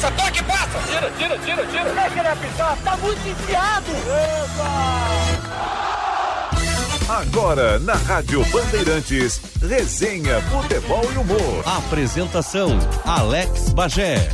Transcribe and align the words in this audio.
passa, 0.00 0.10
toque, 0.12 0.42
passa! 0.44 0.78
Tira, 0.88 1.10
tira, 1.18 1.38
tira, 1.38 1.66
tira! 1.66 1.84
Quem 1.84 2.10
quer 2.14 2.26
apitar? 2.26 2.78
Tá 2.82 2.96
muito 2.96 3.28
enfiado! 3.28 3.92
Agora, 7.08 7.78
na 7.80 7.94
Rádio 7.94 8.44
Bandeirantes, 8.46 9.40
resenha, 9.60 10.40
futebol 10.42 11.04
e 11.12 11.18
humor. 11.18 11.62
Apresentação: 11.66 12.78
Alex 13.04 13.70
Bagé. 13.70 14.30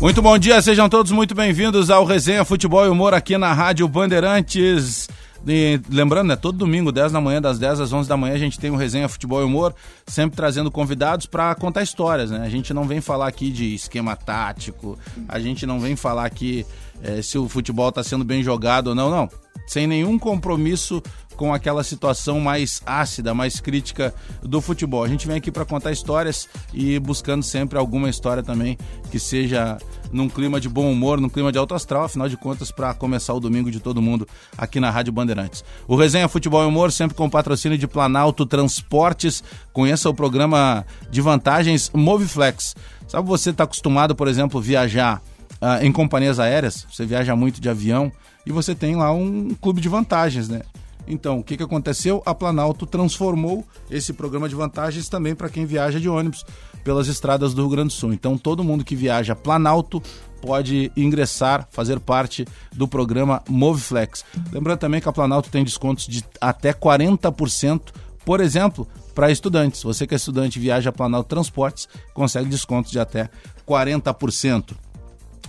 Muito 0.00 0.20
bom 0.20 0.36
dia, 0.36 0.60
sejam 0.60 0.88
todos 0.88 1.12
muito 1.12 1.34
bem-vindos 1.34 1.88
ao 1.88 2.04
Resenha 2.04 2.44
Futebol 2.44 2.84
e 2.84 2.88
Humor 2.88 3.14
aqui 3.14 3.38
na 3.38 3.52
Rádio 3.52 3.86
Bandeirantes. 3.86 5.03
E, 5.46 5.80
lembrando, 5.90 6.28
né, 6.28 6.36
todo 6.36 6.56
domingo, 6.56 6.90
10 6.90 7.12
da 7.12 7.20
manhã, 7.20 7.40
das 7.40 7.58
10 7.58 7.80
às 7.80 7.92
11 7.92 8.08
da 8.08 8.16
manhã, 8.16 8.34
a 8.34 8.38
gente 8.38 8.58
tem 8.58 8.70
o 8.70 8.76
Resenha 8.76 9.08
Futebol 9.08 9.40
e 9.42 9.44
Humor, 9.44 9.74
sempre 10.06 10.36
trazendo 10.36 10.70
convidados 10.70 11.26
para 11.26 11.54
contar 11.54 11.82
histórias, 11.82 12.30
né? 12.30 12.40
A 12.44 12.48
gente 12.48 12.72
não 12.72 12.84
vem 12.84 13.00
falar 13.00 13.28
aqui 13.28 13.50
de 13.50 13.74
esquema 13.74 14.16
tático, 14.16 14.98
a 15.28 15.38
gente 15.38 15.66
não 15.66 15.78
vem 15.78 15.96
falar 15.96 16.24
aqui 16.24 16.64
é, 17.04 17.20
se 17.20 17.36
o 17.36 17.48
futebol 17.48 17.90
está 17.90 18.02
sendo 18.02 18.24
bem 18.24 18.42
jogado 18.42 18.88
ou 18.88 18.94
não, 18.94 19.10
não. 19.10 19.28
Sem 19.66 19.86
nenhum 19.86 20.18
compromisso 20.18 21.02
com 21.36 21.52
aquela 21.52 21.82
situação 21.82 22.40
mais 22.40 22.80
ácida, 22.86 23.34
mais 23.34 23.60
crítica 23.60 24.14
do 24.42 24.60
futebol. 24.60 25.02
A 25.02 25.08
gente 25.08 25.26
vem 25.26 25.36
aqui 25.36 25.50
para 25.50 25.64
contar 25.64 25.92
histórias 25.92 26.48
e 26.72 26.98
buscando 26.98 27.42
sempre 27.42 27.78
alguma 27.78 28.08
história 28.08 28.42
também 28.42 28.78
que 29.10 29.18
seja 29.18 29.78
num 30.12 30.28
clima 30.28 30.60
de 30.60 30.68
bom 30.68 30.90
humor, 30.90 31.20
num 31.20 31.28
clima 31.28 31.50
de 31.50 31.58
alto 31.58 31.74
astral, 31.74 32.04
afinal 32.04 32.28
de 32.28 32.36
contas, 32.36 32.70
para 32.70 32.94
começar 32.94 33.34
o 33.34 33.40
domingo 33.40 33.70
de 33.70 33.80
todo 33.80 34.00
mundo 34.00 34.26
aqui 34.56 34.78
na 34.78 34.90
Rádio 34.90 35.12
Bandeirantes. 35.12 35.64
O 35.88 35.96
Resenha 35.96 36.28
Futebol 36.28 36.62
e 36.62 36.66
Humor 36.66 36.92
sempre 36.92 37.16
com 37.16 37.28
patrocínio 37.28 37.76
de 37.76 37.88
Planalto 37.88 38.46
Transportes. 38.46 39.42
Conheça 39.72 40.08
o 40.08 40.14
programa 40.14 40.86
de 41.10 41.20
vantagens 41.20 41.90
Moviflex. 41.92 42.76
Sabe 43.08 43.28
você 43.28 43.50
está 43.50 43.64
acostumado, 43.64 44.14
por 44.14 44.28
exemplo, 44.28 44.60
viajar 44.60 45.20
uh, 45.64 45.82
em 45.82 45.90
companhias 45.90 46.38
aéreas? 46.38 46.86
Você 46.92 47.06
viaja 47.06 47.34
muito 47.34 47.60
de 47.60 47.68
avião 47.70 48.12
e 48.44 48.52
você 48.52 48.74
tem 48.74 48.94
lá 48.96 49.10
um 49.10 49.54
clube 49.54 49.80
de 49.80 49.88
vantagens, 49.88 50.48
né? 50.48 50.60
Então, 51.06 51.38
o 51.38 51.44
que, 51.44 51.56
que 51.56 51.62
aconteceu? 51.62 52.22
A 52.24 52.34
Planalto 52.34 52.86
transformou 52.86 53.64
esse 53.90 54.12
programa 54.12 54.48
de 54.48 54.54
vantagens 54.54 55.08
também 55.08 55.34
para 55.34 55.50
quem 55.50 55.66
viaja 55.66 56.00
de 56.00 56.08
ônibus 56.08 56.44
pelas 56.82 57.08
estradas 57.08 57.52
do 57.52 57.62
Rio 57.62 57.70
Grande 57.70 57.88
do 57.88 57.92
Sul. 57.92 58.12
Então, 58.12 58.38
todo 58.38 58.64
mundo 58.64 58.84
que 58.84 58.96
viaja 58.96 59.34
Planalto 59.34 60.02
pode 60.40 60.90
ingressar, 60.96 61.66
fazer 61.70 62.00
parte 62.00 62.46
do 62.72 62.88
programa 62.88 63.42
Moveflex. 63.48 64.24
Lembrando 64.52 64.78
também 64.78 65.00
que 65.00 65.08
a 65.08 65.12
Planalto 65.12 65.50
tem 65.50 65.64
descontos 65.64 66.06
de 66.06 66.24
até 66.40 66.72
40%, 66.72 67.92
por 68.24 68.40
exemplo, 68.40 68.86
para 69.14 69.30
estudantes. 69.30 69.82
Você 69.82 70.06
que 70.06 70.14
é 70.14 70.16
estudante 70.16 70.58
viaja 70.58 70.92
Planalto 70.92 71.28
Transportes, 71.28 71.88
consegue 72.14 72.48
descontos 72.48 72.90
de 72.90 72.98
até 72.98 73.28
40%. 73.66 74.74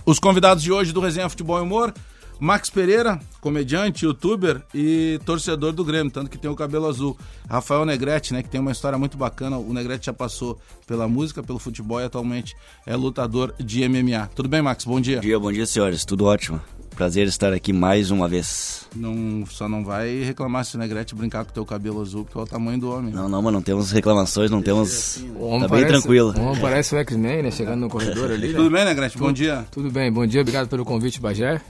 Os 0.06 0.20
convidados 0.20 0.62
de 0.62 0.70
hoje 0.70 0.92
do 0.92 1.00
Resenha 1.00 1.28
Futebol 1.28 1.58
e 1.58 1.62
Humor 1.62 1.92
Max 2.38 2.70
Pereira, 2.70 3.18
comediante, 3.40 4.04
youtuber 4.04 4.62
e 4.72 5.18
torcedor 5.24 5.72
do 5.72 5.84
Grêmio, 5.84 6.12
tanto 6.12 6.30
que 6.30 6.38
tem 6.38 6.50
o 6.50 6.54
cabelo 6.54 6.86
azul. 6.86 7.16
Rafael 7.48 7.84
Negrete, 7.84 8.32
né, 8.32 8.42
que 8.42 8.48
tem 8.48 8.60
uma 8.60 8.70
história 8.70 8.98
muito 8.98 9.16
bacana. 9.16 9.56
O 9.56 9.72
Negrete 9.72 10.06
já 10.06 10.12
passou 10.12 10.60
pela 10.86 11.08
música, 11.08 11.42
pelo 11.42 11.58
futebol 11.58 12.00
e 12.00 12.04
atualmente 12.04 12.54
é 12.84 12.94
lutador 12.94 13.54
de 13.58 13.88
MMA. 13.88 14.28
Tudo 14.34 14.48
bem, 14.48 14.62
Max? 14.62 14.84
Bom 14.84 15.00
dia. 15.00 15.16
Bom 15.16 15.22
dia, 15.22 15.40
bom 15.40 15.52
dia, 15.52 15.66
senhores. 15.66 16.04
Tudo 16.04 16.26
ótimo. 16.26 16.60
Prazer 16.96 17.26
estar 17.26 17.52
aqui 17.52 17.74
mais 17.74 18.10
uma 18.10 18.26
vez. 18.26 18.88
Não, 18.96 19.44
só 19.44 19.68
não 19.68 19.84
vai 19.84 20.22
reclamar 20.22 20.64
se 20.64 20.76
o 20.76 20.78
Negrete 20.78 21.14
brincar 21.14 21.44
com 21.44 21.50
o 21.50 21.52
teu 21.52 21.66
cabelo 21.66 22.00
azul, 22.00 22.24
porque 22.24 22.38
é 22.38 22.40
o 22.40 22.46
tamanho 22.46 22.80
do 22.80 22.90
homem. 22.90 23.12
Não, 23.12 23.28
não, 23.28 23.42
mas 23.42 23.52
não 23.52 23.60
temos 23.60 23.90
reclamações, 23.90 24.50
não 24.50 24.62
temos. 24.62 24.88
Assim, 24.88 25.28
né? 25.28 25.68
Tá 25.68 25.68
bem 25.68 25.86
tranquilo. 25.86 26.32
O 26.34 26.40
homem 26.40 26.58
parece 26.58 26.94
o 26.94 26.98
X-Men, 26.98 27.42
né? 27.42 27.50
Chegando 27.50 27.80
no 27.82 27.90
corredor 27.90 28.30
ali. 28.30 28.48
Né? 28.48 28.54
Tudo 28.54 28.70
bem, 28.70 28.86
Negrete? 28.86 29.18
Bom 29.18 29.30
dia. 29.30 29.66
Tudo 29.70 29.90
bem, 29.90 30.10
bom 30.10 30.26
dia, 30.26 30.40
obrigado 30.40 30.68
pelo 30.68 30.86
convite, 30.86 31.20
Bagé. 31.20 31.60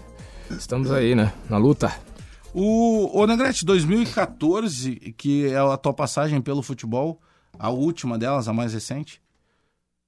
Estamos 0.49 0.93
aí, 0.93 1.17
né? 1.17 1.33
Na 1.51 1.59
luta. 1.59 1.93
O, 2.55 3.21
o 3.21 3.27
Negrete, 3.27 3.65
2014, 3.65 5.13
que 5.19 5.49
é 5.49 5.59
a 5.59 5.77
tua 5.77 5.93
passagem 5.93 6.41
pelo 6.41 6.63
futebol, 6.63 7.21
a 7.59 7.69
última 7.69 8.17
delas, 8.17 8.47
a 8.47 8.53
mais 8.53 8.73
recente. 8.75 9.21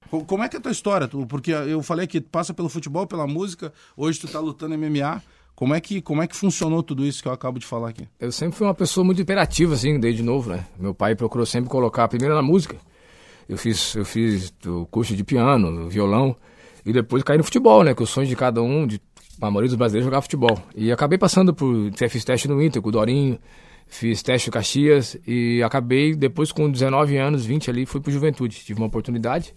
Como 0.09 0.43
é 0.43 0.49
que 0.49 0.55
é 0.55 0.59
a 0.59 0.61
tua 0.61 0.71
história? 0.71 1.07
Porque 1.07 1.51
eu 1.51 1.83
falei 1.83 2.07
que 2.07 2.19
passa 2.19 2.53
pelo 2.53 2.69
futebol, 2.69 3.05
pela 3.05 3.27
música, 3.27 3.71
hoje 3.95 4.19
tu 4.19 4.27
tá 4.27 4.39
lutando 4.39 4.77
MMA. 4.77 5.21
Como 5.55 5.75
é, 5.75 5.81
que, 5.81 6.01
como 6.01 6.21
é 6.21 6.27
que 6.27 6.35
funcionou 6.37 6.81
tudo 6.81 7.05
isso 7.05 7.21
que 7.21 7.27
eu 7.27 7.33
acabo 7.33 7.59
de 7.59 7.65
falar 7.65 7.89
aqui? 7.89 8.07
Eu 8.17 8.31
sempre 8.31 8.57
fui 8.57 8.65
uma 8.65 8.73
pessoa 8.73 9.03
muito 9.03 9.21
imperativa, 9.21 9.73
assim, 9.73 9.99
desde 9.99 10.23
novo, 10.23 10.49
né? 10.49 10.65
Meu 10.79 10.93
pai 10.93 11.15
procurou 11.15 11.45
sempre 11.45 11.69
colocar 11.69 12.07
primeiro 12.07 12.33
na 12.33 12.41
música. 12.41 12.77
Eu 13.47 13.57
fiz, 13.57 13.93
eu 13.93 14.05
fiz 14.05 14.53
o 14.65 14.85
curso 14.85 15.13
de 15.15 15.23
piano, 15.23 15.89
violão, 15.89 16.33
e 16.85 16.93
depois 16.93 17.23
caí 17.23 17.37
no 17.37 17.43
futebol, 17.43 17.83
né? 17.83 17.93
Que 17.93 18.01
o 18.01 18.07
sonho 18.07 18.25
de 18.25 18.37
cada 18.37 18.61
um, 18.61 18.87
de 18.87 19.01
a 19.41 19.51
maioria 19.51 19.67
dos 19.67 19.75
brasileiros 19.75 20.05
jogava 20.05 20.21
futebol. 20.21 20.57
E 20.73 20.91
acabei 20.91 21.17
passando 21.17 21.53
por. 21.53 21.91
Fiz 22.09 22.23
teste 22.23 22.47
no 22.47 22.61
Inter 22.63 22.81
com 22.81 22.89
o 22.89 22.91
Dorinho, 22.91 23.37
fiz 23.85 24.23
teste 24.23 24.47
no 24.47 24.53
Caxias 24.53 25.17
e 25.27 25.61
acabei, 25.61 26.15
depois 26.15 26.53
com 26.53 26.69
19 26.69 27.17
anos, 27.17 27.45
20 27.45 27.69
ali, 27.69 27.85
fui 27.85 27.99
pro 27.99 28.11
Juventude. 28.11 28.55
Tive 28.63 28.79
uma 28.79 28.87
oportunidade 28.87 29.53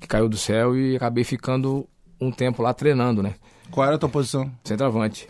que 0.00 0.08
caiu 0.08 0.28
do 0.28 0.36
céu 0.36 0.76
e 0.76 0.96
acabei 0.96 1.22
ficando 1.22 1.86
um 2.20 2.32
tempo 2.32 2.62
lá 2.62 2.72
treinando, 2.72 3.22
né? 3.22 3.34
Qual 3.70 3.86
era 3.86 3.96
a 3.96 3.98
tua 3.98 4.08
posição? 4.08 4.50
Centroavante. 4.64 5.28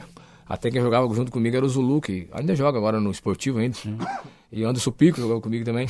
Até 0.49 0.71
quem 0.71 0.81
jogava 0.81 1.13
junto 1.15 1.31
comigo 1.31 1.57
era 1.57 1.65
o 1.65 1.69
Zulu, 1.69 2.01
que 2.01 2.29
ainda 2.33 2.57
joga 2.57 2.79
agora 2.79 2.99
no 3.01 3.11
esportivo 3.11 3.59
ainda. 3.59 3.77
Sim. 3.77 3.99
E 4.51 4.65
Anderson 4.65 4.91
Pico 4.91 5.21
jogava 5.21 5.41
comigo 5.41 5.65
também. 5.65 5.87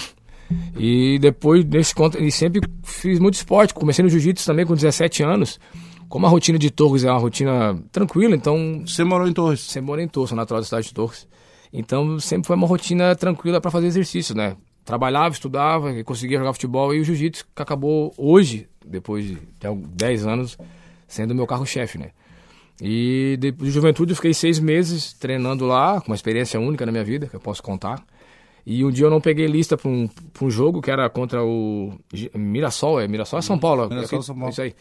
E 0.79 1.19
depois, 1.19 1.65
nesse 1.65 1.95
conto, 1.95 2.23
e 2.23 2.31
sempre 2.31 2.61
fiz 2.83 3.19
muito 3.19 3.35
esporte. 3.35 3.73
Comecei 3.73 4.03
no 4.03 4.11
jiu-jitsu 4.11 4.45
também 4.45 4.67
com 4.67 4.75
17 4.75 5.23
anos. 5.23 5.61
Como 6.09 6.27
a 6.27 6.29
rotina 6.29 6.59
de 6.59 6.71
Torres 6.71 7.05
é 7.05 7.11
uma 7.11 7.21
rotina 7.21 7.81
tranquila, 7.93 8.35
então. 8.35 8.83
Você 8.85 9.05
morou 9.05 9.29
em 9.29 9.33
Torres? 9.33 9.61
Você 9.61 9.81
morou 9.81 10.03
em 10.03 10.09
Torres, 10.09 10.33
natural 10.33 10.61
da 10.61 10.67
cidade 10.67 10.89
de 10.89 10.95
Torres. 10.95 11.27
Então 11.73 12.19
sempre 12.19 12.49
foi 12.49 12.57
uma 12.57 12.67
rotina 12.67 13.15
tranquila 13.15 13.61
para 13.61 13.71
fazer 13.71 13.87
exercício, 13.87 14.35
né? 14.35 14.57
Trabalhava, 14.85 15.33
estudava, 15.33 16.03
conseguia 16.03 16.39
jogar 16.39 16.53
futebol 16.53 16.93
e 16.93 17.01
o 17.01 17.05
jiu-jitsu 17.05 17.47
que 17.55 17.63
acabou 17.63 18.13
hoje, 18.19 18.69
depois 18.85 19.25
de 19.25 19.39
10 19.61 20.27
anos, 20.27 20.59
sendo 21.07 21.35
meu 21.35 21.47
carro-chefe, 21.47 21.99
né? 21.99 22.11
E 22.81 23.37
depois 23.39 23.69
de 23.69 23.75
juventude 23.75 24.13
eu 24.13 24.17
fiquei 24.17 24.33
seis 24.33 24.59
meses 24.59 25.13
treinando 25.13 25.67
lá, 25.67 26.01
com 26.01 26.09
uma 26.09 26.15
experiência 26.15 26.59
única 26.59 26.87
na 26.87 26.93
minha 26.93 27.05
vida, 27.05 27.27
que 27.27 27.37
eu 27.37 27.41
posso 27.41 27.63
contar. 27.63 28.03
E 28.65 28.85
um 28.85 28.91
dia 28.91 29.07
eu 29.07 29.11
não 29.11 29.21
peguei 29.21 29.47
lista 29.47 29.77
para 29.77 29.91
um, 29.91 30.09
um 30.41 30.51
jogo 30.51 30.81
que 30.81 30.91
era 30.91 31.09
contra 31.11 31.45
o 31.45 31.93
Mirassol, 32.35 33.01
é 33.01 33.07
Mirassol 33.07 33.39
é 33.39 33.43
São 33.43 33.59
Paulo. 33.59 33.89
Mirassol, 33.89 34.23
São 34.23 34.35
Paulo. 34.35 34.51
Isso 34.51 34.63
aí. 34.63 34.75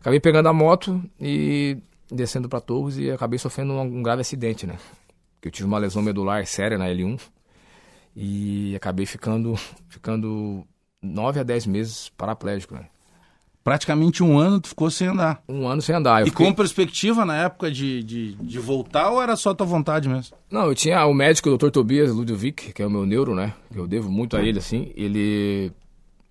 Acabei 0.00 0.20
pegando 0.20 0.48
a 0.48 0.52
moto 0.52 1.02
e 1.20 1.78
descendo 2.10 2.48
para 2.48 2.60
Torres 2.60 2.98
e 2.98 3.10
acabei 3.10 3.38
sofrendo 3.38 3.72
um, 3.72 3.80
um 3.80 4.02
grave 4.02 4.20
acidente, 4.20 4.66
né? 4.66 4.76
Que 5.40 5.48
eu 5.48 5.52
tive 5.52 5.66
uma 5.66 5.78
lesão 5.78 6.02
medular 6.02 6.44
séria 6.46 6.76
na 6.76 6.86
L1 6.86 7.20
e 8.14 8.74
acabei 8.76 9.06
ficando 9.06 9.54
ficando 9.88 10.66
9 11.02 11.40
a 11.40 11.42
10 11.42 11.66
meses 11.66 12.08
paraplégico, 12.10 12.74
né? 12.74 12.86
Praticamente 13.62 14.22
um 14.22 14.38
ano 14.38 14.60
tu 14.60 14.68
ficou 14.68 14.90
sem 14.90 15.08
andar. 15.08 15.42
Um 15.48 15.68
ano 15.68 15.82
sem 15.82 15.94
andar. 15.94 16.22
E 16.22 16.30
fiquei... 16.30 16.46
com 16.46 16.52
perspectiva 16.54 17.24
na 17.24 17.36
época 17.44 17.70
de, 17.70 18.02
de, 18.02 18.34
de, 18.34 18.58
voltar 18.58 19.10
ou 19.10 19.20
era 19.20 19.36
só 19.36 19.52
tua 19.52 19.66
vontade 19.66 20.08
mesmo? 20.08 20.36
Não, 20.50 20.66
eu 20.66 20.74
tinha 20.74 21.04
o 21.04 21.12
médico, 21.12 21.50
o 21.50 21.58
Dr. 21.58 21.70
Tobias 21.70 22.10
Ludovic, 22.10 22.72
que 22.72 22.82
é 22.82 22.86
o 22.86 22.90
meu 22.90 23.04
neuro, 23.04 23.34
né? 23.34 23.52
Que 23.70 23.78
eu 23.78 23.86
devo 23.86 24.10
muito 24.10 24.36
a 24.36 24.42
ele, 24.42 24.58
assim. 24.58 24.90
Ele, 24.96 25.70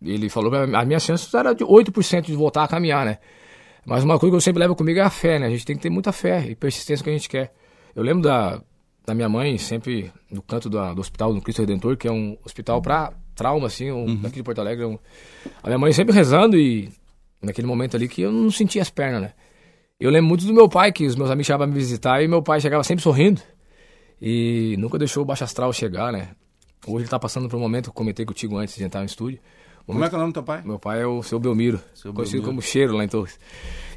ele 0.02 0.30
falou 0.30 0.50
que 0.50 0.58
a 0.58 0.86
minha 0.86 1.00
chance 1.00 1.36
era 1.36 1.54
de 1.54 1.64
8% 1.64 2.26
de 2.26 2.34
voltar 2.34 2.64
a 2.64 2.68
caminhar, 2.68 3.06
né? 3.06 3.20
Mas 3.86 4.04
uma 4.04 4.18
coisa 4.18 4.32
que 4.32 4.36
eu 4.38 4.42
sempre 4.42 4.60
levo 4.60 4.76
comigo 4.76 5.00
é 5.00 5.04
a 5.04 5.10
fé, 5.10 5.38
né? 5.38 5.46
A 5.46 5.50
gente 5.50 5.66
tem 5.66 5.76
que 5.76 5.82
ter 5.82 5.90
muita 5.90 6.12
fé 6.12 6.46
e 6.50 6.56
persistência 6.56 7.04
que 7.04 7.10
a 7.10 7.14
gente 7.14 7.30
quer. 7.30 7.54
Eu 7.96 8.04
lembro 8.04 8.24
da, 8.24 8.62
da 9.06 9.14
minha 9.14 9.30
mãe, 9.30 9.58
sempre 9.58 10.12
no 10.30 10.42
canto 10.42 10.70
do, 10.70 10.94
do 10.94 11.00
hospital 11.00 11.34
do 11.34 11.42
Cristo 11.42 11.60
Redentor, 11.60 11.96
que 11.96 12.08
é 12.08 12.12
um 12.12 12.38
hospital 12.44 12.82
para 12.82 13.14
trauma, 13.34 13.68
assim, 13.68 13.90
um, 13.90 14.06
uhum. 14.06 14.16
daqui 14.18 14.36
de 14.36 14.44
Porto 14.44 14.60
Alegre. 14.60 14.84
Um, 14.84 15.00
a 15.64 15.68
minha 15.68 15.78
mãe 15.78 15.94
sempre 15.94 16.14
rezando 16.14 16.58
e 16.58 16.90
naquele 17.42 17.68
momento 17.68 17.96
ali 17.96 18.08
que 18.08 18.22
eu 18.22 18.32
não 18.32 18.52
sentia 18.52 18.82
as 18.82 18.90
pernas, 18.90 19.22
né? 19.22 19.34
Eu 20.00 20.12
lembro 20.12 20.28
muito 20.28 20.46
do 20.46 20.54
meu 20.54 20.70
pai, 20.70 20.92
que 20.92 21.06
os 21.06 21.16
meus 21.16 21.30
amigos 21.30 21.48
chegavam 21.48 21.66
a 21.66 21.68
me 21.68 21.74
visitar 21.74 22.22
e 22.22 22.28
meu 22.28 22.42
pai 22.42 22.62
chegava 22.62 22.84
sempre 22.84 23.04
sorrindo 23.04 23.42
e 24.22 24.76
nunca 24.78 24.98
deixou 24.98 25.24
o 25.24 25.26
baixo 25.26 25.44
astral 25.44 25.74
chegar, 25.74 26.12
né? 26.12 26.30
Hoje 26.86 27.04
ele 27.04 27.10
tá 27.10 27.20
passando 27.20 27.50
por 27.50 27.58
um 27.58 27.60
momento 27.60 27.86
que 27.86 27.90
eu 27.90 27.94
comentei 27.94 28.26
contigo 28.26 28.58
antes 28.58 28.76
de 28.76 28.84
entrar 28.84 29.00
no 29.00 29.08
estúdio 29.08 29.40
como 29.88 30.04
é 30.04 30.10
que 30.10 30.16
é 30.16 30.18
o 30.18 30.20
nome 30.20 30.34
do 30.34 30.36
teu 30.36 30.44
pai? 30.44 30.62
Meu 30.66 30.78
pai 30.78 31.02
é 31.02 31.08
o 31.08 31.24
seu 31.24 31.40
Belmiro, 31.40 31.80
seu 31.94 32.14
conhecido 32.14 32.42
Belmiro. 32.42 32.58
como 32.58 32.62
Cheiro 32.62 32.98
lá 32.98 33.06
em 33.06 33.08
Torres. 33.08 33.40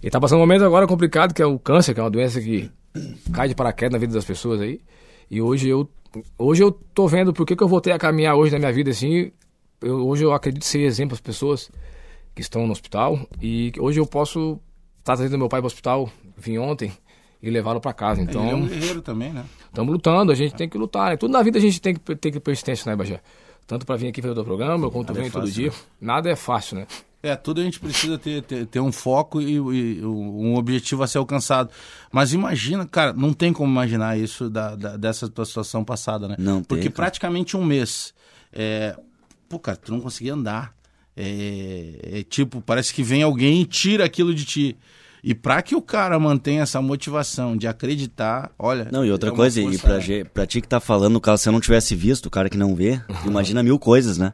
Ele 0.00 0.10
tá 0.10 0.20
passando 0.20 0.38
um 0.38 0.42
momento 0.42 0.64
agora 0.64 0.86
complicado, 0.86 1.34
que 1.34 1.42
é 1.42 1.46
o 1.46 1.58
câncer, 1.58 1.94
que 1.94 2.00
é 2.00 2.02
uma 2.02 2.10
doença 2.10 2.40
que 2.40 2.70
cai 3.34 3.48
de 3.48 3.56
paraquedas 3.56 3.92
na 3.92 3.98
vida 3.98 4.14
das 4.14 4.24
pessoas 4.24 4.60
aí. 4.60 4.80
E 5.28 5.42
hoje 5.42 5.68
eu, 5.68 5.90
hoje 6.38 6.62
eu 6.62 6.70
tô 6.70 7.08
vendo 7.08 7.32
por 7.32 7.44
que, 7.44 7.56
que 7.56 7.62
eu 7.62 7.66
voltei 7.66 7.92
a 7.92 7.98
caminhar 7.98 8.36
hoje 8.36 8.52
na 8.52 8.60
minha 8.60 8.72
vida 8.72 8.90
assim. 8.90 9.32
Eu, 9.82 10.06
hoje 10.06 10.22
eu 10.22 10.32
acredito 10.32 10.64
ser 10.64 10.82
exemplo 10.82 11.14
às 11.14 11.20
pessoas 11.20 11.68
que 12.40 12.44
estão 12.44 12.66
no 12.66 12.72
hospital. 12.72 13.20
E 13.40 13.70
hoje 13.78 14.00
eu 14.00 14.06
posso 14.06 14.58
estar 14.98 15.12
tá 15.12 15.16
trazendo 15.16 15.36
meu 15.38 15.48
pai 15.48 15.60
para 15.60 15.66
o 15.66 15.66
hospital, 15.66 16.10
vim 16.36 16.56
ontem 16.56 16.90
e 17.42 17.50
levá-lo 17.50 17.80
para 17.80 17.92
casa. 17.92 18.22
Então, 18.22 18.42
Ele 18.42 18.50
é 18.50 18.54
um 18.54 18.66
guerreiro 18.66 19.02
também, 19.02 19.30
né? 19.32 19.44
Estamos 19.66 19.92
lutando, 19.92 20.32
a 20.32 20.34
gente 20.34 20.54
é. 20.54 20.56
tem 20.56 20.68
que 20.68 20.78
lutar. 20.78 21.10
Né? 21.10 21.16
Tudo 21.16 21.32
na 21.32 21.42
vida 21.42 21.58
a 21.58 21.60
gente 21.60 21.80
tem 21.80 21.94
que 21.94 22.16
ter 22.16 22.40
persistência, 22.40 22.90
né, 22.90 22.96
Bajé? 22.96 23.20
Tanto 23.66 23.84
para 23.86 23.96
vir 23.96 24.08
aqui 24.08 24.22
fazer 24.22 24.38
o 24.40 24.44
programa, 24.44 24.90
quanto 24.90 25.12
vem 25.12 25.26
é 25.26 25.30
todo 25.30 25.50
dia. 25.50 25.68
Né? 25.68 25.76
Nada 26.00 26.30
é 26.30 26.34
fácil, 26.34 26.78
né? 26.78 26.86
É, 27.22 27.36
tudo 27.36 27.60
a 27.60 27.64
gente 27.64 27.78
precisa 27.78 28.18
ter, 28.18 28.42
ter, 28.42 28.66
ter 28.66 28.80
um 28.80 28.90
foco 28.90 29.42
e, 29.42 29.56
e 29.56 30.04
um 30.04 30.56
objetivo 30.56 31.02
a 31.02 31.06
ser 31.06 31.18
alcançado. 31.18 31.70
Mas 32.10 32.32
imagina, 32.32 32.86
cara, 32.86 33.12
não 33.12 33.34
tem 33.34 33.52
como 33.52 33.70
imaginar 33.70 34.18
isso 34.18 34.48
da, 34.48 34.74
da- 34.74 34.96
dessa 34.96 35.28
tua 35.28 35.44
situação 35.44 35.84
passada, 35.84 36.26
né? 36.26 36.36
Não 36.38 36.56
tem, 36.56 36.64
Porque 36.64 36.84
cara. 36.84 36.94
praticamente 36.94 37.54
um 37.56 37.64
mês. 37.64 38.14
É, 38.50 38.96
pô, 39.46 39.58
cara, 39.58 39.76
tu 39.76 39.92
não 39.92 40.00
conseguia 40.00 40.32
andar. 40.32 40.74
É, 41.22 42.20
é 42.20 42.22
tipo, 42.22 42.60
parece 42.60 42.92
que 42.94 43.02
vem 43.02 43.22
alguém 43.22 43.60
e 43.60 43.64
tira 43.66 44.04
aquilo 44.04 44.34
de 44.34 44.44
ti. 44.44 44.76
E 45.22 45.34
pra 45.34 45.60
que 45.60 45.76
o 45.76 45.82
cara 45.82 46.18
mantenha 46.18 46.62
essa 46.62 46.80
motivação 46.80 47.54
de 47.54 47.66
acreditar, 47.68 48.50
olha. 48.58 48.88
Não, 48.90 49.04
e 49.04 49.12
outra 49.12 49.28
é 49.28 49.32
coisa, 49.34 49.60
e 49.60 49.76
pra, 49.76 50.00
ge- 50.00 50.24
pra 50.24 50.46
ti 50.46 50.62
que 50.62 50.66
tá 50.68 50.80
falando, 50.80 51.20
caso 51.20 51.42
você 51.42 51.50
não 51.50 51.60
tivesse 51.60 51.94
visto, 51.94 52.24
o 52.24 52.30
cara 52.30 52.48
que 52.48 52.56
não 52.56 52.74
vê, 52.74 52.98
imagina 53.26 53.62
mil 53.62 53.78
coisas, 53.78 54.16
né? 54.16 54.32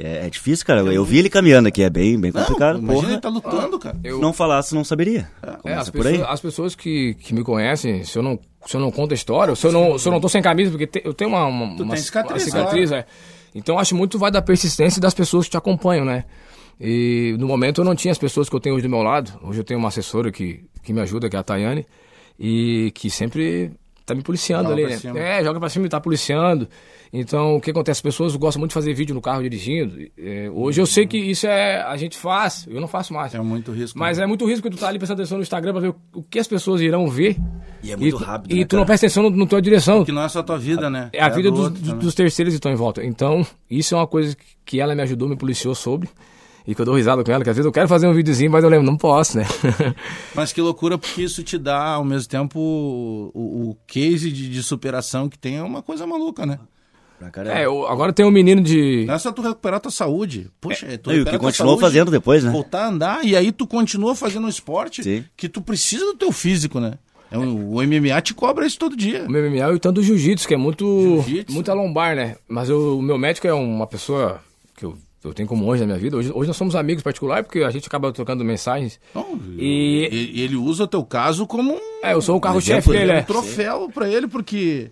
É, 0.00 0.26
é 0.26 0.30
difícil, 0.30 0.64
cara. 0.64 0.80
Eu 0.80 1.04
vi 1.04 1.18
ele 1.18 1.28
caminhando 1.28 1.68
aqui, 1.68 1.82
é 1.82 1.90
bem, 1.90 2.18
bem 2.18 2.32
Não, 2.32 2.40
complicado. 2.44 2.78
imagina 2.78 2.94
porra. 3.02 3.12
ele 3.12 3.20
tá 3.20 3.28
lutando, 3.28 3.78
cara. 3.78 3.98
Se 4.02 4.10
não 4.22 4.32
falasse, 4.32 4.74
não 4.74 4.84
saberia. 4.84 5.28
É, 5.42 5.50
Começa 5.58 5.80
as, 5.82 5.90
por 5.90 6.06
aí. 6.06 6.12
pessoas, 6.14 6.30
as 6.32 6.40
pessoas 6.40 6.74
que, 6.74 7.12
que 7.20 7.34
me 7.34 7.44
conhecem, 7.44 8.02
se 8.02 8.16
eu 8.18 8.22
não, 8.22 8.38
se 8.64 8.74
eu 8.74 8.80
não 8.80 8.90
conto 8.90 9.12
a 9.12 9.14
história, 9.14 9.54
se 9.54 9.66
eu 9.66 9.70
não, 9.72 9.98
se 9.98 10.08
eu 10.08 10.12
não 10.12 10.20
tô 10.20 10.30
sem 10.30 10.40
camisa, 10.40 10.70
porque 10.70 10.86
te- 10.86 11.02
eu 11.04 11.12
tenho 11.12 11.28
uma, 11.28 11.44
uma, 11.44 11.76
Tu 11.76 11.82
uma- 11.82 11.92
tem 11.94 12.02
cicatriz, 12.02 12.44
uma 12.46 12.50
cicatriz, 12.50 12.90
é. 12.90 13.04
Então 13.54 13.78
acho 13.78 13.94
muito 13.94 14.18
vai 14.18 14.30
da 14.30 14.40
persistência 14.40 15.00
das 15.00 15.14
pessoas 15.14 15.46
que 15.46 15.50
te 15.50 15.56
acompanham, 15.56 16.04
né? 16.04 16.24
E 16.80 17.36
no 17.38 17.46
momento 17.46 17.80
eu 17.80 17.84
não 17.84 17.94
tinha 17.94 18.12
as 18.12 18.18
pessoas 18.18 18.48
que 18.48 18.56
eu 18.56 18.60
tenho 18.60 18.74
hoje 18.74 18.86
do 18.86 18.90
meu 18.90 19.02
lado. 19.02 19.32
Hoje 19.42 19.60
eu 19.60 19.64
tenho 19.64 19.78
uma 19.78 19.88
assessora 19.88 20.32
que, 20.32 20.64
que 20.82 20.92
me 20.92 21.00
ajuda, 21.00 21.28
que 21.28 21.36
é 21.36 21.38
a 21.38 21.42
Tayane, 21.42 21.86
e 22.38 22.90
que 22.94 23.10
sempre 23.10 23.72
tá 24.12 24.16
me 24.16 24.22
policiando 24.22 24.70
Joga 24.70 24.82
ali, 24.86 24.96
né? 25.12 25.38
É, 25.38 25.44
joga 25.44 25.58
pra 25.60 25.68
cima 25.68 25.86
e 25.86 25.88
tá 25.88 26.00
policiando. 26.00 26.68
Então, 27.14 27.56
o 27.56 27.60
que 27.60 27.70
acontece? 27.70 27.98
As 27.98 28.02
pessoas 28.02 28.34
gostam 28.36 28.58
muito 28.60 28.70
de 28.70 28.74
fazer 28.74 28.94
vídeo 28.94 29.14
no 29.14 29.20
carro 29.20 29.42
dirigindo. 29.42 29.98
É, 30.16 30.48
hoje 30.50 30.80
eu 30.80 30.86
sei 30.86 31.06
que 31.06 31.18
isso 31.18 31.46
é. 31.46 31.82
A 31.82 31.94
gente 31.96 32.16
faz, 32.16 32.66
eu 32.70 32.80
não 32.80 32.88
faço 32.88 33.12
mais. 33.12 33.34
É 33.34 33.40
muito 33.40 33.70
risco. 33.70 33.98
Mas 33.98 34.18
é 34.18 34.26
muito 34.26 34.46
risco 34.46 34.62
que 34.70 34.74
tu 34.74 34.80
tá 34.80 34.88
ali 34.88 34.98
prestando 34.98 35.20
atenção 35.20 35.36
no 35.36 35.42
Instagram 35.42 35.72
pra 35.72 35.80
ver 35.82 35.94
o- 36.14 36.22
que 36.22 36.38
as 36.38 36.46
pessoas 36.48 36.80
irão 36.80 37.06
ver. 37.08 37.36
E 37.82 37.92
é 37.92 37.96
muito 37.96 38.16
tu- 38.16 38.24
rápido, 38.24 38.52
E 38.52 38.60
né, 38.60 38.64
tu 38.64 38.76
não 38.76 38.80
cara? 38.80 38.86
presta 38.86 39.06
atenção 39.06 39.28
no 39.28 39.46
tua 39.46 39.60
direção. 39.60 40.04
Que 40.06 40.12
não 40.12 40.22
é 40.22 40.28
só 40.28 40.38
a 40.38 40.42
tua 40.42 40.58
vida, 40.58 40.88
né? 40.88 41.10
É 41.12 41.22
a 41.22 41.28
vida 41.28 41.50
do 41.50 41.68
dos, 41.68 41.92
dos- 41.94 42.14
terceiros 42.14 42.52
que 42.54 42.56
estão 42.56 42.72
em 42.72 42.76
volta. 42.76 43.04
Então, 43.04 43.46
isso 43.70 43.94
é 43.94 43.98
uma 43.98 44.06
coisa 44.06 44.34
que 44.64 44.80
ela 44.80 44.94
me 44.94 45.02
ajudou, 45.02 45.28
me 45.28 45.36
policiou 45.36 45.74
sobre. 45.74 46.08
E 46.66 46.74
que 46.74 46.80
eu 46.80 46.84
dou 46.86 46.94
risada 46.94 47.24
com 47.24 47.32
ela, 47.32 47.42
que 47.42 47.50
às 47.50 47.56
vezes 47.56 47.66
eu 47.66 47.72
quero 47.72 47.88
fazer 47.88 48.06
um 48.06 48.14
videozinho, 48.14 48.50
mas 48.50 48.62
eu 48.62 48.70
lembro, 48.70 48.86
não 48.86 48.96
posso, 48.96 49.36
né? 49.38 49.44
Mas 50.34 50.52
que 50.52 50.60
loucura, 50.60 50.96
porque 50.96 51.22
isso 51.22 51.42
te 51.42 51.58
dá, 51.58 51.94
ao 51.94 52.04
mesmo 52.04 52.28
tempo, 52.28 52.58
o, 52.60 53.70
o- 53.70 53.76
case 53.86 54.30
de, 54.30 54.48
de 54.48 54.62
superação 54.62 55.28
que 55.28 55.36
tem 55.38 55.56
é 55.56 55.62
uma 55.62 55.82
coisa 55.82 56.06
maluca, 56.06 56.46
né? 56.46 56.58
É, 57.46 57.64
eu- 57.66 57.86
agora 57.86 58.12
tem 58.12 58.26
um 58.26 58.30
menino 58.32 58.60
de. 58.60 59.04
Não 59.06 59.14
é 59.14 59.18
só 59.18 59.30
tu 59.30 59.42
recuperar 59.42 59.78
tua 59.80 59.92
saúde. 59.92 60.50
Puxa, 60.60 60.86
tu 60.98 61.10
Não, 61.10 61.16
e 61.16 61.20
o 61.22 61.24
que 61.24 61.38
continuou 61.38 61.74
saúde, 61.76 61.80
fazendo 61.80 62.10
depois, 62.10 62.42
né? 62.42 62.50
Voltar 62.50 62.84
a 62.84 62.88
andar, 62.88 63.24
e 63.24 63.36
aí 63.36 63.52
tu 63.52 63.64
continua 63.66 64.14
fazendo 64.16 64.44
um 64.46 64.48
esporte 64.48 65.02
Sim. 65.04 65.24
que 65.36 65.48
tu 65.48 65.62
precisa 65.62 66.04
do 66.04 66.14
teu 66.14 66.32
físico, 66.32 66.80
né? 66.80 66.94
É 67.30 67.38
um- 67.38 67.74
o 67.76 67.82
MMA 67.82 68.20
te 68.20 68.34
cobra 68.34 68.66
isso 68.66 68.78
todo 68.78 68.96
dia. 68.96 69.24
O 69.26 69.30
MMA 69.30 69.72
e 69.74 69.78
tanto 69.78 70.02
jiu-jitsu, 70.02 70.46
que 70.48 70.54
é 70.54 70.56
muito. 70.56 70.84
Jiu-jitsu. 71.24 71.52
Muita 71.54 71.72
lombar, 71.74 72.14
né? 72.16 72.36
Mas 72.48 72.68
eu- 72.68 72.98
o 72.98 73.02
meu 73.02 73.16
médico 73.16 73.46
é 73.46 73.54
uma 73.54 73.86
pessoa 73.86 74.40
eu, 75.24 75.32
tenho 75.34 75.48
como 75.48 75.66
hoje 75.66 75.80
na 75.82 75.86
minha 75.86 75.98
vida. 75.98 76.16
Hoje, 76.16 76.30
hoje 76.34 76.48
nós 76.48 76.56
somos 76.56 76.74
amigos 76.74 77.02
particulares, 77.02 77.46
porque 77.46 77.60
a 77.60 77.70
gente 77.70 77.86
acaba 77.86 78.12
trocando 78.12 78.44
mensagens. 78.44 78.98
E- 79.58 80.08
ele, 80.10 80.40
ele 80.42 80.56
usa 80.56 80.84
o 80.84 80.88
teu 80.88 81.04
caso 81.04 81.46
como 81.46 81.72
um, 81.74 81.78
É, 82.02 82.12
eu 82.12 82.20
sou 82.20 82.36
o 82.36 82.40
carro-chefe 82.40 82.90
exemplo, 82.90 82.92
dele, 82.92 83.12
um 83.12 83.16
é. 83.16 83.22
troféu 83.22 83.88
pra 83.92 84.08
ele, 84.08 84.26
porque 84.28 84.90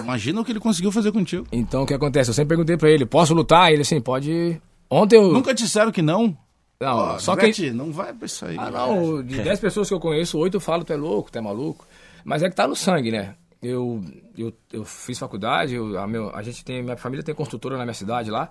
imagina 0.00 0.40
o 0.40 0.44
que 0.44 0.52
ele 0.52 0.60
conseguiu 0.60 0.90
fazer 0.92 1.12
contigo. 1.12 1.46
Então 1.52 1.82
o 1.82 1.86
que 1.86 1.94
acontece? 1.94 2.30
Eu 2.30 2.34
sempre 2.34 2.50
perguntei 2.50 2.76
pra 2.76 2.90
ele, 2.90 3.06
posso 3.06 3.34
lutar? 3.34 3.72
Ele 3.72 3.82
assim, 3.82 4.00
pode. 4.00 4.60
Ontem 4.90 5.16
eu. 5.16 5.32
Nunca 5.32 5.54
disseram 5.54 5.92
que 5.92 6.02
não? 6.02 6.36
Não, 6.80 6.96
Ó, 6.96 7.18
só 7.18 7.34
que. 7.34 7.46
Ivete, 7.46 7.70
não 7.72 7.90
vai 7.90 8.12
pra 8.12 8.26
isso 8.26 8.44
aí. 8.46 8.56
Ah, 8.58 8.70
não, 8.70 9.22
de 9.22 9.40
10 9.42 9.58
pessoas 9.60 9.88
que 9.88 9.94
eu 9.94 9.98
conheço, 10.00 10.38
8 10.38 10.54
eu 10.56 10.60
falo, 10.60 10.84
tu 10.84 10.92
é 10.92 10.96
louco, 10.96 11.30
tu 11.30 11.36
é 11.36 11.40
maluco. 11.40 11.84
Mas 12.24 12.42
é 12.42 12.48
que 12.48 12.54
tá 12.54 12.66
no 12.68 12.76
sangue, 12.76 13.10
né? 13.10 13.34
Eu, 13.60 14.00
eu, 14.36 14.52
eu 14.72 14.84
fiz 14.84 15.18
faculdade, 15.18 15.74
eu- 15.74 15.98
a, 15.98 16.06
meu, 16.06 16.30
a 16.34 16.40
gente 16.42 16.64
tem, 16.64 16.80
minha 16.82 16.96
família 16.96 17.24
tem 17.24 17.34
construtora 17.34 17.76
na 17.76 17.84
minha 17.84 17.94
cidade 17.94 18.30
lá. 18.30 18.48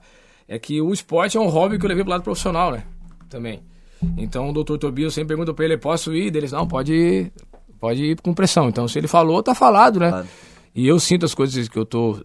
É 0.47 0.57
que 0.57 0.81
o 0.81 0.93
esporte 0.93 1.37
é 1.37 1.39
um 1.39 1.47
hobby 1.49 1.77
que 1.77 1.85
eu 1.85 1.89
levei 1.89 2.03
pro 2.03 2.11
lado 2.11 2.23
profissional, 2.23 2.71
né? 2.71 2.83
Também. 3.29 3.61
Então 4.17 4.49
o 4.49 4.53
doutor 4.53 4.77
Tobias 4.77 5.13
sempre 5.13 5.29
pergunta 5.29 5.53
pra 5.53 5.65
ele, 5.65 5.77
posso 5.77 6.13
ir? 6.15 6.31
Deles, 6.31 6.51
não, 6.51 6.67
pode 6.67 6.93
ir, 6.93 7.31
pode 7.79 8.03
ir 8.03 8.21
com 8.21 8.33
pressão. 8.33 8.69
Então 8.69 8.87
se 8.87 8.97
ele 8.97 9.07
falou, 9.07 9.41
tá 9.43 9.53
falado, 9.55 9.99
né? 9.99 10.09
Claro. 10.09 10.27
E 10.75 10.87
eu 10.87 10.99
sinto 10.99 11.25
as 11.25 11.33
coisas 11.33 11.67
que 11.67 11.77
eu 11.77 11.85
tô... 11.85 12.23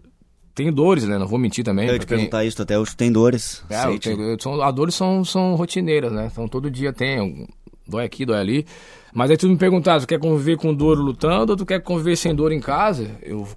Tenho 0.55 0.71
dores, 0.71 1.03
né? 1.05 1.17
Não 1.17 1.27
vou 1.27 1.39
mentir 1.39 1.65
também. 1.65 1.87
Eu 1.87 1.93
ia 1.93 1.99
te 1.99 2.05
quem- 2.05 2.15
perguntar 2.17 2.45
isso, 2.45 2.61
até 2.61 2.77
hoje 2.77 2.95
tem 2.95 3.11
dores. 3.11 3.63
é, 3.69 3.85
eu 3.87 3.99
tenho- 3.99 4.21
eu- 4.21 4.39
são, 4.39 4.61
as 4.61 4.73
dores 4.75 4.93
são, 4.93 5.25
são 5.25 5.55
rotineiras, 5.55 6.11
né? 6.11 6.29
Então 6.31 6.47
todo 6.47 6.69
dia 6.69 6.93
tem, 6.93 7.47
dói 7.87 8.05
aqui, 8.05 8.23
dói 8.23 8.37
ali. 8.39 8.65
Mas 9.11 9.31
aí 9.31 9.37
tu 9.37 9.49
me 9.49 9.57
perguntar, 9.57 9.99
tu 9.99 10.05
quer 10.07 10.19
conviver 10.19 10.55
com 10.57 10.71
dor 10.73 10.95
lutando 10.97 11.53
ou 11.53 11.57
tu 11.57 11.65
quer 11.65 11.81
conviver 11.81 12.15
sem 12.15 12.35
dor 12.35 12.51
em 12.51 12.59
casa? 12.59 13.09
Eu... 13.23 13.47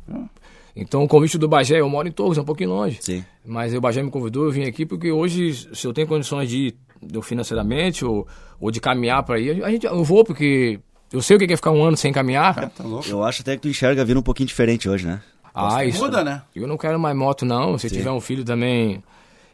Então 0.78 1.02
o 1.02 1.08
convite 1.08 1.38
do 1.38 1.48
Bagé, 1.48 1.80
eu 1.80 1.88
moro 1.88 2.06
em 2.06 2.12
Torres, 2.12 2.36
é 2.36 2.42
um 2.42 2.44
pouquinho 2.44 2.68
longe. 2.70 2.98
Sim. 3.00 3.24
Mas 3.44 3.72
o 3.74 3.80
Bagé 3.80 4.02
me 4.02 4.10
convidou, 4.10 4.44
eu 4.44 4.50
vim 4.52 4.64
aqui 4.64 4.84
porque 4.84 5.10
hoje, 5.10 5.68
se 5.74 5.86
eu 5.86 5.92
tenho 5.94 6.06
condições 6.06 6.50
de 6.50 6.56
ir 6.68 6.76
eu 7.12 7.22
financeiramente 7.22 8.04
ou, 8.04 8.26
ou 8.60 8.70
de 8.70 8.80
caminhar 8.80 9.22
para 9.22 9.38
ir, 9.38 9.64
a 9.64 9.70
gente, 9.70 9.86
eu 9.86 10.04
vou 10.04 10.22
porque 10.24 10.78
eu 11.12 11.22
sei 11.22 11.36
o 11.36 11.38
que 11.38 11.50
é 11.52 11.56
ficar 11.56 11.70
um 11.70 11.82
ano 11.82 11.96
sem 11.96 12.12
caminhar. 12.12 12.68
Tá 12.70 12.84
louco? 12.84 13.08
Eu 13.08 13.22
acho 13.24 13.40
até 13.42 13.54
que 13.56 13.62
tu 13.62 13.68
enxerga 13.68 14.02
a 14.02 14.04
vida 14.04 14.18
um 14.20 14.22
pouquinho 14.22 14.46
diferente 14.46 14.88
hoje, 14.88 15.06
né? 15.06 15.22
Ah, 15.54 15.82
isso. 15.84 16.02
Muda, 16.02 16.22
né? 16.22 16.42
Eu 16.54 16.66
não 16.66 16.76
quero 16.76 16.98
mais 17.00 17.16
moto, 17.16 17.46
não. 17.46 17.78
Se 17.78 17.88
tiver 17.88 18.10
um 18.10 18.20
filho 18.20 18.44
também. 18.44 19.02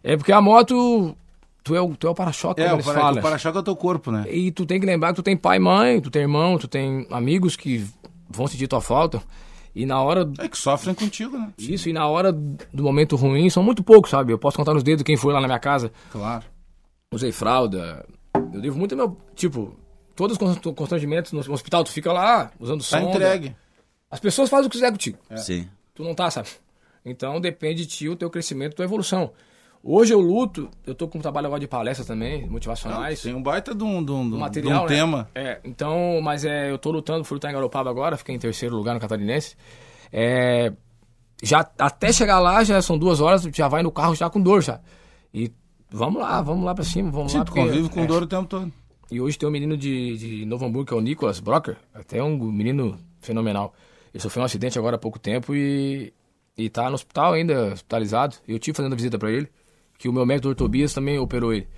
É 0.03 0.17
porque 0.17 0.33
a 0.33 0.41
moto, 0.41 1.17
tu 1.63 1.77
é 1.77 1.81
o, 1.81 1.95
tu 1.95 2.09
é 2.09 2.11
o 2.11 2.15
para-choque, 2.15 2.61
É, 2.61 2.65
como 2.65 2.75
o 2.75 2.79
eles 2.79 2.87
para- 2.87 3.01
falam. 3.01 3.19
o 3.21 3.23
para-choque 3.23 3.57
é 3.57 3.61
o 3.61 3.63
teu 3.63 3.77
corpo, 3.77 4.11
né? 4.11 4.25
E 4.29 4.51
tu 4.51 4.67
tem 4.67 4.81
que 4.81 4.87
lembrar 4.87 5.11
que 5.11 5.17
tu 5.17 5.23
tem 5.23 5.37
pai 5.37 5.59
e 5.59 5.61
mãe, 5.61 6.01
tu 6.01 6.11
tem 6.11 6.23
irmão, 6.23 6.59
tu 6.59 6.67
tem 6.67 7.07
amigos 7.11 7.55
que 7.55 7.87
vão 8.29 8.49
sentir 8.49 8.67
tua 8.67 8.81
falta. 8.81 9.23
E 9.75 9.87
na 9.87 10.03
hora. 10.03 10.31
É 10.39 10.49
que 10.49 10.57
sofrem 10.59 10.95
contigo, 10.95 11.39
né? 11.39 11.51
Isso, 11.59 11.89
e 11.89 11.93
na 11.93 12.07
hora 12.07 12.31
do 12.33 12.83
momento 12.83 13.17
ruim, 13.17 13.49
são 13.49 13.63
muito 13.63 13.83
poucos, 13.83 14.11
sabe? 14.11 14.33
Eu 14.33 14.39
posso 14.39 14.57
contar 14.57 14.75
nos 14.75 14.83
dedos 14.83 15.03
quem 15.03 15.17
foi 15.17 15.33
lá 15.33 15.41
na 15.41 15.47
minha 15.47 15.59
casa. 15.59 15.91
Claro. 16.11 16.45
Usei 17.13 17.33
fralda. 17.33 18.05
Eu 18.35 18.61
devo 18.61 18.79
muito 18.79 18.93
ao 18.93 18.97
meu. 18.99 19.17
Tipo, 19.35 19.75
todos 20.15 20.33
os 20.35 20.39
const- 20.39 20.75
constrangimentos 20.75 21.33
no 21.33 21.41
hospital, 21.53 21.85
tu 21.85 21.91
fica 21.91 22.13
lá 22.13 22.51
usando 22.61 22.81
Tá 22.81 23.01
sonda. 23.01 23.11
entregue. 23.11 23.57
As 24.11 24.21
pessoas 24.21 24.51
fazem 24.51 24.67
o 24.67 24.71
que 24.71 24.77
quiser 24.77 24.91
contigo. 24.91 25.19
Sim. 25.37 25.67
tu 25.95 26.03
não 26.05 26.15
tá, 26.15 26.31
sabe? 26.31 26.49
Então 27.05 27.41
depende 27.41 27.83
de 27.83 27.87
ti, 27.87 28.09
o 28.09 28.17
teu 28.17 28.31
crescimento, 28.31 28.75
tua 28.77 28.85
evolução. 28.85 29.31
Hoje 29.85 30.15
eu 30.15 30.21
luto, 30.21 30.71
eu 30.87 30.95
tô 30.95 31.09
com 31.09 31.19
um 31.19 31.21
trabalho 31.21 31.47
agora 31.49 31.59
de 31.61 31.67
palestras 31.67 32.07
também, 32.07 32.47
motivacionais. 32.49 33.21
Tem 33.21 33.35
um 33.35 33.43
baita 33.43 33.75
de 33.75 33.83
um, 33.83 34.05
de 34.05 34.13
um, 34.13 34.25
material, 34.39 34.73
de 34.73 34.79
um 34.79 34.83
né? 34.89 34.95
tema. 34.95 35.29
É, 35.35 35.61
então, 35.65 36.21
mas 36.23 36.45
é, 36.45 36.71
eu 36.71 36.79
tô 36.79 36.93
lutando, 36.93 37.25
fui 37.25 37.35
lutar 37.35 37.51
em 37.51 37.55
Garopaba 37.55 37.91
agora, 37.91 38.17
fiquei 38.17 38.35
em 38.35 38.39
terceiro 38.39 38.77
lugar 38.77 38.95
no 38.95 39.01
Catarinense. 39.01 39.57
É, 40.13 40.73
já 41.43 41.69
até 41.79 42.13
chegar 42.13 42.39
lá, 42.39 42.63
já 42.63 42.81
são 42.81 42.97
duas 42.97 43.21
horas, 43.21 43.43
já 43.43 43.67
vai 43.67 43.83
no 43.83 43.91
carro 43.91 44.15
já 44.15 44.31
com 44.31 44.41
dor 44.41 44.63
já. 44.63 44.81
E 45.35 45.51
vamos 45.91 46.23
lá, 46.23 46.41
vamos 46.41 46.65
lá 46.65 46.75
pra 46.77 46.85
cima, 46.85 47.11
vamos 47.11 47.33
Sim, 47.33 47.39
lá. 47.39 47.45
porque- 47.45 47.61
convive 47.61 47.89
com 47.89 48.01
é. 48.03 48.07
dor 48.07 48.23
o 48.23 48.27
tempo 48.29 48.47
todo. 48.47 48.73
E 49.11 49.21
hoje 49.21 49.37
tem 49.37 49.49
um 49.49 49.53
menino 49.53 49.77
de, 49.77 50.17
de 50.17 50.45
Novo 50.47 50.65
Hamburgo, 50.65 50.87
que 50.87 50.95
é 50.95 50.97
o 50.97 51.01
Nicolas 51.01 51.41
Brocker, 51.41 51.77
até 51.93 52.23
um 52.23 52.39
menino 52.53 52.99
fenomenal. 53.21 53.75
Ele 54.15 54.23
sofreu 54.23 54.43
um 54.43 54.47
acidente 54.47 54.79
agora 54.79 54.95
há 54.95 54.99
pouco 54.99 55.19
tempo 55.19 55.55
e, 55.57 56.13
e 56.57 56.71
tá 56.71 56.89
no 56.89 56.95
hospital 56.95 57.33
ainda, 57.33 57.73
hospitalizado. 57.73 58.37
Eu 58.47 58.59
tive 58.61 58.77
fazendo 58.77 58.95
visita 58.95 59.19
pra 59.19 59.31
ele, 59.31 59.51
que 60.03 60.09
o 60.09 60.13
meu 60.13 60.27
médico. 60.27 60.53
Tobias, 60.55 60.93
também 60.93 61.17
operou 61.19 61.53
ele. 61.55 61.69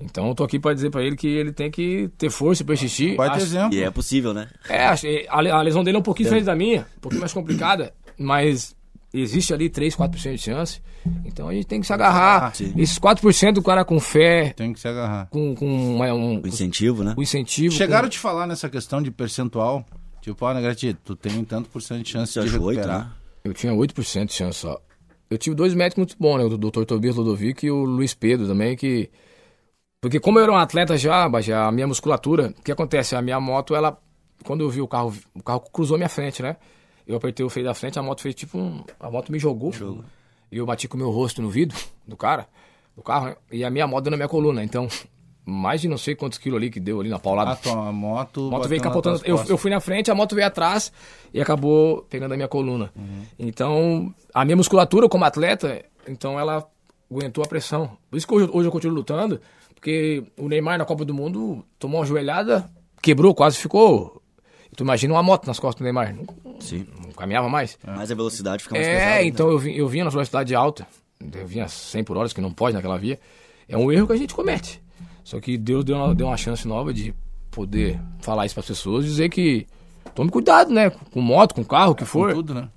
Então 0.00 0.26
eu 0.28 0.34
tô 0.34 0.42
aqui 0.44 0.58
pra 0.58 0.74
dizer 0.74 0.90
pra 0.90 1.02
ele 1.02 1.16
que 1.16 1.26
ele 1.28 1.52
tem 1.52 1.70
que 1.70 2.08
ter 2.18 2.28
força 2.30 2.62
e 2.62 2.66
persistir. 2.66 3.16
Baita 3.16 3.36
Acho- 3.36 3.46
exemplo. 3.46 3.74
E 3.74 3.82
é 3.82 3.90
possível, 3.90 4.34
né? 4.34 4.48
é, 4.68 4.84
acho- 4.86 5.06
a, 5.28 5.62
lesão 5.62 5.82
dele 5.84 5.96
é 5.96 6.00
um 6.00 6.02
pouquinho 6.02 6.26
diferente 6.26 6.44
da 6.44 6.54
minha, 6.56 6.86
um 6.96 7.00
pouquinho 7.00 7.20
mais 7.20 7.32
complicada, 7.32 7.92
mas 8.18 8.74
existe 9.14 9.52
ali 9.54 9.68
3, 9.70 9.94
4% 9.96 10.32
de 10.34 10.38
chance. 10.42 10.80
Então 11.24 11.48
a 11.48 11.52
gente 11.54 11.66
tem 11.66 11.80
que 11.80 11.86
se 11.86 11.92
agarrar. 11.92 12.54
Sim. 12.54 12.72
Esses 12.76 12.98
4% 12.98 13.52
do 13.54 13.62
cara 13.62 13.84
com 13.84 13.98
fé, 13.98 14.52
Tem 14.56 14.72
que 14.72 14.78
se 14.80 14.86
agarrar. 14.88 15.26
com, 15.30 15.54
com 15.54 15.94
uma- 15.94 16.12
um, 16.12 16.42
O 16.42 16.46
incentivo, 16.48 17.02
né? 17.02 17.14
o 17.16 17.22
incentivo. 17.22 17.74
Chegaram 17.74 18.02
com- 18.02 18.06
a 18.08 18.10
te 18.10 18.18
falar 18.18 18.46
nessa 18.46 18.68
questão 18.68 19.00
de 19.02 19.10
percentual? 19.10 19.84
Tipo, 20.20 20.44
ó, 20.46 20.52
Negrati, 20.54 20.94
tu 21.04 21.16
tem 21.16 21.44
tanto 21.44 21.68
por 21.70 21.80
cento 21.80 22.02
de 22.04 22.10
chance 22.10 22.32
Você 22.32 22.40
de 22.44 22.50
recuperar. 22.50 22.98
né? 23.06 23.10
Eu 23.44 23.54
tinha 23.54 23.72
8% 23.72 24.26
de 24.26 24.34
chance 24.34 24.58
só. 24.60 24.80
Eu 25.30 25.36
tive 25.38 25.54
dois 25.54 25.74
médicos 25.74 25.98
muito 25.98 26.16
bons, 26.18 26.38
né? 26.38 26.44
O 26.44 26.56
Dr. 26.56 26.84
Tobias 26.84 27.16
Ludovic 27.16 27.66
e 27.66 27.70
o 27.70 27.84
Luiz 27.84 28.14
Pedro 28.14 28.46
também, 28.46 28.76
que... 28.76 29.10
Porque 30.00 30.20
como 30.20 30.38
eu 30.38 30.44
era 30.44 30.52
um 30.52 30.56
atleta 30.56 30.96
já, 30.96 31.28
Bajé, 31.28 31.54
a 31.54 31.70
minha 31.72 31.86
musculatura, 31.86 32.54
o 32.58 32.62
que 32.62 32.72
acontece? 32.72 33.16
A 33.16 33.22
minha 33.22 33.40
moto, 33.40 33.74
ela... 33.74 34.00
Quando 34.44 34.62
eu 34.62 34.70
vi 34.70 34.80
o 34.80 34.86
carro, 34.86 35.12
o 35.34 35.42
carro 35.42 35.60
cruzou 35.72 35.96
minha 35.96 36.08
frente, 36.08 36.42
né? 36.42 36.56
Eu 37.06 37.16
apertei 37.16 37.44
o 37.44 37.50
freio 37.50 37.66
da 37.66 37.74
frente, 37.74 37.98
a 37.98 38.02
moto 38.02 38.20
fez 38.22 38.34
tipo 38.34 38.56
um... 38.56 38.84
A 39.00 39.10
moto 39.10 39.32
me 39.32 39.38
jogou. 39.38 39.72
E 40.50 40.56
eu 40.56 40.64
bati 40.64 40.86
com 40.86 40.96
o 40.96 41.00
meu 41.00 41.10
rosto 41.10 41.42
no 41.42 41.50
vidro 41.50 41.76
do 42.06 42.16
cara, 42.16 42.46
do 42.96 43.02
carro, 43.02 43.26
né? 43.26 43.36
E 43.50 43.64
a 43.64 43.70
minha 43.70 43.86
moto 43.86 44.08
na 44.08 44.16
minha 44.16 44.28
coluna. 44.28 44.62
Então, 44.62 44.88
mais 45.50 45.80
de 45.80 45.88
não 45.88 45.96
sei 45.96 46.14
quantos 46.14 46.38
quilos 46.38 46.58
ali 46.58 46.68
que 46.70 46.78
deu 46.78 47.00
ali 47.00 47.08
na 47.08 47.18
paulada. 47.18 47.52
A 47.52 47.56
tua 47.56 47.90
moto. 47.92 48.48
A 48.48 48.50
moto 48.50 48.68
veio 48.68 48.82
capotando. 48.82 49.22
Eu, 49.24 49.42
eu 49.48 49.56
fui 49.56 49.70
na 49.70 49.80
frente, 49.80 50.10
a 50.10 50.14
moto 50.14 50.34
veio 50.34 50.46
atrás 50.46 50.92
e 51.32 51.40
acabou 51.40 52.02
pegando 52.10 52.32
a 52.34 52.36
minha 52.36 52.48
coluna. 52.48 52.92
Então, 53.38 54.12
a 54.34 54.44
minha 54.44 54.56
musculatura 54.56 55.08
como 55.08 55.24
atleta, 55.24 55.82
então 56.06 56.38
ela 56.38 56.66
aguentou 57.10 57.42
a 57.42 57.46
pressão. 57.46 57.96
Por 58.10 58.16
isso 58.16 58.26
que 58.26 58.34
hoje, 58.34 58.50
hoje 58.52 58.68
eu 58.68 58.72
continuo 58.72 58.94
lutando, 58.96 59.40
porque 59.74 60.22
o 60.36 60.48
Neymar 60.48 60.76
na 60.78 60.84
Copa 60.84 61.04
do 61.04 61.14
Mundo 61.14 61.64
tomou 61.78 62.00
uma 62.00 62.06
joelhada, 62.06 62.70
quebrou, 63.00 63.34
quase 63.34 63.56
ficou. 63.56 64.20
Tu 64.76 64.84
imagina 64.84 65.14
uma 65.14 65.22
moto 65.22 65.46
nas 65.46 65.58
costas 65.58 65.80
do 65.80 65.84
Neymar. 65.84 66.14
Não, 66.14 66.60
Sim. 66.60 66.86
não 67.02 67.10
caminhava 67.12 67.48
mais. 67.48 67.78
Mas 67.84 68.10
a 68.12 68.14
velocidade 68.14 68.62
fica 68.62 68.74
mais 68.74 68.86
É, 68.86 68.92
pesada. 68.94 69.10
né? 69.14 69.24
então 69.24 69.50
eu, 69.50 69.58
vim, 69.58 69.72
eu 69.72 69.88
vinha 69.88 70.04
na 70.04 70.10
velocidade 70.10 70.54
alta, 70.54 70.86
eu 71.34 71.46
vinha 71.46 71.66
100 71.66 72.04
por 72.04 72.16
hora, 72.16 72.28
que 72.28 72.40
não 72.40 72.52
pode 72.52 72.74
naquela 72.76 72.98
via. 72.98 73.18
É 73.68 73.76
um 73.76 73.90
erro 73.90 74.06
que 74.06 74.12
a 74.12 74.16
gente 74.16 74.34
comete. 74.34 74.80
Só 75.28 75.38
que 75.40 75.58
Deus 75.58 75.84
deu 75.84 75.94
uma, 75.94 76.14
deu 76.14 76.26
uma 76.26 76.38
chance 76.38 76.66
nova 76.66 76.90
de 76.90 77.14
poder 77.50 78.00
falar 78.18 78.46
isso 78.46 78.54
para 78.54 78.62
as 78.62 78.68
pessoas, 78.68 79.04
dizer 79.04 79.28
que 79.28 79.66
tome 80.14 80.30
cuidado, 80.30 80.72
né? 80.72 80.88
Com 80.88 81.20
moto, 81.20 81.54
com 81.54 81.62
carro, 81.62 81.92
o 81.92 81.94
que 81.94 82.06
for. 82.06 82.32
tudo, 82.32 82.54
né? 82.54 82.70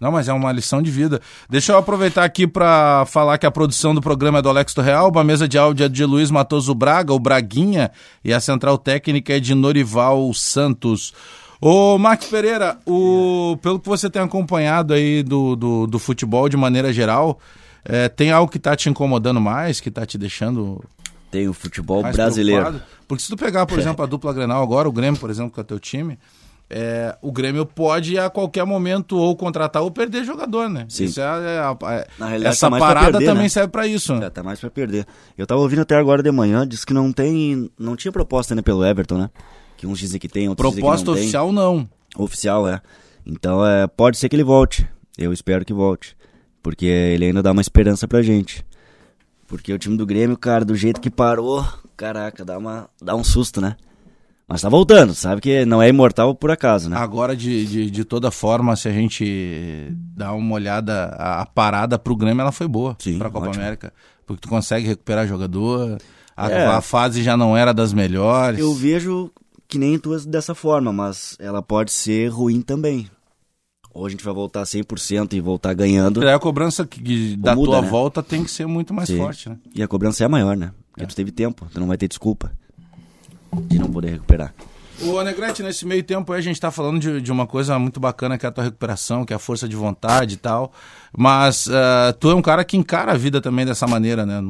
Não, 0.00 0.10
mas 0.10 0.28
é 0.28 0.32
uma 0.32 0.50
lição 0.50 0.82
de 0.82 0.90
vida. 0.90 1.20
Deixa 1.48 1.70
eu 1.70 1.78
aproveitar 1.78 2.24
aqui 2.24 2.44
para 2.44 3.06
falar 3.06 3.38
que 3.38 3.46
a 3.46 3.52
produção 3.52 3.94
do 3.94 4.00
programa 4.00 4.40
é 4.40 4.42
do 4.42 4.48
Alex 4.48 4.74
do 4.74 4.82
Real, 4.82 5.16
a 5.16 5.22
mesa 5.22 5.46
de 5.46 5.56
áudio 5.56 5.86
é 5.86 5.88
de 5.88 6.04
Luiz 6.04 6.28
Matoso 6.28 6.74
Braga, 6.74 7.12
o 7.12 7.20
Braguinha, 7.20 7.92
e 8.24 8.32
a 8.32 8.40
central 8.40 8.76
técnica 8.78 9.36
é 9.36 9.38
de 9.38 9.54
Norival 9.54 10.34
Santos. 10.34 11.14
Ô, 11.60 11.98
Max 11.98 12.26
Pereira, 12.26 12.80
o, 12.84 13.56
pelo 13.62 13.78
que 13.78 13.88
você 13.88 14.10
tem 14.10 14.20
acompanhado 14.20 14.92
aí 14.92 15.22
do, 15.22 15.54
do, 15.54 15.86
do 15.86 15.98
futebol 16.00 16.48
de 16.48 16.56
maneira 16.56 16.92
geral, 16.92 17.38
é, 17.84 18.08
tem 18.08 18.32
algo 18.32 18.50
que 18.50 18.58
tá 18.58 18.74
te 18.74 18.90
incomodando 18.90 19.40
mais, 19.40 19.78
que 19.78 19.88
tá 19.88 20.04
te 20.04 20.18
deixando 20.18 20.82
Tem 21.32 21.48
o 21.48 21.54
futebol 21.54 22.02
mais 22.02 22.14
brasileiro. 22.14 22.78
Porque 23.08 23.22
se 23.22 23.28
tu 23.30 23.38
pegar, 23.38 23.64
por 23.64 23.78
exemplo, 23.78 24.04
a 24.04 24.06
dupla 24.06 24.34
Grenal 24.34 24.62
agora, 24.62 24.86
o 24.86 24.92
Grêmio, 24.92 25.18
por 25.18 25.30
exemplo, 25.30 25.50
que 25.50 25.58
é 25.58 25.62
o 25.62 25.64
teu 25.64 25.80
time, 25.80 26.18
é, 26.68 27.16
o 27.22 27.32
Grêmio 27.32 27.64
pode 27.64 28.18
a 28.18 28.28
qualquer 28.28 28.66
momento 28.66 29.16
ou 29.16 29.34
contratar 29.34 29.82
ou 29.82 29.90
perder 29.90 30.24
jogador, 30.24 30.68
né? 30.68 30.84
Sim. 30.90 31.04
Isso 31.04 31.22
é, 31.22 31.24
é 31.24 31.56
é- 31.56 32.06
realidade, 32.18 32.46
essa 32.54 32.70
tá 32.70 32.78
parada 32.78 33.12
perder, 33.12 33.24
também 33.24 33.44
né? 33.44 33.48
serve 33.48 33.70
pra 33.70 33.86
isso. 33.86 34.14
né? 34.14 34.26
É, 34.26 34.30
tá 34.30 34.42
mais 34.42 34.60
pra 34.60 34.70
perder. 34.70 35.06
Eu 35.38 35.46
tava 35.46 35.62
ouvindo 35.62 35.80
até 35.80 35.96
agora 35.96 36.22
de 36.22 36.30
manhã, 36.30 36.68
disse 36.68 36.84
que 36.84 36.92
não 36.92 37.10
tem. 37.10 37.70
Não 37.78 37.96
tinha 37.96 38.12
proposta 38.12 38.52
ainda 38.52 38.62
pelo 38.62 38.84
Everton, 38.84 39.16
né? 39.16 39.30
Que 39.78 39.86
uns 39.86 39.98
dizem 39.98 40.20
que 40.20 40.28
tem, 40.28 40.50
outros 40.50 40.70
Proposta 40.74 41.12
dizem 41.14 41.28
que 41.30 41.32
não 41.34 41.48
oficial, 41.48 41.52
não. 41.52 41.78
tem. 41.78 41.90
Oficial, 42.24 42.68
é. 42.68 42.82
Então 43.24 43.66
é, 43.66 43.86
pode 43.86 44.18
ser 44.18 44.28
que 44.28 44.36
ele 44.36 44.44
volte. 44.44 44.86
Eu 45.16 45.32
espero 45.32 45.64
que 45.64 45.72
volte. 45.72 46.14
Porque 46.62 46.84
ele 46.84 47.24
ainda 47.24 47.42
dá 47.42 47.52
uma 47.52 47.62
esperança 47.62 48.06
pra 48.06 48.20
gente. 48.20 48.62
Porque 49.52 49.70
o 49.70 49.78
time 49.78 49.98
do 49.98 50.06
Grêmio, 50.06 50.34
cara, 50.34 50.64
do 50.64 50.74
jeito 50.74 50.98
que 50.98 51.10
parou, 51.10 51.62
caraca, 51.94 52.42
dá, 52.42 52.56
uma, 52.56 52.88
dá 53.02 53.14
um 53.14 53.22
susto, 53.22 53.60
né? 53.60 53.76
Mas 54.48 54.62
tá 54.62 54.70
voltando, 54.70 55.14
sabe 55.14 55.42
que 55.42 55.66
não 55.66 55.82
é 55.82 55.90
imortal 55.90 56.34
por 56.34 56.50
acaso, 56.50 56.88
né? 56.88 56.96
Agora, 56.96 57.36
de, 57.36 57.66
de, 57.66 57.90
de 57.90 58.02
toda 58.02 58.30
forma, 58.30 58.74
se 58.76 58.88
a 58.88 58.92
gente 58.92 59.88
dá 60.16 60.32
uma 60.32 60.54
olhada, 60.54 61.04
a, 61.18 61.42
a 61.42 61.46
parada 61.46 61.98
pro 61.98 62.16
Grêmio, 62.16 62.40
ela 62.40 62.50
foi 62.50 62.66
boa 62.66 62.96
Sim, 62.98 63.18
pra 63.18 63.28
Copa 63.28 63.48
ótimo. 63.48 63.62
América. 63.62 63.92
Porque 64.26 64.40
tu 64.40 64.48
consegue 64.48 64.86
recuperar 64.86 65.28
jogador, 65.28 65.98
a, 66.34 66.50
É. 66.50 66.66
a 66.68 66.80
fase 66.80 67.22
já 67.22 67.36
não 67.36 67.54
era 67.54 67.74
das 67.74 67.92
melhores. 67.92 68.58
Eu 68.58 68.72
vejo 68.72 69.30
que 69.68 69.76
nem 69.76 69.98
tu 69.98 70.18
dessa 70.26 70.54
forma, 70.54 70.94
mas 70.94 71.36
ela 71.38 71.60
pode 71.60 71.92
ser 71.92 72.28
ruim 72.28 72.62
também. 72.62 73.06
Ou 73.94 74.06
a 74.06 74.08
gente 74.08 74.24
vai 74.24 74.32
voltar 74.32 74.62
100% 74.62 75.34
e 75.34 75.40
voltar 75.40 75.74
ganhando. 75.74 76.20
Daí 76.20 76.32
a 76.32 76.38
cobrança 76.38 76.86
que- 76.86 77.36
da 77.36 77.54
muda, 77.54 77.72
tua 77.72 77.82
né? 77.82 77.88
volta 77.88 78.22
tem 78.22 78.42
que 78.42 78.50
ser 78.50 78.66
muito 78.66 78.94
mais 78.94 79.08
Sim. 79.08 79.18
forte, 79.18 79.48
né? 79.50 79.58
E 79.74 79.82
a 79.82 79.88
cobrança 79.88 80.24
é 80.24 80.28
maior, 80.28 80.56
né? 80.56 80.72
Porque 80.92 81.06
tu 81.06 81.14
teve 81.16 81.30
tempo, 81.30 81.66
tu 81.72 81.78
não 81.80 81.86
vai 81.86 81.96
ter 81.98 82.08
desculpa 82.08 82.50
de 83.68 83.78
não 83.78 83.90
poder 83.90 84.10
recuperar. 84.12 84.54
O 85.00 85.20
Negrete, 85.22 85.62
nesse 85.62 85.84
meio 85.84 86.02
tempo 86.04 86.32
a 86.32 86.40
gente 86.40 86.60
tá 86.60 86.70
falando 86.70 87.00
de, 87.00 87.20
de 87.20 87.32
uma 87.32 87.46
coisa 87.46 87.78
muito 87.78 87.98
bacana 87.98 88.38
que 88.38 88.46
é 88.46 88.48
a 88.48 88.52
tua 88.52 88.64
recuperação, 88.64 89.24
que 89.24 89.32
é 89.32 89.36
a 89.36 89.38
força 89.38 89.68
de 89.68 89.74
vontade 89.74 90.34
e 90.34 90.36
tal. 90.36 90.72
Mas 91.16 91.68
ah, 91.70 92.14
tu 92.18 92.30
é 92.30 92.34
um 92.34 92.42
cara 92.42 92.64
que 92.64 92.76
encara 92.76 93.12
a 93.12 93.16
vida 93.16 93.40
também 93.40 93.66
dessa 93.66 93.86
maneira, 93.86 94.24
né? 94.24 94.40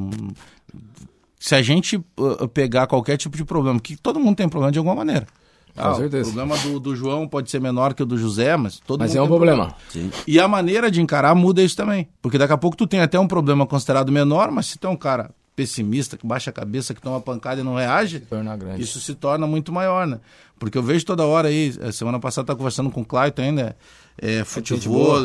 Se 1.40 1.54
a 1.54 1.62
gente 1.62 2.00
ah, 2.40 2.46
pegar 2.48 2.86
qualquer 2.86 3.16
tipo 3.16 3.36
de 3.36 3.44
problema, 3.44 3.80
que 3.80 3.96
todo 3.96 4.20
mundo 4.20 4.36
tem 4.36 4.48
problema 4.48 4.70
de 4.70 4.78
alguma 4.78 4.94
maneira. 4.94 5.26
Com 5.74 5.94
certeza. 5.94 6.30
O 6.30 6.32
problema 6.34 6.58
do, 6.58 6.80
do 6.80 6.96
João 6.96 7.26
pode 7.26 7.50
ser 7.50 7.60
menor 7.60 7.94
que 7.94 8.02
o 8.02 8.06
do 8.06 8.18
José, 8.18 8.56
mas 8.56 8.78
todo 8.78 9.00
Mas 9.00 9.10
mundo 9.10 9.18
é 9.18 9.22
um 9.22 9.26
problema. 9.26 9.74
Sim. 9.88 10.10
E 10.26 10.38
a 10.38 10.46
maneira 10.46 10.90
de 10.90 11.00
encarar 11.00 11.34
muda 11.34 11.62
isso 11.62 11.76
também. 11.76 12.08
Porque 12.20 12.36
daqui 12.36 12.52
a 12.52 12.58
pouco 12.58 12.76
tu 12.76 12.86
tem 12.86 13.00
até 13.00 13.18
um 13.18 13.26
problema 13.26 13.66
considerado 13.66 14.12
menor, 14.12 14.50
mas 14.50 14.66
se 14.66 14.78
tu 14.78 14.86
é 14.86 14.90
um 14.90 14.96
cara 14.96 15.30
pessimista, 15.54 16.16
que 16.16 16.26
baixa 16.26 16.50
a 16.50 16.52
cabeça, 16.52 16.94
que 16.94 17.00
toma 17.00 17.20
pancada 17.20 17.60
e 17.60 17.64
não 17.64 17.74
reage, 17.74 18.20
torna 18.20 18.56
grande. 18.56 18.82
isso 18.82 19.00
se 19.00 19.14
torna 19.14 19.46
muito 19.46 19.70
maior, 19.72 20.06
né? 20.06 20.18
Porque 20.58 20.78
eu 20.78 20.82
vejo 20.82 21.04
toda 21.04 21.26
hora 21.26 21.48
aí, 21.48 21.72
semana 21.92 22.18
passada 22.18 22.44
eu 22.44 22.46
tava 22.46 22.56
conversando 22.56 22.90
com 22.90 23.02
o 23.02 23.04
Clayton 23.04 23.42
ainda, 23.42 23.76
é, 24.16 24.44
futebol, 24.44 25.18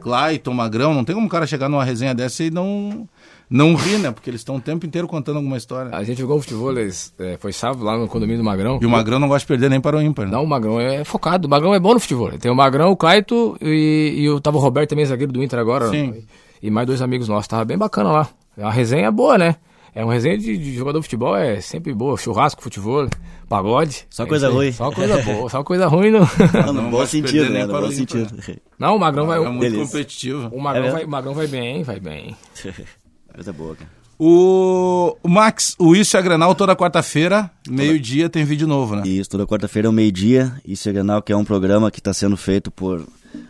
Clayton, 0.00 0.54
Magrão, 0.54 0.94
não 0.94 1.04
tem 1.04 1.14
como 1.14 1.26
o 1.26 1.30
cara 1.30 1.46
chegar 1.46 1.68
numa 1.68 1.84
resenha 1.84 2.14
dessa 2.14 2.42
e 2.42 2.50
não, 2.50 3.08
não 3.52 3.74
rir, 3.74 3.98
né? 3.98 4.10
Porque 4.10 4.30
eles 4.30 4.40
estão 4.40 4.56
o 4.56 4.60
tempo 4.60 4.86
inteiro 4.86 5.06
contando 5.06 5.36
alguma 5.36 5.56
história. 5.56 5.94
A 5.94 6.02
gente 6.02 6.18
jogou 6.20 6.40
futebol, 6.40 6.72
eles, 6.72 7.12
é, 7.18 7.36
foi 7.38 7.52
sábado 7.52 7.84
lá 7.84 7.96
no 7.98 8.08
condomínio 8.08 8.38
do 8.42 8.44
Magrão. 8.44 8.78
E 8.80 8.86
o 8.86 8.90
Magrão 8.90 9.18
não 9.18 9.28
gosta 9.28 9.40
de 9.44 9.46
perder 9.48 9.68
nem 9.70 9.80
para 9.80 9.96
o 9.98 10.02
ímpar, 10.02 10.24
né? 10.26 10.32
Não, 10.32 10.42
o 10.42 10.46
Magrão 10.46 10.80
é 10.80 11.04
focado. 11.04 11.46
O 11.46 11.50
Magrão 11.50 11.74
é 11.74 11.78
bom 11.78 11.94
no 11.94 12.00
futebol. 12.00 12.30
Tem 12.38 12.50
o 12.50 12.54
Magrão, 12.54 12.90
o 12.90 12.96
Claito 12.96 13.56
e, 13.60 14.14
e 14.16 14.24
eu 14.24 14.40
tava 14.40 14.56
o 14.56 14.60
Roberto 14.60 14.90
também, 14.90 15.04
zagueiro 15.04 15.32
do 15.32 15.42
Inter 15.42 15.58
agora. 15.58 15.88
Sim. 15.90 16.24
E 16.62 16.70
mais 16.70 16.86
dois 16.86 17.02
amigos 17.02 17.28
nossos. 17.28 17.46
Tava 17.48 17.64
bem 17.64 17.76
bacana 17.76 18.10
lá. 18.10 18.28
É 18.56 18.62
uma 18.62 18.72
resenha 18.72 19.10
boa, 19.10 19.36
né? 19.36 19.56
É 19.94 20.02
uma 20.02 20.14
resenha 20.14 20.38
de, 20.38 20.56
de 20.56 20.74
jogador 20.74 21.00
de 21.00 21.04
futebol, 21.04 21.36
é 21.36 21.60
sempre 21.60 21.92
boa. 21.92 22.16
Churrasco, 22.16 22.62
futebol, 22.62 23.06
pagode. 23.46 24.06
Só 24.08 24.22
É 24.22 24.26
coisa 24.26 24.48
aí. 24.48 24.54
ruim. 24.54 24.72
Só 24.72 24.90
coisa 24.90 25.18
boa, 25.22 25.50
só 25.50 25.62
coisa 25.62 25.86
ruim. 25.86 26.10
Não, 26.10 26.20
Não, 26.64 26.72
no 26.72 26.82
Não 26.82 26.90
bom 26.90 27.04
sentido, 27.04 27.50
né? 27.50 27.66
No 27.66 27.72
bom 27.74 27.86
o 27.86 27.92
sentido. 27.92 28.34
não 28.78 28.96
o 28.96 28.98
Magrão 28.98 29.26
vai. 29.26 29.38
É 29.38 29.48
muito 29.48 29.60
Beleza. 29.60 29.84
competitivo. 29.84 30.48
O 30.50 30.58
Magrão, 30.60 30.86
É 30.86 30.90
vai, 30.92 31.04
o 31.04 31.08
Magrão 31.10 31.34
vai 31.34 31.46
bem, 31.46 31.82
vai 31.82 32.00
bem. 32.00 32.34
Coisa 33.34 33.52
boa, 33.52 33.74
cara. 33.76 33.90
O, 34.18 35.16
o 35.22 35.28
Max, 35.28 35.74
o 35.78 35.96
Isso 35.96 36.16
é 36.16 36.22
Granal 36.22 36.54
toda 36.54 36.76
quarta-feira, 36.76 37.50
meio-dia 37.68 38.28
tem 38.28 38.44
vídeo 38.44 38.68
novo, 38.68 38.94
né? 38.94 39.02
Isso, 39.04 39.30
toda 39.30 39.46
quarta-feira 39.46 39.88
ao 39.88 39.92
meio-dia. 39.92 40.60
Isso 40.64 40.88
é 40.88 40.92
Grenal, 40.92 41.20
que 41.22 41.32
é 41.32 41.36
um 41.36 41.44
programa 41.44 41.90
que 41.90 41.98
está 41.98 42.14
sendo 42.14 42.36
feito 42.36 42.70
por 42.70 43.04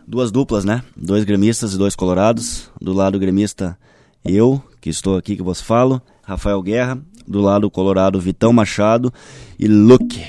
duas 0.07 0.31
duplas, 0.31 0.65
né? 0.65 0.83
Dois 0.97 1.25
gremistas 1.25 1.75
e 1.75 1.79
dois 1.79 1.95
colorados. 1.95 2.71
Do 2.81 2.93
lado 2.93 3.19
gremista, 3.19 3.77
eu, 4.25 4.63
que 4.81 4.89
estou 4.89 5.17
aqui, 5.17 5.37
que 5.37 5.43
vos 5.43 5.61
falo. 5.61 6.01
Rafael 6.23 6.63
Guerra. 6.63 6.99
Do 7.27 7.41
lado 7.41 7.71
colorado, 7.71 8.21
Vitão 8.21 8.53
Machado. 8.53 9.13
E 9.59 9.69
Luke. 9.69 10.25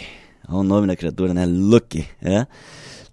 Olha 0.47 0.57
o 0.57 0.63
nome 0.63 0.87
da 0.87 0.95
criatura, 0.95 1.33
né? 1.33 1.45
Luke, 1.45 2.05
é. 2.21 2.45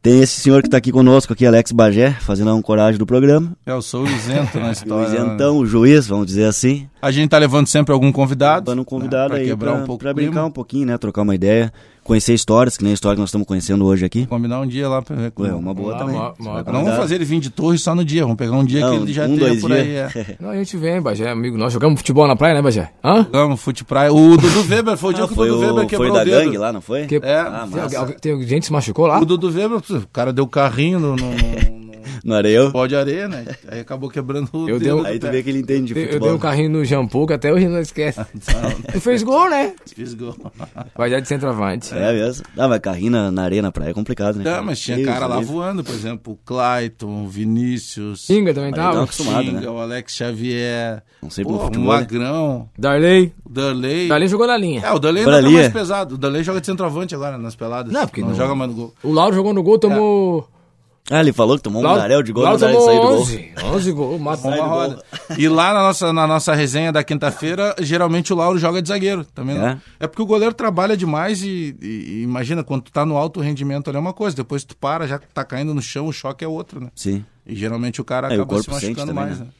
Tem 0.03 0.23
esse 0.23 0.41
senhor 0.41 0.63
que 0.63 0.69
está 0.69 0.79
aqui 0.79 0.91
conosco, 0.91 1.33
aqui, 1.33 1.45
Alex 1.45 1.73
Bagé, 1.73 2.13
fazendo 2.21 2.51
a 2.51 2.63
coragem 2.63 2.99
do 2.99 3.05
programa. 3.05 3.53
Eu 3.67 3.83
sou 3.83 4.05
o 4.05 4.09
isento 4.09 4.59
na 4.59 4.69
O 4.71 4.73
história. 4.73 5.09
né? 5.11 5.15
isentão, 5.15 5.59
o 5.59 5.67
juiz, 5.67 6.07
vamos 6.07 6.27
dizer 6.27 6.45
assim. 6.45 6.89
A 7.03 7.11
gente 7.11 7.31
tá 7.31 7.39
levando 7.39 7.67
sempre 7.67 7.93
algum 7.93 8.13
convidado. 8.13 8.71
Para 8.71 8.81
um 8.81 8.85
convidado 8.85 9.35
né, 9.35 9.41
aí, 9.41 9.47
quebrar 9.47 9.73
pra, 9.73 9.81
um 9.83 9.87
pouco 9.87 10.01
pra 10.03 10.11
o 10.13 10.15
clima. 10.15 10.31
brincar 10.31 10.45
um 10.47 10.51
pouquinho, 10.51 10.87
né? 10.87 10.99
Trocar 10.99 11.23
uma 11.23 11.35
ideia. 11.35 11.73
Conhecer 12.03 12.33
histórias, 12.35 12.77
que 12.77 12.83
nem 12.83 12.91
a 12.93 12.95
história 12.95 13.15
que 13.15 13.21
nós 13.21 13.29
estamos 13.29 13.47
conhecendo 13.47 13.85
hoje 13.85 14.05
aqui. 14.05 14.27
Combinar 14.27 14.61
um 14.61 14.67
dia 14.67 14.89
lá 14.89 15.01
pra 15.03 15.15
ver. 15.15 15.33
Ué, 15.39 15.53
uma 15.53 15.73
boa 15.73 15.91
Uma- 15.93 15.99
também. 15.99 16.17
uma- 16.17 16.63
Não 16.65 16.85
vamos 16.85 16.97
fazer 16.97 17.15
ele 17.17 17.25
vir 17.25 17.41
de 17.41 17.51
torre 17.51 17.79
só 17.79 17.95
no 17.95 18.05
dia, 18.05 18.23
vamos 18.23 18.37
pegar 18.37 18.53
um 18.53 18.65
dia 18.65 18.81
Não, 18.81 18.91
que 18.97 19.03
ele 19.05 19.13
já 19.13 19.27
um, 19.27 19.37
dois 19.37 19.61
por 19.61 19.71
aí. 19.73 19.85
dias. 19.85 20.17
É. 20.17 20.37
Não, 20.41 20.51
a 20.51 20.57
gente 20.57 20.77
vem, 20.77 21.01
Bagé, 21.01 21.31
amigo 21.31 21.57
nosso. 21.57 21.75
Jogamos 21.75 22.01
futebol 22.01 22.27
na 22.27 22.35
praia, 22.35 22.55
né, 22.55 22.63
Bagé? 22.63 22.91
Hã? 23.05 23.25
Jogamos 23.33 23.61
fute 23.61 23.85
praia. 23.85 24.13
O 24.13 24.37
Dudu 24.37 24.67
Weber, 24.69 24.97
foi 24.97 25.11
o 25.11 25.15
dia 25.15 25.25
Ah, 25.25 25.27
que 25.27 25.33
o 25.35 25.37
foi 25.37 25.49
Dudu 25.49 25.59
o, 25.59 25.61
Weber 25.61 25.77
foi 25.77 25.87
quebrou 25.87 26.13
da 26.13 26.23
o 26.23 26.25
dedo. 26.25 26.45
gangue 26.45 26.59
lá, 26.59 26.73
não 26.73 26.81
foi? 26.81 27.07
Que- 27.07 27.21
É, 27.23 27.39
Ah, 27.39 27.67
Tem, 28.21 28.37
tem 28.39 28.43
gente 28.49 28.61
que 28.61 28.67
se 28.67 28.73
machucou 28.73 29.07
lá? 29.07 29.21
o 29.21 29.25
Dudu 29.25 29.49
Weber, 29.53 29.79
o 29.79 30.09
cara 30.13 30.33
deu 30.33 30.47
carrinho 30.49 30.99
no, 30.99 31.17
no, 31.17 31.31
no, 32.25 32.35
areio. 32.35 32.71
pó 32.73 32.87
de 32.87 32.97
areia, 32.97 33.29
né? 33.29 33.45
Aí 33.69 33.81
acabou 33.81 34.09
quebrando 34.11 34.49
o 34.53 34.69
Eu 34.69 34.79
dedo. 34.79 34.99
do 35.01 35.07
Aí 35.07 35.19
tu 35.19 35.29
vê 35.31 35.43
que 35.43 35.51
ele 35.51 35.59
entende 35.61 35.93
de 35.93 35.99
Eu, 35.99 36.03
eu 36.03 36.07
futebol. 36.09 36.29
dei 36.29 36.37
um 36.37 36.41
carrinho 36.41 36.71
no 36.71 36.85
shampoo 36.85 37.27
que 37.27 37.33
até 37.33 37.53
hoje 37.53 37.69
não 37.69 37.81
esquece. 37.81 38.21
Ele 38.91 39.01
fez 39.01 39.23
gol, 39.23 39.49
né? 39.51 39.75
Fiz 39.95 40.15
gol. 40.15 40.35
Bagé 40.97 41.21
de 41.21 41.29
centroavante. 41.29 41.95
É 41.95 42.13
mesmo? 42.13 42.45
Ah, 42.57 42.69
mas 42.69 42.79
carrinho 42.81 43.11
na, 43.13 43.31
na 43.31 43.43
areia, 43.43 43.63
na 43.63 43.71
praia 43.73 43.91
é 43.91 43.95
complicado, 43.95 44.37
né? 44.37 44.45
Não, 44.45 44.51
cara? 44.53 44.63
mas 44.63 44.81
tinha 44.81 44.97
Deus 44.97 45.09
cara 45.09 45.27
lá 45.27 45.39
livre. 45.39 45.53
voando, 45.53 45.85
por 45.85 45.95
exemplo, 45.95 46.33
o 46.35 46.37
Clayton, 46.45 47.25
o 47.25 47.29
Vinícius, 47.29 48.25
Xinga 48.27 48.53
também 48.55 48.73
tava. 48.73 48.97
uma 48.99 49.05
acostumado, 49.05 49.45
Xinga, 49.45 49.61
né? 49.61 49.69
o 49.69 49.79
Alex 49.79 50.15
Xavier, 50.15 51.03
Não 51.23 51.31
sei 51.31 51.45
pô, 51.45 51.55
o 51.55 51.61
futebol, 51.61 51.93
né? 51.93 52.01
Magrão, 52.01 52.69
Darley. 52.79 53.33
o 53.45 53.49
Darley. 53.51 54.09
Darley 54.09 54.29
jogou 54.29 54.47
na 54.47 54.57
linha. 54.57 54.83
É, 54.85 54.93
o 54.93 54.99
Darley 54.99 55.23
ainda 55.23 55.33
tá 55.37 55.41
Dali 55.43 55.55
mais 55.55 55.67
é- 55.67 55.71
pesado. 55.71 56.15
O 56.15 56.19
Darley 56.19 56.43
joga 56.43 56.61
de 56.61 56.67
centroavante 56.67 57.15
agora 57.15 57.37
nas 57.39 57.55
peladas. 57.57 57.93
Não, 57.93 58.07
porque 58.07 58.21
não, 58.21 58.29
não- 58.31 58.35
joga 58.37 58.55
mais 58.55 58.71
no 58.71 58.77
gol. 58.77 58.95
O 59.03 59.13
Lauro 59.13 59.35
jogou 59.35 59.53
no 59.55 59.63
gol, 59.63 59.79
tomou. 59.79 60.49
Ah, 61.09 61.21
ele 61.21 61.33
falou 61.33 61.57
que 61.57 61.63
tomou 61.63 61.81
um 61.83 61.85
Lauro, 61.85 62.01
darel 62.01 62.23
de 62.23 62.33
gol, 62.33 62.45
dá 62.45 62.55
de 62.55 62.61
tomou 62.73 62.81
sair 62.85 62.97
do 62.97 63.03
gol. 63.03 63.21
11. 63.21 63.53
11 63.65 63.93
gols. 63.93 64.21
Mata 64.21 64.47
Uma 64.49 64.67
roda. 64.67 65.05
E 65.37 65.49
lá 65.49 65.73
na 65.75 65.81
nossa, 65.83 66.13
na 66.13 66.27
nossa 66.27 66.55
resenha 66.55 66.93
da 66.93 67.03
quinta-feira, 67.03 67.75
geralmente 67.81 68.33
o 68.33 68.37
Lauro 68.37 68.59
joga 68.59 68.81
de 68.81 68.89
zagueiro. 68.89 69.25
Também 69.25 69.59
não- 69.59 69.67
É? 69.69 69.79
é 70.01 70.07
porque 70.07 70.23
o 70.23 70.27
goleiro 70.27 70.55
trabalha 70.55 70.97
demais 70.97 71.43
e, 71.43 71.75
e- 71.83 72.23
imagina, 72.23 72.63
quando 72.63 72.83
tu 72.83 72.93
tá 72.93 73.05
no 73.05 73.17
alto 73.17 73.41
rendimento 73.41 73.89
ali 73.89 73.97
é 73.97 74.01
uma 74.01 74.13
coisa, 74.13 74.37
depois 74.37 74.63
tu 74.63 74.77
para, 74.77 75.07
já 75.09 75.19
tá 75.19 75.45
caindo 75.45 75.75
no 75.75 75.83
chão, 75.83 76.07
o 76.07 76.13
choque 76.13 76.45
é 76.45 76.49
outro, 76.49 76.81
né? 76.81 76.89
Sim. 76.95 77.25
E 77.47 77.57
geralmente 77.57 78.01
o 78.01 78.05
cara 78.05 78.29
o 78.29 78.33
acaba 78.33 78.43
se 78.61 78.67
corpo 78.67 78.81
sente 78.81 78.87
machucando 78.95 79.09
também, 79.09 79.25
mais, 79.25 79.39
né? 79.41 79.47
né? 79.47 79.51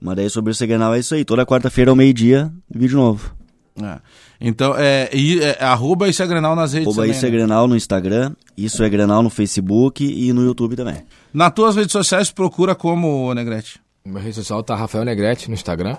Mas 0.00 0.16
daí 0.16 0.30
sobre 0.30 0.52
o 0.52 0.54
Segrenal 0.54 0.94
é 0.94 0.98
isso 1.00 1.14
aí. 1.14 1.24
Toda 1.24 1.44
quarta-feira 1.44 1.90
ao 1.90 1.96
meio-dia, 1.96 2.52
vídeo 2.72 2.96
novo. 2.96 3.34
É. 3.82 3.98
Então, 4.40 4.74
é, 4.76 5.10
e, 5.12 5.40
é, 5.40 5.58
arroba 5.62 6.08
isso 6.08 6.22
é 6.22 6.26
Grenal 6.26 6.56
nas 6.56 6.72
redes 6.72 6.86
Arroba 6.86 7.02
também, 7.02 7.10
Isso 7.16 7.26
é 7.26 7.30
né? 7.30 7.36
Grenal 7.36 7.68
no 7.68 7.76
Instagram, 7.76 8.32
Isso 8.56 8.82
é 8.82 8.88
Grenal 8.88 9.22
no 9.22 9.28
Facebook 9.30 10.02
e 10.04 10.32
no 10.32 10.42
YouTube 10.42 10.76
também. 10.76 11.02
Nas 11.32 11.52
tuas 11.52 11.76
redes 11.76 11.92
sociais, 11.92 12.30
procura 12.30 12.74
como, 12.74 13.32
Negrete? 13.34 13.80
Minha 14.04 14.20
rede 14.22 14.34
social 14.36 14.62
tá 14.62 14.74
Rafael 14.74 15.04
Negrete 15.04 15.48
no 15.48 15.54
Instagram. 15.54 15.96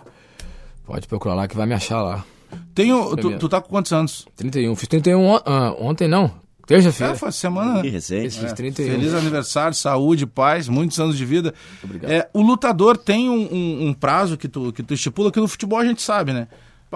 Pode 0.86 1.08
procurar 1.08 1.36
lá 1.36 1.48
que 1.48 1.56
vai 1.56 1.66
me 1.68 1.74
achar 1.74 2.02
lá. 2.02 2.26
Tem 2.74 2.92
o, 2.92 3.16
tu, 3.16 3.38
tu 3.38 3.48
tá 3.48 3.62
com 3.62 3.70
quantos 3.70 3.94
anos? 3.94 4.26
31. 4.36 4.76
Fiz 4.76 4.88
31 4.90 5.24
on- 5.36 5.42
ah, 5.46 5.74
ontem, 5.80 6.08
não. 6.08 6.32
Terça-feira. 6.68 7.14
É, 7.14 7.16
foi 7.16 7.32
semana. 7.32 7.82
Que 7.82 7.90
recém. 7.90 8.24
Fiz 8.24 8.38
fiz 8.38 8.54
31. 8.54 8.92
Feliz 8.92 9.14
aniversário, 9.14 9.74
saúde, 9.76 10.26
paz, 10.26 10.68
muitos 10.68 11.00
anos 11.00 11.18
de 11.18 11.26
vida. 11.26 11.54
Obrigado. 11.84 12.12
É, 12.12 12.30
o 12.34 12.42
lutador 12.42 12.98
tem 12.98 13.30
um, 13.30 13.48
um- 13.54 13.88
um 13.90 13.94
prazo 13.94 14.38
que 14.38 14.48
tu, 14.48 14.72
que 14.74 14.82
tu 14.84 14.94
estipula, 14.94 15.32
que 15.32 15.40
no 15.40 15.48
futebol 15.48 15.80
a 15.80 15.86
gente 15.86 16.02
sabe, 16.02 16.34
né? 16.34 16.48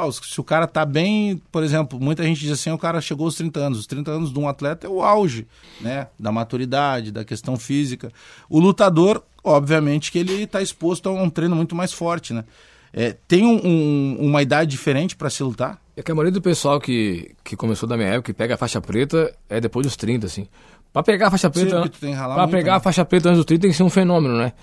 Os- 0.04 0.18
se 0.24 0.42
o 0.42 0.44
cara 0.44 0.68
tá 0.68 0.84
bem, 0.86 1.42
por 1.52 1.64
exemplo, 1.64 2.00
muita 2.00 2.24
gente 2.24 2.40
diz 2.42 2.52
assim, 2.52 2.72
o 2.72 2.78
cara 2.78 3.00
chegou 3.00 3.26
aos 3.26 3.36
30 3.36 3.60
anos. 3.60 3.80
Os 3.80 3.88
30 3.88 4.12
anos 4.12 4.34
de 4.34 4.40
um 4.40 4.48
atleta 4.50 4.88
é 4.88 4.90
o 4.90 5.02
auge, 5.02 5.48
né? 5.80 6.08
Da 6.20 6.32
maturidade, 6.32 7.12
da 7.12 7.24
questão 7.24 7.56
física. 7.58 8.12
O 8.50 8.60
lutador, 8.60 9.24
obviamente, 9.44 10.12
que 10.12 10.20
ele 10.20 10.46
tá 10.48 10.62
exposto 10.62 11.08
a 11.08 11.14
um 11.14 11.30
treino 11.30 11.56
muito 11.56 11.76
mais 11.76 11.94
forte, 11.94 12.34
né? 12.34 12.44
É, 12.92 13.16
tem 13.28 13.46
um- 13.46 13.62
um- 13.66 14.18
uma 14.22 14.42
idade 14.42 14.72
diferente 14.72 15.16
para 15.16 15.30
se 15.30 15.44
lutar? 15.44 15.80
É 15.98 16.02
que 16.04 16.12
a 16.12 16.16
maioria 16.16 16.32
do 16.32 16.42
pessoal 16.42 16.80
que, 16.80 17.34
que 17.44 17.56
começou 17.56 17.88
da 17.88 17.96
minha 17.96 18.10
época, 18.10 18.32
que 18.32 18.34
pega 18.34 18.56
a 18.56 18.58
faixa 18.58 18.80
preta, 18.82 19.34
é 19.50 19.60
depois 19.62 19.86
dos 19.86 19.96
30, 19.96 20.26
assim. 20.28 20.48
Pra 20.94 21.04
pegar 21.04 21.28
a 21.28 21.32
faixa 21.32 21.50
preta. 21.50 21.90
ralar 22.14 22.36
pra 22.36 22.48
pegar 22.48 22.72
né? 22.74 22.78
a 22.78 22.80
faixa 22.80 23.04
preta 23.04 23.28
antes 23.30 23.38
dos 23.40 23.46
30 23.46 23.64
tem 23.64 23.72
que 23.72 23.76
ser 23.76 23.84
um 23.84 23.90
fenômeno, 23.90 24.38
né? 24.38 24.54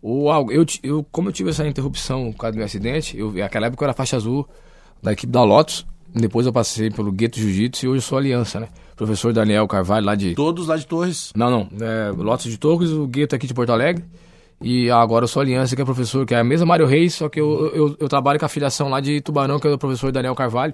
Ou 0.00 0.30
algo. 0.30 0.50
Eu, 0.50 0.64
eu, 0.82 1.06
como 1.12 1.28
eu 1.28 1.32
tive 1.32 1.50
essa 1.50 1.66
interrupção 1.66 2.32
por 2.32 2.38
causa 2.38 2.52
do 2.52 2.56
meu 2.56 2.64
acidente, 2.64 3.16
eu, 3.16 3.30
naquela 3.30 3.66
época 3.66 3.84
eu 3.84 3.86
era 3.88 3.94
faixa 3.94 4.16
azul 4.16 4.48
da 5.02 5.12
equipe 5.12 5.32
da 5.32 5.42
Lotus. 5.42 5.84
Depois 6.14 6.46
eu 6.46 6.52
passei 6.52 6.90
pelo 6.90 7.10
Gueto 7.10 7.40
Jiu-Jitsu 7.40 7.86
e 7.86 7.88
hoje 7.88 7.98
eu 7.98 8.02
sou 8.02 8.18
Aliança, 8.18 8.60
né? 8.60 8.68
Professor 8.94 9.32
Daniel 9.32 9.66
Carvalho, 9.66 10.04
lá 10.04 10.14
de. 10.14 10.34
Todos 10.34 10.68
lá 10.68 10.76
de 10.76 10.86
Torres. 10.86 11.32
Não, 11.34 11.50
não. 11.50 11.68
É, 11.80 12.10
Lotus 12.10 12.50
de 12.50 12.58
Torres, 12.58 12.90
o 12.90 13.06
Gueto 13.06 13.34
aqui 13.34 13.46
de 13.46 13.54
Porto 13.54 13.70
Alegre. 13.70 14.04
E 14.60 14.90
agora 14.90 15.24
eu 15.24 15.28
sou 15.28 15.42
Aliança, 15.42 15.74
que 15.74 15.82
é 15.82 15.84
professor, 15.84 16.24
que 16.24 16.34
é 16.34 16.38
a 16.38 16.44
mesma 16.44 16.64
Mário 16.64 16.86
Reis, 16.86 17.14
só 17.14 17.28
que 17.28 17.40
eu, 17.40 17.72
eu, 17.74 17.96
eu 17.98 18.08
trabalho 18.08 18.38
com 18.38 18.46
a 18.46 18.48
filiação 18.48 18.88
lá 18.88 19.00
de 19.00 19.20
Tubarão, 19.20 19.58
que 19.58 19.66
é 19.66 19.70
o 19.70 19.78
professor 19.78 20.12
Daniel 20.12 20.36
Carvalho, 20.36 20.72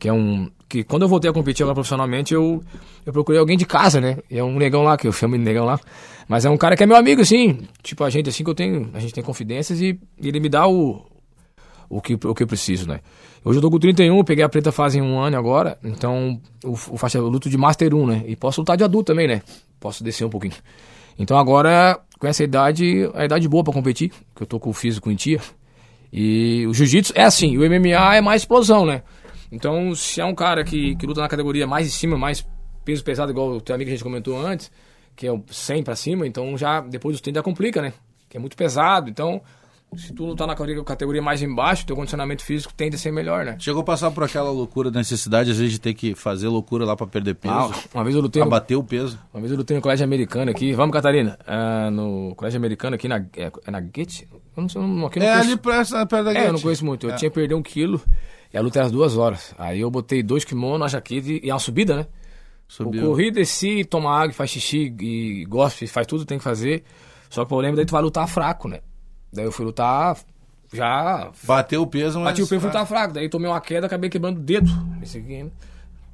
que 0.00 0.08
é 0.08 0.12
um. 0.12 0.50
que 0.68 0.82
quando 0.82 1.02
eu 1.02 1.08
voltei 1.08 1.30
a 1.30 1.32
competir 1.32 1.62
agora 1.62 1.74
profissionalmente, 1.74 2.34
eu, 2.34 2.60
eu 3.06 3.12
procurei 3.12 3.38
alguém 3.38 3.56
de 3.56 3.66
casa, 3.66 4.00
né? 4.00 4.18
E 4.28 4.36
é 4.36 4.42
um 4.42 4.58
negão 4.58 4.82
lá, 4.82 4.96
que 4.96 5.06
eu 5.06 5.12
chamo 5.12 5.38
de 5.38 5.44
negão 5.44 5.64
lá. 5.64 5.78
Mas 6.26 6.44
é 6.44 6.50
um 6.50 6.56
cara 6.56 6.76
que 6.76 6.82
é 6.82 6.86
meu 6.86 6.96
amigo, 6.96 7.20
assim. 7.22 7.60
Tipo, 7.82 8.02
a 8.02 8.10
gente 8.10 8.28
assim 8.28 8.42
que 8.42 8.50
eu 8.50 8.54
tenho. 8.54 8.90
A 8.94 8.98
gente 8.98 9.14
tem 9.14 9.22
confidências 9.22 9.80
e, 9.80 9.98
e 10.20 10.28
ele 10.28 10.40
me 10.40 10.48
dá 10.48 10.66
o, 10.66 11.04
o 11.90 12.00
que, 12.00 12.14
o 12.14 12.34
que 12.34 12.42
eu 12.44 12.46
preciso, 12.46 12.88
né? 12.88 13.00
Hoje 13.44 13.58
eu 13.58 13.62
tô 13.62 13.68
com 13.68 13.78
31, 13.78 14.22
peguei 14.22 14.44
a 14.44 14.48
preta 14.48 14.70
fazem 14.70 15.02
um 15.02 15.18
ano 15.18 15.36
agora, 15.36 15.76
então 15.82 16.40
o, 16.64 16.70
o 16.70 16.96
faixa 16.96 17.18
eu 17.18 17.28
luto 17.28 17.50
de 17.50 17.58
Master 17.58 17.92
1, 17.92 18.06
né? 18.06 18.24
E 18.26 18.36
posso 18.36 18.60
lutar 18.60 18.76
de 18.76 18.84
adulto 18.84 19.12
também, 19.12 19.26
né? 19.26 19.42
Posso 19.80 20.04
descer 20.04 20.24
um 20.24 20.30
pouquinho. 20.30 20.54
Então 21.18 21.36
agora, 21.36 21.98
com 22.18 22.28
essa 22.28 22.44
idade, 22.44 23.10
a 23.12 23.24
idade 23.24 23.48
boa 23.48 23.64
pra 23.64 23.72
competir, 23.72 24.10
que 24.34 24.42
eu 24.42 24.46
tô 24.46 24.60
com 24.60 24.70
o 24.70 24.72
físico 24.72 25.10
em 25.10 25.16
tia. 25.16 25.40
E 26.12 26.64
o 26.66 26.72
jiu-jitsu 26.72 27.12
é 27.16 27.24
assim, 27.24 27.58
o 27.58 27.60
MMA 27.60 28.16
é 28.16 28.20
mais 28.20 28.42
explosão, 28.42 28.86
né? 28.86 29.02
Então, 29.50 29.94
se 29.94 30.20
é 30.20 30.24
um 30.24 30.34
cara 30.34 30.62
que, 30.62 30.94
que 30.94 31.06
luta 31.06 31.20
na 31.20 31.28
categoria 31.28 31.66
mais 31.66 31.88
em 31.88 31.90
cima, 31.90 32.16
mais 32.16 32.46
peso 32.84 33.02
pesado, 33.02 33.32
igual 33.32 33.50
o 33.50 33.60
teu 33.60 33.74
amigo 33.74 33.88
que 33.88 33.94
a 33.94 33.96
gente 33.96 34.04
comentou 34.04 34.38
antes, 34.40 34.70
que 35.16 35.26
é 35.26 35.32
o 35.32 35.42
100 35.50 35.82
pra 35.82 35.96
cima, 35.96 36.26
então 36.26 36.56
já 36.56 36.80
depois 36.80 37.14
dos 37.14 37.20
30 37.20 37.40
já 37.40 37.42
complica, 37.42 37.82
né? 37.82 37.92
Que 38.28 38.36
é 38.36 38.40
muito 38.40 38.56
pesado, 38.56 39.10
então 39.10 39.42
se 39.96 40.12
tu 40.12 40.24
lutar 40.24 40.46
na 40.46 40.54
categoria, 40.84 41.20
mais 41.22 41.42
embaixo, 41.42 41.84
teu 41.84 41.96
condicionamento 41.96 42.44
físico 42.44 42.72
tende 42.74 42.96
a 42.96 42.98
ser 42.98 43.10
melhor, 43.10 43.44
né? 43.44 43.56
Chegou 43.58 43.82
a 43.82 43.84
passar 43.84 44.10
por 44.10 44.22
aquela 44.24 44.50
loucura 44.50 44.90
da 44.90 44.98
necessidade, 45.00 45.50
às 45.50 45.56
vezes, 45.58 45.72
de 45.72 45.80
ter 45.80 45.94
que 45.94 46.14
fazer 46.14 46.48
loucura 46.48 46.84
lá 46.84 46.94
pra 46.96 47.06
perder 47.06 47.34
peso. 47.34 47.54
Ah, 47.54 47.70
uma 47.94 48.04
vez 48.04 48.14
eu 48.14 48.22
lutei 48.22 48.40
no, 48.40 48.46
abater 48.46 48.76
o 48.78 48.84
peso. 48.84 49.18
uma 49.34 49.40
vez 49.40 49.50
eu 49.50 49.58
lutei 49.58 49.76
no 49.76 49.82
colégio 49.82 50.04
americano 50.04 50.50
aqui. 50.50 50.72
Vamos, 50.72 50.92
Catarina. 50.92 51.38
Ah, 51.46 51.90
no 51.90 52.34
colégio 52.36 52.58
americano 52.58 52.94
aqui 52.94 53.08
na, 53.08 53.16
é, 53.36 53.50
é 53.66 53.70
na 53.70 53.80
Gate? 53.80 54.22
Eu 54.56 54.62
não 54.62 54.68
sei, 54.68 54.80
não, 54.80 55.06
aqui 55.06 55.18
não 55.18 55.26
É 55.26 55.30
conheço. 55.32 55.48
ali 55.48 55.56
perto, 55.58 56.08
perto 56.08 56.24
da 56.24 56.32
É, 56.34 56.42
eu 56.42 56.44
não 56.46 56.52
Gate. 56.52 56.62
conheço 56.62 56.84
muito. 56.84 57.06
Eu 57.06 57.12
É. 57.12 57.16
tinha 57.16 57.30
que 57.30 57.34
perder 57.34 57.54
um 57.54 57.62
quilo 57.62 58.00
e 58.52 58.56
a 58.56 58.60
luta 58.60 58.78
era 58.80 58.88
duas 58.90 59.16
horas. 59.16 59.54
Aí 59.58 59.80
eu 59.80 59.90
botei 59.90 60.22
dois 60.22 60.44
kimonos, 60.44 60.86
a 60.86 60.88
jaqueta 60.88 61.28
e, 61.30 61.40
e 61.44 61.50
uma 61.52 61.58
subida, 61.58 61.96
né? 61.96 62.06
Subiu. 62.68 63.02
Eu 63.02 63.08
corri, 63.10 63.30
desci, 63.32 63.84
toma 63.84 64.10
água, 64.16 64.32
faz 64.32 64.50
xixi 64.50 64.94
e 65.00 65.44
gosto, 65.46 65.84
faz 65.88 66.06
tudo, 66.06 66.24
tem 66.24 66.38
que 66.38 66.44
fazer. 66.44 66.84
Só 67.28 67.42
que 67.42 67.46
o 67.46 67.48
problema 67.48 67.74
daí 67.76 67.84
tu 67.84 67.90
vai 67.92 68.02
lutar 68.02 68.28
fraco, 68.28 68.68
né? 68.68 68.80
Daí 69.32 69.44
eu 69.44 69.52
fui 69.52 69.64
lutar 69.64 70.16
já. 70.72 71.30
Bateu 71.44 71.82
o 71.82 71.86
peso, 71.86 72.18
mas... 72.20 72.30
Bati 72.30 72.42
o 72.42 72.44
peso 72.46 72.56
e 72.56 72.60
fui 72.60 72.68
lutar 72.68 72.86
fraco. 72.86 73.14
Daí 73.14 73.28
tomei 73.28 73.48
uma 73.50 73.60
queda, 73.60 73.86
acabei 73.86 74.08
quebrando 74.10 74.38
o 74.38 74.40
dedo. 74.40 74.70
Esse 75.02 75.18
aqui, 75.18 75.42
né? 75.44 75.50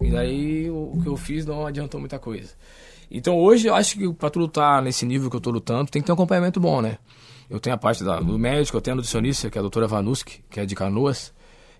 E 0.00 0.10
daí 0.10 0.70
o, 0.70 0.92
o 0.94 1.00
que 1.02 1.08
eu 1.08 1.16
fiz 1.16 1.46
não 1.46 1.66
adiantou 1.66 1.98
muita 1.98 2.18
coisa. 2.18 2.50
Então 3.10 3.36
hoje 3.38 3.66
eu 3.68 3.74
acho 3.74 3.96
que 3.96 4.12
pra 4.12 4.28
tu 4.28 4.38
lutar 4.38 4.82
nesse 4.82 5.06
nível 5.06 5.30
que 5.30 5.36
eu 5.36 5.40
tô 5.40 5.50
lutando, 5.50 5.90
tem 5.90 6.02
que 6.02 6.06
ter 6.06 6.12
um 6.12 6.14
acompanhamento 6.14 6.60
bom, 6.60 6.82
né? 6.82 6.98
Eu 7.48 7.60
tenho 7.60 7.74
a 7.74 7.78
parte 7.78 8.02
da- 8.02 8.18
do 8.20 8.36
médico, 8.38 8.76
eu 8.76 8.80
tenho 8.80 8.94
a 8.94 8.96
nutricionista, 8.96 9.48
que 9.48 9.56
é 9.56 9.60
a 9.60 9.62
doutora 9.62 9.86
Vanuski, 9.86 10.42
que 10.50 10.58
é 10.60 10.66
de 10.66 10.74
Canoas, 10.74 11.32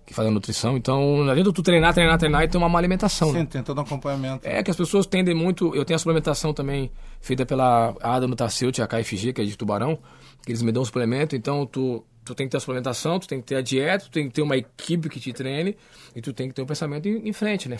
que 0.07 0.13
faz 0.13 0.25
a 0.25 0.31
nutrição. 0.31 0.77
Então 0.77 1.17
não 1.17 1.29
adianta 1.29 1.51
tu 1.51 1.61
treinar, 1.61 1.93
treinar, 1.93 2.17
treinar 2.17 2.41
e 2.41 2.47
ter 2.47 2.57
uma 2.57 2.69
má 2.69 2.79
alimentação, 2.79 3.33
né? 3.33 3.41
Sim, 3.41 3.45
tem 3.45 3.61
todo 3.61 3.77
um 3.79 3.81
acompanhamento. 3.81 4.47
É 4.47 4.63
que 4.63 4.71
as 4.71 4.77
pessoas 4.77 5.05
tendem 5.05 5.35
muito. 5.35 5.75
Eu 5.75 5.83
tenho 5.83 5.95
a 5.95 5.99
suplementação 5.99 6.53
também 6.53 6.89
feita 7.19 7.45
pela 7.45 7.93
Ada 8.01 8.25
Nutaceuti, 8.25 8.81
a 8.81 8.87
KFG, 8.87 9.33
que 9.33 9.41
é 9.41 9.43
de 9.43 9.57
Tubarão, 9.57 9.99
que 10.45 10.51
eles 10.51 10.61
me 10.61 10.71
dão 10.71 10.81
um 10.81 10.85
suplemento. 10.85 11.35
Então 11.35 11.65
tu, 11.65 12.05
tu 12.23 12.33
tem 12.33 12.47
que 12.47 12.51
ter 12.51 12.57
a 12.57 12.59
suplementação, 12.61 13.19
tu 13.19 13.27
tem 13.27 13.41
que 13.41 13.47
ter 13.47 13.55
a 13.55 13.61
dieta, 13.61 14.05
tu 14.05 14.11
tem 14.11 14.29
que 14.29 14.33
ter 14.33 14.41
uma 14.41 14.55
equipe 14.55 15.09
que 15.09 15.19
te 15.19 15.33
treine 15.33 15.75
e 16.15 16.21
tu 16.21 16.31
tem 16.31 16.47
que 16.47 16.55
ter 16.55 16.61
um 16.61 16.65
pensamento 16.65 17.05
em, 17.05 17.27
em 17.27 17.33
frente, 17.33 17.67
né? 17.67 17.75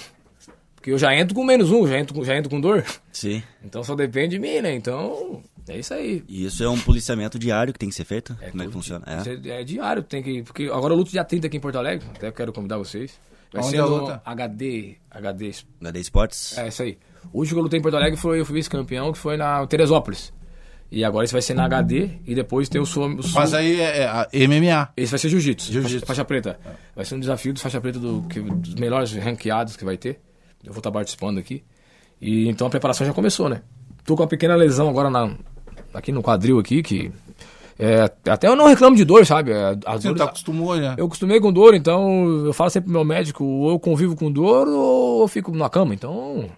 Porque 0.76 0.92
eu 0.92 0.98
já 0.98 1.16
entro 1.16 1.34
com 1.34 1.46
menos 1.46 1.72
um, 1.72 1.88
já 1.88 1.98
entro, 1.98 2.24
já 2.26 2.38
entro 2.38 2.50
com 2.50 2.60
dor. 2.60 2.84
Sim. 3.10 3.42
Então 3.63 3.82
só 3.86 3.96
depende 3.96 4.36
de 4.36 4.40
mim, 4.40 4.60
né? 4.60 4.76
Então 4.76 5.42
é 5.70 5.80
isso 5.80 5.94
aí. 5.94 6.24
E 6.28 6.46
isso 6.46 6.64
é 6.64 6.70
um 6.70 6.80
policiamento 6.80 7.38
diário 7.38 7.74
que 7.74 7.80
tem 7.80 7.90
que 7.90 7.96
ser 7.96 8.06
feito? 8.06 8.36
Como 8.52 8.64
é 8.64 8.66
que 8.66 8.72
funciona? 8.72 9.06
Isso 9.20 9.30
É. 9.30 9.58
É, 9.58 9.62
é 9.62 9.64
diário, 9.64 10.04
tem 10.04 10.24
que. 10.24 10.44
Porque 10.44 10.66
agora 10.66 10.94
eu 10.94 10.98
luto 10.98 11.12
dia 11.12 11.24
30 11.24 11.48
aqui 11.48 11.58
em 11.58 11.60
Porto 11.60 11.78
Alegre, 11.78 12.08
até 12.16 12.32
quero 12.32 12.54
convidar 12.54 12.78
vocês. 12.78 13.20
Vai 13.52 13.62
Onde 13.62 13.72
ser 13.72 13.78
é 13.78 13.84
luta? 13.84 14.22
HD. 14.26 14.98
HD 15.10 15.52
HD 15.82 16.00
Esportes? 16.00 16.58
É, 16.58 16.68
isso 16.68 16.84
aí. 16.84 16.98
O 17.32 17.40
último 17.40 17.56
que 17.56 17.60
eu 17.60 17.64
lutei 17.64 17.80
em 17.80 17.82
Porto 17.82 17.96
Alegre 17.96 18.20
foi, 18.20 18.40
eu 18.40 18.46
fui 18.46 18.56
vice-campeão, 18.56 19.12
que 19.12 19.18
foi 19.18 19.38
na 19.38 19.66
Teresópolis. 19.68 20.34
E 20.90 21.04
agora 21.04 21.26
esse 21.26 21.34
vai 21.34 21.42
ser 21.42 21.54
na 21.54 21.66
HD 21.66 22.12
e 22.26 22.34
depois 22.34 22.70
tem 22.70 22.80
o 22.80 22.86
Sul. 22.86 23.16
O 23.16 23.24
sul 23.24 23.40
Mas 23.42 23.54
aí 23.54 23.80
é, 23.80 24.04
é 24.04 24.08
a 24.08 24.28
MMA. 24.34 24.90
Esse 24.96 25.12
vai 25.12 25.20
ser 25.20 25.30
jiu-jitsu. 25.30 25.72
Jiu-jitsu. 25.72 26.06
Faixa, 26.06 26.24
faixa 26.24 26.26
preta. 26.26 26.60
Vai 26.96 27.04
ser 27.04 27.16
um 27.16 27.20
desafio 27.20 27.52
dos 27.52 27.62
faixa 27.62 27.82
preta 27.82 28.00
do, 28.00 28.22
que, 28.24 28.40
dos 28.40 28.76
melhores 28.76 29.12
ranqueados 29.14 29.76
que 29.76 29.84
vai 29.84 29.98
ter. 29.98 30.22
Eu 30.64 30.72
vou 30.72 30.80
estar 30.80 30.92
participando 30.92 31.40
aqui. 31.40 31.64
E 32.22 32.48
então 32.48 32.68
a 32.68 32.70
preparação 32.70 33.06
já 33.06 33.14
começou, 33.14 33.50
né? 33.50 33.62
Tô 34.06 34.16
com 34.16 34.24
uma 34.24 34.30
pequena 34.30 34.56
lesão 34.56 34.88
agora 34.88 35.10
na, 35.10 35.36
aqui 35.93 36.12
no 36.12 36.21
quadril 36.23 36.60
aqui, 36.60 36.82
que. 36.84 37.12
É, 37.80 38.12
até 38.28 38.47
eu 38.47 38.56
não 38.56 38.65
reclamo 38.65 38.95
de 38.95 39.06
dor, 39.06 39.23
sabe? 39.26 39.52
É, 39.52 39.78
As 39.86 40.02
Você 40.02 40.08
dores- 40.08 40.17
tá 40.17 40.26
acostumou, 40.26 40.76
né? 40.76 40.95
eu 40.97 41.06
acostumei 41.06 41.39
com 41.39 41.54
dor, 41.54 41.76
então 41.76 42.45
eu 42.45 42.54
falo 42.54 42.71
sempre 42.71 42.86
pro 42.89 42.93
meu 42.93 43.06
médico, 43.06 43.43
ou 43.43 43.69
eu 43.71 43.80
convivo 43.80 44.15
com 44.15 44.32
dor 44.32 44.67
ou 44.67 45.21
eu 45.21 45.28
fico 45.28 45.52
na 45.56 45.69
cama. 45.69 45.93
Então, 45.93 46.50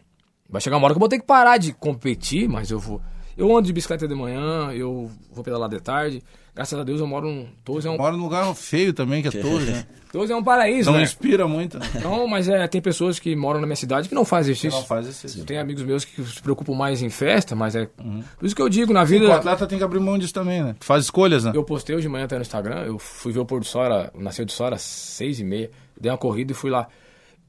vai 0.49 0.61
chegar 0.61 0.77
uma 0.77 0.85
hora 0.85 0.93
que 0.93 0.97
eu 0.97 1.01
vou 1.01 1.09
ter 1.09 1.19
que 1.19 1.25
parar 1.25 1.57
de 1.57 1.73
competir, 1.73 2.47
mas 2.47 2.71
eu 2.71 2.79
vou. 2.79 3.01
Eu 3.37 3.51
ando 3.55 3.67
de 3.67 3.73
bicicleta 3.73 4.07
de 4.07 4.15
manhã, 4.15 4.71
eu 4.71 5.09
vou 5.31 5.43
pedalar 5.43 5.67
de 5.69 5.79
tarde. 5.81 6.23
Graças 6.59 6.77
a 6.77 6.83
Deus 6.83 6.99
eu 6.99 7.07
moro 7.07 7.25
num. 7.25 7.47
Torres 7.63 7.85
é 7.85 7.89
um, 7.89 7.95
Mora 7.95 8.17
num 8.17 8.23
lugar 8.23 8.53
feio 8.53 8.91
também, 8.91 9.21
que 9.21 9.29
é 9.29 9.31
Torres, 9.31 9.69
né? 9.69 9.85
Torres 10.11 10.29
é 10.29 10.35
um 10.35 10.43
paraíso, 10.43 10.91
Não 10.91 10.97
né? 10.97 11.03
inspira 11.05 11.47
muito. 11.47 11.79
né? 11.79 11.85
Não, 12.03 12.27
mas 12.27 12.49
é, 12.49 12.67
tem 12.67 12.81
pessoas 12.81 13.17
que 13.17 13.33
moram 13.33 13.61
na 13.61 13.65
minha 13.65 13.77
cidade 13.77 14.09
que 14.09 14.13
não 14.13 14.25
fazem 14.25 14.51
exercício. 14.51 14.77
Não 14.77 14.85
faz 14.85 15.07
esse. 15.07 15.41
Tem 15.45 15.57
amigos 15.57 15.83
meus 15.83 16.03
que 16.03 16.21
se 16.21 16.41
preocupam 16.41 16.73
mais 16.73 17.01
em 17.01 17.09
festa, 17.09 17.55
mas 17.55 17.77
é. 17.77 17.85
Por 17.85 18.45
isso 18.45 18.53
que 18.53 18.61
eu 18.61 18.67
digo, 18.67 18.91
na 18.91 19.05
vida. 19.05 19.25
O 19.25 19.31
atleta 19.31 19.65
tem 19.65 19.77
que 19.77 19.83
abrir 19.85 20.01
mão 20.01 20.17
disso 20.17 20.33
também, 20.33 20.61
né? 20.61 20.75
Tu 20.77 20.85
faz 20.85 21.05
escolhas, 21.05 21.45
né? 21.45 21.53
Eu 21.55 21.63
postei 21.63 21.95
hoje 21.95 22.01
de 22.07 22.09
manhã 22.09 22.25
até 22.25 22.35
no 22.35 22.41
Instagram, 22.41 22.81
eu 22.83 22.99
fui 22.99 23.31
ver 23.31 23.39
o 23.39 23.45
pôr 23.45 23.61
do 23.61 23.65
sol, 23.65 23.85
era, 23.85 24.11
nasceu 24.13 24.43
de 24.43 24.51
sol, 24.51 24.67
era 24.67 24.77
seis 24.77 25.39
e 25.39 25.45
meia. 25.45 25.71
Dei 25.97 26.11
uma 26.11 26.17
corrida 26.17 26.51
e 26.51 26.55
fui 26.55 26.69
lá. 26.69 26.89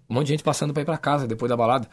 Um 0.09 0.15
monte 0.15 0.27
de 0.27 0.33
gente 0.35 0.45
passando 0.45 0.73
pra 0.73 0.83
ir 0.83 0.87
pra 0.87 0.97
casa 0.97 1.27
depois 1.27 1.49
da 1.51 1.57
balada. 1.57 1.89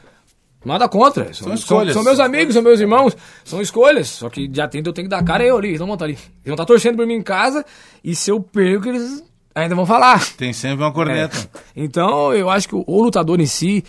Nada 0.65 0.89
contra. 0.89 1.33
São, 1.33 1.53
escolhas. 1.53 1.93
São, 1.93 2.03
meus 2.03 2.19
amigos, 2.19 2.53
são 2.53 2.63
meus 2.63 2.79
irmãos. 2.79 3.15
São 3.45 3.61
escolhas. 3.61 4.07
Só 4.09 4.29
que 4.29 4.47
dia 4.47 4.67
30 4.67 4.89
eu 4.89 4.93
tenho 4.93 5.07
que 5.07 5.09
dar 5.15 5.23
cara 5.23 5.45
eu 5.45 5.57
ali. 5.57 5.69
Eles 5.69 5.79
não 5.79 5.87
vão 5.87 5.93
estar 5.93 6.05
ali. 6.05 6.13
Eles 6.13 6.45
vão 6.45 6.55
estar 6.55 6.65
torcendo 6.65 6.97
por 6.97 7.07
mim 7.07 7.15
em 7.15 7.21
casa. 7.21 7.65
E 8.03 8.15
se 8.15 8.31
eu 8.31 8.41
perco, 8.41 8.89
eles 8.89 9.23
ainda 9.55 9.75
vão 9.75 9.85
falar. 9.85 10.23
Tem 10.35 10.51
sempre 10.53 10.83
uma 10.83 10.91
corneta. 10.91 11.37
É. 11.37 11.59
Então, 11.75 12.33
eu 12.33 12.49
acho 12.49 12.67
que 12.67 12.75
o, 12.75 12.83
o 12.85 13.01
lutador 13.03 13.39
em 13.39 13.45
si, 13.45 13.83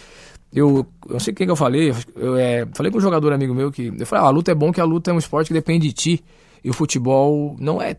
eu, 0.52 0.86
eu 1.06 1.12
não 1.12 1.20
sei 1.20 1.32
o 1.32 1.36
que, 1.36 1.44
eu 1.44 1.56
falei, 1.56 1.92
eu 2.16 2.36
é, 2.36 2.66
falei 2.74 2.90
com 2.92 2.98
um 2.98 3.02
jogador 3.02 3.32
amigo 3.32 3.54
meu 3.54 3.72
que. 3.72 3.92
Eu 3.98 4.06
falei, 4.06 4.24
ah, 4.24 4.28
a 4.28 4.30
luta 4.30 4.50
é 4.52 4.54
bom 4.54 4.72
que 4.72 4.80
a 4.80 4.84
luta 4.84 5.10
é 5.10 5.14
um 5.14 5.18
esporte 5.18 5.48
que 5.48 5.54
depende 5.54 5.88
de 5.88 5.92
ti. 5.92 6.24
E 6.62 6.70
o 6.70 6.72
futebol 6.72 7.56
não 7.58 7.80
é. 7.80 7.96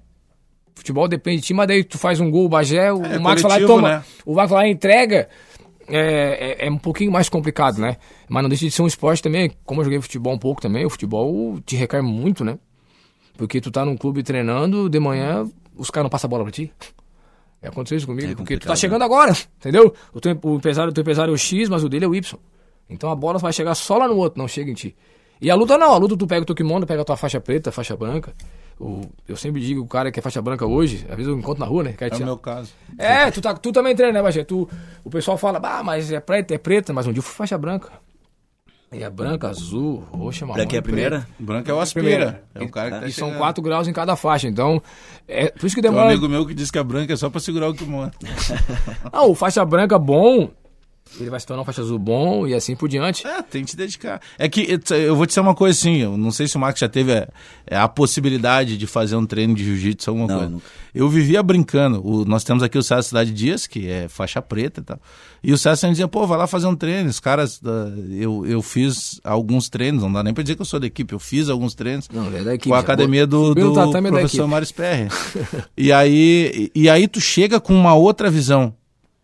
Futebol 0.75 1.08
depende 1.08 1.41
de 1.41 1.47
ti, 1.47 1.53
mas 1.53 1.67
daí 1.67 1.84
tu 1.84 1.97
faz 1.97 2.19
um 2.19 2.32
gol, 2.32 2.45
o 2.45 2.49
Bagé, 2.49 2.91
o, 2.93 3.03
É, 3.03 3.17
o 3.17 3.21
Max 3.21 3.41
vai 3.41 3.51
lá 3.51 3.60
e 3.60 3.65
toma. 3.65 3.89
né? 3.89 4.03
O 4.25 4.36
Max 4.36 4.49
vai 4.49 4.63
lá 4.63 4.67
e 4.67 4.71
entrega. 4.71 5.27
É, 5.89 6.63
é, 6.63 6.67
é 6.67 6.71
um 6.71 6.78
pouquinho 6.78 7.12
mais 7.12 7.30
complicado, 7.30 7.80
né? 7.80 7.97
Mas 8.28 8.43
não 8.43 8.49
deixa 8.49 8.65
de 8.65 8.71
ser 8.71 8.82
um 8.82 8.88
esporte 8.88 9.21
também. 9.23 9.52
Como 9.65 9.82
eu 9.82 9.86
joguei 9.86 10.02
futebol 10.02 10.34
um 10.34 10.39
pouco 10.39 10.62
também, 10.62 10.86
o 10.86 10.89
futebol 10.89 11.60
te 11.62 11.75
requer 11.75 12.02
muito, 12.02 12.43
né? 12.43 12.58
Porque 13.38 13.62
tu 13.62 13.71
tá 13.71 13.86
num 13.86 13.95
clube 13.95 14.21
treinando, 14.21 14.89
de 14.89 14.99
manhã 14.99 15.45
os 15.80 15.89
caras 15.89 16.06
não 16.06 16.10
passam 16.10 16.28
a 16.28 16.30
bola 16.30 16.43
pra 16.43 16.52
ti. 16.52 16.71
É, 17.62 17.69
Aconteceu 17.69 17.97
isso 17.97 18.08
comigo, 18.08 18.32
É 18.32 18.36
porque 18.36 18.56
tu 18.56 18.67
tá 18.67 18.73
complicado, 18.73 18.78
chegando 18.78 19.04
agora, 19.04 19.34
entendeu? 19.58 19.93
O, 20.13 20.19
teu, 20.19 20.38
o, 20.43 20.56
empresário, 20.56 20.91
o 20.91 20.93
teu 20.93 21.02
empresário 21.02 21.32
é 21.32 21.34
o 21.34 21.38
X, 21.38 21.69
mas 21.69 21.84
o 21.84 21.89
dele 21.89 22.06
é 22.06 22.08
o 22.08 22.15
Y. 22.15 22.39
Então 22.89 23.10
a 23.10 23.15
bola 23.15 23.39
vai 23.39 23.54
chegar 23.54 23.75
só 23.75 23.97
lá 23.97 24.08
no 24.08 24.15
outro, 24.15 24.39
não 24.39 24.47
chega 24.47 24.69
em 24.69 24.73
ti. 24.73 24.95
E 25.41 25.49
a 25.49 25.56
luta 25.56 25.78
não, 25.78 25.93
a 25.93 25.97
luta 25.97 26.17
tu 26.17 26.28
pega 26.28 26.41
o 26.41 26.45
teu 26.45 26.56
kimono, 26.56 26.86
pega 26.86 27.02
a 27.02 27.06
tua 27.06 27.15
faixa 27.15 27.39
preta, 27.39 27.71
faixa 27.71 27.95
branca. 27.95 28.34
O, 28.80 29.02
eu 29.28 29.36
sempre 29.36 29.60
digo, 29.60 29.82
o 29.82 29.88
cara 29.88 30.10
que 30.10 30.20
é 30.20 30.24
faixa 30.24 30.42
branca 30.42 30.65
hoje, 30.65 31.06
às 31.10 31.15
vezes 31.18 31.28
eu 31.28 31.38
encontro 31.38 31.60
na 31.60 31.65
rua, 31.65 31.84
né? 31.84 31.94
Quer 31.98 32.13
É 32.13 32.15
o 32.15 32.24
meu 32.26 32.38
caso. 32.38 32.72
É, 32.98 33.30
tu, 33.30 33.42
tá, 33.42 33.54
tu 33.54 33.74
também 33.74 33.94
treina, 33.94 34.13
né, 34.13 34.24
Bagé? 34.24 34.44
Tu, 34.46 34.68
o 35.04 35.10
pessoal 35.10 35.38
fala, 35.38 35.60
ah, 35.62 35.84
mas 35.84 36.10
é 36.12 36.20
preta, 36.22 36.56
é 36.56 36.58
preta, 36.58 36.94
mas 36.94 37.06
um 37.06 37.12
dia 37.12 37.20
eu 37.20 37.24
fui 37.24 37.36
faixa 37.36 37.58
branca. 37.58 37.92
E 38.92 39.04
é 39.04 39.10
branca, 39.10 39.50
azul, 39.50 40.04
roxa, 40.12 40.46
marrom. 40.48 40.65
Que 40.65 40.76
é 40.78 40.80
a 40.80 40.82
primeira? 40.82 41.28
O 41.39 41.44
branco 41.44 41.70
é 41.70 41.74
o 41.74 41.80
aspira. 41.80 42.04
Primeira. 42.06 42.44
É 42.56 42.63
o 42.63 42.70
cara 42.70 42.89
que 42.92 43.00
tá 43.02 43.08
E 43.08 43.12
são. 43.12 43.34
4 43.36 43.62
graus 43.62 43.88
em 43.88 43.94
cada 43.94 44.15
faixa, 44.15 44.48
então. 44.48 44.82
É, 45.28 45.52
por 45.52 45.68
isso 45.68 45.76
que 45.76 45.82
Tem 45.82 45.92
um 45.92 45.94
demora. 45.94 46.10
amigo 46.12 46.28
meu 46.28 46.44
que 46.44 46.56
diz 46.56 46.72
que 46.72 46.80
a 46.80 46.84
branca 46.84 47.13
é 47.13 47.15
só 47.15 47.30
pra 47.30 47.39
segurar 47.39 47.70
o 47.70 47.74
kimono. 47.76 48.12
Não, 49.13 49.30
o 49.30 49.36
faixa 49.36 49.63
branca 49.63 50.00
bom, 50.00 50.50
ele 51.19 51.30
vai 51.30 51.39
se 51.39 51.45
tornar 51.45 51.62
um 51.63 51.65
faixa 51.65 51.82
azul 51.82 51.98
bom 51.98 52.45
e 52.48 52.54
assim 52.54 52.76
por 52.76 52.88
diante. 52.89 53.26
É, 53.26 53.41
tem 53.41 53.63
que 53.63 53.72
te 53.72 53.78
dedicar. 53.78 54.22
É 54.38 54.48
que 54.50 54.80
eu 54.91 55.15
vou 55.15 55.26
te 55.26 55.30
dizer 55.30 55.41
uma 55.41 55.56
coisa 55.56 55.78
assim, 55.78 55.98
eu 55.98 56.17
não 56.17 56.32
sei 56.32 56.48
se 56.48 56.56
o 56.58 56.60
Max 56.60 56.80
já 56.80 56.89
teve 56.89 57.12
é, 57.12 57.28
é, 57.65 57.78
a 57.78 57.88
possibilidade 57.88 58.78
de 58.78 58.86
fazer 58.88 59.15
um 59.15 59.26
treino 59.26 59.54
de 59.56 59.63
jiu-jitsu, 59.63 60.10
alguma 60.10 60.28
Não, 60.28 60.36
coisa. 60.38 60.50
nunca. 60.52 60.65
Eu 60.93 61.08
vivia 61.08 61.41
brincando. 61.43 62.02
O- 62.06 62.26
nós 62.26 62.43
temos 62.43 62.62
aqui 62.63 62.78
o 62.78 62.84
César 62.84 63.02
Cidade 63.04 63.32
Dias, 63.32 63.65
que 63.67 63.88
é 63.89 64.08
faixa 64.08 64.41
preta 64.41 64.82
e 64.82 64.84
tal. 64.84 65.00
E 65.43 65.54
o 65.54 65.58
César 65.58 65.76
sempre 65.78 65.91
dizia, 65.91 66.08
pô, 66.08 66.26
vai 66.28 66.38
lá 66.38 66.48
fazer 66.48 66.67
um 66.67 66.76
treino. 66.76 67.10
Os 67.10 67.19
caras, 67.19 67.60
da- 67.60 67.91
eu, 68.12 68.45
eu 68.45 68.62
fiz 68.62 69.19
alguns 69.24 69.69
treinos, 69.69 70.04
não 70.04 70.12
dá 70.12 70.24
nem 70.24 70.34
pra 70.34 70.43
dizer 70.43 70.56
que 70.56 70.62
eu 70.62 70.65
sou 70.65 70.80
da 70.80 70.88
equipe, 70.88 71.13
eu 71.13 71.19
fiz 71.19 71.48
alguns 71.50 71.74
treinos. 71.76 72.08
Não, 72.12 72.28
é 72.28 72.43
da 72.43 72.54
equipe. 72.56 72.69
Com 72.69 72.76
a 72.76 72.80
academia 72.80 73.26
do, 73.28 73.54
do 73.56 73.74
da 73.74 73.88
professor. 73.88 74.48
Mário 74.48 74.65
Sperry. 74.67 75.08
e, 75.78 75.91
aí, 75.91 76.72
e 76.76 76.89
aí 76.89 77.08
tu 77.08 77.19
chega 77.22 77.60
com 77.60 77.74
uma 77.74 77.93
outra 77.93 78.30
visão. 78.30 78.74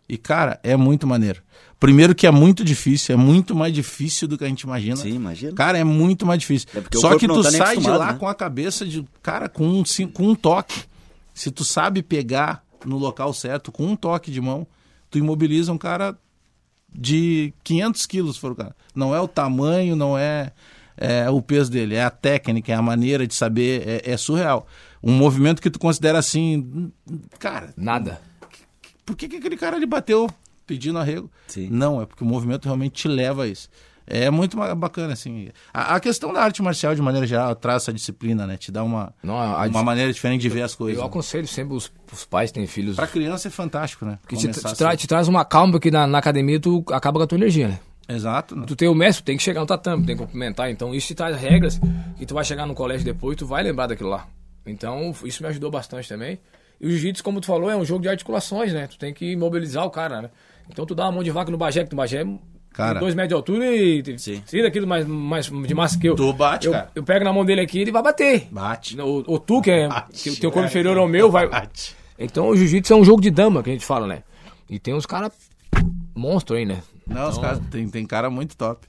E, 0.08 0.16
cara, 0.16 0.60
é 0.62 0.76
muito 0.76 1.04
maneiro. 1.06 1.42
Primeiro 1.78 2.14
que 2.14 2.26
é 2.26 2.30
muito 2.30 2.64
difícil, 2.64 3.14
é 3.14 3.18
muito 3.18 3.54
mais 3.54 3.72
difícil 3.72 4.26
do 4.26 4.38
que 4.38 4.44
a 4.44 4.48
gente 4.48 4.62
imagina. 4.62 4.96
Sim, 4.96 5.14
imagina. 5.14 5.52
Cara, 5.52 5.76
é 5.76 5.84
muito 5.84 6.24
mais 6.24 6.40
difícil. 6.40 6.68
É 6.74 6.82
Só 6.96 7.18
que 7.18 7.28
tu 7.28 7.42
tá 7.42 7.50
sai 7.50 7.76
de 7.76 7.88
lá 7.88 8.12
né? 8.12 8.18
com 8.18 8.26
a 8.26 8.34
cabeça 8.34 8.86
de, 8.86 9.04
cara, 9.22 9.48
com 9.48 9.66
um, 9.66 9.82
com 10.12 10.28
um 10.28 10.34
toque. 10.34 10.84
Se 11.34 11.50
tu 11.50 11.64
sabe 11.64 12.02
pegar 12.02 12.64
no 12.84 12.96
local 12.96 13.32
certo, 13.34 13.70
com 13.70 13.86
um 13.88 13.96
toque 13.96 14.30
de 14.30 14.40
mão, 14.40 14.66
tu 15.10 15.18
imobiliza 15.18 15.70
um 15.70 15.76
cara 15.76 16.16
de 16.90 17.52
500 17.62 18.06
quilos, 18.06 18.34
se 18.36 18.40
for 18.40 18.52
o 18.52 18.56
cara. 18.56 18.74
Não 18.94 19.14
é 19.14 19.20
o 19.20 19.28
tamanho, 19.28 19.94
não 19.94 20.16
é, 20.16 20.52
é 20.96 21.28
o 21.28 21.42
peso 21.42 21.70
dele, 21.70 21.94
é 21.94 22.04
a 22.04 22.10
técnica, 22.10 22.72
é 22.72 22.74
a 22.74 22.80
maneira 22.80 23.26
de 23.26 23.34
saber, 23.34 23.86
é, 23.86 24.12
é 24.12 24.16
surreal. 24.16 24.66
Um 25.02 25.12
movimento 25.12 25.60
que 25.60 25.68
tu 25.68 25.78
considera 25.78 26.18
assim, 26.18 26.90
cara, 27.38 27.74
Nada. 27.76 28.18
por 29.04 29.14
que, 29.14 29.28
que 29.28 29.36
aquele 29.36 29.58
cara 29.58 29.76
ele 29.76 29.84
bateu 29.84 30.26
pedindo 30.66 30.98
arrego? 30.98 31.30
Sim. 31.46 31.68
Não, 31.70 32.00
é 32.02 32.06
porque 32.06 32.24
o 32.24 32.26
movimento 32.26 32.64
realmente 32.64 32.92
te 33.02 33.08
leva 33.08 33.44
a 33.44 33.46
isso. 33.46 33.68
É 34.08 34.30
muito 34.30 34.56
bacana, 34.76 35.14
assim. 35.14 35.48
A, 35.74 35.96
a 35.96 36.00
questão 36.00 36.32
da 36.32 36.40
arte 36.40 36.62
marcial, 36.62 36.94
de 36.94 37.02
maneira 37.02 37.26
geral, 37.26 37.56
traz 37.56 37.82
essa 37.82 37.92
disciplina, 37.92 38.46
né? 38.46 38.56
Te 38.56 38.70
dá 38.70 38.84
uma, 38.84 39.12
Não, 39.20 39.36
a- 39.36 39.64
a- 39.64 39.66
uma 39.66 39.82
maneira 39.82 40.12
diferente 40.12 40.42
de 40.42 40.48
ver 40.48 40.62
as 40.62 40.76
coisas. 40.76 40.96
Eu 40.98 41.02
né? 41.02 41.08
aconselho 41.08 41.46
sempre 41.48 41.74
os, 41.74 41.90
os 42.12 42.24
pais 42.24 42.50
que 42.52 42.54
têm 42.60 42.68
filhos. 42.68 42.94
Pra 42.94 43.08
criança 43.08 43.48
é 43.48 43.50
fantástico, 43.50 44.04
né? 44.04 44.18
Que 44.28 44.36
te, 44.36 44.46
te, 44.46 44.60
tra- 44.60 44.90
assim. 44.90 44.96
te 44.96 45.06
traz 45.08 45.26
uma 45.26 45.44
calma, 45.44 45.72
porque 45.72 45.90
na, 45.90 46.06
na 46.06 46.18
academia 46.18 46.60
tu 46.60 46.84
acaba 46.92 47.18
com 47.18 47.24
a 47.24 47.26
tua 47.26 47.36
energia, 47.36 47.66
né? 47.66 47.80
Exato. 48.08 48.54
né? 48.54 48.64
Tu 48.64 48.76
tem 48.76 48.86
o 48.88 48.94
mestre, 48.94 49.24
tu 49.24 49.26
tem 49.26 49.36
que 49.36 49.42
chegar 49.42 49.60
no 49.62 49.66
tatame, 49.66 50.06
tem 50.06 50.14
que 50.16 50.22
cumprimentar. 50.22 50.70
Então 50.70 50.94
isso 50.94 51.08
te 51.08 51.14
traz 51.16 51.36
regras 51.36 51.80
que 52.16 52.24
tu 52.24 52.32
vai 52.32 52.44
chegar 52.44 52.64
no 52.64 52.74
colégio 52.76 53.04
depois 53.04 53.34
e 53.34 53.38
tu 53.38 53.46
vai 53.46 53.64
lembrar 53.64 53.88
daquilo 53.88 54.10
lá. 54.10 54.28
Então 54.64 55.12
isso 55.24 55.42
me 55.42 55.48
ajudou 55.48 55.68
bastante 55.68 56.08
também. 56.08 56.38
E 56.80 56.86
o 56.86 56.90
jiu-jitsu, 56.90 57.24
como 57.24 57.40
tu 57.40 57.46
falou, 57.46 57.68
é 57.70 57.76
um 57.76 57.84
jogo 57.84 58.02
de 58.02 58.08
articulações, 58.08 58.72
né? 58.72 58.86
Tu 58.86 58.98
tem 58.98 59.12
que 59.12 59.34
mobilizar 59.34 59.84
o 59.84 59.90
cara, 59.90 60.22
né? 60.22 60.30
Então 60.70 60.84
tu 60.86 60.94
dá 60.94 61.04
uma 61.04 61.12
mão 61.12 61.22
de 61.22 61.30
vaca 61.30 61.50
no 61.50 61.56
Bagé, 61.58 61.84
que 61.84 61.90
no 61.90 61.96
Bagé 61.96 62.24
Cara. 62.72 62.92
tem 62.92 63.00
dois 63.00 63.14
metros 63.14 63.28
de 63.28 63.34
altura 63.34 63.74
e 63.74 64.18
Sim. 64.18 64.42
tira 64.46 64.68
aquilo 64.68 64.86
mais, 64.86 65.06
mais 65.06 65.46
de 65.46 65.74
massa 65.74 65.98
que 65.98 66.08
eu. 66.08 66.14
Tu 66.14 66.32
bate, 66.32 66.66
eu, 66.66 66.72
cara. 66.72 66.90
eu 66.94 67.02
pego 67.02 67.24
na 67.24 67.32
mão 67.32 67.44
dele 67.44 67.62
aqui 67.62 67.78
e 67.78 67.82
ele 67.82 67.92
vai 67.92 68.02
bater. 68.02 68.48
Bate. 68.50 69.00
O, 69.00 69.24
o 69.26 69.38
tu, 69.38 69.62
que 69.62 69.70
é 69.70 69.88
Bate, 69.88 70.22
que 70.22 70.30
o 70.30 70.36
teu 70.36 70.50
corpo 70.50 70.66
é, 70.66 70.70
inferior 70.70 70.98
ao 70.98 71.08
meu, 71.08 71.30
vai. 71.30 71.48
Bate. 71.48 71.96
Então 72.18 72.48
o 72.48 72.56
jiu-jitsu 72.56 72.92
é 72.92 72.96
um 72.96 73.04
jogo 73.04 73.20
de 73.20 73.30
dama, 73.30 73.62
que 73.62 73.70
a 73.70 73.72
gente 73.72 73.86
fala, 73.86 74.06
né? 74.06 74.22
E 74.68 74.78
tem 74.78 74.94
uns 74.94 75.06
caras 75.06 75.32
monstro 76.14 76.56
aí, 76.56 76.64
né? 76.64 76.82
Não, 77.06 77.28
os 77.28 77.38
caras, 77.38 77.60
tem, 77.70 77.88
tem 77.88 78.04
cara 78.04 78.28
muito 78.28 78.56
top. 78.56 78.86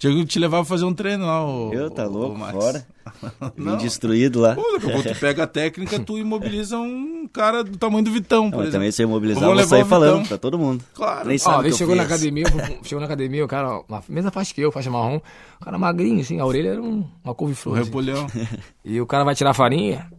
Tinha 0.00 0.14
que 0.14 0.24
te 0.24 0.38
levar 0.38 0.56
pra 0.56 0.64
fazer 0.64 0.86
um 0.86 0.94
treino 0.94 1.26
lá, 1.26 1.44
o, 1.46 1.74
Eu, 1.74 1.90
tá 1.90 2.06
louco, 2.06 2.34
fora. 2.50 2.86
Vim 3.54 3.76
destruído 3.76 4.40
lá. 4.40 4.54
Pô, 4.54 4.62
daqui 4.72 4.86
a 4.86 4.92
pouco 4.94 5.08
tu 5.10 5.14
pega 5.20 5.42
a 5.42 5.46
técnica, 5.46 6.00
tu 6.00 6.16
imobiliza 6.16 6.78
um 6.78 7.28
cara 7.30 7.62
do 7.62 7.76
tamanho 7.76 8.02
do 8.02 8.10
Vitão, 8.10 8.44
por 8.50 8.52
Não, 8.52 8.58
mas 8.60 8.68
exemplo. 8.68 8.72
também 8.72 8.92
se 8.92 9.02
eu 9.02 9.08
imobilizar, 9.08 9.42
Vamos 9.44 9.58
vou 9.58 9.68
sair 9.68 9.84
falando 9.84 10.26
pra 10.26 10.38
todo 10.38 10.58
mundo. 10.58 10.82
Claro. 10.94 11.28
Nem 11.28 11.36
Ó, 11.36 11.38
sabe 11.38 11.54
a 11.54 11.58
o 11.58 11.58
que 11.58 11.62
vez 11.64 11.74
eu 11.74 11.78
chegou 11.78 11.94
na 11.96 12.02
academia, 12.04 12.44
chegou 12.82 13.00
na 13.00 13.04
academia, 13.04 13.44
o 13.44 13.48
cara, 13.48 13.82
uma 13.86 14.02
mesma 14.08 14.30
faixa 14.30 14.54
que 14.54 14.62
eu, 14.62 14.72
faixa 14.72 14.90
marrom, 14.90 15.20
o 15.60 15.64
cara 15.64 15.76
magrinho, 15.76 16.22
assim, 16.22 16.40
a 16.40 16.46
orelha 16.46 16.70
era 16.70 16.82
um, 16.82 17.06
uma 17.22 17.34
couve-flor. 17.34 17.76
assim. 17.76 17.84
repolhão. 17.84 18.26
E 18.82 18.98
o 19.02 19.06
cara 19.06 19.22
vai 19.22 19.34
tirar 19.34 19.50
a 19.50 19.54
farinha? 19.54 20.10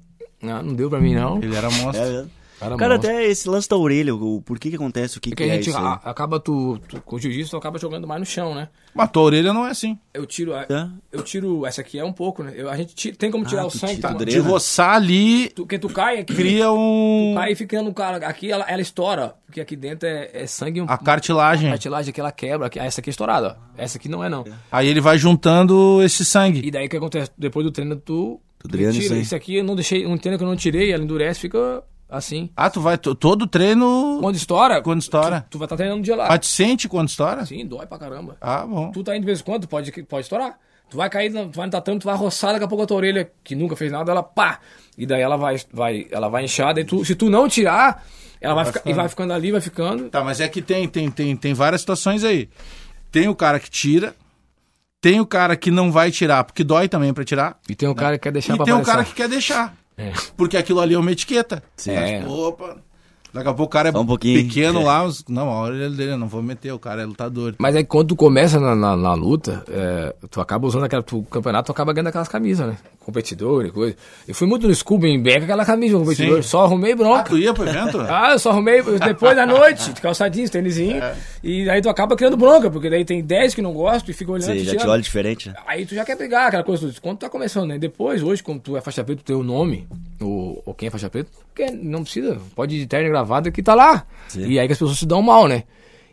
Não, 0.43 0.61
não 0.61 0.75
deu 0.75 0.91
pra 0.91 0.99
mim, 1.01 1.15
não. 1.15 1.41
Ele 1.41 1.55
era 1.55 1.71
monstro. 1.71 2.05
É 2.05 2.07
mesmo. 2.11 2.31
Cara, 2.61 2.77
Cara, 2.77 2.95
até 2.95 3.25
esse 3.25 3.49
lance 3.49 3.67
da 3.67 3.75
orelha, 3.75 4.13
o, 4.15 4.41
por 4.41 4.59
que 4.59 4.69
que 4.69 4.75
acontece, 4.75 5.17
o 5.17 5.21
que, 5.21 5.31
Porque 5.31 5.43
que 5.43 5.49
a 5.49 5.53
é 5.53 5.57
gente 5.57 5.69
isso 5.69 5.77
aí? 5.77 5.83
a- 5.83 5.99
acaba, 6.05 6.39
tu, 6.39 6.77
tu- 6.87 7.01
com 7.01 7.15
o 7.15 7.19
jiu-jitsu, 7.19 7.49
tu 7.51 7.57
acaba 7.57 7.79
jogando 7.79 8.07
mais 8.07 8.19
no 8.19 8.25
chão, 8.25 8.53
né? 8.53 8.69
Mas 8.93 9.09
tua 9.09 9.23
orelha 9.23 9.51
não 9.51 9.65
é 9.65 9.71
assim. 9.71 9.97
Eu 10.13 10.25
tiro, 10.27 10.55
a- 10.55 10.63
Tá. 10.65 10.89
eu 11.11 11.23
tiro, 11.23 11.65
essa 11.65 11.81
aqui 11.81 11.97
é 11.97 12.03
um 12.05 12.13
pouco, 12.13 12.43
né? 12.43 12.53
Eu- 12.55 12.69
a 12.69 12.77
gente 12.77 12.93
ti- 12.93 13.11
tem 13.13 13.31
como 13.31 13.45
tirar 13.45 13.63
Ah, 13.63 13.65
o 13.67 13.71
sangue, 13.71 13.95
tira, 13.95 14.13
tá? 14.13 14.23
De 14.23 14.37
roçar 14.39 14.95
ali, 14.95 15.49
Tu, 15.49 15.65
que 15.65 15.79
tu 15.79 15.89
cai 15.89 16.19
aqui, 16.19 16.35
cria 16.35 16.71
um... 16.71 17.31
tu 17.33 17.39
cai 17.39 17.51
e 17.51 17.55
fica 17.55 17.81
no 17.81 17.93
cara, 17.93 18.17
aqui 18.27 18.51
ela, 18.51 18.63
ela 18.69 18.81
estoura, 18.81 19.33
porque 19.45 19.59
aqui 19.59 19.75
dentro 19.75 20.07
é, 20.07 20.29
é 20.31 20.45
sangue, 20.45 20.81
um, 20.81 20.85
A 20.87 20.97
cartilagem. 20.97 21.67
a 21.67 21.71
cartilagem 21.71 22.13
que 22.13 22.19
ela 22.19 22.31
quebra, 22.31 22.67
aqui- 22.67 22.77
essa 22.79 23.01
aqui 23.01 23.09
é 23.09 23.11
estourada, 23.11 23.57
ó. 23.59 23.81
essa 23.81 23.97
aqui 23.97 24.07
não 24.07 24.23
é 24.23 24.29
não. 24.29 24.45
Aí 24.71 24.87
ele 24.87 25.01
vai 25.01 25.17
juntando 25.17 26.01
esse 26.03 26.23
sangue. 26.23 26.61
E 26.63 26.69
daí 26.69 26.85
o 26.85 26.89
que 26.89 26.97
acontece? 26.97 27.31
Depois 27.37 27.65
do 27.65 27.71
treino, 27.71 27.95
tu. 27.95 28.39
Tu 28.59 28.67
drena 28.67 28.91
tira. 28.91 29.03
isso 29.05 29.13
aí. 29.15 29.21
Isso 29.21 29.35
aqui 29.35 29.55
eu 29.55 29.63
não 29.63 29.73
deixei. 29.73 30.05
Um 30.05 30.15
treino 30.17 30.37
que 30.37 30.43
eu 30.43 30.47
não 30.47 30.55
tirei, 30.55 30.91
ela 30.91 31.03
endurece, 31.03 31.39
fica 31.39 31.81
assim. 32.11 32.49
Ah, 32.55 32.69
tu 32.69 32.81
vai... 32.81 32.97
to- 32.97 33.15
Todo 33.15 33.47
treino... 33.47 34.17
Quando 34.21 34.35
estoura. 34.35 34.81
Quando 34.81 35.01
estoura. 35.01 35.41
Tu, 35.49 35.51
tu 35.51 35.57
vai 35.57 35.65
estar 35.65 35.77
treinando 35.77 35.99
um 35.99 36.03
dia 36.03 36.15
lá. 36.15 36.27
Mas 36.27 36.39
tu 36.41 36.47
sente 36.47 36.87
quando 36.89 37.07
estoura? 37.09 37.45
Sim, 37.45 37.65
dói 37.65 37.85
pra 37.87 37.97
caramba. 37.97 38.37
Ah, 38.41 38.65
bom. 38.67 38.91
Tu 38.91 39.03
tá 39.03 39.15
indo 39.15 39.21
de 39.21 39.25
vez 39.25 39.39
em 39.39 39.43
quando, 39.43 39.67
pode, 39.67 39.91
pode 40.03 40.25
estourar. 40.25 40.59
Tu 40.89 40.97
vai 40.97 41.09
cair, 41.09 41.31
tu 41.31 41.55
vai 41.55 41.65
no 41.67 41.71
tatame, 41.71 41.99
tu 41.99 42.05
vai 42.05 42.15
roçar, 42.17 42.51
daqui 42.51 42.65
a 42.65 42.67
pouco 42.67 42.83
a 42.83 42.85
tua 42.87 42.97
orelha, 42.97 43.31
que 43.45 43.55
nunca 43.55 43.77
fez 43.77 43.89
nada, 43.93 44.11
ela 44.11 44.21
pá! 44.21 44.59
E 44.97 45.05
daí 45.05 45.21
ela 45.21 45.37
vai, 45.37 45.55
vai, 45.71 46.05
ela 46.11 46.27
vai 46.27 46.43
inchar, 46.43 46.73
daí 46.73 46.83
tu, 46.83 47.05
se 47.05 47.15
tu 47.15 47.29
não 47.29 47.47
tirar, 47.47 48.05
ela 48.41 48.53
vai, 48.55 48.65
ficar, 48.65 48.81
e 48.85 48.91
vai 48.91 49.07
ficando 49.07 49.31
ali, 49.31 49.53
vai 49.53 49.61
ficando. 49.61 50.09
Tá, 50.09 50.21
mas 50.21 50.41
é 50.41 50.49
que 50.49 50.61
tem, 50.61 50.89
tem, 50.89 51.09
tem, 51.09 51.33
tem 51.37 51.53
várias 51.53 51.79
situações 51.79 52.25
aí. 52.25 52.49
Tem 53.09 53.29
o 53.29 53.35
cara 53.35 53.57
que 53.57 53.69
tira, 53.69 54.13
tem 54.99 55.21
o 55.21 55.25
cara 55.25 55.55
que 55.55 55.71
não 55.71 55.93
vai 55.93 56.11
tirar, 56.11 56.43
porque 56.43 56.61
dói 56.61 56.89
também 56.89 57.13
pra 57.13 57.23
tirar, 57.23 57.57
E 57.69 57.73
tem 57.73 57.87
um 57.87 57.93
cara 57.95 58.17
que 58.17 58.23
quer 58.23 58.31
deixar 58.33 58.55
e 58.55 58.57
pra 58.57 58.65
tem 58.65 58.73
o 58.73 58.77
aparecer. 58.77 58.91
cara 58.93 59.05
que 59.05 59.13
quer 59.13 59.29
deixar. 59.29 59.73
É. 59.97 60.11
Porque 60.35 60.57
aquilo 60.57 60.79
ali 60.79 60.93
é 60.93 60.97
uma 60.97 61.11
etiqueta. 61.11 61.63
Sim. 61.75 61.91
É. 61.91 62.25
Opa. 62.25 62.77
Daqui 63.33 63.47
a 63.47 63.53
pouco 63.53 63.63
o 63.63 63.69
cara 63.69 63.89
é 63.89 63.91
Só 63.91 64.01
um 64.01 64.05
pouquinho. 64.05 64.43
pequeno 64.45 64.81
É. 64.81 64.83
lá. 64.83 65.03
os- 65.05 65.23
Não, 65.29 65.49
a 65.49 65.61
orelha 65.61 65.89
dele 65.89 66.11
eu 66.11 66.17
não 66.17 66.27
vou 66.27 66.41
meter, 66.43 66.71
o 66.73 66.79
cara 66.79 67.01
é 67.01 67.05
lutador. 67.05 67.55
Mas 67.57 67.75
é 67.75 67.83
que 67.83 67.89
quando 67.89 68.09
tu 68.09 68.15
começa 68.15 68.59
na, 68.59 68.75
na, 68.75 68.95
na 68.97 69.13
luta, 69.13 69.63
é, 69.69 70.13
tu 70.29 70.41
acaba 70.41 70.67
usando 70.67 70.83
aquela. 70.83 71.01
Tu, 71.01 71.21
campeonato, 71.23 71.67
tu 71.67 71.71
acaba 71.71 71.93
ganhando 71.93 72.07
aquelas 72.07 72.27
camisas, 72.27 72.67
né? 72.67 72.77
Competidor 72.99 73.65
e 73.65 73.71
coisa. 73.71 73.95
Eu 74.27 74.35
fui 74.35 74.47
muito 74.47 74.67
no 74.67 74.75
Scooby 74.75 75.07
em 75.07 75.21
Beck, 75.21 75.43
aquela 75.43 75.65
camisa 75.65 75.97
de 75.97 76.03
competidor. 76.03 76.43
Sim. 76.43 76.49
Só 76.49 76.65
arrumei 76.65 76.91
Ah, 76.91 76.95
bronca. 76.95 77.23
tu 77.23 77.37
ia 77.37 77.53
pro 77.53 77.67
evento? 77.67 77.99
Ah, 78.11 78.33
eu 78.33 78.39
só 78.39 78.51
arrumei 78.51 78.81
depois 78.83 79.35
da 79.35 79.45
noite, 79.45 79.91
de 79.93 80.01
calçadinhos, 80.01 80.49
tênisinho. 80.49 81.01
E 81.43 81.69
aí 81.69 81.81
tu 81.81 81.89
acaba 81.89 82.15
criando 82.15 82.37
bronca, 82.37 82.69
porque 82.69 82.89
daí 82.89 83.03
tem 83.05 83.23
10 83.23 83.55
que 83.55 83.61
não 83.61 83.73
gostam 83.73 84.11
e 84.11 84.13
fica 84.13 84.31
olhando. 84.31 84.51
Te 84.53 84.63
já 84.65 84.75
te 84.75 84.87
olha 84.87 85.01
diferente, 85.01 85.47
né? 85.49 85.55
Aí 85.65 85.85
tu 85.85 85.95
já 85.95 86.03
quer 86.05 86.15
brigar, 86.17 86.47
aquela 86.49 86.63
coisa. 86.63 86.93
Quando 87.01 87.17
tu 87.17 87.21
tá 87.21 87.29
começando, 87.29 87.67
né? 87.69 87.79
Depois, 87.79 88.21
hoje, 88.21 88.43
como 88.43 88.59
tu 88.59 88.75
é 88.77 88.81
faixa 88.81 89.03
preta, 89.03 89.21
tu 89.23 89.25
tem 89.25 89.35
o 89.35 89.41
nome, 89.43 89.87
ou, 90.19 90.61
ou 90.65 90.73
quem 90.73 90.87
é 90.87 90.91
faixa 90.91 91.09
preta, 91.09 91.29
porque 91.53 91.71
não 91.71 92.03
precisa, 92.03 92.37
pode 92.55 92.75
ir 92.75 92.79
de 92.79 92.85
terno 92.87 93.07
e 93.07 93.11
gravata 93.21 93.51
que 93.51 93.61
tá 93.63 93.73
lá. 93.75 94.05
Sim. 94.27 94.45
E 94.47 94.59
aí 94.59 94.67
que 94.67 94.73
as 94.73 94.79
pessoas 94.79 94.97
se 94.97 95.05
dão 95.05 95.21
mal, 95.21 95.47
né? 95.47 95.63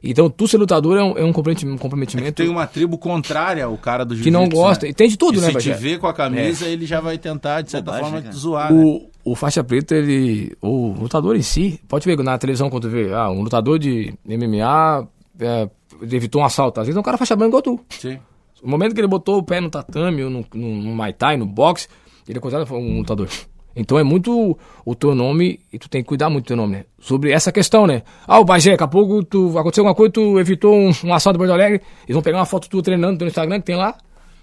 Então, 0.00 0.30
tu 0.30 0.46
ser 0.46 0.58
lutador 0.58 0.96
é 0.96 1.02
um, 1.02 1.18
é 1.18 1.24
um 1.24 1.32
comprometi- 1.32 1.66
comprometimento 1.76 2.34
Tem 2.34 2.48
uma 2.48 2.68
tribo 2.68 2.96
contrária 2.96 3.64
ao 3.64 3.76
cara 3.76 4.04
do 4.04 4.14
que 4.14 4.30
não 4.30 4.42
jiu-jitsu, 4.42 4.62
gosta. 4.62 4.86
né? 4.86 4.90
E 4.90 4.94
tem 4.94 5.08
de 5.08 5.16
tudo, 5.18 5.40
Que 5.40 5.46
né, 5.46 5.52
se 5.52 5.58
te 5.58 5.72
vê 5.72 5.98
com 5.98 6.06
a 6.06 6.14
camisa, 6.14 6.66
ele 6.66 6.86
já 6.86 7.00
vai 7.00 7.18
tentar, 7.18 7.62
de 7.62 7.72
certa 7.72 7.86
Bobagem, 7.86 8.04
forma, 8.04 8.20
cara. 8.22 8.32
te 8.32 8.38
zoar, 8.38 8.72
né? 8.72 8.80
O, 9.24 9.32
o 9.32 9.34
faixa 9.34 9.64
preta, 9.64 9.96
ele. 9.96 10.56
O 10.62 10.92
lutador 11.00 11.34
em 11.34 11.42
si, 11.42 11.80
pode 11.88 12.04
ver 12.06 12.16
na 12.22 12.38
televisão 12.38 12.70
quando 12.70 12.84
tu 12.84 12.90
vê, 12.90 13.12
ah, 13.12 13.28
um 13.28 13.42
lutador 13.42 13.76
de 13.76 14.14
MMA 14.24 15.08
é, 15.40 15.68
evitou 16.02 16.42
um 16.42 16.44
assalto. 16.44 16.78
Às 16.80 16.86
vezes 16.86 16.96
é 16.96 17.00
um 17.00 17.02
cara 17.02 17.18
faixa 17.18 17.34
branca 17.34 17.48
igual 17.48 17.62
tu. 17.62 17.80
Sim. 17.90 18.18
O 18.62 18.68
momento 18.70 18.94
que 18.94 19.00
ele 19.00 19.08
botou 19.08 19.38
o 19.38 19.42
pé 19.42 19.60
no 19.60 19.68
tatame, 19.68 20.22
ou 20.22 20.30
no, 20.30 20.44
no, 20.54 20.74
no 20.82 20.94
Muay 20.94 21.12
Thai, 21.12 21.36
no 21.36 21.44
boxe, 21.46 21.88
ele 22.28 22.38
é 22.38 22.40
considerado 22.40 22.72
um 22.72 22.98
lutador. 22.98 23.28
Então 23.76 23.98
é 23.98 24.02
muito 24.02 24.58
o 24.84 24.94
teu 24.94 25.14
nome, 25.14 25.60
e 25.72 25.78
tu 25.78 25.88
tem 25.88 26.02
que 26.02 26.08
cuidar 26.08 26.28
muito 26.28 26.44
do 26.44 26.48
teu 26.48 26.56
nome, 26.56 26.72
né? 26.78 26.84
Sobre 26.98 27.30
essa 27.30 27.52
questão, 27.52 27.86
né? 27.86 28.02
Ah, 28.26 28.40
o 28.40 28.44
Bagé, 28.44 28.72
daqui 28.72 28.82
a 28.82 28.88
pouco 28.88 29.22
tu, 29.22 29.56
aconteceu 29.58 29.82
alguma 29.82 29.94
coisa, 29.94 30.12
tu 30.12 30.38
evitou 30.40 30.74
um, 30.74 30.90
um 31.04 31.14
assalto 31.14 31.36
em 31.36 31.38
Porto 31.38 31.52
Alegre, 31.52 31.80
eles 32.04 32.14
vão 32.14 32.22
pegar 32.22 32.38
uma 32.38 32.46
foto 32.46 32.68
tua 32.68 32.82
treinando 32.82 33.20
no 33.24 33.28
Instagram 33.28 33.60
que 33.60 33.66
tem 33.66 33.76
lá. 33.76 33.96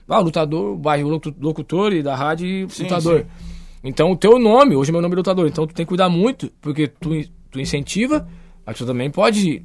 Ah, 0.08 0.20
o 0.20 0.24
lutador, 0.24 0.74
o 0.74 0.78
Bagé, 0.78 1.04
o 1.04 1.10
locu- 1.10 1.34
locutor 1.42 1.92
e 1.92 2.02
da 2.02 2.16
rádio, 2.16 2.70
Sim, 2.70 2.84
lutador. 2.84 3.20
sim. 3.22 3.26
Então 3.84 4.12
o 4.12 4.16
teu 4.16 4.40
nome, 4.40 4.76
hoje 4.76 4.92
meu 4.92 5.02
nome 5.02 5.14
é 5.14 5.18
lutador, 5.18 5.48
então 5.48 5.68
tu 5.68 5.74
tem 5.74 5.86
que 5.86 5.90
cuidar 5.90 6.08
muito, 6.10 6.50
porque 6.62 6.88
tu, 6.88 7.10
tu 7.52 7.60
incentiva, 7.60 8.26
mas 8.66 8.78
tu 8.78 8.86
também 8.86 9.12
pode 9.12 9.64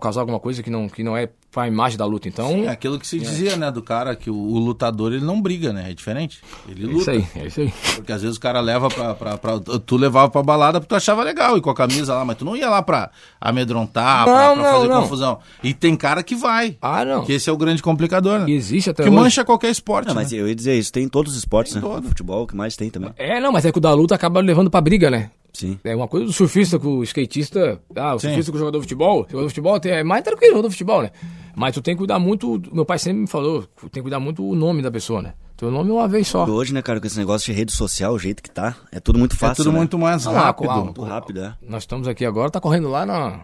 causar 0.00 0.20
alguma 0.20 0.38
coisa 0.38 0.62
que 0.62 0.68
não, 0.70 0.88
que 0.88 1.02
não 1.02 1.16
é 1.16 1.28
pra 1.50 1.66
imagem 1.66 1.96
da 1.96 2.04
luta. 2.04 2.28
Então, 2.28 2.64
É 2.64 2.68
aquilo 2.68 2.98
que 2.98 3.06
se 3.06 3.18
dizia, 3.18 3.56
né, 3.56 3.70
do 3.70 3.82
cara 3.82 4.14
que 4.14 4.28
o, 4.30 4.34
o 4.36 4.58
lutador 4.58 5.12
ele 5.12 5.24
não 5.24 5.40
briga, 5.40 5.72
né? 5.72 5.90
É 5.90 5.94
diferente. 5.94 6.40
Ele 6.68 6.84
é 6.84 6.86
luta. 6.86 6.98
isso 7.00 7.10
aí, 7.10 7.42
é 7.42 7.46
isso 7.46 7.60
aí. 7.60 7.72
Porque 7.96 8.12
às 8.12 8.20
vezes 8.20 8.36
o 8.36 8.40
cara 8.40 8.60
leva 8.60 8.88
pra, 8.90 9.14
pra, 9.14 9.38
pra- 9.38 9.58
Tu 9.84 9.96
levava 9.96 10.28
pra 10.28 10.42
balada 10.42 10.78
porque 10.80 10.88
tu 10.90 10.96
achava 10.96 11.22
legal 11.22 11.56
ir 11.56 11.62
com 11.62 11.70
a 11.70 11.74
camisa 11.74 12.14
lá, 12.14 12.24
mas 12.26 12.36
tu 12.36 12.44
não 12.44 12.54
ia 12.54 12.68
lá 12.68 12.82
pra 12.82 13.10
amedrontar, 13.40 14.24
pra, 14.24 14.48
Não, 14.48 14.54
pra 14.54 14.62
não, 14.64 14.72
fazer 14.78 14.88
não. 14.88 15.02
confusão. 15.02 15.38
E 15.62 15.72
tem 15.72 15.96
cara 15.96 16.22
que 16.22 16.34
vai. 16.36 16.76
Ah, 16.82 17.04
não. 17.04 17.24
Que 17.24 17.32
esse 17.32 17.48
é 17.48 17.52
o 17.52 17.56
grande 17.56 17.82
complicador, 17.82 18.40
né? 18.40 18.50
Existe 18.50 18.90
até 18.90 19.02
que 19.02 19.08
hoje. 19.08 19.18
mancha 19.18 19.44
qualquer 19.44 19.70
esporte. 19.70 20.08
Não, 20.08 20.14
mas 20.14 20.30
né? 20.32 20.38
eu 20.38 20.46
ia 20.48 20.54
dizer 20.54 20.78
isso, 20.78 20.92
tem 20.92 21.04
em 21.04 21.08
todos 21.08 21.32
os 21.32 21.38
esportes, 21.38 21.72
Tem 21.72 21.80
né? 21.82 21.88
todo. 21.88 22.06
Futebol, 22.08 22.42
o 22.42 22.46
que 22.46 22.54
mais 22.54 22.76
tem 22.76 22.90
também. 22.90 23.10
É, 23.16 23.40
não, 23.40 23.50
mas 23.50 23.64
é 23.64 23.72
que 23.72 23.78
o 23.78 23.80
da 23.80 23.92
luta 23.94 24.14
acaba 24.14 24.40
levando 24.40 24.70
pra 24.70 24.80
briga, 24.82 25.10
né? 25.10 25.30
Sim. 25.58 25.78
É 25.82 25.96
uma 25.96 26.06
coisa 26.06 26.24
do 26.26 26.32
surfista 26.32 26.78
com 26.78 26.98
o 26.98 27.02
skatista. 27.02 27.80
Ah, 27.96 28.14
o 28.14 28.18
Sim. 28.20 28.28
surfista 28.28 28.52
com 28.52 28.56
o 28.56 28.60
jogador 28.60 28.78
de 28.78 28.82
futebol. 28.84 29.22
O 29.22 29.26
jogador 29.28 29.42
de 29.42 29.48
futebol 29.48 29.80
tem- 29.80 29.92
é 29.92 30.04
mais 30.04 30.22
tranquilo 30.22 30.52
o 30.52 30.56
jogador 30.56 30.68
de 30.68 30.74
futebol, 30.74 31.02
né? 31.02 31.10
Mas 31.56 31.74
tu 31.74 31.82
tem 31.82 31.94
que 31.94 31.98
cuidar 31.98 32.18
muito. 32.20 32.62
Meu 32.72 32.84
pai 32.84 32.98
sempre 32.98 33.22
me 33.22 33.26
falou, 33.26 33.62
tem 33.80 33.90
que 33.90 34.02
cuidar 34.02 34.20
muito 34.20 34.48
o 34.48 34.54
nome 34.54 34.82
da 34.82 34.90
pessoa, 34.90 35.20
né? 35.20 35.34
Teu 35.56 35.68
nome 35.72 35.90
é 35.90 35.92
uma 35.92 36.06
vez 36.06 36.28
só. 36.28 36.46
E 36.46 36.50
hoje, 36.50 36.72
né, 36.72 36.80
cara, 36.80 37.00
com 37.00 37.06
esse 37.08 37.18
negócio 37.18 37.46
de 37.52 37.58
rede 37.58 37.72
social, 37.72 38.14
o 38.14 38.18
jeito 38.20 38.40
que 38.40 38.48
tá, 38.50 38.76
é 38.92 39.00
tudo 39.00 39.18
muito 39.18 39.34
É 39.34 39.38
fácil. 39.38 39.64
tudo 39.64 39.72
né? 39.72 39.78
muito 39.78 39.98
mais 39.98 40.24
Ah, 40.28 40.32
rápido. 40.32 40.66
claro. 40.66 40.84
Muito 40.84 41.02
rápido, 41.02 41.40
é. 41.42 41.54
Nós 41.60 41.82
estamos 41.82 42.06
aqui 42.06 42.24
agora, 42.24 42.48
tá 42.50 42.60
correndo 42.60 42.88
lá 42.88 43.04
na. 43.04 43.40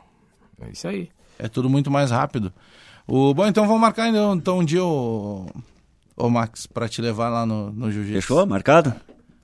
É 0.61 0.71
isso 0.71 0.87
aí. 0.87 1.09
É 1.37 1.49
tudo 1.49 1.69
muito 1.69 1.91
mais 1.91 2.13
rápido. 2.13 2.53
O, 3.09 3.35
bom, 3.35 3.45
então 3.49 3.67
vamos 3.67 3.81
marcar 3.81 4.09
então, 4.09 4.35
então 4.37 4.59
um 4.61 4.65
dia 4.65 4.85
o, 4.85 5.47
o 6.17 6.31
Max 6.31 6.67
pra 6.69 6.89
te 6.89 7.03
levar 7.03 7.29
lá 7.29 7.45
no, 7.45 7.73
no 7.73 7.91
jiu-jitsu. 7.91 8.21
Fechou? 8.21 8.47
Marcado? 8.47 8.95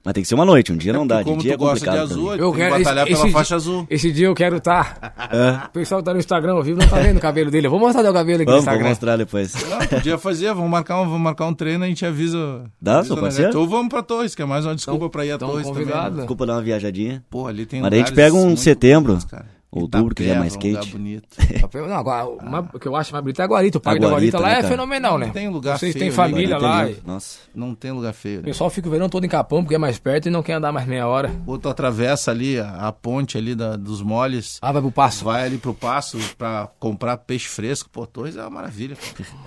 Mas 0.02 0.14
tem 0.14 0.22
que 0.22 0.28
ser 0.28 0.34
uma 0.34 0.46
noite, 0.46 0.72
um 0.72 0.76
dia 0.78 0.92
É 0.92 0.94
não 0.94 1.06
dá. 1.06 1.18
De 1.18 1.24
como 1.24 1.42
dia 1.42 1.52
é 1.52 1.56
tu 1.56 1.60
gosta 1.60 1.78
de 1.78 1.84
complicado. 1.84 2.10
azul. 2.10 2.34
Eu 2.34 2.52
quero 2.54 2.78
batalhar 2.78 3.04
esse, 3.06 3.14
pela 3.14 3.24
esse 3.26 3.32
faixa 3.34 3.48
dia, 3.48 3.56
azul. 3.56 3.86
Esse 3.90 4.12
dia 4.12 4.26
eu 4.28 4.34
quero 4.34 4.56
estar. 4.56 5.14
É. 5.30 5.66
O 5.66 5.70
pessoal 5.72 6.02
tá 6.02 6.12
no 6.14 6.18
Instagram 6.18 6.54
ao 6.54 6.62
vivo 6.62 6.80
não 6.80 6.88
tá 6.88 6.96
vendo 7.00 7.18
o 7.18 7.20
cabelo 7.20 7.50
dele. 7.50 7.66
Eu 7.66 7.70
vou 7.70 7.78
mostrar 7.78 8.02
teu 8.02 8.12
cabelo 8.14 8.42
aqui 8.42 8.50
Vamos, 8.50 8.64
no 8.64 8.70
vou 8.70 8.74
Instagram. 8.80 8.88
mostrar 8.88 9.16
depois. 9.18 9.52
Não, 9.68 9.78
podia 9.86 10.16
fazer, 10.16 10.54
vamos 10.54 10.70
marcar 10.70 11.00
um, 11.02 11.04
vamos 11.04 11.20
marcar 11.20 11.46
um 11.46 11.54
treino 11.54 11.84
e 11.84 11.86
a 11.86 11.88
gente 11.88 12.06
avisa. 12.06 12.64
Dá, 12.80 13.00
avisa 13.00 13.12
o 13.12 13.16
parceiro? 13.20 13.48
negócio. 13.50 13.60
Ou 13.60 13.68
vamos 13.68 13.90
pra 13.90 14.02
Torres, 14.02 14.34
que 14.34 14.40
é 14.40 14.46
mais 14.46 14.64
uma 14.64 14.74
desculpa 14.74 14.96
Então- 14.98 15.10
pra 15.10 15.26
ir 15.26 15.32
a 15.32 15.38
Torres 15.38 15.66
convidado. 15.66 15.92
também. 15.96 16.10
né? 16.12 16.16
Desculpa 16.20 16.46
dar 16.46 16.52
uma 16.54 16.62
viajadinha. 16.62 17.22
Pô, 17.28 17.46
ali 17.46 17.66
tem 17.66 17.82
Mas 17.82 17.92
a 17.92 17.96
gente 17.96 18.12
pega 18.12 18.34
um 18.34 18.56
setembro, 18.56 19.18
cara. 19.30 19.46
Outubro, 19.70 20.14
que 20.14 20.24
já 20.24 20.34
é 20.34 20.38
mais 20.38 20.54
um 20.54 20.58
lugar 20.58 20.80
quente. 20.82 20.92
bonito. 20.92 21.28
Não, 21.88 21.96
agora, 21.96 22.26
o 22.26 22.44
mais- 22.50 22.66
o 22.74 22.78
que 22.78 22.88
eu 22.88 22.96
acho 22.96 23.12
mais 23.12 23.22
bonito 23.22 23.40
é 23.40 23.44
a 23.44 23.48
Guarita. 23.48 23.78
O 23.78 23.80
parque 23.80 24.00
da 24.00 24.08
Guarita 24.08 24.38
Guarita, 24.38 24.38
lá 24.38 24.46
né, 24.48 24.52
é 24.52 24.56
cara? 24.62 24.68
fenomenal, 24.68 25.18
né? 25.18 25.26
Não 25.26 25.32
tem 25.32 25.48
lugar 25.48 25.78
Vocês 25.78 25.92
feio 25.92 26.00
têm 26.00 26.08
ali, 26.08 26.16
família 26.32 26.58
Guarita 26.58 27.00
é 27.00 27.02
lá. 27.06 27.14
Nossa. 27.14 27.38
Não 27.54 27.74
tem 27.74 27.92
lugar 27.92 28.12
feio. 28.12 28.38
O 28.38 28.42
né? 28.42 28.48
pessoal 28.48 28.68
fica 28.70 28.88
o 28.88 28.90
verão 28.90 29.08
todo 29.08 29.24
em 29.24 29.28
Capão 29.28 29.62
porque 29.62 29.74
é 29.74 29.78
mais 29.78 29.98
perto 29.98 30.26
e 30.26 30.30
não 30.30 30.42
quer 30.42 30.54
andar 30.54 30.72
mais 30.72 30.86
meia 30.86 31.06
hora. 31.06 31.30
Ou 31.46 31.58
tu 31.58 31.68
atravessa 31.68 32.30
ali 32.30 32.58
a, 32.58 32.88
a 32.88 32.92
ponte 32.92 33.38
ali 33.38 33.54
da- 33.54 33.76
dos 33.76 34.02
moles, 34.02 34.58
Ah, 34.60 34.72
vai 34.72 34.82
pro 34.82 34.90
passo. 34.90 35.24
vai 35.24 35.44
ali 35.46 35.58
pro 35.58 35.72
passo 35.74 36.18
pra 36.36 36.68
comprar 36.78 37.16
peixe 37.18 37.46
fresco. 37.48 37.88
Pô, 37.90 38.06
Torres 38.06 38.36
é 38.36 38.40
uma 38.40 38.50
maravilha. 38.50 38.96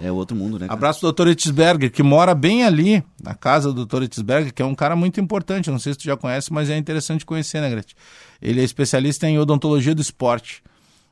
É 0.02 0.12
outro 0.12 0.36
mundo, 0.38 0.54
né? 0.60 0.68
cara? 0.68 0.74
Abraço 0.74 1.00
pro 1.02 1.12
Dr. 1.12 1.32
Etzberger, 1.32 1.92
que 1.92 2.02
mora 2.04 2.34
bem 2.34 2.64
ali, 2.64 3.04
na 3.22 3.34
casa 3.36 3.72
do 3.74 3.86
Dr. 3.86 4.04
Etzberger, 4.04 4.54
que 4.54 4.62
é 4.62 4.66
um 4.66 4.76
cara 4.76 4.96
muito 4.96 5.20
importante. 5.20 5.70
Não 5.70 5.80
sei 5.80 5.94
se 5.94 6.00
tu 6.00 6.04
já 6.06 6.16
conhece, 6.16 6.52
mas 6.54 6.70
é 6.70 6.78
interessante 6.78 7.26
conhecer, 7.26 7.60
né, 7.62 7.70
Gretchen? 7.70 7.96
Ele 8.42 8.60
é 8.60 8.64
especialista 8.64 9.26
em 9.28 9.40
odontologia 9.40 9.96
do 9.96 10.02
esporte. 10.14 10.64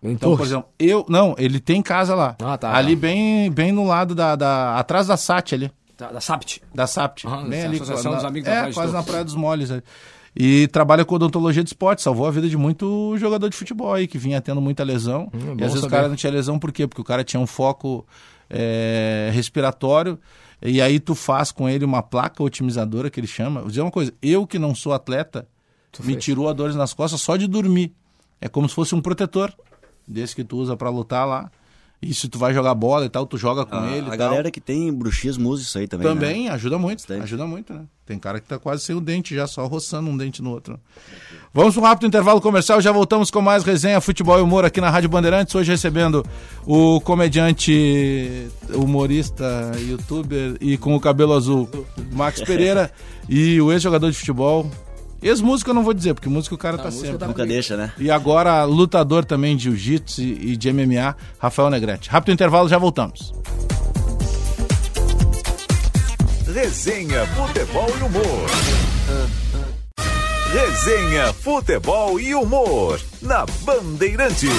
Em 0.03 0.11
Então, 0.11 0.31
por 0.31 0.37
Torres. 0.37 0.51
exemplo, 0.51 0.69
eu. 0.79 1.05
Não, 1.09 1.35
ele 1.37 1.59
tem 1.59 1.81
casa 1.81 2.15
lá. 2.15 2.35
Ah, 2.43 2.57
tá, 2.57 2.75
ali 2.75 2.95
tá. 2.95 3.01
bem, 3.01 3.51
bem 3.51 3.71
no 3.71 3.85
lado 3.85 4.15
da, 4.15 4.35
da. 4.35 4.77
atrás 4.77 5.07
da 5.07 5.17
SAT 5.17 5.53
ali. 5.53 5.71
Da, 5.97 6.11
da 6.11 6.19
Sapt. 6.21 6.61
Da 6.73 6.87
SAPT. 6.87 7.27
Aham, 7.27 7.47
bem 7.47 7.61
ali. 7.63 7.75
Associação 7.75 8.11
na- 8.11 8.17
dos 8.17 8.25
Amigos 8.25 8.45
da 8.47 8.51
É, 8.51 8.55
Praia 8.57 8.69
de 8.69 8.75
quase 8.75 8.93
na. 8.93 9.03
Praia 9.03 9.23
dos 9.23 9.35
Moles. 9.35 9.69
ali. 9.69 9.83
E 10.35 10.67
trabalha 10.69 11.05
com 11.05 11.13
odontologia 11.13 11.61
de 11.63 11.69
esporte. 11.69 12.01
Salvou 12.01 12.25
a 12.25 12.31
vida 12.31 12.49
de 12.49 12.57
muito 12.57 13.15
jogador 13.17 13.47
de 13.49 13.55
futebol 13.55 13.93
aí, 13.93 14.07
que 14.07 14.17
vinha 14.17 14.41
tendo 14.41 14.59
muita 14.61 14.83
lesão. 14.83 15.29
Hum, 15.33 15.39
é 15.39 15.45
e 15.49 15.51
às 15.51 15.57
vezes 15.73 15.77
o 15.77 15.81
saber. 15.81 15.95
cara 15.97 16.07
não 16.07 16.15
tinha 16.15 16.31
lesão 16.31 16.57
por 16.57 16.71
quê? 16.71 16.87
Porque 16.87 17.01
o 17.01 17.05
cara 17.05 17.23
tinha 17.23 17.39
um 17.39 17.45
foco 17.45 18.03
é, 18.49 19.29
respiratório. 19.33 20.17
E 20.61 20.81
aí 20.81 20.99
tu 20.99 21.13
faz 21.15 21.51
com 21.51 21.67
ele 21.69 21.83
uma 21.85 22.01
placa 22.01 22.41
otimizadora, 22.43 23.09
que 23.09 23.19
ele 23.19 23.27
chama. 23.27 23.61
Vou 23.61 23.69
dizer 23.69 23.81
uma 23.81 23.91
coisa, 23.91 24.11
eu 24.21 24.45
que 24.47 24.57
não 24.59 24.73
sou 24.73 24.93
atleta, 24.93 25.47
me 25.99 26.13
fez. 26.13 26.23
tirou 26.23 26.47
a 26.49 26.53
dores 26.53 26.75
nas 26.75 26.93
costas 26.93 27.21
só 27.21 27.35
de 27.37 27.47
dormir. 27.47 27.93
É 28.41 28.49
como 28.49 28.67
se 28.67 28.73
fosse 28.75 28.95
um 28.95 29.01
protetor, 29.01 29.53
desse 30.07 30.35
que 30.35 30.43
tu 30.43 30.57
usa 30.57 30.75
pra 30.75 30.89
lutar 30.89 31.27
lá. 31.27 31.49
E 32.03 32.15
se 32.15 32.27
tu 32.27 32.39
vai 32.39 32.51
jogar 32.51 32.73
bola 32.73 33.05
e 33.05 33.09
tal, 33.09 33.27
tu 33.27 33.37
joga 33.37 33.63
com 33.63 33.75
A, 33.75 33.91
ele. 33.91 34.09
a 34.09 34.15
galera 34.15 34.49
que 34.49 34.59
tem 34.59 34.91
bruxismo 34.91 35.47
usa 35.49 35.61
isso 35.61 35.77
aí 35.77 35.87
também. 35.87 36.07
né? 36.07 36.13
Também 36.15 36.49
ajuda 36.49 36.79
muito, 36.79 36.97
Bastante. 37.01 37.21
ajuda 37.21 37.45
muito, 37.45 37.71
né? 37.75 37.81
Tem 38.07 38.17
cara 38.17 38.39
que 38.39 38.47
tá 38.47 38.57
quase 38.57 38.81
sem 38.83 38.95
o 38.95 38.99
dente 38.99 39.35
já, 39.35 39.45
só 39.45 39.67
roçando 39.67 40.09
um 40.09 40.17
dente 40.17 40.41
no 40.41 40.49
outro. 40.49 40.79
Vamos 41.53 41.75
para 41.75 41.83
um 41.83 41.85
rápido 41.85 42.07
intervalo 42.07 42.41
comercial, 42.41 42.81
já 42.81 42.91
voltamos 42.91 43.29
com 43.29 43.39
mais 43.39 43.63
resenha, 43.63 44.01
futebol 44.01 44.39
e 44.39 44.41
humor 44.41 44.65
aqui 44.65 44.81
na 44.81 44.89
Rádio 44.89 45.09
Bandeirantes, 45.09 45.53
hoje 45.53 45.69
recebendo 45.69 46.25
o 46.65 46.99
comediante, 47.01 48.47
humorista, 48.73 49.71
youtuber 49.77 50.57
e 50.59 50.77
com 50.77 50.95
o 50.95 50.99
cabelo 50.99 51.33
azul, 51.33 51.69
Max 52.13 52.41
Pereira 52.41 52.91
e 53.29 53.61
o 53.61 53.71
ex-jogador 53.71 54.09
de 54.09 54.17
futebol, 54.17 54.69
ex-músico 55.21 55.69
eu 55.69 55.73
não 55.73 55.83
vou 55.83 55.93
dizer, 55.93 56.13
porque 56.13 56.29
músico 56.29 56.55
o 56.55 56.57
cara 56.57 56.77
tá 56.77 56.85
música 56.85 57.03
sempre. 57.05 57.19
tá- 57.19 57.27
Nunca 57.27 57.45
deixa, 57.45 57.75
né? 57.77 57.91
E 57.97 58.09
agora 58.11 58.63
lutador 58.63 59.23
também 59.25 59.55
de 59.55 59.63
jiu-jitsu 59.63 60.21
e 60.21 60.55
de 60.57 60.69
MMA, 60.73 61.15
Rafael 61.39 61.69
Negrete. 61.69 62.09
Rápido 62.09 62.33
intervalo, 62.33 62.67
já 62.69 62.77
voltamos. 62.77 63.33
Resenha 66.53 67.25
Futebol 67.27 67.87
e 67.99 68.03
Humor. 68.03 68.49
Resenha 70.51 71.31
Futebol 71.33 72.19
e 72.19 72.35
Humor 72.35 72.99
na 73.21 73.45
Bandeirantes. 73.63 74.49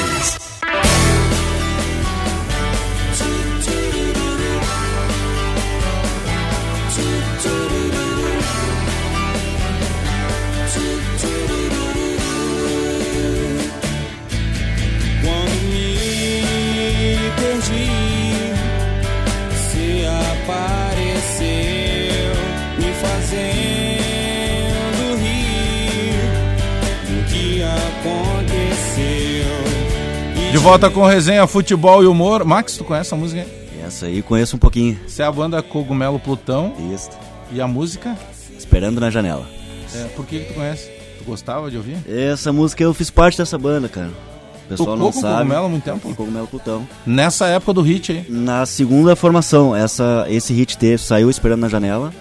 Apareceu, 20.53 22.33
me 22.79 22.93
fazendo 22.95 23.43
rir 25.21 26.15
do 27.07 27.25
que 27.31 27.63
aconteceu. 27.63 29.53
De 30.51 30.59
volta 30.59 30.91
com 30.91 31.07
resenha, 31.07 31.47
futebol 31.47 32.03
e 32.03 32.07
humor. 32.07 32.45
Max, 32.45 32.77
tu 32.77 32.85
conhece 32.85 33.15
a 33.15 33.17
música? 33.17 33.43
aí? 33.43 33.63
Essa 33.87 34.07
aí 34.07 34.23
conheço 34.23 34.57
um 34.57 34.59
pouquinho. 34.59 34.99
Essa 35.05 35.25
é 35.25 35.27
a 35.27 35.33
banda 35.33 35.63
Cogumelo 35.63 36.19
Plutão 36.19 36.73
Isso. 36.95 37.11
e 37.51 37.61
a 37.61 37.67
música. 37.67 38.17
Esperando 38.57 39.01
na 39.01 39.11
janela. 39.11 39.47
é, 39.95 40.05
por 40.15 40.25
que, 40.27 40.41
que 40.41 40.47
tu 40.47 40.55
conhece? 40.55 40.91
Tu 41.19 41.25
gostava 41.25 41.71
de 41.71 41.77
ouvir? 41.77 41.97
Essa 42.09 42.53
música 42.53 42.83
eu 42.83 42.95
fiz 42.95 43.11
parte 43.11 43.37
dessa 43.39 43.59
banda, 43.59 43.89
cara. 43.89 44.11
O 44.65 44.69
pessoal 44.69 44.97
não 44.97 45.13
com 45.13 45.21
sabe. 45.21 45.37
Cogumelo 45.39 45.67
há 45.67 45.69
muito 45.69 45.85
tempo? 45.85 46.01
Com 46.01 46.15
Cogumelo 46.15 46.47
Plutão. 46.47 46.87
Nessa 47.07 47.47
época 47.47 47.75
do 47.75 47.83
hit 47.83 48.13
aí. 48.13 48.27
Na 48.29 48.65
segunda 48.65 49.15
formação, 49.17 49.75
essa, 49.75 50.27
esse 50.29 50.53
hit 50.53 50.79
teve, 50.79 50.99
saiu 51.03 51.29
esperando 51.29 51.61
na 51.61 51.69
janela. 51.69 52.13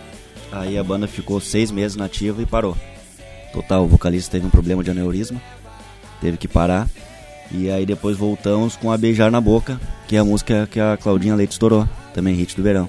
Aí 0.52 0.78
a 0.78 0.84
banda 0.84 1.08
ficou 1.08 1.40
seis 1.40 1.72
meses 1.72 1.96
nativa 1.96 2.42
e 2.42 2.46
parou. 2.46 2.76
Total, 3.54 3.84
o 3.84 3.88
vocalista 3.88 4.32
teve 4.32 4.46
um 4.46 4.50
problema 4.50 4.84
de 4.84 4.92
aneurisma. 4.92 5.42
Teve 6.20 6.38
que 6.38 6.48
parar. 6.48 6.88
E 7.52 7.70
aí 7.70 7.86
depois 7.86 8.18
voltamos 8.18 8.76
com 8.76 8.92
a 8.92 8.98
Beijar 8.98 9.30
na 9.30 9.42
Boca, 9.42 9.80
que 10.08 10.16
é 10.16 10.20
a 10.20 10.26
música 10.26 10.68
que 10.70 10.80
a 10.80 10.98
Claudinha 10.98 11.36
Leite 11.36 11.52
estourou. 11.52 11.88
Também 12.14 12.36
hit 12.36 12.56
do 12.56 12.64
verão. 12.64 12.88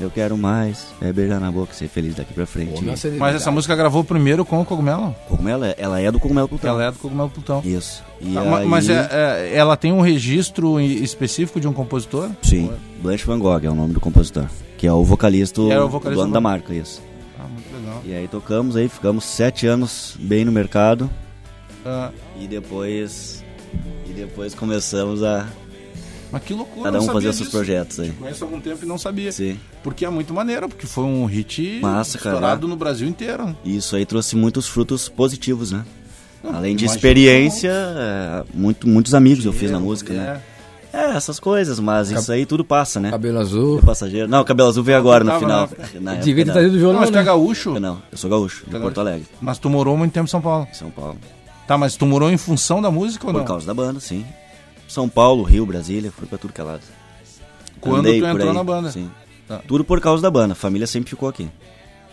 Eu 0.00 0.10
quero 0.10 0.36
mais, 0.36 0.86
é 1.00 1.12
beijar 1.12 1.38
na 1.38 1.50
boca, 1.52 1.72
ser 1.74 1.86
feliz 1.86 2.14
daqui 2.14 2.32
pra 2.32 2.44
frente. 2.46 2.72
Pô, 2.72 2.82
Mas 2.82 3.00
celebridade. 3.00 3.36
essa 3.36 3.50
música 3.50 3.76
gravou 3.76 4.02
primeiro 4.02 4.44
com 4.44 4.60
o 4.60 4.64
Cogumelo. 4.64 5.14
Cogumelo, 5.28 5.64
é- 5.64 5.74
ela 5.78 6.00
é 6.00 6.10
do 6.10 6.18
Cogumelo 6.18 6.48
Plutão. 6.48 6.70
Ela 6.70 6.84
é 6.86 6.90
do 6.90 6.98
Cogumelo 6.98 7.30
Plutão. 7.30 7.62
Isso. 7.64 8.02
E 8.20 8.32
Tá, 8.34 8.44
ma- 8.44 8.58
aí- 8.58 8.66
Mas 8.66 8.88
é- 8.88 9.08
é- 9.12 9.52
ela 9.54 9.76
tem 9.76 9.92
um 9.92 10.00
registro 10.00 10.80
específico 10.80 11.60
de 11.60 11.68
um 11.68 11.72
compositor? 11.72 12.30
Sim, 12.42 12.70
Blanche 13.00 13.24
Van 13.24 13.38
Gogh 13.38 13.60
é 13.64 13.70
o 13.70 13.74
nome 13.74 13.92
do 13.94 14.00
compositor. 14.00 14.46
Que 14.78 14.86
é 14.86 14.92
o 14.92 15.04
vocalista, 15.04 15.60
era 15.62 15.80
o 15.82 15.86
do 15.86 15.90
vocalista 15.90 16.20
dono 16.22 16.32
do- 16.32 16.34
da 16.34 16.40
marca, 16.40 16.74
isso. 16.74 17.00
Ah, 17.38 17.44
muito 17.44 17.72
legal. 17.76 18.02
E 18.04 18.14
aí 18.14 18.26
tocamos 18.26 18.74
aí, 18.76 18.88
ficamos 18.88 19.24
sete 19.24 19.66
anos 19.66 20.16
bem 20.18 20.44
no 20.44 20.50
mercado. 20.50 21.08
Ah, 21.86 22.10
E 22.40 22.46
depois. 22.48 23.44
E 24.08 24.12
depois 24.12 24.54
começamos 24.54 25.22
a 25.22 25.46
mas 26.32 26.42
que 26.42 26.54
loucura, 26.54 26.84
cada 26.84 26.96
eu 26.98 27.02
um 27.02 27.06
não 27.06 27.12
fazer 27.12 27.28
os 27.28 27.36
seus 27.36 27.48
disso. 27.48 27.56
projetos 27.58 28.00
aí. 28.00 28.10
Conheço 28.12 28.42
há 28.42 28.46
algum 28.48 28.60
tempo 28.60 28.84
e 28.84 28.88
não 28.88 28.98
sabia. 28.98 29.30
Sim. 29.30 29.58
Porque 29.84 30.04
é 30.04 30.10
muito 30.10 30.32
maneiro, 30.34 30.68
porque 30.68 30.86
foi 30.86 31.04
um 31.04 31.24
hit 31.26 31.78
Massa, 31.82 32.18
cara. 32.18 32.34
estourado 32.36 32.66
no 32.66 32.74
Brasil 32.76 33.06
inteiro. 33.06 33.54
isso 33.64 33.94
aí 33.94 34.04
trouxe 34.06 34.34
muitos 34.34 34.66
frutos 34.66 35.08
positivos, 35.08 35.70
né? 35.70 35.84
Além 36.52 36.74
de 36.74 36.84
experiência, 36.86 37.70
é, 37.72 38.44
muito, 38.52 38.88
muitos 38.88 39.14
amigos 39.14 39.44
eu 39.44 39.52
fiz 39.52 39.70
na 39.70 39.78
música, 39.78 40.12
né? 40.12 40.40
É. 40.48 40.52
É, 40.94 41.16
essas 41.16 41.40
coisas, 41.40 41.80
mas 41.80 42.10
isso 42.10 42.30
aí 42.30 42.44
tudo 42.44 42.62
passa, 42.64 43.00
né? 43.00 43.10
Cabelo 43.10 43.38
azul. 43.38 43.78
É 43.78 43.82
passageiro. 43.82 44.28
Não, 44.28 44.42
o 44.42 44.44
cabelo 44.44 44.68
azul 44.68 44.84
veio 44.84 44.98
agora 44.98 45.24
no 45.24 45.38
final. 45.38 45.66
na- 46.00 46.14
Devia 46.20 46.44
ter 46.44 46.48
não. 46.48 46.52
trazido 46.52 46.72
o 46.72 46.74
Não, 46.74 46.80
violão, 46.80 47.00
mas 47.00 47.08
tu 47.10 47.14
é 47.16 47.20
né? 47.20 47.24
gaúcho, 47.24 47.80
não, 47.80 48.02
eu 48.12 48.18
sou 48.18 48.28
gaúcho, 48.28 48.64
de 48.68 48.78
Porto 48.78 49.00
Alegre, 49.00 49.26
mas 49.40 49.56
tu 49.56 49.70
morou 49.70 49.96
muito 49.96 50.12
tempo 50.12 50.24
em 50.26 50.30
São 50.30 50.42
Paulo. 50.42 50.68
São 50.74 50.90
Paulo. 50.90 51.16
Tá, 51.66 51.78
mas 51.78 51.96
tu 51.96 52.04
morou 52.04 52.28
em 52.30 52.36
função 52.36 52.82
da 52.82 52.90
música 52.90 53.26
ou 53.26 53.32
Por 53.32 53.38
não? 53.38 53.46
causa 53.46 53.66
da 53.66 53.72
banda, 53.72 54.00
sim. 54.00 54.22
São 54.92 55.08
Paulo, 55.08 55.42
Rio, 55.42 55.64
Brasília, 55.64 56.12
fui 56.12 56.26
pra 56.26 56.36
tudo 56.36 56.52
que 56.52 56.60
é 56.60 56.64
lado. 56.64 56.82
Quando 57.80 58.00
Andei 58.00 58.20
tu 58.20 58.26
entrou 58.26 58.48
aí, 58.50 58.54
na 58.54 58.62
banda? 58.62 58.90
Sim. 58.90 59.10
Tá. 59.48 59.62
Tudo 59.66 59.84
por 59.84 59.98
causa 60.02 60.22
da 60.22 60.30
banda, 60.30 60.52
a 60.52 60.54
família 60.54 60.86
sempre 60.86 61.08
ficou 61.08 61.30
aqui. 61.30 61.48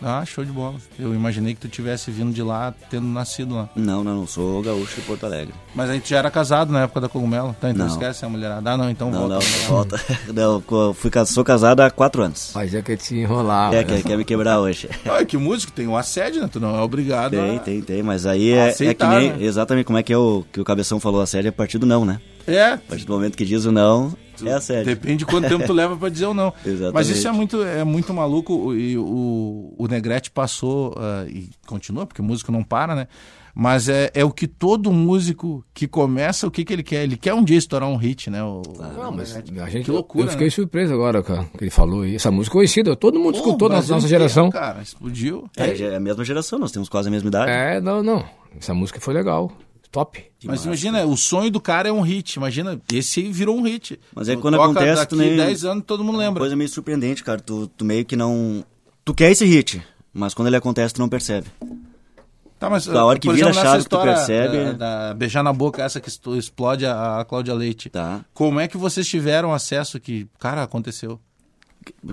Ah, 0.02 0.24
show 0.24 0.42
de 0.42 0.50
bola. 0.50 0.76
Eu 0.98 1.14
imaginei 1.14 1.52
que 1.54 1.60
tu 1.60 1.68
tivesse 1.68 2.10
vindo 2.10 2.32
de 2.32 2.42
lá, 2.42 2.72
tendo 2.88 3.06
nascido 3.06 3.54
lá. 3.54 3.68
Não, 3.76 4.02
não, 4.02 4.16
não, 4.20 4.26
sou 4.26 4.62
gaúcho 4.62 4.98
de 4.98 5.02
Porto 5.02 5.26
Alegre. 5.26 5.52
Mas 5.74 5.90
aí 5.90 6.00
tu 6.00 6.08
já 6.08 6.16
era 6.16 6.30
casado 6.30 6.72
na 6.72 6.84
época 6.84 7.02
da 7.02 7.08
Cogumelo. 7.10 7.54
Tá, 7.60 7.68
então 7.68 7.84
Não. 7.84 7.92
esquece 7.92 8.24
a 8.24 8.28
mulherada. 8.30 8.70
Ah, 8.70 8.76
não, 8.78 8.88
então 8.88 9.10
Não, 9.10 9.28
volta. 9.28 9.34
não, 9.34 9.68
volta. 9.68 10.00
Não, 10.32 10.94
fui, 10.94 11.10
sou 11.26 11.44
casado 11.44 11.80
há 11.80 11.90
quatro 11.90 12.22
anos. 12.22 12.52
Mas 12.54 12.74
é 12.74 12.80
que 12.80 12.96
te 12.96 13.14
enrolar. 13.14 13.74
É, 13.74 13.84
quer, 13.84 14.02
quer 14.02 14.16
me 14.16 14.24
quebrar 14.24 14.58
hoje. 14.58 14.88
Ah, 15.04 15.20
é 15.20 15.24
que 15.26 15.36
músico 15.36 15.70
tem 15.72 15.86
o 15.86 15.96
assédio, 15.98 16.40
né? 16.40 16.48
Tu 16.50 16.58
não 16.60 16.78
é 16.78 16.80
obrigado 16.80 17.32
Tem, 17.32 17.56
a... 17.56 17.60
tem, 17.60 17.82
tem, 17.82 18.02
mas 18.02 18.24
aí 18.24 18.52
é, 18.52 18.56
é 18.58 18.64
que 18.66 18.70
Aceitar, 18.70 19.20
nem, 19.20 19.32
né? 19.32 19.44
exatamente 19.44 19.84
como 19.84 19.98
é 19.98 20.02
que, 20.02 20.12
é 20.12 20.16
o, 20.16 20.44
que 20.50 20.60
o 20.60 20.64
Cabeção 20.64 20.98
falou 20.98 21.20
a 21.20 21.26
série, 21.26 21.48
a 21.48 21.52
partir 21.52 21.76
do 21.76 21.84
não, 21.84 22.04
né? 22.06 22.20
É, 22.46 22.72
A 22.72 22.78
partir 22.78 23.04
do 23.04 23.12
momento 23.12 23.36
que 23.36 23.44
diz 23.44 23.64
o 23.64 23.72
não, 23.72 24.14
é 24.44 24.52
a 24.52 24.60
série. 24.60 24.84
Depende 24.84 25.18
de 25.18 25.26
quanto 25.26 25.48
tempo 25.48 25.66
tu 25.66 25.72
leva 25.72 25.96
pra 25.96 26.08
dizer 26.08 26.26
ou 26.26 26.34
não. 26.34 26.52
Exatamente. 26.64 26.92
Mas 26.94 27.08
isso 27.08 27.28
é 27.28 27.32
muito, 27.32 27.62
é 27.62 27.84
muito 27.84 28.12
maluco 28.14 28.54
o- 28.54 28.76
e 28.76 28.96
o, 28.96 29.74
o 29.78 29.86
Negrete 29.86 30.30
passou 30.30 30.94
ah, 30.96 31.24
e 31.28 31.48
continua, 31.66 32.06
porque 32.06 32.22
o 32.22 32.24
músico 32.24 32.50
não 32.50 32.62
para, 32.62 32.94
né? 32.94 33.06
Mas 33.52 33.88
é, 33.88 34.10
é 34.14 34.24
o 34.24 34.30
que 34.30 34.46
todo 34.46 34.92
músico 34.92 35.64
que 35.74 35.88
começa, 35.88 36.46
o 36.46 36.50
que, 36.52 36.64
que 36.64 36.72
ele 36.72 36.84
quer? 36.84 37.02
Ele 37.02 37.16
quer 37.16 37.34
um 37.34 37.42
dia 37.42 37.58
estourar 37.58 37.88
um 37.88 37.96
hit, 37.96 38.30
né? 38.30 38.42
O, 38.42 38.62
Não, 38.96 39.10
mas 39.10 39.34
a 39.36 39.68
gente, 39.68 39.84
Que 39.84 39.90
loucura, 39.90 40.26
eu 40.26 40.30
fiquei 40.30 40.46
né? 40.46 40.50
surpreso 40.50 40.94
agora, 40.94 41.20
cara, 41.20 41.44
que 41.58 41.64
ele 41.64 41.70
falou 41.70 42.02
aí. 42.02 42.14
Essa 42.14 42.30
música 42.30 42.54
conhecida, 42.54 42.94
todo 42.94 43.18
mundo 43.18 43.32
Pô, 43.32 43.38
escutou 43.38 43.66
o 43.66 43.70
na 43.70 43.74
nossa 43.78 43.86
inteiro, 43.94 44.08
geração. 44.08 44.50
Cara, 44.50 44.80
explodiu. 44.80 45.50
É, 45.56 45.76
é 45.82 45.96
a 45.96 46.00
mesma 46.00 46.24
geração, 46.24 46.60
nós 46.60 46.70
temos 46.70 46.88
quase 46.88 47.08
a 47.08 47.10
mesma 47.10 47.28
idade. 47.28 47.50
É, 47.50 47.80
não, 47.80 48.02
não. 48.04 48.24
Essa 48.56 48.72
música 48.72 49.00
foi 49.00 49.14
legal. 49.14 49.50
Top. 49.92 50.22
Mas 50.44 50.64
imagina, 50.64 51.04
o 51.04 51.16
sonho 51.16 51.50
do 51.50 51.60
cara 51.60 51.88
é 51.88 51.92
um 51.92 52.00
hit. 52.00 52.36
Imagina, 52.36 52.80
esse 52.92 53.22
virou 53.32 53.56
um 53.56 53.62
hit. 53.62 53.98
Mas 54.14 54.28
é 54.28 54.36
Tu 54.36 54.40
quando 54.40 54.54
toca 54.56 54.70
acontece, 54.70 54.96
daqui 55.00 55.10
tu 55.10 55.16
nem- 55.16 55.36
10 55.36 55.64
anos 55.64 55.84
todo 55.86 56.04
mundo 56.04 56.14
Uma 56.16 56.22
lembra. 56.24 56.40
coisa 56.40 56.54
meio 56.54 56.68
surpreendente, 56.70 57.24
cara. 57.24 57.40
Tu, 57.40 57.66
tu 57.76 57.84
meio 57.84 58.04
que 58.04 58.14
não. 58.14 58.64
Tu 59.04 59.12
quer 59.12 59.32
esse 59.32 59.44
hit, 59.44 59.82
mas 60.14 60.32
quando 60.32 60.46
ele 60.48 60.56
acontece, 60.56 60.94
tu 60.94 61.00
não 61.00 61.08
percebe. 61.08 61.48
Tá, 62.58 62.68
mas, 62.68 62.86
Da 62.86 63.04
hora 63.04 63.18
que 63.18 63.26
por 63.26 63.34
vira 63.34 63.48
exemplo, 63.48 63.68
a 63.68 63.72
chave 63.72 63.88
tu 63.88 63.98
percebe- 63.98 64.72
Da, 64.74 65.08
da 65.08 65.14
beijar 65.14 65.42
na 65.42 65.52
boca, 65.52 65.82
essa 65.82 65.98
que 65.98 66.10
explode 66.38 66.84
a, 66.84 67.20
a 67.20 67.24
Cláudia 67.24 67.54
Leite. 67.54 67.88
Tá. 67.88 68.20
Como 68.34 68.60
é 68.60 68.68
que 68.68 68.76
vocês 68.76 69.08
tiveram 69.08 69.52
acesso 69.52 69.98
que, 69.98 70.28
cara, 70.38 70.62
aconteceu? 70.62 71.18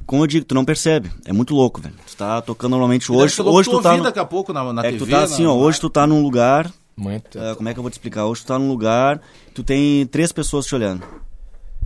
Como 0.05 0.23
eu 0.23 0.27
digo, 0.27 0.45
tu 0.45 0.55
não 0.55 0.63
percebe. 0.63 1.11
É 1.25 1.33
muito 1.33 1.53
louco, 1.53 1.81
velho. 1.81 1.93
Tu 2.07 2.15
tá 2.15 2.41
tocando 2.41 2.71
normalmente 2.71 3.11
hoje. 3.11 3.41
Hoje 3.41 3.65
tu 3.69 3.73
ouvir 3.75 3.83
tá. 3.83 3.97
no- 3.97 4.03
daqui 4.03 4.19
a 4.19 4.25
pouco 4.25 4.53
na, 4.53 4.71
na 4.71 4.81
É 4.81 4.85
TV. 4.91 4.97
que 4.99 5.05
tu 5.05 5.11
tá 5.11 5.23
assim, 5.23 5.43
na- 5.43 5.51
ó. 5.51 5.57
Hoje 5.57 5.79
tu 5.81 5.89
tá 5.89 6.07
num 6.07 6.23
lugar. 6.23 6.71
Muito. 6.97 7.39
ah, 7.39 7.55
como 7.55 7.69
é 7.69 7.73
que 7.73 7.79
eu 7.79 7.83
vou 7.83 7.89
te 7.89 7.93
explicar? 7.93 8.25
Hoje 8.25 8.41
tu 8.41 8.47
tá 8.47 8.57
num 8.57 8.67
lugar, 8.67 9.21
tu 9.53 9.63
tem 9.63 10.05
três 10.07 10.31
pessoas 10.31 10.65
te 10.65 10.73
olhando. 10.75 11.03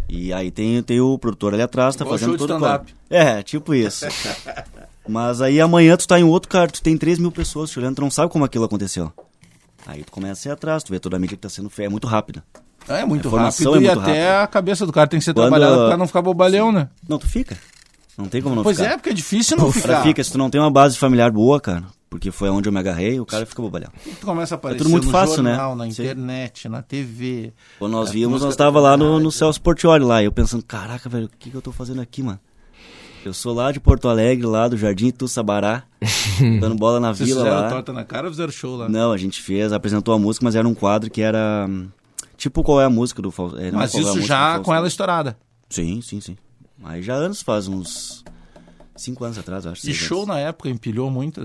E 0.07 0.31
aí 0.33 0.49
tem, 0.51 0.81
tem 0.83 0.99
o 0.99 1.17
produtor 1.17 1.53
ali 1.53 1.61
atrás, 1.63 1.95
tá 1.95 2.03
Igual 2.03 2.17
fazendo 2.17 2.37
todo 2.37 2.55
o 2.55 2.59
corre. 2.59 2.79
É, 3.09 3.41
tipo 3.43 3.73
isso. 3.73 4.05
Mas 5.07 5.41
aí 5.41 5.59
amanhã 5.59 5.97
tu 5.97 6.07
tá 6.07 6.19
em 6.19 6.23
outro 6.23 6.49
cara, 6.49 6.69
tu 6.69 6.81
tem 6.81 6.97
3 6.97 7.17
mil 7.19 7.31
pessoas 7.31 7.69
te 7.69 7.79
olhando, 7.79 7.95
tu 7.95 8.01
não 8.01 8.11
sabe 8.11 8.31
como 8.31 8.45
aquilo 8.45 8.65
aconteceu. 8.65 9.11
Aí 9.85 10.03
tu 10.03 10.11
começa 10.11 10.47
a 10.47 10.51
ir 10.51 10.53
atrás, 10.53 10.83
tu 10.83 10.91
vê 10.91 10.99
toda 10.99 11.15
a 11.15 11.19
mídia 11.19 11.35
que 11.35 11.41
tá 11.41 11.49
sendo 11.49 11.69
feita, 11.69 11.87
é 11.87 11.91
muito 11.91 12.07
rápido. 12.07 12.41
É 12.87 13.03
muito 13.05 13.25
A 13.25 13.27
informação 13.27 13.73
rápido 13.73 13.85
é 13.87 13.91
e 13.91 13.95
muito 13.95 14.01
até 14.09 14.11
rápida. 14.27 14.43
a 14.43 14.47
cabeça 14.47 14.85
do 14.85 14.91
cara 14.93 15.07
tem 15.07 15.19
que 15.19 15.25
ser 15.25 15.33
Quando- 15.33 15.49
trabalhada 15.49 15.87
pra 15.87 15.97
não 15.97 16.07
ficar 16.07 16.21
bobalhão, 16.21 16.71
né? 16.71 16.87
Não, 17.07 17.17
tu 17.17 17.27
fica. 17.27 17.57
Não 18.17 18.25
tem 18.25 18.41
como 18.41 18.55
não 18.55 18.63
Pois 18.63 18.77
ficar. 18.77 18.91
é, 18.91 18.97
porque 18.97 19.09
é 19.09 19.13
difícil 19.13 19.57
não 19.57 19.67
O 19.69 19.73
cara 19.73 19.81
ficar. 19.81 20.03
fica, 20.03 20.23
se 20.23 20.31
tu 20.31 20.37
não 20.37 20.49
tem 20.49 20.59
uma 20.61 20.69
base 20.71 20.97
familiar 20.97 21.31
boa, 21.31 21.59
cara, 21.59 21.83
porque 22.11 22.29
foi 22.29 22.49
onde 22.49 22.67
eu 22.67 22.73
me 22.73 22.77
agarrei, 22.79 23.21
o 23.21 23.25
cara 23.25 23.45
fica 23.45 23.61
bobalhão. 23.61 23.89
Tu 24.19 24.25
começa 24.25 24.53
a 24.53 24.57
aparecer 24.57 24.79
tudo 24.83 24.89
muito 24.91 25.05
no 25.05 25.11
fácil, 25.11 25.41
né? 25.41 25.51
jornal, 25.51 25.75
na 25.77 25.85
Sim. 25.85 25.91
internet, 25.91 26.67
na 26.67 26.81
TV. 26.81 27.53
Quando 27.79 27.93
nós 27.93 28.09
É, 28.09 28.11
vimos, 28.11 28.31
música 28.33 28.47
nós 28.47 28.55
tava 28.57 28.81
lá 28.81 28.97
no, 28.97 29.17
no 29.17 29.31
Celso 29.31 29.61
Portioli 29.61 30.03
lá, 30.03 30.21
e 30.21 30.25
eu 30.25 30.31
pensando, 30.31 30.61
caraca, 30.61 31.07
velho, 31.07 31.27
o 31.27 31.29
que, 31.39 31.49
que 31.49 31.55
eu 31.55 31.61
tô 31.61 31.71
fazendo 31.71 32.01
aqui, 32.01 32.21
mano? 32.21 32.37
Eu 33.23 33.33
sou 33.33 33.53
lá 33.53 33.71
de 33.71 33.79
Porto 33.79 34.09
Alegre, 34.09 34.45
lá 34.45 34.67
do 34.67 34.75
Jardim 34.75 35.09
Tuçabará, 35.09 35.83
dando 36.59 36.75
bola 36.75 36.99
na 36.99 37.13
Vocês 37.13 37.29
vila 37.29 37.43
fizeram 37.45 37.61
lá. 37.61 37.69
torta 37.69 37.93
na 37.93 38.03
cara 38.03 38.27
ou 38.27 38.33
fizeram 38.33 38.51
show 38.51 38.75
lá? 38.75 38.89
Não, 38.89 39.13
a 39.13 39.17
gente 39.17 39.41
fez, 39.41 39.71
apresentou 39.71 40.13
a 40.13 40.19
música, 40.19 40.43
mas 40.43 40.53
era 40.55 40.67
um 40.67 40.73
quadro 40.73 41.09
que 41.09 41.21
era 41.21 41.65
hum, 41.69 41.87
tipo 42.35 42.61
qual 42.61 42.81
é 42.81 42.85
a 42.85 42.89
música 42.89 43.21
do 43.21 43.31
Faustão. 43.31 43.61
É, 43.61 43.69
é 43.69 43.71
Mas 43.71 43.95
é 43.95 43.99
isso 44.01 44.15
do 44.15 44.21
já 44.21 44.59
com 44.59 44.75
ela 44.75 44.85
estourada. 44.87 45.37
Sim, 45.69 46.01
sim, 46.01 46.19
sim. 46.19 46.35
Aí 46.83 47.01
já 47.01 47.13
anos, 47.13 47.41
faz 47.41 47.67
uns 47.69 48.21
cinco 48.97 49.23
anos 49.23 49.37
atrás, 49.37 49.63
eu 49.65 49.71
acho. 49.71 49.89
E 49.89 49.93
show 49.93 50.23
anos. 50.23 50.27
na 50.29 50.39
época 50.39 50.67
empilhou 50.69 51.09
muito. 51.09 51.39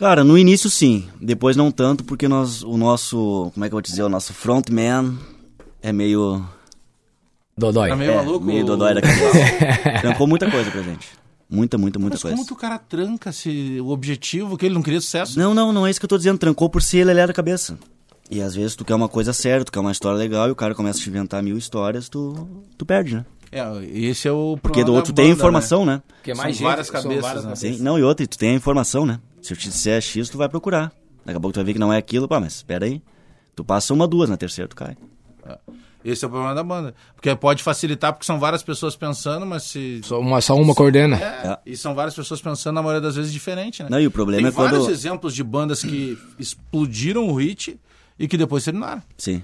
Né? 0.00 0.08
Cara, 0.08 0.24
no 0.24 0.38
início 0.38 0.70
sim, 0.70 1.08
depois 1.20 1.56
não 1.56 1.70
tanto, 1.70 2.04
porque 2.04 2.28
nós, 2.28 2.62
o 2.62 2.76
nosso, 2.76 3.50
como 3.52 3.64
é 3.64 3.68
que 3.68 3.72
eu 3.72 3.76
vou 3.76 3.82
dizer, 3.82 4.02
o 4.02 4.08
nosso 4.08 4.32
frontman 4.32 5.18
é 5.82 5.92
meio... 5.92 6.44
Dodói. 7.56 7.88
Tá 7.88 7.96
meio 7.96 8.12
é, 8.12 8.16
maluco? 8.16 8.44
meio 8.44 8.64
dodói 8.64 8.94
da 8.94 9.02
cabeça. 9.02 9.38
Trancou 10.00 10.26
muita 10.28 10.48
coisa 10.48 10.70
pra 10.70 10.80
gente. 10.82 11.08
Muita, 11.50 11.78
muita, 11.78 11.98
muita 11.98 12.14
Mas 12.14 12.22
coisa. 12.22 12.36
como 12.36 12.46
que 12.46 12.52
o 12.52 12.56
cara 12.56 12.78
tranca 12.78 13.32
se 13.32 13.80
o 13.80 13.88
objetivo 13.88 14.56
que 14.56 14.66
ele 14.66 14.74
não 14.74 14.82
queria 14.82 15.00
sucesso? 15.00 15.38
Não, 15.38 15.54
não, 15.54 15.72
não 15.72 15.86
é 15.86 15.90
isso 15.90 15.98
que 15.98 16.04
eu 16.04 16.08
tô 16.08 16.18
dizendo. 16.18 16.38
Trancou 16.38 16.68
por 16.68 16.82
ser 16.82 16.98
ele 16.98 17.26
da 17.26 17.32
cabeça. 17.32 17.78
E 18.30 18.42
às 18.42 18.54
vezes 18.54 18.76
tu 18.76 18.84
quer 18.84 18.94
uma 18.94 19.08
coisa 19.08 19.32
séria, 19.32 19.64
tu 19.64 19.72
quer 19.72 19.80
uma 19.80 19.90
história 19.90 20.18
legal 20.18 20.48
e 20.48 20.50
o 20.50 20.54
cara 20.54 20.74
começa 20.74 20.98
a 20.98 21.02
te 21.02 21.08
inventar 21.08 21.42
mil 21.42 21.56
histórias, 21.56 22.08
tu, 22.10 22.46
tu 22.76 22.84
perde, 22.84 23.16
né? 23.16 23.24
É, 23.50 23.62
esse 23.84 24.28
é 24.28 24.32
o 24.32 24.58
Porque 24.60 24.84
do 24.84 24.92
outro 24.92 25.14
tem 25.14 25.24
banda, 25.24 25.36
informação, 25.36 25.86
né? 25.86 26.02
Porque 26.18 26.34
São 26.34 26.44
mais 26.44 26.60
várias 26.60 26.86
gente, 26.86 26.92
são 26.92 27.02
cabeças, 27.02 27.22
várias 27.22 27.44
né? 27.44 27.50
cabeças. 27.50 27.76
Sim, 27.78 27.82
não, 27.82 27.98
e 27.98 28.02
outra, 28.02 28.24
e 28.24 28.26
tu 28.26 28.36
tem 28.36 28.50
a 28.50 28.54
informação, 28.54 29.06
né? 29.06 29.18
Se 29.48 29.54
eu 29.54 29.56
te 29.56 29.68
disser 29.70 29.98
X, 30.02 30.28
tu 30.28 30.36
vai 30.36 30.46
procurar. 30.46 30.92
Daqui 31.24 31.38
a 31.38 31.40
pouco 31.40 31.54
tu 31.54 31.56
vai 31.56 31.64
ver 31.64 31.72
que 31.72 31.78
não 31.78 31.90
é 31.90 31.96
aquilo, 31.96 32.28
pá, 32.28 32.38
mas 32.38 32.56
espera 32.56 32.84
aí. 32.84 33.00
Tu 33.56 33.64
passa 33.64 33.94
uma, 33.94 34.06
duas, 34.06 34.28
na 34.28 34.36
terceira 34.36 34.68
tu 34.68 34.76
cai. 34.76 34.94
né? 35.46 35.56
Esse 36.04 36.22
é 36.22 36.28
o 36.28 36.30
problema 36.30 36.54
da 36.54 36.62
banda. 36.62 36.94
Porque 37.14 37.34
pode 37.34 37.62
facilitar, 37.62 38.12
porque 38.12 38.26
são 38.26 38.38
várias 38.38 38.62
pessoas 38.62 38.94
pensando, 38.94 39.46
mas 39.46 39.62
se. 39.62 40.02
Só 40.04 40.20
uma, 40.20 40.42
só 40.42 40.54
uma 40.54 40.74
coordena. 40.74 41.16
É, 41.16 41.58
E 41.64 41.78
são 41.78 41.94
várias 41.94 42.14
pessoas 42.14 42.42
pensando, 42.42 42.74
na 42.74 42.82
maioria 42.82 43.00
das 43.00 43.16
vezes, 43.16 43.32
diferente, 43.32 43.82
né? 43.82 43.88
Não, 43.90 43.98
e 43.98 44.06
o 44.06 44.10
problema 44.10 44.42
Tem 44.42 44.50
é 44.50 44.54
quando- 44.54 44.70
vários 44.70 44.88
exemplos 44.88 45.34
de 45.34 45.42
bandas 45.42 45.80
que 45.82 46.18
explodiram 46.38 47.26
o 47.26 47.34
hit 47.34 47.80
e 48.18 48.28
que 48.28 48.36
depois 48.36 48.64
terminaram. 48.64 49.02
Sim. 49.16 49.42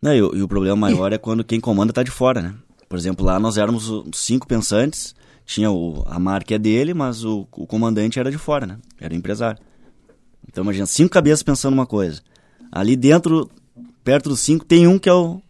Não, 0.00 0.14
e, 0.14 0.22
o- 0.22 0.34
e 0.36 0.42
o 0.42 0.48
problema 0.48 0.74
maior 0.74 1.12
é 1.12 1.18
quando 1.18 1.44
quem 1.44 1.60
comanda 1.60 1.92
tá 1.92 2.02
de 2.02 2.10
fora, 2.10 2.40
né? 2.40 2.54
Por 2.88 2.98
exemplo, 2.98 3.26
lá 3.26 3.38
nós 3.38 3.58
éramos 3.58 3.90
os 3.90 4.18
cinco 4.18 4.46
pensantes, 4.46 5.14
tinha 5.44 5.70
o, 5.70 6.02
a 6.06 6.18
marca 6.18 6.54
é 6.54 6.58
dele, 6.58 6.94
mas 6.94 7.24
o, 7.24 7.46
o 7.52 7.66
comandante 7.66 8.18
era 8.18 8.30
de 8.30 8.38
fora, 8.38 8.66
né? 8.66 8.78
Era 9.00 9.12
o 9.12 9.16
empresário. 9.16 9.60
Então 10.48 10.64
imagina, 10.64 10.86
cinco 10.86 11.10
cabeças 11.10 11.42
pensando 11.42 11.74
uma 11.74 11.86
coisa. 11.86 12.22
Ali 12.72 12.96
dentro, 12.96 13.50
perto 14.02 14.28
dos 14.28 14.40
cinco, 14.40 14.64
tem 14.64 14.86
um 14.86 14.98
que 14.98 15.08
é 15.08 15.12
o, 15.12 15.40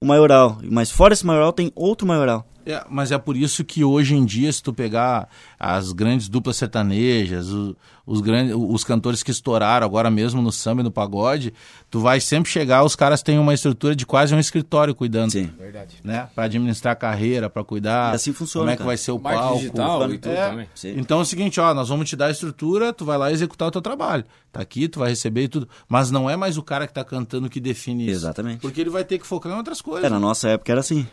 o 0.00 0.06
maioral. 0.06 0.58
Mas 0.70 0.90
fora 0.90 1.14
esse 1.14 1.24
maioral 1.26 1.52
tem 1.52 1.72
outro 1.74 2.06
maioral. 2.06 2.46
É, 2.66 2.84
mas 2.88 3.10
é 3.12 3.18
por 3.18 3.36
isso 3.36 3.64
que 3.64 3.82
hoje 3.84 4.14
em 4.14 4.24
dia, 4.24 4.52
se 4.52 4.62
tu 4.62 4.72
pegar 4.72 5.28
as 5.58 5.92
grandes 5.92 6.28
duplas 6.28 6.56
sertanejas, 6.56 7.48
o- 7.50 7.76
os, 8.04 8.20
grandes, 8.20 8.54
os 8.56 8.82
cantores 8.82 9.22
que 9.22 9.30
estouraram 9.30 9.86
agora 9.86 10.10
mesmo 10.10 10.42
no 10.42 10.50
samba 10.50 10.80
e 10.80 10.84
no 10.84 10.90
pagode, 10.90 11.52
tu 11.90 12.00
vai 12.00 12.20
sempre 12.20 12.50
chegar, 12.50 12.82
os 12.82 12.96
caras 12.96 13.22
têm 13.22 13.38
uma 13.38 13.54
estrutura 13.54 13.94
de 13.94 14.04
quase 14.04 14.34
um 14.34 14.38
escritório 14.40 14.94
cuidando. 14.94 15.30
Sim. 15.30 15.50
Verdade. 15.58 15.96
Né? 16.02 16.28
Pra 16.34 16.44
administrar 16.44 16.92
a 16.92 16.96
carreira, 16.96 17.48
pra 17.48 17.62
cuidar. 17.62 18.12
E 18.12 18.16
assim 18.16 18.32
funciona, 18.32 18.64
Como 18.64 18.70
é 18.70 18.74
que 18.74 18.78
cara. 18.78 18.86
vai 18.88 18.96
ser 18.96 19.12
o 19.12 19.18
Marketing 19.20 19.42
palco. 19.44 19.58
digital 19.58 20.10
e 20.12 20.18
tudo 20.18 20.32
É. 20.32 20.48
também. 20.50 20.68
Sim. 20.74 20.94
Então 20.96 21.18
é 21.18 21.22
o 21.22 21.24
seguinte, 21.24 21.60
ó, 21.60 21.72
nós 21.74 21.88
vamos 21.88 22.08
te 22.08 22.16
dar 22.16 22.26
a 22.26 22.30
estrutura, 22.30 22.92
tu 22.92 23.04
vai 23.04 23.16
lá 23.16 23.30
executar 23.30 23.68
o 23.68 23.70
teu 23.70 23.80
trabalho. 23.82 24.24
Tá 24.50 24.60
aqui, 24.60 24.88
tu 24.88 24.98
vai 24.98 25.10
receber 25.10 25.44
e 25.44 25.48
tudo. 25.48 25.68
Mas 25.88 26.10
não 26.10 26.28
é 26.28 26.36
mais 26.36 26.58
o 26.58 26.62
cara 26.62 26.86
que 26.86 26.92
tá 26.92 27.04
cantando 27.04 27.48
que 27.48 27.60
define 27.60 28.04
isso. 28.06 28.12
Exatamente. 28.16 28.60
Porque 28.60 28.80
ele 28.80 28.90
vai 28.90 29.04
ter 29.04 29.18
que 29.18 29.26
focar 29.26 29.52
em 29.52 29.56
outras 29.56 29.80
coisas. 29.80 30.04
É, 30.04 30.10
na 30.10 30.18
nossa 30.20 30.48
época 30.48 30.72
era 30.72 30.80
assim. 30.80 31.06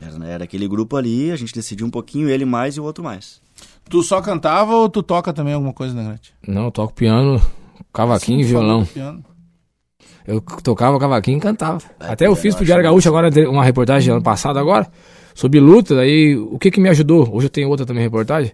Era, 0.00 0.26
era 0.26 0.44
aquele 0.44 0.68
grupo 0.68 0.96
ali, 0.96 1.30
a 1.30 1.36
gente 1.36 1.54
decidia 1.54 1.86
um 1.86 1.90
pouquinho, 1.90 2.28
ele 2.28 2.44
mais 2.44 2.76
e 2.76 2.80
o 2.80 2.84
outro 2.84 3.02
mais. 3.02 3.40
Tu 3.88 4.02
só 4.02 4.20
cantava 4.20 4.74
ou 4.74 4.88
tu 4.88 5.02
toca 5.02 5.32
também 5.32 5.54
alguma 5.54 5.72
coisa, 5.72 5.94
né, 5.94 6.02
Grande? 6.04 6.34
Não, 6.46 6.64
eu 6.64 6.70
toco 6.70 6.92
piano, 6.92 7.40
cavaquinho 7.92 8.40
e 8.40 8.44
violão. 8.44 8.84
Piano. 8.84 9.24
Eu 10.26 10.40
tocava 10.40 10.98
cavaquinho 10.98 11.38
e 11.38 11.40
cantava. 11.40 11.80
Até 12.00 12.26
eu 12.26 12.34
fiz 12.34 12.54
pro 12.54 12.64
Diário 12.64 12.82
Gaúcho 12.82 13.08
agora 13.08 13.30
uma 13.48 13.64
reportagem 13.64 14.12
ano 14.12 14.22
passado 14.22 14.58
agora 14.58 14.90
sobre 15.34 15.60
luta. 15.60 16.00
Aí 16.00 16.36
o 16.36 16.58
que 16.58 16.70
que 16.70 16.80
me 16.80 16.88
ajudou? 16.88 17.32
Hoje 17.32 17.46
eu 17.46 17.50
tenho 17.50 17.68
outra 17.68 17.86
também 17.86 18.02
reportagem. 18.02 18.52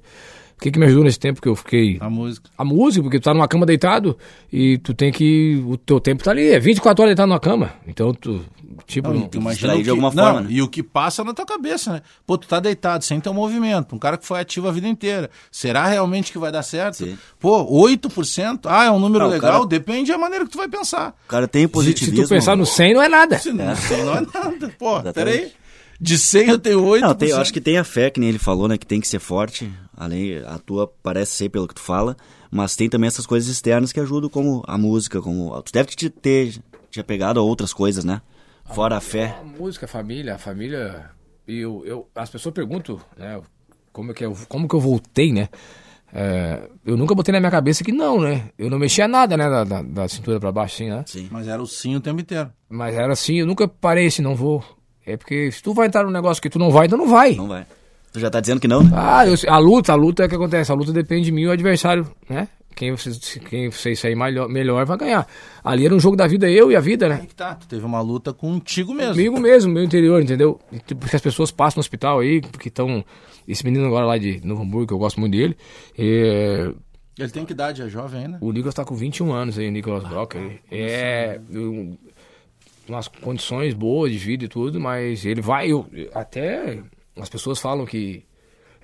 O 0.58 0.60
que 0.62 0.70
que 0.70 0.78
me 0.78 0.84
ajudou 0.84 1.02
nesse 1.02 1.18
tempo 1.18 1.40
que 1.40 1.48
eu 1.48 1.56
fiquei 1.56 1.96
A 1.98 2.08
música. 2.10 2.50
a 2.56 2.64
música, 2.64 3.02
porque 3.02 3.18
tu 3.18 3.24
tá 3.24 3.34
numa 3.34 3.48
cama 3.48 3.64
deitado 3.66 4.16
e 4.52 4.76
tu 4.78 4.92
tem 4.94 5.10
que. 5.10 5.60
O 5.66 5.76
teu 5.78 5.98
tempo 5.98 6.22
tá 6.22 6.30
ali, 6.30 6.50
é 6.50 6.60
24 6.60 7.02
horas 7.02 7.10
deitado 7.10 7.28
numa 7.28 7.40
cama. 7.40 7.70
Então 7.86 8.12
tu. 8.12 8.44
Tipo, 8.92 9.08
Não, 9.12 9.28
e 9.32 9.36
imagina 9.36 9.74
o 9.74 9.78
de 9.78 9.84
que, 9.84 9.90
alguma 9.90 10.10
não, 10.12 10.22
forma, 10.24 10.40
né? 10.42 10.46
E 10.50 10.60
o 10.60 10.68
que 10.68 10.82
passa 10.82 11.24
na 11.24 11.32
tua 11.32 11.46
cabeça, 11.46 11.94
né? 11.94 12.02
Pô, 12.26 12.36
tu 12.36 12.46
tá 12.46 12.60
deitado, 12.60 13.02
sem 13.04 13.18
teu 13.20 13.32
movimento. 13.32 13.94
Um 13.94 13.98
cara 13.98 14.18
que 14.18 14.26
foi 14.26 14.38
ativo 14.40 14.68
a 14.68 14.70
vida 14.72 14.86
inteira. 14.86 15.30
Será 15.50 15.86
realmente 15.86 16.30
que 16.30 16.38
vai 16.38 16.52
dar 16.52 16.62
certo? 16.62 16.96
Sim. 16.98 17.16
Pô, 17.40 17.64
8%? 17.88 18.60
Ah, 18.66 18.84
é 18.84 18.90
um 18.90 18.98
número 19.00 19.26
legal? 19.26 19.52
cara- 19.52 19.66
Depende 19.66 20.12
da 20.12 20.18
maneira 20.18 20.44
que 20.44 20.50
tu 20.50 20.58
vai 20.58 20.68
pensar. 20.68 21.16
O 21.24 21.28
cara 21.28 21.48
tem 21.48 21.64
o 21.64 21.68
se, 21.68 21.72
positivismo. 21.72 22.16
se 22.18 22.22
tu 22.24 22.28
pensar 22.28 22.54
no 22.56 22.66
100, 22.66 22.94
não 22.94 23.02
é 23.02 23.08
nada. 23.08 23.38
Se 23.38 23.52
não, 23.52 23.74
sem 23.76 24.04
não 24.04 24.14
é 24.16 24.20
nada. 24.20 24.74
Pô, 24.78 24.98
Exatamente. 25.00 25.14
peraí. 25.14 25.52
De 26.00 26.18
100 26.18 26.48
eu 26.48 26.58
tenho 26.58 26.80
8%. 26.84 27.00
Não, 27.00 27.14
tem, 27.14 27.28
eu 27.30 27.40
acho 27.40 27.52
que 27.52 27.60
tem 27.60 27.78
a 27.78 27.84
fé, 27.84 28.10
que 28.10 28.18
nem 28.20 28.28
ele 28.28 28.38
falou, 28.38 28.66
né? 28.68 28.76
Que 28.76 28.84
tem 28.86 29.00
que 29.00 29.06
ser 29.08 29.20
forte. 29.20 29.72
Além, 29.96 30.36
a 30.46 30.58
tua 30.58 30.92
parece 31.02 31.32
ser 31.32 31.48
pelo 31.48 31.68
que 31.68 31.74
tu 31.74 31.80
fala. 31.80 32.16
Mas 32.50 32.74
tem 32.76 32.88
também 32.88 33.06
essas 33.08 33.24
coisas 33.24 33.48
externas 33.48 33.92
que 33.92 34.00
ajudam, 34.00 34.28
como 34.28 34.62
a 34.66 34.76
música, 34.76 35.22
como. 35.22 35.62
Tu 35.62 35.72
deve 35.72 35.90
te 35.94 36.10
ter, 36.10 36.60
te 36.90 36.98
apegado 37.00 37.38
a 37.38 37.42
outras 37.42 37.72
coisas, 37.72 38.04
né? 38.04 38.20
Fora 38.66 38.96
a 38.96 39.00
fé. 39.00 39.36
A 39.40 39.44
música, 39.44 39.86
a 39.86 39.88
família, 39.88 40.34
a 40.34 40.38
família. 40.38 41.10
E 41.46 41.58
eu, 41.58 41.82
eu, 41.84 42.08
as 42.14 42.30
pessoas 42.30 42.54
perguntam, 42.54 43.00
né? 43.16 43.40
Como 43.92 44.12
é 44.12 44.14
que 44.14 44.24
eu, 44.24 44.36
como 44.48 44.68
que 44.68 44.74
eu 44.74 44.80
voltei, 44.80 45.32
né? 45.32 45.48
É, 46.14 46.68
eu 46.84 46.96
nunca 46.96 47.14
botei 47.14 47.32
na 47.32 47.40
minha 47.40 47.50
cabeça 47.50 47.82
que 47.82 47.90
não, 47.92 48.20
né? 48.20 48.50
Eu 48.58 48.68
não 48.68 48.78
mexia 48.78 49.08
nada, 49.08 49.36
né? 49.36 49.48
Da, 49.48 49.64
da, 49.64 49.82
da 49.82 50.08
cintura 50.08 50.38
pra 50.38 50.52
baixo, 50.52 50.74
assim, 50.74 50.90
né? 50.90 51.04
Sim. 51.06 51.28
Mas 51.30 51.48
era 51.48 51.62
o 51.62 51.66
sim 51.66 51.96
o 51.96 52.00
tempo 52.00 52.20
inteiro. 52.20 52.50
Mas 52.68 52.94
era 52.94 53.12
assim, 53.12 53.36
eu 53.36 53.46
nunca 53.46 53.66
parei 53.66 54.06
assim, 54.06 54.22
não 54.22 54.34
vou. 54.34 54.62
É 55.04 55.16
porque 55.16 55.50
se 55.50 55.62
tu 55.62 55.74
vai 55.74 55.86
entrar 55.86 56.04
num 56.04 56.10
negócio 56.10 56.42
que 56.42 56.50
tu 56.50 56.58
não 56.58 56.70
vai, 56.70 56.86
então 56.86 56.98
não 56.98 57.08
vai. 57.08 57.34
Não 57.34 57.48
vai. 57.48 57.66
Tu 58.12 58.20
já 58.20 58.28
tá 58.28 58.40
dizendo 58.40 58.60
que 58.60 58.68
não, 58.68 58.82
né? 58.82 58.90
Ah, 58.94 59.26
eu, 59.26 59.34
a 59.48 59.58
luta, 59.58 59.92
a 59.92 59.96
luta 59.96 60.22
é 60.22 60.26
o 60.26 60.28
que 60.28 60.34
acontece. 60.34 60.70
A 60.70 60.74
luta 60.74 60.92
depende 60.92 61.24
de 61.24 61.32
mim 61.32 61.42
e 61.42 61.46
o 61.46 61.50
adversário, 61.50 62.06
né? 62.28 62.46
Quem 62.74 62.90
você, 62.92 63.10
quem 63.40 63.70
você 63.70 63.94
sair 63.94 64.14
melhor, 64.14 64.48
melhor 64.48 64.84
vai 64.86 64.96
ganhar. 64.98 65.26
Ali 65.62 65.86
era 65.86 65.94
um 65.94 66.00
jogo 66.00 66.16
da 66.16 66.26
vida, 66.26 66.50
eu 66.50 66.70
e 66.72 66.76
a 66.76 66.80
vida, 66.80 67.08
né? 67.08 67.24
Que 67.26 67.34
tá, 67.34 67.54
tu 67.54 67.66
teve 67.68 67.84
uma 67.84 68.00
luta 68.00 68.32
contigo 68.32 68.92
mesmo. 68.94 69.12
Comigo 69.14 69.38
mesmo, 69.40 69.72
meu 69.72 69.84
interior, 69.84 70.20
entendeu? 70.22 70.58
E, 70.72 70.78
tipo, 70.78 71.00
Porque 71.02 71.16
as 71.16 71.22
pessoas 71.22 71.50
passam 71.50 71.78
no 71.78 71.80
hospital 71.80 72.20
aí, 72.20 72.40
porque 72.40 72.68
estão. 72.68 73.04
Esse 73.46 73.64
menino 73.64 73.86
agora 73.86 74.06
lá 74.06 74.18
de 74.18 74.40
Novo 74.46 74.62
Hamburgo, 74.62 74.86
que 74.88 74.92
eu 74.94 74.98
gosto 74.98 75.18
muito 75.20 75.32
dele. 75.32 75.56
é, 75.98 76.70
Ele 77.18 77.30
tem 77.30 77.44
que 77.44 77.52
idade, 77.52 77.82
é 77.82 77.88
jovem 77.88 78.24
ainda? 78.24 78.38
o 78.40 78.52
Nicolas 78.52 78.74
tá 78.74 78.84
com 78.84 78.94
21 78.94 79.32
anos 79.32 79.58
aí, 79.58 79.68
o 79.68 79.72
Nicolas 79.72 80.04
Brock. 80.04 80.36
aí. 80.36 80.58
É. 80.70 81.40
eu- 81.50 81.96
umas 82.88 83.06
condições 83.08 83.74
boas 83.74 84.10
de 84.10 84.18
vida 84.18 84.44
e 84.44 84.48
tudo, 84.48 84.80
mas 84.80 85.24
ele 85.24 85.40
vai. 85.40 85.70
Eu, 85.70 85.86
até 86.14 86.80
as 87.16 87.28
pessoas 87.28 87.58
falam 87.60 87.84
que 87.86 88.24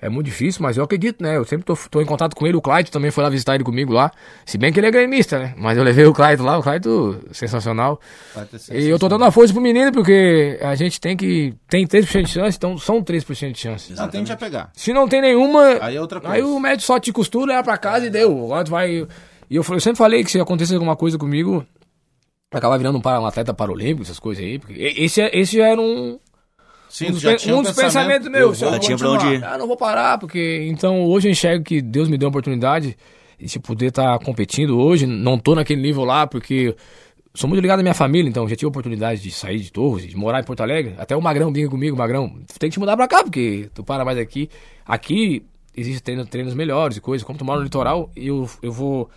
é 0.01 0.09
muito 0.09 0.25
difícil, 0.27 0.61
mas 0.63 0.77
eu 0.77 0.83
acredito, 0.83 1.21
né? 1.21 1.35
Eu 1.37 1.43
sempre 1.45 1.65
tô, 1.65 1.75
tô 1.89 2.01
em 2.01 2.05
contato 2.05 2.35
com 2.35 2.47
ele. 2.47 2.55
O 2.57 2.61
Clyde 2.61 2.89
também 2.91 3.11
foi 3.11 3.23
lá 3.23 3.29
visitar 3.29 3.55
ele 3.55 3.63
comigo 3.63 3.91
lá. 3.93 4.11
Se 4.45 4.57
bem 4.57 4.71
que 4.71 4.79
ele 4.79 4.87
é 4.87 4.91
gremista, 4.91 5.37
né? 5.39 5.53
Mas 5.57 5.77
eu 5.77 5.83
levei 5.83 6.05
o 6.05 6.13
Clyde 6.13 6.41
lá, 6.41 6.57
o 6.57 6.63
Clyde 6.63 6.87
sensacional. 7.31 7.99
Vai 8.35 8.45
ter 8.45 8.59
E 8.77 8.87
eu 8.87 8.97
tô 8.99 9.07
dando 9.09 9.25
a 9.25 9.31
força 9.31 9.53
pro 9.53 9.61
menino 9.61 9.91
porque 9.91 10.57
a 10.61 10.75
gente 10.75 10.99
tem 11.01 11.15
que. 11.17 11.53
Tem 11.67 11.85
3% 11.87 12.23
de 12.23 12.29
chance, 12.31 12.57
então 12.57 12.77
são 12.77 13.01
3% 13.03 13.51
de 13.51 13.59
chance. 13.59 13.93
Não, 13.93 14.07
tende 14.07 14.31
a 14.31 14.37
pegar. 14.37 14.69
Se 14.73 14.93
não 14.93 15.07
tem 15.07 15.21
nenhuma. 15.21 15.77
Aí 15.81 15.95
é 15.95 16.01
outra 16.01 16.19
coisa. 16.19 16.35
Aí 16.35 16.41
o 16.43 16.59
médico 16.59 16.83
só 16.83 16.99
te 16.99 17.11
costura, 17.11 17.47
leva 17.53 17.63
pra 17.63 17.77
casa 17.77 18.05
e 18.05 18.09
deu. 18.09 18.31
Agora 18.45 18.63
tu 18.63 18.71
vai. 18.71 19.07
E 19.49 19.55
eu, 19.55 19.65
eu 19.69 19.79
sempre 19.79 19.97
falei 19.97 20.23
que 20.23 20.31
se 20.31 20.39
acontecer 20.39 20.75
alguma 20.75 20.95
coisa 20.95 21.17
comigo, 21.17 21.65
acabar 22.51 22.77
virando 22.77 22.97
um, 22.97 23.01
para- 23.01 23.19
um 23.19 23.25
atleta 23.25 23.53
paralímpico, 23.53 24.03
essas 24.03 24.19
coisas 24.19 24.43
aí. 24.43 24.59
Porque 24.59 24.73
esse, 24.97 25.21
é- 25.21 25.37
esse 25.37 25.57
já 25.57 25.67
era 25.67 25.81
um, 25.81 26.19
Sim, 26.89 27.09
um 27.09 27.11
dos, 27.11 27.21
já 27.21 27.35
tinha 27.35 27.55
um 27.55 27.61
dos 27.61 27.71
pensamento, 27.71 28.23
pensamentos 28.23 28.25
eu 28.25 28.31
meus. 28.31 28.57
Se 28.57 28.65
eu 28.65 28.79
tinha 28.79 28.97
pra 28.97 29.11
onde 29.11 29.25
ir. 29.27 29.43
Ah, 29.43 29.57
não 29.57 29.67
vou 29.67 29.77
parar, 29.77 30.17
porque. 30.17 30.67
Então 30.69 31.05
hoje 31.05 31.27
eu 31.27 31.31
enxergo 31.31 31.63
que 31.63 31.81
Deus 31.81 32.09
me 32.09 32.17
deu 32.17 32.27
a 32.27 32.29
oportunidade 32.29 32.97
de 33.39 33.47
se 33.47 33.59
poder 33.59 33.87
estar 33.87 34.17
competindo 34.19 34.79
hoje. 34.79 35.05
Não 35.05 35.37
tô 35.37 35.55
naquele 35.55 35.81
nível 35.81 36.03
lá, 36.03 36.27
porque. 36.27 36.75
Sou 37.35 37.47
muito 37.47 37.61
ligado 37.61 37.79
à 37.79 37.83
minha 37.83 37.93
família, 37.93 38.27
então 38.27 38.49
já 38.49 38.55
tive 38.55 38.65
a 38.65 38.69
oportunidade 38.69 39.21
de 39.21 39.29
sair 39.29 39.59
de 39.59 39.71
Torres, 39.71 40.07
de 40.07 40.17
morar 40.17 40.39
em 40.39 40.43
Porto 40.43 40.61
Alegre. 40.61 40.95
Até 40.97 41.15
o 41.15 41.21
Magrão 41.21 41.53
vinha 41.53 41.69
comigo, 41.69 41.95
Magrão, 41.95 42.27
tem 42.57 42.69
que 42.69 42.73
te 42.73 42.79
mudar 42.79 42.97
pra 42.97 43.07
cá, 43.07 43.23
porque 43.23 43.69
tu 43.73 43.83
para 43.83 44.03
mais 44.03 44.17
aqui. 44.17 44.49
Aqui 44.83 45.45
existem 45.77 46.01
treino, 46.01 46.25
treinos 46.25 46.55
melhores 46.55 46.97
e 46.97 47.01
coisas. 47.01 47.23
Como 47.25 47.37
tu 47.37 47.45
mora 47.45 47.59
no 47.59 47.63
litoral, 47.63 48.09
eu, 48.15 48.49
eu 48.63 48.71
vou 48.71 49.09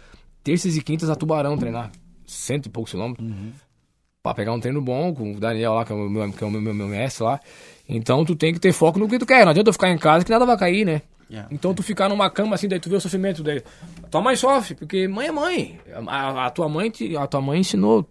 terças 0.45 0.77
e 0.77 0.83
quintas 0.83 1.09
a 1.09 1.17
Tubarão 1.17 1.57
treinar. 1.57 1.91
Cento 2.27 2.67
e 2.67 2.69
poucos 2.69 2.93
quilômetros. 2.93 3.27
Pra 4.23 4.33
pegar 4.35 4.53
um 4.53 4.61
treino 4.61 4.81
bom 4.81 5.13
com 5.13 5.33
o 5.33 5.41
Daniel 5.41 5.73
lá, 5.75 5.85
que 5.85 5.93
é 5.93 5.97
o 5.97 6.09
meu, 6.09 6.31
que 6.33 6.45
é 6.45 6.47
o 6.47 6.51
meu, 6.51 6.61
meu- 6.61 6.73
meu 6.73 6.87
mestre 6.87 7.25
lá. 7.25 7.41
Então 7.89 8.25
tu 8.25 8.37
tem 8.37 8.53
que 8.55 8.61
ter 8.61 8.73
foco 8.73 8.97
no 8.97 9.09
que 9.09 9.19
tu 9.19 9.27
quer. 9.27 9.45
Não 9.45 9.51
adianta 9.51 9.69
eu 9.71 9.73
ficar 9.73 9.91
em 9.91 9.99
casa 9.99 10.25
que 10.25 10.31
nada 10.31 10.47
vai 10.47 10.57
cair, 10.57 10.85
né? 10.85 11.03
Yeah. 11.29 11.49
Então 11.53 11.75
tu 11.75 11.83
ficar 11.83 12.09
numa 12.09 12.31
cama 12.31 12.55
assim, 12.55 12.69
daí 12.69 12.79
tu 12.79 12.89
vê 12.89 12.95
o 12.95 13.01
sofrimento 13.01 13.43
daí. 13.43 13.61
Tua 14.13 14.21
mãe 14.21 14.37
sofre, 14.37 14.77
porque 14.77 15.09
mãe 15.09 15.27
é 15.27 15.33
mãe. 15.33 15.81
A, 16.07 16.47
a 16.47 16.51
tua 16.51 16.69
mãe 16.69 16.89
te- 16.89 17.17
a 17.17 17.27
tua 17.27 17.41
mãe 17.41 17.59
ensinou 17.59 18.09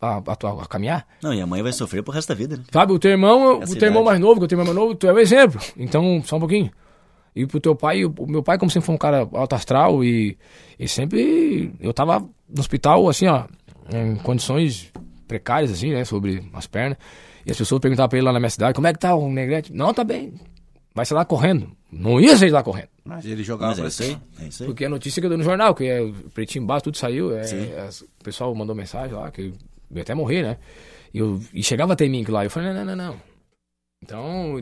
a, 0.00 0.18
a 0.18 0.36
tua 0.36 0.62
a 0.62 0.66
caminhar. 0.66 1.04
Não, 1.20 1.34
e 1.34 1.40
a 1.40 1.46
mãe 1.46 1.60
vai 1.60 1.72
sofrer 1.72 2.04
pro 2.04 2.12
resto 2.14 2.28
da 2.28 2.34
vida, 2.36 2.56
né? 2.56 2.62
Sabe, 2.72 2.92
o 2.92 2.98
teu 3.00 3.10
irmão, 3.10 3.60
Essa 3.60 3.72
o 3.72 3.76
teu 3.76 3.86
irmão 3.88 4.02
idade. 4.02 4.04
mais 4.04 4.20
novo, 4.20 4.38
que 4.38 4.44
o 4.44 4.48
teu 4.48 4.56
irmão 4.60 4.72
mais 4.72 4.76
novo, 4.86 4.94
tu 4.94 5.08
é 5.08 5.12
o 5.12 5.18
exemplo. 5.18 5.60
Então, 5.76 6.22
só 6.24 6.36
um 6.36 6.40
pouquinho. 6.40 6.70
E 7.34 7.44
pro 7.46 7.58
teu 7.58 7.74
pai, 7.74 8.04
o 8.04 8.14
meu 8.28 8.44
pai, 8.44 8.58
como 8.58 8.70
sempre 8.70 8.86
foi 8.86 8.94
um 8.94 8.98
cara 8.98 9.28
alto 9.32 9.54
astral, 9.56 10.04
e, 10.04 10.38
e 10.78 10.86
sempre. 10.86 11.72
Eu 11.80 11.92
tava 11.92 12.20
no 12.20 12.60
hospital, 12.60 13.08
assim, 13.08 13.26
ó, 13.26 13.44
em 13.92 14.14
condições 14.16 14.92
precárias, 15.28 15.70
assim, 15.70 15.92
né, 15.92 16.04
sobre 16.04 16.42
as 16.52 16.66
pernas. 16.66 16.98
E 17.46 17.50
as 17.52 17.56
pessoas 17.56 17.80
perguntavam 17.80 18.08
pra 18.08 18.18
ele 18.18 18.26
lá 18.26 18.32
na 18.32 18.40
minha 18.40 18.50
cidade: 18.50 18.74
como 18.74 18.86
é 18.88 18.92
que 18.92 18.98
tá 18.98 19.14
o 19.14 19.30
Negrete? 19.30 19.72
Não, 19.72 19.94
tá 19.94 20.02
bem. 20.02 20.34
Vai 20.94 21.06
ser 21.06 21.14
lá 21.14 21.24
correndo. 21.24 21.70
Não 21.92 22.20
ia 22.20 22.36
ser 22.36 22.50
lá 22.52 22.62
correndo. 22.62 22.88
Mas 23.04 23.24
ele 23.24 23.44
jogava 23.44 23.70
Mas 23.70 23.78
é 23.78 23.86
isso 23.86 24.02
aí. 24.02 24.18
É 24.40 24.48
isso 24.48 24.62
aí. 24.64 24.66
Porque 24.66 24.84
a 24.84 24.88
notícia 24.88 25.20
que 25.22 25.26
eu 25.26 25.28
dei 25.30 25.38
no 25.38 25.44
jornal, 25.44 25.74
que 25.74 25.84
é 25.84 26.00
o 26.02 26.12
pretinho 26.34 26.66
baixo, 26.66 26.84
tudo 26.84 26.96
saiu. 26.98 27.34
É, 27.36 27.42
as- 27.86 28.00
o 28.00 28.08
pessoal 28.24 28.52
mandou 28.54 28.74
mensagem 28.74 29.14
lá, 29.16 29.30
que 29.30 29.42
eu 29.42 29.52
ia 29.94 30.02
até 30.02 30.14
morrer, 30.14 30.42
né? 30.42 30.56
E, 31.14 31.18
eu, 31.18 31.40
e 31.54 31.62
chegava 31.62 31.92
até 31.92 32.08
mim 32.08 32.24
que 32.24 32.30
lá. 32.32 32.44
Eu 32.44 32.50
falei, 32.50 32.72
não, 32.72 32.84
não, 32.84 32.96
não, 32.96 33.06
não. 33.12 33.20
Então, 34.02 34.60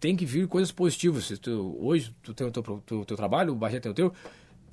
tem 0.00 0.16
que 0.16 0.24
vir 0.24 0.46
coisas 0.48 0.72
positivas. 0.72 1.24
Se 1.26 1.36
tu- 1.36 1.76
hoje 1.80 2.14
tu 2.22 2.32
tem 2.32 2.46
o 2.46 2.50
teu, 2.50 2.62
teu, 2.86 3.04
teu 3.04 3.16
trabalho, 3.16 3.52
o 3.52 3.56
Bagé 3.56 3.80
tem 3.80 3.90
o 3.90 3.94
teu. 3.94 4.12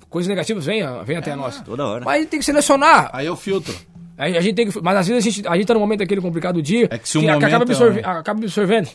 Coisas 0.08 0.28
negativas 0.28 0.66
vêm, 0.66 0.82
vêm 1.04 1.16
até 1.16 1.34
nós. 1.34 1.60
Toda 1.62 1.86
hora. 1.86 2.04
Mas 2.04 2.26
tem 2.28 2.38
que 2.38 2.44
selecionar. 2.44 3.10
Aí 3.12 3.26
eu 3.26 3.36
filtro. 3.36 3.74
A, 4.22 4.38
a 4.38 4.40
gente 4.40 4.54
tem 4.54 4.68
que, 4.68 4.80
mas 4.82 4.96
às 4.96 5.08
vezes 5.08 5.26
a 5.26 5.30
gente, 5.30 5.48
a 5.48 5.56
gente 5.56 5.66
tá 5.66 5.74
num 5.74 5.80
momento 5.80 6.02
aquele 6.02 6.20
complicado 6.20 6.54
do 6.56 6.62
dia 6.62 6.86
É 6.90 6.98
que 6.98 7.08
se 7.08 7.18
a- 7.18 7.20
momento 7.20 7.44
acaba, 7.44 7.64
é- 7.64 7.66
absorve, 7.66 8.00
acaba 8.00 8.40
absorvendo. 8.40 8.88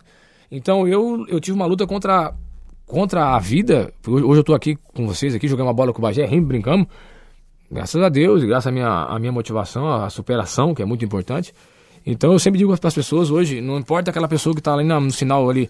Então 0.52 0.88
eu, 0.88 1.26
eu 1.28 1.40
tive 1.40 1.56
uma 1.56 1.66
luta 1.66 1.86
contra, 1.86 2.34
contra 2.86 3.36
a 3.36 3.40
vida. 3.40 3.92
Hoje 4.08 4.40
eu 4.40 4.44
tô 4.44 4.54
aqui 4.54 4.78
com 4.94 5.06
vocês, 5.06 5.36
aqui 5.36 5.48
jogando 5.48 5.68
uma 5.68 5.74
bola 5.74 5.92
com 5.92 6.00
o 6.00 6.02
Bagé, 6.02 6.26
rindo, 6.26 6.48
brincamos. 6.48 6.88
Graças 7.70 8.02
a 8.02 8.08
Deus, 8.08 8.44
graças 8.46 8.68
à 8.68 8.72
minha, 8.72 8.88
à 8.88 9.20
minha 9.20 9.32
motivação, 9.32 9.88
à 9.92 10.10
superação, 10.10 10.74
que 10.74 10.82
é 10.82 10.86
muito 10.86 11.04
importante. 11.04 11.54
Então 12.06 12.32
eu 12.32 12.40
sempre 12.40 12.58
digo 12.58 12.76
para 12.78 12.88
as 12.88 12.94
pessoas 12.96 13.30
hoje, 13.30 13.60
não 13.60 13.78
importa 13.78 14.10
aquela 14.12 14.28
pessoa 14.30 14.56
que 14.56 14.62
tá 14.62 14.74
ali 14.74 14.86
na- 14.86 15.00
no 15.02 15.12
sinal 15.12 15.50
ali, 15.50 15.70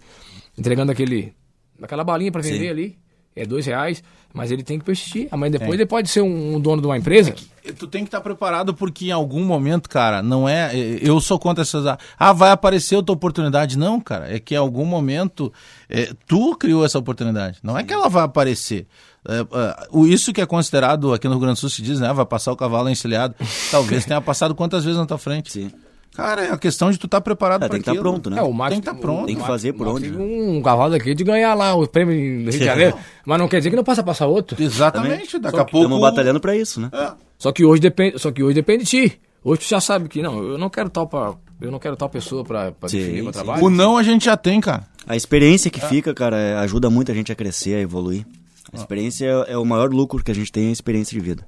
entregando 0.55 0.91
aquele, 0.91 1.33
aquela 1.81 2.03
balinha 2.03 2.31
para 2.31 2.41
vender 2.43 2.59
Sim. 2.65 2.69
ali, 2.69 2.97
é 3.35 3.43
dois 3.47 3.65
reais, 3.65 4.03
mas 4.37 4.51
ele 4.51 4.63
tem 4.63 4.77
que 4.79 4.85
persistir. 4.85 5.27
Amanhã 5.31 5.51
depois 5.51 5.73
ele 5.73 5.85
pode 5.85 6.09
ser 6.09 6.21
um, 6.21 6.55
um 6.55 6.59
dono 6.59 6.81
de 6.81 6.87
uma 6.87 6.97
empresa. 6.97 7.33
Tu 7.77 7.87
tem 7.87 8.03
que 8.03 8.07
estar 8.07 8.21
preparado 8.21 8.73
porque 8.73 9.07
em 9.07 9.11
algum 9.11 9.43
momento, 9.43 9.89
cara, 9.89 10.21
não 10.23 10.47
é. 10.47 10.71
Eu 11.01 11.19
sou 11.19 11.37
contra 11.37 11.63
essas. 11.63 11.83
Ah, 12.17 12.31
vai 12.31 12.51
aparecer 12.51 12.95
outra 12.95 13.11
oportunidade. 13.13 13.77
Não, 13.77 13.99
cara. 13.99 14.33
É 14.33 14.39
que 14.39 14.53
em 14.53 14.57
algum 14.57 14.85
momento 14.85 15.51
é, 15.89 16.13
tu 16.25 16.55
criou 16.55 16.85
essa 16.85 16.97
oportunidade. 16.97 17.57
Não 17.61 17.77
é 17.77 17.83
que 17.83 17.91
ela 17.93 18.07
vai 18.07 18.23
aparecer. 18.23 18.87
É, 19.27 19.39
é, 19.39 19.87
o- 19.91 20.07
isso 20.07 20.31
que 20.31 20.39
é 20.39 20.45
considerado 20.45 21.13
aqui 21.13 21.27
no 21.27 21.33
Rio 21.33 21.41
Grande 21.41 21.55
do 21.57 21.59
Sul 21.59 21.69
se 21.69 21.81
diz, 21.81 21.99
né? 21.99 22.13
Vai 22.13 22.25
passar 22.25 22.53
o 22.53 22.55
cavalo 22.55 22.89
encilhado. 22.89 23.35
Talvez 23.69 24.05
tenha 24.05 24.21
passado 24.21 24.55
quantas 24.55 24.85
vezes 24.85 24.97
na 24.97 25.05
tua 25.05 25.17
frente. 25.17 25.51
Sim. 25.51 25.71
Cara, 26.17 26.45
é 26.45 26.51
a 26.51 26.57
questão 26.57 26.89
de 26.89 26.97
tu 26.97 27.05
estar 27.05 27.21
preparado 27.21 27.63
É, 27.63 27.67
para 27.67 27.75
tem 27.75 27.83
que 27.83 27.89
estar 27.91 28.01
pronto, 28.01 28.27
né? 28.27 28.39
É, 28.39 28.41
o 28.41 28.51
Max 28.51 28.71
Tem 28.71 28.79
que 28.79 28.85
tá 28.87 28.95
pronto. 28.95 29.27
Tem 29.27 29.35
que 29.35 29.45
fazer 29.45 29.71
por 29.73 29.87
onde, 29.87 30.09
Teve 30.09 30.17
um 30.19 30.59
cavalo 30.63 30.89
daqui 30.89 31.13
de 31.13 31.23
ganhar 31.23 31.53
lá 31.53 31.75
o 31.75 31.87
prêmio 31.87 32.15
do 32.43 32.49
Rio 32.49 32.59
de 32.59 32.65
Janeiro. 32.65 32.97
mas 33.23 33.37
não 33.37 33.47
quer 33.47 33.59
dizer 33.59 33.69
que 33.69 33.75
não 33.75 33.83
passa 33.83 34.01
a 34.01 34.03
passar 34.03 34.25
outro. 34.25 34.59
Exatamente. 34.59 35.37
Daqui 35.37 35.59
a 35.59 35.63
pouco. 35.63 35.77
Estamos 35.77 36.01
batalhando 36.01 36.39
pra 36.39 36.55
isso, 36.55 36.81
né? 36.81 36.89
É. 36.91 37.11
Só 37.37 37.51
que 37.51 37.63
hoje 37.63 37.79
depende, 37.79 38.17
só 38.17 38.31
que 38.31 38.41
hoje 38.41 38.55
depende 38.55 38.83
de 38.83 38.89
ti. 38.89 39.21
Hoje 39.43 39.61
tu 39.61 39.67
já 39.69 39.79
sabe 39.79 40.09
que 40.09 40.23
não, 40.23 40.43
eu 40.43 40.57
não 40.57 40.71
quero 40.71 40.89
tal 40.89 41.07
para, 41.07 41.35
eu 41.61 41.69
não 41.69 41.77
quero 41.77 41.95
tal 41.95 42.09
pessoa 42.09 42.43
para 42.43 42.73
Sim, 42.87 42.97
definir 42.97 43.21
meu 43.21 43.31
trabalho. 43.31 43.63
O 43.63 43.69
não 43.69 43.95
a 43.95 44.01
gente 44.01 44.25
já 44.25 44.35
tem, 44.35 44.59
cara. 44.59 44.87
A 45.07 45.15
experiência 45.15 45.69
que 45.69 45.79
fica, 45.79 46.15
cara, 46.15 46.35
é- 46.35 46.55
ajuda 46.57 46.89
muito 46.89 47.11
a 47.11 47.15
gente 47.15 47.31
a 47.31 47.35
crescer, 47.35 47.75
a 47.75 47.79
evoluir. 47.79 48.25
A 48.73 48.75
experiência 48.75 49.25
é, 49.47 49.53
é 49.53 49.57
o 49.57 49.63
maior 49.63 49.91
lucro 49.93 50.23
que 50.23 50.31
a 50.31 50.35
gente 50.35 50.51
tem, 50.51 50.65
é 50.65 50.69
a 50.69 50.73
experiência 50.73 51.13
de 51.17 51.23
vida. 51.23 51.47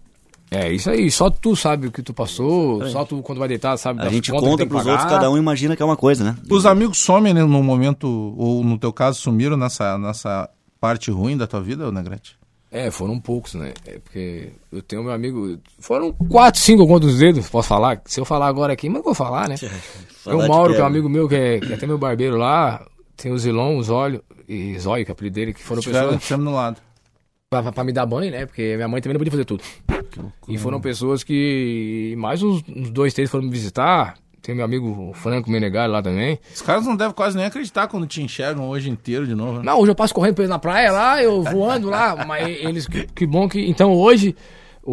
É 0.52 0.72
isso 0.72 0.90
aí, 0.90 1.12
só 1.12 1.30
tu 1.30 1.56
sabe 1.56 1.88
o 1.88 1.92
que 1.92 2.02
tu 2.02 2.14
passou, 2.14 2.84
só 2.90 3.06
tu 3.06 3.22
quando 3.22 3.38
vai 3.38 3.48
deitar 3.48 3.78
sabe 3.78 4.02
A 4.02 4.10
gente 4.10 4.32
conta 4.32 4.66
pros 4.66 4.86
outros, 4.86 5.08
cada 5.08 5.30
um 5.30 5.38
imagina 5.38 5.76
que 5.76 5.82
é 5.82 5.86
uma 5.86 5.98
coisa, 5.98 6.24
né? 6.24 6.36
Os 6.50 6.66
amigos 6.66 6.98
somem 6.98 7.34
né, 7.34 7.44
no 7.44 7.64
momento, 7.64 8.08
ou 8.36 8.64
no 8.64 8.78
teu 8.78 8.92
caso, 8.92 9.20
sumiram 9.20 9.56
nessa, 9.56 9.98
nessa 9.98 10.50
parte 10.80 11.12
ruim 11.12 11.38
da 11.38 11.46
tua 11.46 11.62
vida, 11.62 11.92
Negrete? 11.92 12.40
É, 12.72 12.92
foram 12.92 13.20
poucos, 13.20 13.56
né? 13.56 13.74
É 13.86 13.98
porque 13.98 14.50
eu 14.72 14.82
tenho 14.84 15.04
meu 15.04 15.12
amigo. 15.12 15.58
Foram 15.80 16.14
quatro, 16.14 16.62
cinco 16.62 16.86
contra 16.86 17.10
os 17.10 17.18
dedos, 17.18 17.50
posso 17.50 17.68
falar? 17.68 18.00
Se 18.06 18.20
eu 18.20 18.26
falar 18.26 18.48
agora 18.48 18.74
aqui, 18.74 18.88
mas 18.88 18.98
eu 19.00 19.04
vou 19.04 19.16
falar, 19.16 19.50
né? 19.50 19.56
Tem 20.24 20.34
o 20.34 20.48
Mauro, 20.48 20.74
que 20.74 20.80
é 20.80 20.84
um 20.84 20.88
amigo 20.88 21.10
meu, 21.10 21.28
que 21.28 21.36
é, 21.36 21.60
que 21.60 21.72
é 21.72 21.76
até 21.76 21.88
meu 21.88 21.98
barbeiro 21.98 22.38
lá. 22.38 22.86
Tem 23.18 23.32
o 23.32 23.38
Zilon, 23.38 23.78
o 23.78 23.84
Zólio 23.84 24.24
e 24.48 24.78
Zóio, 24.80 25.04
que 25.04 25.12
é 25.12 25.14
o 25.14 25.16
apelido 25.16 25.34
dele, 25.34 25.54
que 25.54 25.64
foram 25.64 25.82
Tiveram 25.82 26.18
pessoas 26.18 26.40
no 26.40 26.54
lado. 26.54 26.80
Pra, 27.50 27.72
pra- 27.72 27.84
me 27.84 27.92
dar 27.92 28.06
banho, 28.06 28.32
né? 28.32 28.46
Porque 28.46 28.76
minha 28.76 28.88
mãe 28.88 29.02
também 29.02 29.14
não 29.16 29.20
podia 29.20 29.32
fazer 29.32 29.46
tudo. 29.46 29.64
E 30.48 30.58
foram 30.58 30.80
pessoas 30.80 31.24
que. 31.24 32.14
Mais 32.18 32.44
uns, 32.44 32.64
uns 32.68 32.90
dois, 32.92 33.14
três 33.14 33.30
foram 33.30 33.46
me 33.46 33.52
visitar. 33.52 34.16
Tem 34.42 34.56
meu 34.56 34.64
amigo 34.64 35.12
Franco 35.16 35.50
Menegali 35.52 35.92
lá 35.92 36.02
também. 36.02 36.40
Os 36.54 36.62
caras 36.62 36.86
não 36.86 36.96
devem 36.96 37.14
quase 37.14 37.36
nem 37.36 37.46
acreditar 37.46 37.88
quando 37.88 38.08
te 38.08 38.22
enxergam 38.22 38.70
hoje 38.70 38.90
inteiro 38.90 39.28
de 39.28 39.36
novo. 39.36 39.58
né? 39.60 39.64
Não, 39.66 39.80
hoje 39.80 39.92
eu 39.92 39.96
passo 39.96 40.14
correndo 40.14 40.36
pra 40.36 40.44
eles 40.44 40.50
na 40.50 40.58
praia 40.60 40.92
lá, 40.92 41.22
eu 41.22 41.42
voando 41.44 41.90
lá, 41.90 42.24
mas 42.26 42.48
eles, 42.48 42.88
que, 42.88 43.06
que 43.08 43.26
bom 43.26 43.50
que. 43.50 43.68
Então 43.70 43.92
hoje, 43.94 44.36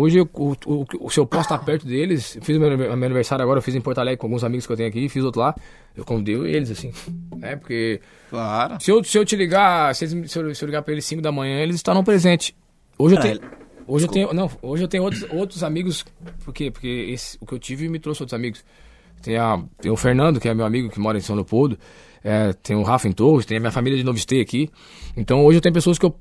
hoje 0.01 0.19
eu- 0.19 0.29
o, 0.35 0.55
o, 1.01 1.11
se 1.11 1.19
eu 1.21 1.27
posso 1.27 1.43
estar 1.45 1.59
perto 1.59 1.87
deles, 1.87 2.39
fiz 2.43 2.57
o 2.57 2.61
meu, 2.61 2.77
meu 2.77 2.93
aniversário 2.93 3.43
agora, 3.43 3.59
eu 3.59 3.63
fiz 3.63 3.75
em 3.75 3.81
Porto 3.81 3.99
Alegre 3.99 4.19
com 4.19 4.27
alguns 4.27 4.45
amigos 4.45 4.67
que 4.67 4.73
eu 4.73 4.77
tenho 4.77 4.89
aqui, 4.89 5.09
fiz 5.09 5.23
outro 5.25 5.41
lá, 5.41 5.55
eu 5.97 6.05
convidei 6.05 6.35
eles, 6.55 6.71
assim, 6.71 6.93
né? 7.37 7.57
Porque 7.57 8.01
Claro. 8.31 8.77
se 8.81 8.91
eu, 8.91 9.03
se 9.05 9.17
eu 9.19 9.25
te 9.25 9.37
ligar, 9.37 9.95
se, 9.95 10.05
eles- 10.05 10.31
se 10.31 10.39
eu, 10.39 10.55
se 10.55 10.65
eu 10.65 10.67
ligar 10.67 10.83
pra 10.83 10.93
eles 10.93 11.05
5 11.05 11.23
da 11.23 11.31
manhã, 11.33 11.61
eles 11.61 11.77
estarão 11.77 12.03
presentes. 12.05 12.53
Hoje 12.99 13.17
eu 13.17 13.21
tenho. 13.21 13.41
Hoje 13.89 14.07
eu 14.07 14.11
tenho. 14.11 14.33
Não, 14.35 14.51
hoje 14.63 14.83
eu 14.85 14.89
tenho 14.89 15.05
outros, 15.05 15.23
outros 15.33 15.63
amigos. 15.63 16.05
Por 16.45 16.53
quê? 16.53 16.71
Porque 16.71 16.89
esse, 16.89 17.39
o 17.41 17.47
que 17.47 17.55
eu 17.55 17.59
tive 17.59 17.89
me 17.89 17.99
trouxe 18.01 18.23
outros 18.23 18.35
amigos. 18.35 18.65
Tem, 19.23 19.37
a, 19.37 19.63
tem 19.81 19.91
o 19.93 19.97
Fernando, 19.97 20.41
que 20.41 20.49
é 20.49 20.55
meu 20.55 20.67
amigo 20.67 20.89
que 20.91 20.99
mora 20.99 21.17
em 21.17 21.21
São 21.21 21.37
Leopoldo. 21.37 21.79
É, 22.25 22.53
tem 22.55 22.75
o 22.77 22.83
Rafa 22.83 23.07
em 23.07 23.13
Torres, 23.13 23.47
tem 23.47 23.57
a 23.59 23.61
minha 23.61 23.71
família 23.71 23.97
de 23.97 24.03
Novo 24.05 24.19
Estê 24.19 24.41
aqui. 24.41 24.69
Então 25.17 25.45
hoje 25.45 25.59
eu 25.59 25.63
tenho 25.63 25.73
pessoas 25.73 25.99
que 25.99 26.05
eu 26.05 26.15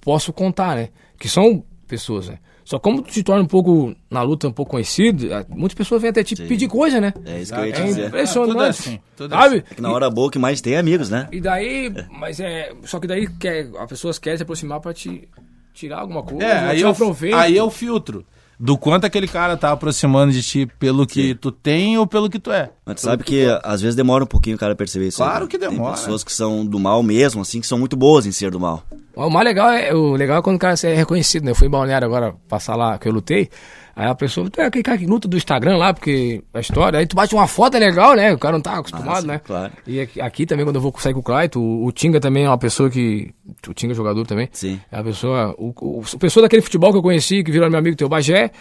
posso 0.00 0.32
contar, 0.32 0.76
né? 0.76 0.90
Que 1.18 1.28
são 1.28 1.64
pessoas, 1.88 2.28
né? 2.28 2.38
Só 2.68 2.78
como 2.78 3.00
tu 3.00 3.10
se 3.14 3.22
torna 3.22 3.42
um 3.42 3.46
pouco, 3.46 3.94
na 4.10 4.20
luta, 4.20 4.46
um 4.46 4.52
pouco 4.52 4.72
conhecido, 4.72 5.32
é, 5.32 5.42
muitas 5.48 5.72
pessoas 5.74 6.02
vêm 6.02 6.10
até 6.10 6.22
te 6.22 6.36
pedir 6.36 6.68
coisa, 6.68 7.00
né? 7.00 7.14
É 7.24 7.40
isso 7.40 7.50
que 7.54 7.58
eu 7.60 7.64
ia 7.66 7.72
te 7.72 7.80
É 7.80 7.84
dizer. 7.84 8.06
impressionante. 8.08 8.52
tudo 8.52 8.62
é 8.62 8.68
assim, 8.68 9.00
tudo 9.16 9.34
é 9.34 9.38
sabe? 9.38 9.64
É 9.70 9.74
que 9.74 9.80
na 9.80 9.90
hora 9.90 10.10
boa 10.10 10.30
que 10.30 10.38
mais 10.38 10.60
tem 10.60 10.76
amigos, 10.76 11.08
né? 11.08 11.28
E 11.32 11.40
daí, 11.40 11.90
mas 12.10 12.38
é. 12.40 12.70
Só 12.84 13.00
que 13.00 13.06
daí 13.06 13.26
quer, 13.26 13.70
as 13.78 13.88
pessoas 13.88 14.18
querem 14.18 14.36
se 14.36 14.42
aproximar 14.42 14.80
pra 14.80 14.92
te 14.92 15.26
tirar 15.72 16.00
alguma 16.00 16.22
coisa. 16.22 16.44
É, 16.44 16.58
aí, 16.68 16.82
é 16.82 16.86
um 16.86 16.90
o, 16.90 16.94
proveito. 16.94 17.36
aí 17.38 17.56
é 17.56 17.62
o 17.62 17.70
filtro. 17.70 18.22
Do 18.60 18.76
quanto 18.76 19.06
aquele 19.06 19.28
cara 19.28 19.56
tá 19.56 19.72
aproximando 19.72 20.30
de 20.30 20.42
ti 20.42 20.66
pelo 20.78 21.06
que 21.06 21.34
tu 21.36 21.50
tem 21.50 21.96
ou 21.96 22.06
pelo 22.06 22.28
que 22.28 22.38
tu 22.38 22.52
é. 22.52 22.68
Mas 22.88 22.96
tu 22.96 23.02
sabe 23.02 23.22
que 23.22 23.44
às 23.62 23.80
vezes 23.82 23.94
demora 23.94 24.24
um 24.24 24.26
pouquinho 24.26 24.56
o 24.56 24.58
cara 24.58 24.74
perceber 24.74 25.08
isso. 25.08 25.18
Claro 25.18 25.44
né? 25.44 25.50
que 25.50 25.58
demora. 25.58 25.94
Tem 25.94 26.02
pessoas 26.04 26.24
que 26.24 26.32
são 26.32 26.64
do 26.64 26.78
mal 26.80 27.02
mesmo, 27.02 27.42
assim, 27.42 27.60
que 27.60 27.66
são 27.66 27.78
muito 27.78 27.96
boas 27.96 28.24
em 28.24 28.32
ser 28.32 28.50
do 28.50 28.58
mal. 28.58 28.82
O 29.14 29.28
mais 29.28 29.44
legal 29.44 29.70
é, 29.70 29.92
o 29.94 30.14
legal 30.14 30.38
é 30.38 30.42
quando 30.42 30.56
o 30.56 30.58
cara 30.58 30.74
é 30.82 30.94
reconhecido, 30.94 31.44
né? 31.44 31.50
Eu 31.50 31.54
fui 31.54 31.66
em 31.68 31.70
Balneário 31.70 32.06
agora, 32.06 32.34
passar 32.48 32.74
lá, 32.76 32.96
que 32.98 33.06
eu 33.06 33.12
lutei. 33.12 33.50
Aí 33.94 34.06
a 34.06 34.14
pessoa, 34.14 34.48
tu 34.48 34.60
é 34.60 34.64
aquele 34.66 34.84
cara 34.84 34.96
que 34.96 35.06
luta 35.06 35.26
do 35.26 35.36
Instagram 35.36 35.76
lá, 35.76 35.92
porque 35.92 36.42
a 36.54 36.60
história. 36.60 37.00
Aí 37.00 37.06
tu 37.06 37.16
bate 37.16 37.34
uma 37.34 37.48
foto, 37.48 37.76
é 37.76 37.80
legal, 37.80 38.14
né? 38.14 38.32
O 38.32 38.38
cara 38.38 38.52
não 38.54 38.62
tá 38.62 38.78
acostumado, 38.78 39.08
Ah, 39.10 39.20
sim, 39.20 39.26
né? 39.26 39.40
claro. 39.44 39.72
E 39.86 40.00
aqui, 40.00 40.20
aqui 40.20 40.46
também, 40.46 40.64
quando 40.64 40.76
eu 40.76 40.80
vou 40.80 40.94
sair 40.98 41.12
com 41.14 41.18
o 41.20 41.22
Claito, 41.22 41.60
o, 41.60 41.84
o 41.84 41.90
Tinga 41.92 42.20
também 42.20 42.44
é 42.44 42.48
uma 42.48 42.56
pessoa 42.56 42.88
que. 42.88 43.34
O 43.68 43.74
Tinga 43.74 43.92
é 43.92 43.96
jogador 43.96 44.24
também. 44.24 44.48
Sim. 44.52 44.80
É 44.92 44.98
a 45.00 45.02
pessoa. 45.02 45.52
O, 45.58 45.74
o, 45.80 45.98
o- 46.00 46.18
pessoa 46.18 46.42
daquele 46.44 46.62
futebol 46.62 46.92
que 46.92 46.98
eu 46.98 47.02
conheci, 47.02 47.42
que 47.42 47.50
virou 47.50 47.68
meu 47.68 47.78
amigo, 47.80 47.96
teu 47.96 48.08
Bagé. 48.08 48.52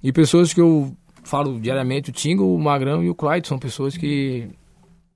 E 0.00 0.12
pessoas 0.12 0.52
que 0.54 0.60
eu 0.60 0.92
falo 1.24 1.58
diariamente, 1.60 2.10
o 2.10 2.12
Tinga, 2.12 2.42
o 2.42 2.58
Magrão 2.58 3.02
e 3.02 3.08
o 3.10 3.14
Claito, 3.14 3.48
são 3.48 3.58
pessoas 3.58 3.96
que. 3.96 4.48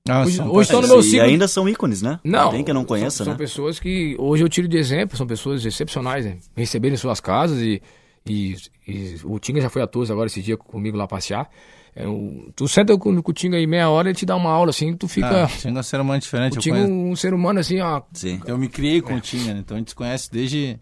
Ah, 0.08 0.22
Hoje- 0.22 0.36
são 0.36 0.50
hoje 0.50 0.62
estão 0.62 0.80
no 0.80 0.88
meu 0.88 1.00
e 1.00 1.02
ciclo. 1.02 1.20
ainda 1.26 1.46
são 1.46 1.68
ícones, 1.68 2.00
né? 2.00 2.18
Não. 2.24 2.50
Tem 2.50 2.64
que 2.64 2.72
não 2.72 2.84
conheça, 2.84 3.18
são, 3.18 3.24
São 3.26 3.34
né? 3.34 3.38
pessoas 3.38 3.78
que 3.78 4.16
hoje 4.18 4.42
eu 4.42 4.48
tiro 4.48 4.66
de 4.66 4.78
exemplo, 4.78 5.16
são 5.18 5.26
pessoas 5.26 5.64
excepcionais, 5.66 6.24
né? 6.24 6.38
Receberem 6.56 6.96
suas 6.96 7.20
casas 7.20 7.60
e, 7.60 7.82
e, 8.26 8.56
e 8.86 9.16
o 9.24 9.38
Tinga 9.38 9.60
já 9.60 9.68
foi 9.68 9.82
a 9.82 9.86
todos 9.86 10.10
agora 10.10 10.26
esse 10.28 10.40
dia 10.40 10.56
comigo 10.56 10.96
lá 10.96 11.06
passear. 11.06 11.50
É, 11.94 12.06
o- 12.08 12.50
tu 12.56 12.66
senta 12.66 12.96
com, 12.96 13.20
com 13.20 13.30
o 13.30 13.34
Tinga 13.34 13.58
aí 13.58 13.66
meia 13.66 13.90
hora, 13.90 14.08
ele 14.08 14.16
te 14.16 14.24
dá 14.24 14.34
uma 14.34 14.50
aula 14.50 14.70
assim, 14.70 14.96
tu 14.96 15.06
fica. 15.08 15.44
Ah, 15.44 15.46
Tinga 15.46 15.78
é 15.78 15.80
um 15.80 15.82
ser 15.82 16.00
humano 16.00 16.20
diferente. 16.20 16.56
o 16.56 16.60
Tinga 16.60 16.78
é 16.78 16.82
conheço. 16.84 16.94
um 16.94 17.16
ser 17.16 17.34
humano 17.34 17.60
assim, 17.60 17.78
ó. 17.80 18.00
Sim. 18.14 18.40
Eu 18.46 18.56
me 18.56 18.68
criei 18.68 19.02
com 19.02 19.14
o 19.14 19.20
Tinga, 19.20 19.52
né? 19.52 19.60
então 19.60 19.76
a 19.76 19.78
gente 19.78 19.90
se 19.90 19.94
conhece 19.94 20.30
desde, 20.32 20.78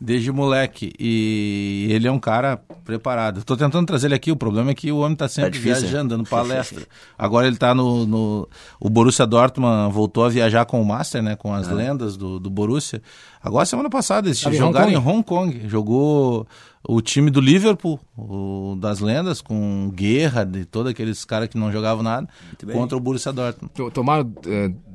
desde 0.00 0.32
moleque. 0.32 0.92
E 0.98 1.86
ele 1.90 2.08
é 2.08 2.10
um 2.12 2.18
cara 2.18 2.56
preparado. 2.84 3.44
Tô 3.44 3.56
tentando 3.56 3.86
trazer 3.86 4.06
ele 4.08 4.14
aqui, 4.14 4.32
o 4.32 4.36
problema 4.36 4.70
é 4.70 4.74
que 4.74 4.90
o 4.90 4.98
homem 4.98 5.16
tá 5.16 5.28
sempre 5.28 5.50
difícil, 5.50 5.82
viajando, 5.82 6.16
dando 6.16 6.28
palestra. 6.28 6.84
Agora 7.18 7.46
ele 7.46 7.56
tá 7.56 7.74
no, 7.74 8.06
no. 8.06 8.48
O 8.80 8.88
Borussia 8.88 9.26
Dortmund 9.26 9.92
voltou 9.92 10.24
a 10.24 10.28
viajar 10.28 10.64
com 10.64 10.80
o 10.80 10.84
Master, 10.84 11.22
né? 11.22 11.36
Com 11.36 11.52
as 11.52 11.68
lendas 11.68 12.16
do, 12.16 12.40
do 12.40 12.48
Borussia. 12.50 13.02
Agora, 13.42 13.64
semana 13.66 13.88
passada, 13.90 14.28
eles 14.28 14.44
Hong 14.44 14.56
jogaram 14.56 14.90
em 14.90 14.94
Kong. 14.94 15.08
Hong 15.08 15.22
Kong. 15.22 15.68
Jogou 15.68 16.46
o 16.86 17.00
time 17.02 17.30
do 17.30 17.40
Liverpool, 17.40 18.00
o 18.16 18.76
das 18.80 19.00
lendas, 19.00 19.40
com 19.42 19.90
Guerra, 19.94 20.44
de 20.44 20.64
todos 20.64 20.90
aqueles 20.90 21.24
caras 21.26 21.48
que 21.48 21.58
não 21.58 21.70
jogavam 21.70 22.02
nada, 22.02 22.26
contra 22.72 22.96
o 22.96 23.00
Borussia 23.00 23.32
Dortmund. 23.32 23.72
to- 23.74 23.90
Tomaram 23.90 24.24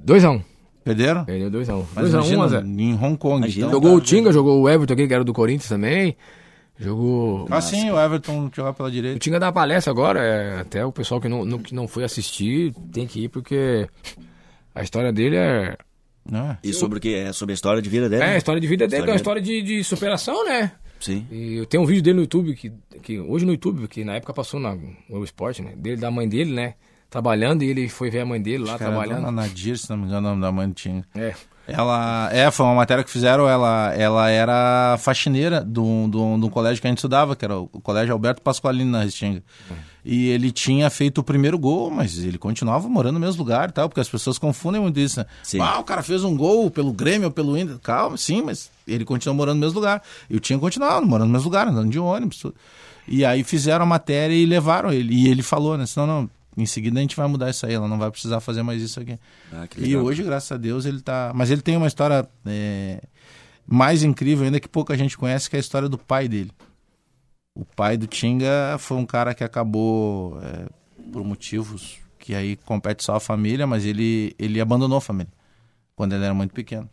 2x1. 0.05 0.41
Perderam? 0.85 1.25
Perdeu 1.25 1.49
2x1. 1.49 1.85
Mas 1.95 2.09
2x1, 2.11 2.11
imagina, 2.11 2.47
Zé. 2.47 2.61
em 2.61 2.93
Hong 2.93 3.17
Kong. 3.17 3.37
Imagina. 3.39 3.67
então, 3.67 3.81
Jogou 3.81 3.97
o 3.97 4.01
Tinga, 4.01 4.31
jogou 4.31 4.61
o 4.61 4.69
Everton 4.69 4.93
aqui, 4.93 5.07
que 5.07 5.13
era 5.15 5.23
do 5.23 5.33
Corinthians 5.33 5.67
também. 5.67 6.15
Jogou. 6.77 7.47
Ah, 7.49 7.59
sim, 7.59 7.89
o 7.89 7.99
Everton 7.99 8.51
jogar 8.55 8.73
pela 8.73 8.89
O 8.89 8.91
direita. 8.91 9.17
Tinga 9.17 9.39
dá 9.39 9.51
palestra 9.51 9.91
agora, 9.91 10.21
é, 10.21 10.59
até 10.59 10.85
o 10.85 10.91
pessoal 10.91 11.19
que 11.19 11.27
não, 11.27 11.43
não, 11.43 11.57
que 11.57 11.73
não 11.73 11.87
foi 11.87 12.03
assistir 12.03 12.71
tem 12.93 13.07
que 13.07 13.23
ir, 13.23 13.29
porque 13.29 13.87
a 14.75 14.83
história 14.83 15.11
dele 15.11 15.37
é. 15.37 15.75
Né? 16.29 16.57
E 16.63 16.71
sobre 16.71 16.99
o 16.99 17.01
que? 17.01 17.15
É 17.15 17.33
sobre 17.33 17.53
a 17.53 17.55
história 17.55 17.81
de 17.81 17.89
vida 17.89 18.07
dele? 18.07 18.23
É, 18.23 18.35
a 18.35 18.37
história 18.37 18.61
de 18.61 18.67
vida 18.67 18.87
dele, 18.87 19.03
é 19.03 19.05
uma 19.11 19.15
História 19.15 19.39
história 19.39 19.63
de, 19.63 19.77
de 19.77 19.83
superação, 19.83 20.45
né? 20.45 20.71
Sim. 20.99 21.25
E 21.31 21.55
eu 21.55 21.65
tenho 21.65 21.81
um 21.81 21.85
vídeo 21.85 22.03
dele 22.03 22.17
no 22.17 22.21
YouTube, 22.21 22.53
que, 22.55 22.71
que 23.01 23.19
hoje 23.19 23.43
no 23.43 23.53
YouTube, 23.53 23.87
que 23.87 24.03
na 24.03 24.15
época 24.15 24.33
passou 24.33 24.59
na, 24.59 24.77
no 25.09 25.23
esporte, 25.23 25.63
né? 25.63 25.73
Dele, 25.75 25.97
da 25.97 26.11
mãe 26.11 26.27
dele, 26.29 26.53
né? 26.53 26.75
Trabalhando 27.15 27.63
e 27.63 27.69
ele 27.69 27.87
foi 27.87 28.09
ver 28.09 28.19
a 28.19 28.25
mãe 28.25 28.41
dele 28.41 28.65
lá 28.65 28.77
trabalhando. 28.77 29.31
Nadir, 29.31 29.77
se 29.77 29.89
não 29.89 29.95
me 29.95 30.03
engano, 30.03 30.27
o 30.27 30.29
nome 30.31 30.41
da 30.41 30.51
mãe 30.51 30.67
do 30.67 30.73
Tinga. 30.73 31.05
É. 31.15 31.33
Ela, 31.65 32.29
é, 32.29 32.51
foi 32.51 32.65
uma 32.65 32.75
matéria 32.75 33.05
que 33.05 33.09
fizeram, 33.09 33.47
ela, 33.47 33.93
ela 33.95 34.29
era 34.29 34.97
faxineira 34.99 35.63
de 35.63 35.79
um, 35.79 36.09
de, 36.09 36.17
um, 36.17 36.49
colégio 36.49 36.81
que 36.81 36.87
a 36.87 36.89
gente 36.89 36.97
estudava, 36.97 37.33
que 37.33 37.45
era 37.45 37.57
o 37.57 37.67
Colégio 37.67 38.11
Alberto 38.11 38.41
Pasqualini 38.41 38.91
na 38.91 39.01
Restinga. 39.03 39.41
E 40.03 40.27
ele 40.27 40.51
tinha 40.51 40.89
feito 40.89 41.19
o 41.19 41.23
primeiro 41.23 41.57
gol, 41.57 41.89
mas 41.89 42.21
ele 42.21 42.37
continuava 42.37 42.89
morando 42.89 43.13
no 43.13 43.21
mesmo 43.21 43.41
lugar 43.41 43.69
e 43.69 43.71
tal, 43.71 43.87
porque 43.87 44.01
as 44.01 44.09
pessoas 44.09 44.37
confundem 44.37 44.81
muito 44.81 44.99
isso, 44.99 45.21
né? 45.21 45.25
Sim. 45.41 45.61
Ah, 45.61 45.79
o 45.79 45.85
cara 45.85 46.03
fez 46.03 46.21
um 46.21 46.35
gol 46.35 46.69
pelo 46.69 46.91
Grêmio 46.91 47.27
ou 47.27 47.31
pelo 47.31 47.57
Inter. 47.57 47.79
Calma, 47.79 48.17
sim, 48.17 48.41
mas 48.41 48.69
ele 48.85 49.05
continuou 49.05 49.37
morando 49.37 49.55
no 49.55 49.61
mesmo 49.61 49.79
lugar. 49.79 50.01
E 50.29 50.35
o 50.35 50.39
Tinha 50.41 50.59
continuava 50.59 50.99
morando 51.05 51.27
no 51.27 51.33
mesmo 51.33 51.45
lugar, 51.45 51.65
andando 51.65 51.89
de 51.89 51.97
ônibus. 51.97 52.39
Tudo. 52.39 52.55
E 53.07 53.23
aí 53.23 53.41
fizeram 53.43 53.83
a 53.83 53.87
matéria 53.87 54.35
e 54.35 54.45
levaram 54.45 54.91
ele. 54.91 55.13
E 55.13 55.29
ele 55.29 55.43
falou, 55.43 55.77
né? 55.77 55.85
Senão, 55.85 56.07
não, 56.07 56.29
em 56.57 56.65
seguida 56.65 56.99
a 56.99 57.01
gente 57.01 57.15
vai 57.15 57.27
mudar 57.27 57.49
isso 57.49 57.65
aí, 57.65 57.73
ela 57.73 57.87
não 57.87 57.97
vai 57.97 58.09
precisar 58.09 58.39
fazer 58.39 58.63
mais 58.63 58.81
isso 58.81 58.99
aqui. 58.99 59.19
Ah, 59.51 59.67
E 59.77 59.95
hoje, 59.95 60.23
graças 60.23 60.51
a 60.51 60.57
Deus, 60.57 60.85
ele 60.85 61.01
tá. 61.01 61.31
Mas 61.35 61.51
ele 61.51 61.61
tem 61.61 61.75
uma 61.75 61.87
história 61.87 62.27
é, 62.45 63.01
mais 63.67 64.03
incrível 64.03 64.45
ainda 64.45 64.59
que 64.59 64.67
pouca 64.67 64.97
gente 64.97 65.17
conhece, 65.17 65.49
que 65.49 65.55
é 65.55 65.59
a 65.59 65.59
história 65.59 65.89
do 65.89 65.97
pai 65.97 66.27
dele. 66.27 66.51
O 67.53 67.63
pai 67.65 67.97
do 67.97 68.07
Tinga 68.07 68.75
foi 68.79 68.97
um 68.97 69.05
cara 69.05 69.33
que 69.33 69.43
acabou 69.43 70.39
é, 70.41 70.67
por 71.11 71.23
motivos 71.23 71.99
que 72.19 72.33
aí 72.33 72.55
compete 72.55 73.03
só 73.03 73.15
a 73.15 73.19
família, 73.19 73.67
mas 73.67 73.85
ele, 73.85 74.35
ele 74.39 74.59
abandonou 74.59 74.97
a 74.97 75.01
família 75.01 75.31
quando 75.95 76.13
ele 76.13 76.23
era 76.25 76.33
muito 76.33 76.53
pequeno. 76.53 76.89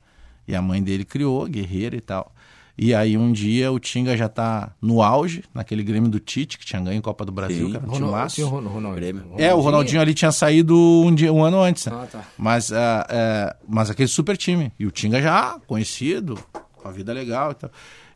E 0.46 0.54
a 0.54 0.60
mãe 0.60 0.82
dele 0.82 1.04
criou, 1.04 1.46
guerreira 1.46 1.96
e 1.96 2.00
tal. 2.00 2.31
E 2.76 2.94
aí 2.94 3.18
um 3.18 3.30
dia 3.32 3.70
o 3.70 3.78
Tinga 3.78 4.16
já 4.16 4.28
tá 4.28 4.74
no 4.80 5.02
auge, 5.02 5.44
naquele 5.52 5.82
Grêmio 5.82 6.08
do 6.10 6.18
Tite, 6.18 6.58
que 6.58 6.64
tinha 6.64 6.80
ganho 6.80 7.02
Copa 7.02 7.24
do 7.24 7.30
Brasil, 7.30 7.68
Sim. 7.68 7.76
Ronaldo, 7.76 7.94
timaço. 8.06 8.34
tinha 8.36 8.46
o 8.46 8.50
Ron- 8.50 8.66
Ronaldo. 8.68 8.96
Grêmio. 8.96 9.24
É, 9.36 9.54
o 9.54 9.60
Ronaldinho 9.60 10.00
ali 10.00 10.14
tinha 10.14 10.32
saído 10.32 10.74
um, 10.76 11.14
dia, 11.14 11.30
um 11.32 11.44
ano 11.44 11.60
antes, 11.60 11.84
né? 11.86 11.92
Ah, 11.94 12.06
tá. 12.06 12.24
Mas, 12.38 12.72
ah, 12.72 13.06
é, 13.10 13.56
mas 13.68 13.90
aquele 13.90 14.08
super 14.08 14.36
time. 14.36 14.72
E 14.78 14.86
o 14.86 14.90
Tinga 14.90 15.20
já 15.20 15.58
conhecido, 15.66 16.38
com 16.72 16.88
a 16.88 16.90
vida 16.90 17.12
legal 17.12 17.52
e 17.52 17.54
tal. 17.54 17.70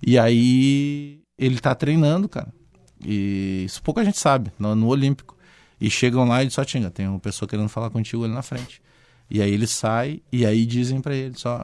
E 0.04 0.18
aí 0.18 1.20
ele 1.38 1.58
tá 1.60 1.74
treinando, 1.74 2.28
cara. 2.28 2.48
E 3.04 3.64
isso 3.66 3.82
pouca 3.82 4.02
gente 4.04 4.18
sabe, 4.18 4.50
no, 4.58 4.74
no 4.74 4.86
Olímpico. 4.88 5.36
E 5.78 5.90
chegam 5.90 6.24
lá 6.26 6.42
e 6.42 6.46
dizem, 6.46 6.54
só 6.54 6.64
Tinga, 6.64 6.90
tem 6.90 7.06
uma 7.06 7.20
pessoa 7.20 7.46
querendo 7.46 7.68
falar 7.68 7.90
contigo 7.90 8.24
ali 8.24 8.32
na 8.32 8.40
frente. 8.42 8.80
E 9.30 9.42
aí 9.42 9.50
ele 9.52 9.66
sai 9.66 10.22
e 10.32 10.46
aí 10.46 10.64
dizem 10.64 11.00
pra 11.00 11.14
ele, 11.14 11.36
só, 11.36 11.62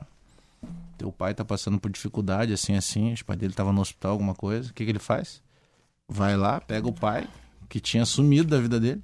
teu 1.02 1.10
pai 1.10 1.34
tá 1.34 1.44
passando 1.44 1.80
por 1.80 1.90
dificuldade, 1.90 2.52
assim, 2.52 2.76
assim, 2.76 3.12
o 3.12 3.24
pai 3.24 3.36
dele 3.36 3.52
tava 3.52 3.72
no 3.72 3.80
hospital, 3.80 4.12
alguma 4.12 4.34
coisa. 4.36 4.70
O 4.70 4.72
que 4.72 4.84
que 4.84 4.90
ele 4.90 5.00
faz? 5.00 5.42
Vai 6.08 6.36
lá, 6.36 6.60
pega 6.60 6.86
o 6.86 6.92
pai, 6.92 7.26
que 7.68 7.80
tinha 7.80 8.04
sumido 8.06 8.48
da 8.50 8.58
vida 8.60 8.78
dele, 8.78 9.02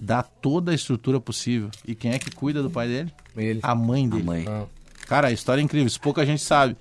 dá 0.00 0.22
toda 0.22 0.72
a 0.72 0.74
estrutura 0.74 1.20
possível. 1.20 1.70
E 1.86 1.94
quem 1.94 2.12
é 2.12 2.18
que 2.18 2.30
cuida 2.30 2.62
do 2.62 2.70
pai 2.70 2.88
dele? 2.88 3.12
Ele. 3.36 3.60
A 3.62 3.74
mãe 3.74 4.06
A 4.06 4.08
dele. 4.08 4.22
mãe. 4.22 4.44
Ah. 4.48 4.64
Cara, 5.06 5.28
a 5.28 5.32
história 5.32 5.60
é 5.60 5.64
incrível, 5.64 5.86
isso 5.86 6.00
pouca 6.00 6.24
gente 6.24 6.40
sabe. 6.42 6.74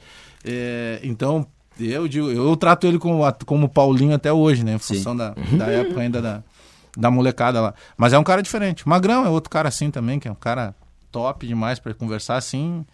É, 0.45 1.01
então, 1.03 1.45
eu 1.77 2.07
digo, 2.07 2.29
eu 2.31 2.55
trato 2.55 2.87
ele 2.87 2.97
como, 2.97 3.21
como 3.45 3.67
Paulinho 3.67 4.15
até 4.15 4.31
hoje, 4.31 4.63
né? 4.63 4.75
Em 4.75 4.79
função 4.79 5.15
da, 5.17 5.31
da 5.57 5.65
época 5.67 5.99
ainda 5.99 6.21
da, 6.21 6.43
da 6.95 7.11
molecada 7.11 7.59
lá. 7.59 7.73
Mas 7.97 8.13
é 8.13 8.17
um 8.17 8.23
cara 8.23 8.41
diferente. 8.41 8.87
Magrão 8.87 9.25
é 9.25 9.29
outro 9.29 9.49
cara 9.49 9.67
assim 9.67 9.91
também, 9.91 10.17
que 10.17 10.29
é 10.29 10.31
um 10.31 10.35
cara 10.35 10.73
top 11.11 11.45
demais 11.45 11.77
pra 11.77 11.93
conversar 11.93 12.37
assim. 12.37 12.85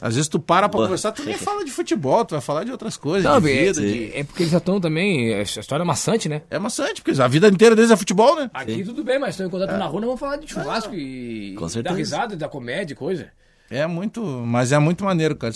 Às 0.00 0.14
vezes 0.14 0.28
tu 0.28 0.38
para 0.38 0.68
pra 0.68 0.76
Boa. 0.76 0.84
conversar, 0.84 1.12
tu 1.12 1.24
nem 1.24 1.36
fala 1.36 1.64
de 1.64 1.70
futebol, 1.70 2.24
tu 2.24 2.32
vai 2.32 2.40
falar 2.40 2.64
de 2.64 2.70
outras 2.70 2.96
coisas, 2.98 3.24
Não, 3.24 3.40
de 3.40 3.50
é, 3.50 3.64
vida, 3.64 3.80
de... 3.80 4.12
é 4.14 4.24
porque 4.24 4.42
eles 4.42 4.52
já 4.52 4.58
estão 4.58 4.78
também. 4.78 5.34
A 5.34 5.42
história 5.42 5.82
é 5.82 5.86
maçante, 5.86 6.28
né? 6.28 6.42
É 6.50 6.58
maçante, 6.58 7.00
porque 7.02 7.20
a 7.20 7.26
vida 7.26 7.48
inteira 7.48 7.74
deles 7.74 7.90
é 7.90 7.96
futebol, 7.96 8.36
né? 8.36 8.50
Aqui 8.52 8.84
tudo 8.84 9.02
bem, 9.02 9.18
mas 9.18 9.30
estão 9.30 9.46
encontrando 9.46 9.78
na 9.78 9.86
rua, 9.86 10.00
não 10.00 10.08
vamos 10.08 10.20
falar 10.20 10.36
de 10.36 10.52
churrasco 10.52 10.94
e. 10.94 11.54
Com 11.54 11.64
da 11.64 11.68
certeza. 11.70 11.96
risada, 11.96 12.36
da 12.36 12.48
comédia, 12.48 12.94
coisa. 12.94 13.28
É 13.70 13.86
muito, 13.86 14.22
mas 14.22 14.70
é 14.70 14.78
muito 14.78 15.02
maneiro, 15.02 15.34
cara. 15.34 15.52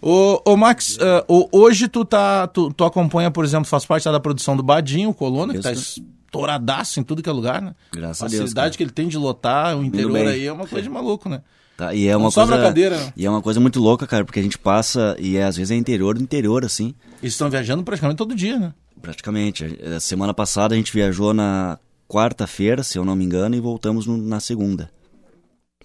Ô, 0.00 0.40
ô 0.44 0.56
Max, 0.56 0.98
ô, 1.28 1.48
hoje 1.52 1.86
tu 1.86 2.04
tá, 2.04 2.46
tu, 2.48 2.72
tu 2.72 2.84
acompanha, 2.84 3.30
por 3.30 3.44
exemplo, 3.44 3.66
faz 3.66 3.84
parte 3.84 4.04
da 4.04 4.18
produção 4.18 4.56
do 4.56 4.62
Badinho, 4.62 5.10
o 5.10 5.14
Coluna, 5.14 5.52
que 5.52 5.60
tá 5.60 5.70
estouradaço 5.70 6.98
em 6.98 7.04
tudo 7.04 7.22
que 7.22 7.28
é 7.28 7.32
lugar, 7.32 7.60
né? 7.62 7.74
Graças 7.92 8.22
a 8.22 8.26
a 8.26 8.28
Deus, 8.28 8.40
facilidade 8.40 8.70
cara. 8.70 8.76
que 8.78 8.82
ele 8.82 8.90
tem 8.90 9.06
de 9.06 9.18
lotar 9.18 9.76
o 9.76 9.84
interior 9.84 10.26
aí 10.26 10.46
é 10.46 10.52
uma 10.52 10.66
coisa 10.66 10.82
de 10.82 10.88
maluco, 10.88 11.28
né? 11.28 11.42
Tá, 11.86 11.94
e 11.94 12.06
é 12.06 12.16
uma 12.16 12.30
sobra 12.30 12.54
coisa. 12.56 12.68
cadeira, 12.68 12.96
né? 12.96 13.12
E 13.16 13.26
é 13.26 13.30
uma 13.30 13.42
coisa 13.42 13.58
muito 13.58 13.80
louca, 13.80 14.06
cara, 14.06 14.24
porque 14.24 14.38
a 14.38 14.42
gente 14.42 14.56
passa 14.58 15.16
e 15.18 15.36
é, 15.36 15.44
às 15.44 15.56
vezes 15.56 15.70
é 15.72 15.74
interior 15.74 16.14
do 16.16 16.22
interior, 16.22 16.64
assim, 16.64 16.94
Eles 17.20 17.34
estão 17.34 17.50
viajando 17.50 17.82
praticamente 17.82 18.18
todo 18.18 18.34
dia, 18.34 18.56
né? 18.58 18.72
praticamente. 19.00 19.64
A 19.96 19.98
semana 19.98 20.32
passada 20.32 20.74
a 20.74 20.78
gente 20.78 20.92
viajou 20.92 21.34
na 21.34 21.76
quarta-feira, 22.08 22.84
se 22.84 22.96
eu 22.98 23.04
não 23.04 23.16
me 23.16 23.24
engano, 23.24 23.56
e 23.56 23.60
voltamos 23.60 24.06
no- 24.06 24.16
na 24.16 24.38
segunda. 24.38 24.90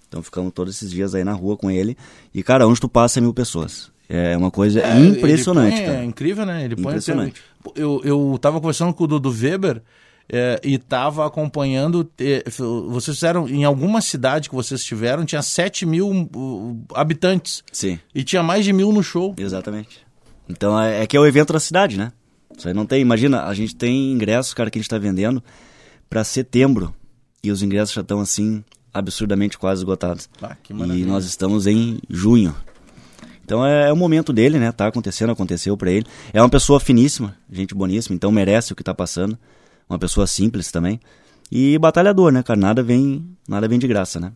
Então 0.07 0.21
ficamos 0.21 0.51
todos 0.53 0.75
esses 0.75 0.91
dias 0.91 1.15
aí 1.15 1.23
na 1.23 1.33
rua 1.33 1.57
com 1.57 1.71
ele. 1.71 1.97
E, 2.33 2.43
cara, 2.43 2.67
onde 2.67 2.79
tu 2.79 2.87
passa 2.87 3.19
é 3.19 3.21
mil 3.21 3.33
pessoas. 3.33 3.91
É 4.07 4.37
uma 4.37 4.51
coisa 4.51 4.79
É, 4.81 4.99
impressionante, 4.99 5.77
põe- 5.77 5.85
cara. 5.85 5.97
É 5.99 6.03
incrível, 6.05 6.45
né? 6.45 6.63
Ele 6.63 6.75
põe 6.75 6.85
Impressionante. 6.93 7.41
Eu, 7.75 8.01
eu 8.05 8.37
tava 8.39 8.59
conversando 8.61 8.93
com 8.93 9.03
o 9.03 9.07
Dudu 9.07 9.29
Weber 9.31 9.81
é, 10.31 10.59
e 10.63 10.77
tava 10.77 11.25
acompanhando. 11.25 12.09
é, 12.19 12.43
vocês 12.89 13.17
fizeram, 13.17 13.47
em 13.47 13.63
alguma 13.63 14.01
cidade 14.01 14.49
que 14.49 14.55
vocês 14.55 14.83
tiveram, 14.83 15.25
tinha 15.25 15.41
7 15.41 15.85
mil 15.85 16.09
uh, 16.09 16.85
habitantes. 16.93 17.63
Sim, 17.71 17.99
E 18.13 18.23
tinha 18.23 18.43
mais 18.43 18.65
de 18.65 18.73
mil 18.73 18.91
no 18.91 19.01
show. 19.03 19.33
exatamente. 19.37 20.05
Então 20.49 20.79
é, 20.79 21.03
é 21.03 21.07
que 21.07 21.15
é 21.17 21.19
o 21.19 21.25
evento 21.25 21.51
da 21.51 21.59
cidade, 21.59 21.97
né? 21.97 22.11
Isso 22.57 22.67
aí 22.67 22.73
não 22.73 22.85
tem. 22.85 23.01
Imagina, 23.01 23.43
a 23.43 23.53
gente 23.53 23.75
tem 23.75 24.11
ingressos, 24.11 24.53
cara, 24.53 24.69
que 24.69 24.79
a 24.79 24.81
gente 24.81 24.89
tá 24.89 24.97
vendendo 24.97 25.43
pra 26.09 26.23
setembro. 26.23 26.93
E 27.43 27.51
os 27.51 27.61
ingressos 27.61 27.93
já 27.93 28.01
estão 28.01 28.19
assim, 28.19 28.63
absurdamente 28.93 29.57
quase 29.57 29.81
esgotados. 29.81 30.29
Ah, 30.41 30.55
que 30.61 30.73
E 30.73 31.05
nós 31.05 31.25
estamos 31.25 31.67
em 31.67 31.99
junho. 32.09 32.55
Então 33.45 33.65
é, 33.65 33.89
é 33.89 33.93
o 33.93 33.95
momento 33.95 34.33
dele, 34.33 34.57
né? 34.59 34.71
Tá 34.71 34.87
acontecendo, 34.87 35.31
aconteceu 35.31 35.77
pra 35.77 35.91
ele. 35.91 36.05
É 36.33 36.41
uma 36.41 36.49
pessoa 36.49 36.79
finíssima, 36.79 37.35
gente 37.51 37.75
boníssima, 37.75 38.15
então 38.15 38.31
merece 38.31 38.73
o 38.73 38.75
que 38.75 38.83
tá 38.83 38.93
passando. 38.93 39.37
Uma 39.89 39.97
pessoa 39.99 40.27
simples 40.27 40.71
também. 40.71 40.99
E 41.51 41.77
batalhador, 41.77 42.31
né, 42.31 42.43
cara? 42.43 42.59
Nada 42.59 42.83
vem, 42.83 43.25
nada 43.47 43.67
vem 43.67 43.79
de 43.79 43.87
graça, 43.87 44.19
né? 44.19 44.31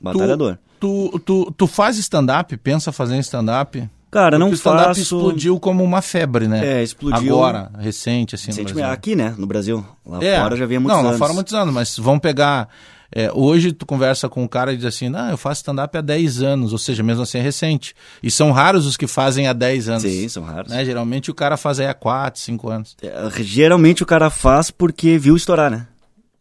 Batalhador. 0.00 0.58
Tu, 0.78 1.18
tu, 1.24 1.52
tu 1.56 1.66
faz 1.66 1.96
stand-up? 1.98 2.56
Pensa 2.58 2.92
fazer 2.92 3.18
stand-up? 3.20 3.88
Cara, 4.10 4.38
não 4.38 4.46
Porque 4.46 4.54
o 4.54 4.58
stand-up 4.58 4.86
faço. 4.88 5.00
explodiu 5.00 5.58
como 5.58 5.82
uma 5.82 6.00
febre, 6.00 6.46
né? 6.46 6.64
É, 6.78 6.82
explodiu. 6.82 7.34
Agora, 7.34 7.70
recente, 7.78 8.36
assim, 8.36 8.52
Brasil. 8.74 8.92
aqui, 8.92 9.16
né? 9.16 9.34
No 9.36 9.46
Brasil. 9.46 9.84
Lá 10.06 10.22
É. 10.22 10.40
fora 10.40 10.56
já 10.56 10.66
há 10.76 10.80
muitos 10.80 10.96
Não, 10.96 11.00
anos. 11.00 11.12
lá 11.12 11.18
fora 11.18 11.32
muitos 11.32 11.54
anos, 11.54 11.74
mas 11.74 11.96
vamos 11.98 12.20
pegar... 12.20 12.68
é, 13.12 13.30
hoje 13.32 13.72
tu 13.72 13.86
conversa 13.86 14.28
com 14.28 14.42
um 14.42 14.48
cara 14.48 14.72
e 14.72 14.76
diz 14.76 14.86
assim, 14.86 15.08
não, 15.08 15.30
eu 15.30 15.36
faço 15.36 15.60
stand-up 15.60 15.96
há 15.96 16.00
10 16.00 16.42
anos, 16.42 16.72
ou 16.72 16.78
seja, 16.78 17.02
mesmo 17.02 17.22
assim 17.22 17.38
é 17.38 17.40
recente. 17.40 17.94
E 18.22 18.30
são 18.30 18.50
raros 18.52 18.86
os 18.86 18.96
que 18.96 19.06
fazem 19.06 19.46
há 19.46 19.52
10 19.52 19.88
anos. 19.88 20.02
Sim, 20.02 20.28
são 20.28 20.42
raros. 20.42 20.70
Né? 20.70 20.84
Geralmente 20.84 21.30
o 21.30 21.34
cara 21.34 21.56
faz 21.56 21.80
aí 21.80 21.86
há 21.86 21.94
4, 21.94 22.40
5 22.40 22.70
anos. 22.70 22.96
É, 23.02 23.30
Geralmente 23.42 24.02
o 24.02 24.06
cara 24.06 24.30
faz 24.30 24.70
porque 24.70 25.18
viu 25.18 25.36
estourar, 25.36 25.70
né? 25.70 25.86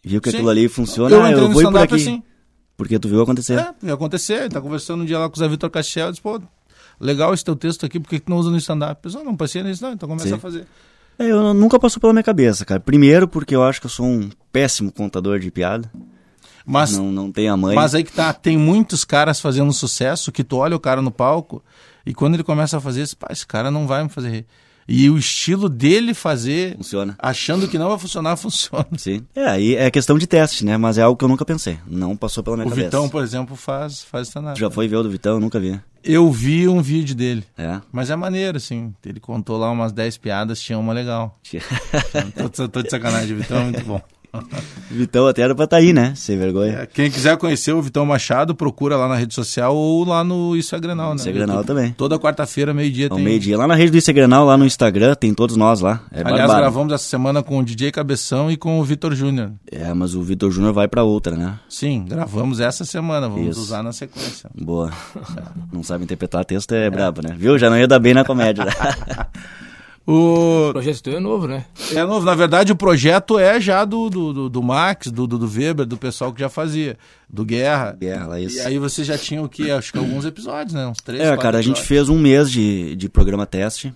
Viu 0.03 0.19
que 0.19 0.29
Sim. 0.29 0.37
aquilo 0.37 0.49
ali 0.49 0.67
funciona, 0.67 1.15
eu 1.15 1.23
ah, 1.23 1.31
eu 1.31 1.49
vou 1.49 1.61
ir 1.61 1.65
por 1.65 1.77
aqui. 1.77 1.95
assim. 1.95 2.23
Porque 2.75 2.99
tu 2.99 3.07
viu 3.07 3.21
acontecer. 3.21 3.57
É, 3.59 3.87
ia 3.87 3.93
acontecer, 3.93 4.49
tá 4.49 4.59
conversando 4.59 5.03
um 5.03 5.05
dia 5.05 5.17
lá 5.17 5.29
com 5.29 5.35
o 5.35 5.39
Zé 5.39 5.47
Vitor 5.47 5.69
Castel, 5.69 6.09
disse, 6.09 6.21
pô, 6.21 6.41
legal 6.99 7.33
esse 7.33 7.43
teu 7.43 7.55
texto 7.55 7.85
aqui, 7.85 7.99
por 7.99 8.09
que 8.09 8.19
que 8.19 8.25
tu 8.25 8.29
não 8.29 8.37
usa 8.37 8.49
no 8.49 8.57
stand-up? 8.57 9.01
Pessoal, 9.01 9.23
não 9.23 9.35
passei 9.35 9.63
nisso 9.63 9.83
não, 9.83 9.93
então 9.93 10.09
começa 10.09 10.27
Sim. 10.27 10.33
a 10.33 10.39
fazer. 10.39 10.65
É, 11.17 11.31
eu 11.31 11.53
nunca 11.53 11.79
passou 11.79 12.01
pela 12.01 12.13
minha 12.13 12.23
cabeça, 12.23 12.65
cara. 12.65 12.79
Primeiro 12.79 13.27
porque 13.27 13.55
eu 13.55 13.63
acho 13.63 13.79
que 13.79 13.85
eu 13.85 13.91
sou 13.91 14.05
um 14.05 14.29
péssimo 14.51 14.91
contador 14.91 15.39
de 15.39 15.51
piada. 15.51 15.89
Mas, 16.65 16.97
Não, 16.97 17.11
não 17.11 17.31
tenho 17.31 17.53
a 17.53 17.57
mãe. 17.57 17.75
mas 17.75 17.93
aí 17.93 18.03
que 18.03 18.11
tá, 18.11 18.31
tem 18.33 18.57
muitos 18.57 19.03
caras 19.03 19.39
fazendo 19.39 19.71
sucesso 19.73 20.31
que 20.31 20.43
tu 20.43 20.57
olha 20.57 20.75
o 20.75 20.79
cara 20.79 21.01
no 21.01 21.11
palco 21.11 21.63
e 22.05 22.13
quando 22.13 22.35
ele 22.35 22.43
começa 22.43 22.77
a 22.77 22.81
fazer, 22.81 23.01
isso, 23.03 23.17
pá, 23.17 23.27
esse 23.31 23.45
cara 23.45 23.69
não 23.69 23.85
vai 23.87 24.03
me 24.03 24.09
fazer 24.09 24.29
rir. 24.29 24.45
E 24.85 25.09
o 25.09 25.17
estilo 25.17 25.69
dele 25.69 26.13
fazer, 26.13 26.75
Funciona. 26.75 27.15
achando 27.17 27.69
que 27.69 27.77
não 27.77 27.87
vai 27.87 27.97
funcionar, 27.97 28.35
funciona. 28.37 28.85
Sim. 28.97 29.25
É, 29.33 29.45
aí 29.45 29.75
é 29.75 29.89
questão 29.89 30.17
de 30.17 30.27
teste, 30.27 30.65
né? 30.65 30.75
Mas 30.75 30.97
é 30.97 31.01
algo 31.03 31.17
que 31.17 31.23
eu 31.23 31.29
nunca 31.29 31.45
pensei. 31.45 31.77
Não 31.87 32.17
passou 32.17 32.43
pela 32.43 32.57
minha 32.57 32.67
O 32.67 32.69
cabeça. 32.69 32.87
Vitão, 32.87 33.07
por 33.07 33.23
exemplo, 33.23 33.55
faz, 33.55 34.03
faz 34.03 34.27
stand-up. 34.27 34.59
Já 34.59 34.69
foi 34.69 34.89
ver 34.89 34.97
o 34.97 35.03
do 35.03 35.09
Vitão? 35.09 35.35
Eu 35.35 35.39
nunca 35.39 35.57
vi. 35.57 35.79
Eu 36.03 36.29
vi 36.33 36.67
um 36.67 36.81
vídeo 36.81 37.15
dele. 37.15 37.45
É. 37.57 37.79
Mas 37.93 38.09
é 38.09 38.15
maneiro, 38.17 38.57
assim. 38.57 38.93
Ele 39.05 39.21
contou 39.21 39.57
lá 39.57 39.71
umas 39.71 39.93
10 39.93 40.17
piadas, 40.17 40.59
tinha 40.59 40.77
uma 40.77 40.91
legal. 40.91 41.39
tô, 42.53 42.67
tô 42.67 42.81
de 42.83 42.89
sacanagem, 42.89 43.35
o 43.35 43.39
Vitão 43.39 43.57
é 43.59 43.63
muito 43.63 43.85
bom. 43.85 44.01
Vitão 44.89 45.27
até 45.27 45.41
era 45.41 45.55
pra 45.55 45.65
estar 45.65 45.77
aí, 45.77 45.93
né? 45.93 46.13
Sem 46.15 46.37
vergonha. 46.37 46.79
É, 46.79 46.85
quem 46.85 47.09
quiser 47.09 47.37
conhecer 47.37 47.73
o 47.73 47.81
Vitão 47.81 48.05
Machado, 48.05 48.55
procura 48.55 48.97
lá 48.97 49.07
na 49.07 49.15
rede 49.15 49.33
social 49.33 49.75
ou 49.75 50.05
lá 50.05 50.23
no 50.23 50.55
Isso 50.55 50.75
é 50.75 50.79
Grenal, 50.79 51.11
né? 51.11 51.15
Isso 51.17 51.29
é 51.29 51.31
Grenal 51.31 51.63
também. 51.63 51.93
Toda 51.93 52.17
quarta-feira, 52.19 52.73
meio-dia 52.73 53.09
tem. 53.09 53.23
meio-dia. 53.23 53.57
Lá 53.57 53.67
na 53.67 53.75
rede 53.75 53.91
do 53.91 53.97
Instagram, 53.97 54.27
lá 54.43 54.57
no 54.57 54.65
Instagram, 54.65 55.15
tem 55.15 55.33
todos 55.33 55.55
nós 55.55 55.81
lá. 55.81 56.01
É 56.11 56.21
Aliás, 56.25 56.51
gravamos 56.51 56.93
essa 56.93 57.03
semana 57.03 57.43
com 57.43 57.59
o 57.59 57.63
DJ 57.63 57.91
Cabeção 57.91 58.51
e 58.51 58.57
com 58.57 58.79
o 58.79 58.83
Vitor 58.83 59.13
Júnior. 59.13 59.51
É, 59.71 59.93
mas 59.93 60.15
o 60.15 60.21
Vitor 60.21 60.51
Júnior 60.51 60.73
vai 60.73 60.87
pra 60.87 61.03
outra, 61.03 61.35
né? 61.35 61.59
Sim, 61.69 62.05
gravamos 62.07 62.59
essa 62.59 62.85
semana, 62.85 63.27
vamos 63.27 63.49
Isso. 63.49 63.61
usar 63.61 63.83
na 63.83 63.91
sequência. 63.91 64.49
Boa. 64.55 64.91
Não 65.71 65.83
sabe 65.83 66.03
interpretar 66.03 66.45
texto 66.45 66.73
é, 66.73 66.89
brabo, 66.89 67.21
né? 67.21 67.35
Viu? 67.37 67.57
Já 67.57 67.69
não 67.69 67.77
ia 67.77 67.87
dar 67.87 67.99
bem 67.99 68.13
na 68.13 68.23
comédia. 68.23 68.65
né? 70.05 70.13
O... 70.13 70.69
O 70.69 70.73
projeto 70.73 71.01
teu 71.01 71.17
é 71.17 71.19
novo, 71.19 71.47
né? 71.47 71.65
É 71.93 72.03
novo, 72.03 72.25
na 72.25 72.35
verdade 72.35 72.71
o 72.71 72.75
projeto 72.75 73.39
é 73.39 73.59
já 73.59 73.85
do, 73.85 74.09
do, 74.09 74.33
do, 74.33 74.49
do 74.49 74.63
Max, 74.63 75.09
do, 75.11 75.25
do, 75.25 75.47
Weber, 75.47 75.85
do 75.85 75.97
pessoal 75.97 76.33
que 76.33 76.41
já 76.41 76.49
fazia, 76.49 76.97
do 77.29 77.45
Guerra. 77.45 77.95
Guerra, 77.99 78.27
lá 78.27 78.39
isso. 78.39 78.57
E 78.57 78.61
aí 78.61 78.77
você 78.77 79.03
já 79.03 79.17
tinha 79.17 79.41
o 79.41 79.47
quê? 79.47 79.71
Acho 79.71 79.91
que 79.93 79.97
alguns 79.97 80.25
episódios, 80.25 80.73
né? 80.73 80.85
Uns 80.87 80.97
três, 80.97 81.21
É, 81.21 81.37
cara, 81.37 81.57
a 81.57 81.61
gente 81.61 81.79
episódios. 81.79 81.87
fez 81.87 82.09
um 82.09 82.19
mês 82.19 82.51
de, 82.51 82.95
de 82.95 83.07
programa 83.07 83.45
teste. 83.45 83.93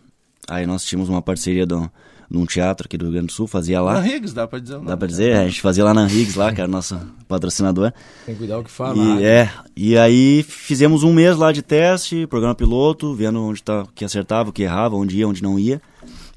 Aí 0.47 0.65
nós 0.65 0.85
tínhamos 0.85 1.09
uma 1.09 1.21
parceria 1.21 1.65
do, 1.65 1.91
num 2.29 2.45
teatro 2.45 2.85
aqui 2.87 2.97
do 2.97 3.03
Rio 3.05 3.13
Grande 3.13 3.27
do 3.27 3.33
Sul, 3.33 3.47
fazia 3.47 3.81
lá. 3.81 3.95
Na 3.95 3.99
Riggs, 3.99 4.33
dá 4.33 4.47
pra 4.47 4.59
dizer 4.59 4.75
o 4.75 4.77
nome. 4.77 4.87
Dá 4.87 4.95
pra 4.95 5.07
dizer? 5.07 5.35
A 5.35 5.45
gente 5.45 5.61
fazia 5.61 5.83
lá 5.83 5.93
na 5.93 6.05
Riggs, 6.05 6.37
lá, 6.37 6.53
que 6.53 6.61
era 6.61 6.69
nosso 6.69 6.97
patrocinador. 7.27 7.91
Tem 8.25 8.33
que 8.33 8.39
cuidar 8.39 8.59
o 8.59 8.63
que 8.63 8.71
fala. 8.71 8.97
E, 8.97 9.23
é, 9.25 9.49
e 9.75 9.97
aí 9.97 10.43
fizemos 10.43 11.03
um 11.03 11.11
mês 11.11 11.35
lá 11.35 11.51
de 11.51 11.61
teste, 11.61 12.25
programa 12.27 12.55
piloto, 12.55 13.13
vendo 13.13 13.41
onde 13.43 13.61
tá, 13.61 13.81
o 13.81 13.87
que 13.87 14.05
acertava, 14.05 14.49
o 14.49 14.53
que 14.53 14.63
errava, 14.63 14.95
onde 14.95 15.17
ia, 15.17 15.27
onde 15.27 15.43
não 15.43 15.59
ia. 15.59 15.81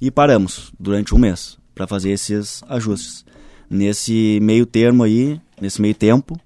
E 0.00 0.10
paramos 0.10 0.72
durante 0.78 1.14
um 1.14 1.18
mês 1.18 1.58
para 1.74 1.86
fazer 1.86 2.10
esses 2.10 2.62
ajustes. 2.68 3.24
Nesse 3.68 4.38
meio 4.42 4.66
termo 4.66 5.02
aí, 5.04 5.40
nesse 5.60 5.80
meio 5.80 5.94
tempo, 5.94 6.38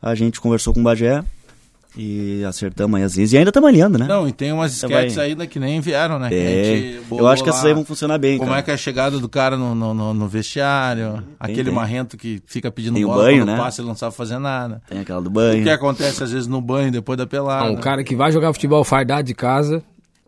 a 0.00 0.14
gente 0.14 0.40
conversou 0.40 0.72
com 0.72 0.80
o 0.80 0.82
Bagé 0.84 1.22
e 1.94 2.42
acertamos 2.44 2.96
aí 2.96 3.02
as 3.04 3.14
linhas. 3.14 3.32
E 3.34 3.36
ainda 3.36 3.50
estamos 3.50 3.68
alinhando, 3.68 3.98
né? 3.98 4.06
Não, 4.06 4.26
e 4.26 4.32
tem 4.32 4.50
umas 4.50 4.72
sketches 4.72 5.16
vai- 5.16 5.26
ainda 5.26 5.46
que 5.46 5.58
nem 5.58 5.78
vieram, 5.80 6.18
né? 6.18 6.30
Que 6.30 6.34
a 6.34 6.38
É, 6.38 6.64
gente 6.64 7.02
eu 7.10 7.28
acho 7.28 7.44
que 7.44 7.50
essas 7.50 7.62
aí 7.66 7.74
vão 7.74 7.84
funcionar 7.84 8.16
bem, 8.16 8.38
Como 8.38 8.48
cara. 8.48 8.60
é 8.60 8.62
que 8.62 8.70
é 8.70 8.74
a 8.74 8.78
chegada 8.78 9.18
do 9.18 9.28
cara 9.28 9.58
no, 9.58 9.74
no, 9.74 9.92
no- 9.92 10.14
no 10.14 10.26
vestiário, 10.28 11.22
aquele 11.38 11.64
tem. 11.64 11.74
marrento 11.74 12.16
que 12.16 12.40
fica 12.46 12.70
pedindo 12.70 12.94
Tem 12.94 13.04
o 13.04 13.08
bola 13.08 13.24
banho, 13.24 13.42
quando 13.42 13.48
né? 13.50 13.56
passa 13.58 13.82
ele 13.82 13.88
não 13.88 13.96
sabe 13.96 14.14
fazer 14.16 14.38
nada. 14.38 14.80
Tem 14.88 15.00
aquela 15.00 15.20
do 15.20 15.26
O 15.26 15.30
banho. 15.30 15.62
que 15.62 15.68
acontece 15.68 16.22
às 16.24 16.32
vezes 16.32 16.46
no 16.48 16.62
banho 16.62 16.90
depois 16.90 17.18
da 17.18 17.26
pelada. 17.26 17.66
Ah, 17.68 17.70
um 17.70 17.76
cara 17.76 18.02
que 18.02 18.16
vai 18.16 18.32
jogar 18.32 18.50
futebol 18.54 18.82
fardado 18.84 19.24
de 19.24 19.34
casa, 19.34 19.82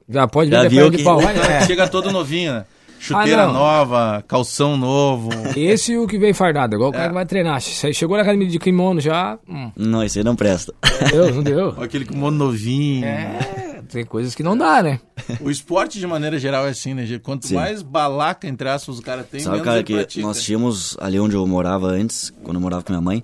já 0.09 0.27
pode 0.27 0.51
Já 0.51 0.63
vir 0.63 0.69
de 0.69 0.75
viu 0.75 0.85
perna 0.85 0.91
de 0.91 0.97
que- 0.99 1.05
pau. 1.05 1.21
É. 1.53 1.59
que 1.61 1.67
chega 1.67 1.89
todo 1.89 2.11
novinho, 2.13 2.53
né? 2.55 2.65
Chuteira 2.99 3.43
Ah, 3.45 3.53
nova, 3.53 4.25
calção 4.27 4.79
novo. 4.79 5.29
Esse 5.55 5.93
e 5.93 5.99
o 5.99 6.07
que 6.07 6.19
vem 6.19 6.33
fardado, 6.33 6.75
igual 6.75 6.91
o 6.91 6.95
É. 6.95 6.97
cara 6.97 7.09
que 7.09 7.15
vai 7.15 7.27
treinar. 7.27 7.61
Se 7.61 7.93
chegou 7.93 8.17
na 8.17 8.23
academia 8.23 8.49
de 8.49 8.59
kimono 8.59 8.99
já. 8.99 9.39
Hum, 9.47 9.71
Não, 9.77 10.03
isso 10.03 10.17
aí 10.17 10.25
não 10.25 10.35
presta. 10.35 10.73
deu, 11.11 11.35
não 11.35 11.43
deu. 11.43 11.69
Aquele 11.83 12.07
com 12.07 12.17
mono 12.17 12.39
novinho. 12.47 13.05
É, 13.05 13.83
tem 13.91 14.07
coisas 14.07 14.35
que 14.35 14.43
não 14.43 14.57
dá, 14.57 14.83
né? 14.83 15.01
O 15.43 15.51
esporte, 15.51 15.99
de 16.01 16.07
maneira 16.07 16.39
geral, 16.39 16.67
é 16.67 16.71
assim, 16.71 16.95
né? 16.95 17.05
Gê? 17.05 17.19
Quanto 17.19 17.47
Sim. 17.47 17.57
mais 17.57 17.83
balaca, 17.83 18.47
entre 18.49 18.71
aspas, 18.71 18.99
o 18.99 19.03
cara 19.03 19.23
tem, 19.23 19.41
Sabe, 19.41 19.57
menos 19.57 19.65
cara, 19.67 19.77
ele 19.79 19.85
que 19.85 19.93
pratica. 19.95 20.27
nós 20.27 20.43
tínhamos 20.43 20.97
ali 20.99 21.21
onde 21.21 21.35
eu 21.37 21.47
morava 21.47 21.89
antes, 21.89 22.33
quando 22.43 22.57
eu 22.57 22.61
morava 22.63 22.83
com 22.83 22.91
minha 22.91 23.03
mãe, 23.03 23.23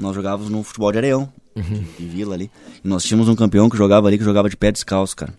nós 0.00 0.16
jogávamos 0.16 0.50
no 0.50 0.64
futebol 0.64 0.90
de 0.90 0.98
areião, 0.98 1.28
Uhum. 1.54 1.84
de 1.96 2.06
vila 2.06 2.34
ali. 2.34 2.50
E 2.84 2.88
nós 2.88 3.04
tínhamos 3.04 3.28
um 3.28 3.36
campeão 3.36 3.70
que 3.70 3.76
jogava 3.76 4.08
ali, 4.08 4.18
que 4.18 4.24
jogava 4.24 4.48
de 4.48 4.56
pé 4.56 4.72
descalço, 4.72 5.14
cara. 5.14 5.32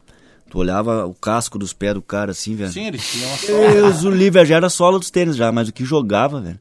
Tu 0.54 0.60
olhava 0.60 1.08
o 1.08 1.16
casco 1.16 1.58
dos 1.58 1.74
pés 1.74 1.96
do 1.96 2.02
cara 2.04 2.30
assim, 2.30 2.56
velho. 2.56 2.72
Sim, 2.72 2.86
eles 2.86 3.12
tinham 3.12 3.28
uma 3.28 3.38
sola. 3.42 3.72
Deus, 3.72 4.04
o 4.04 4.12
livre 4.12 4.46
já 4.46 4.56
era 4.58 4.70
sola 4.70 5.00
dos 5.00 5.10
tênis 5.10 5.36
já, 5.36 5.52
mas 5.52 5.68
o 5.68 5.74
que 5.74 5.84
jogava, 5.84 6.40
velho, 6.40 6.60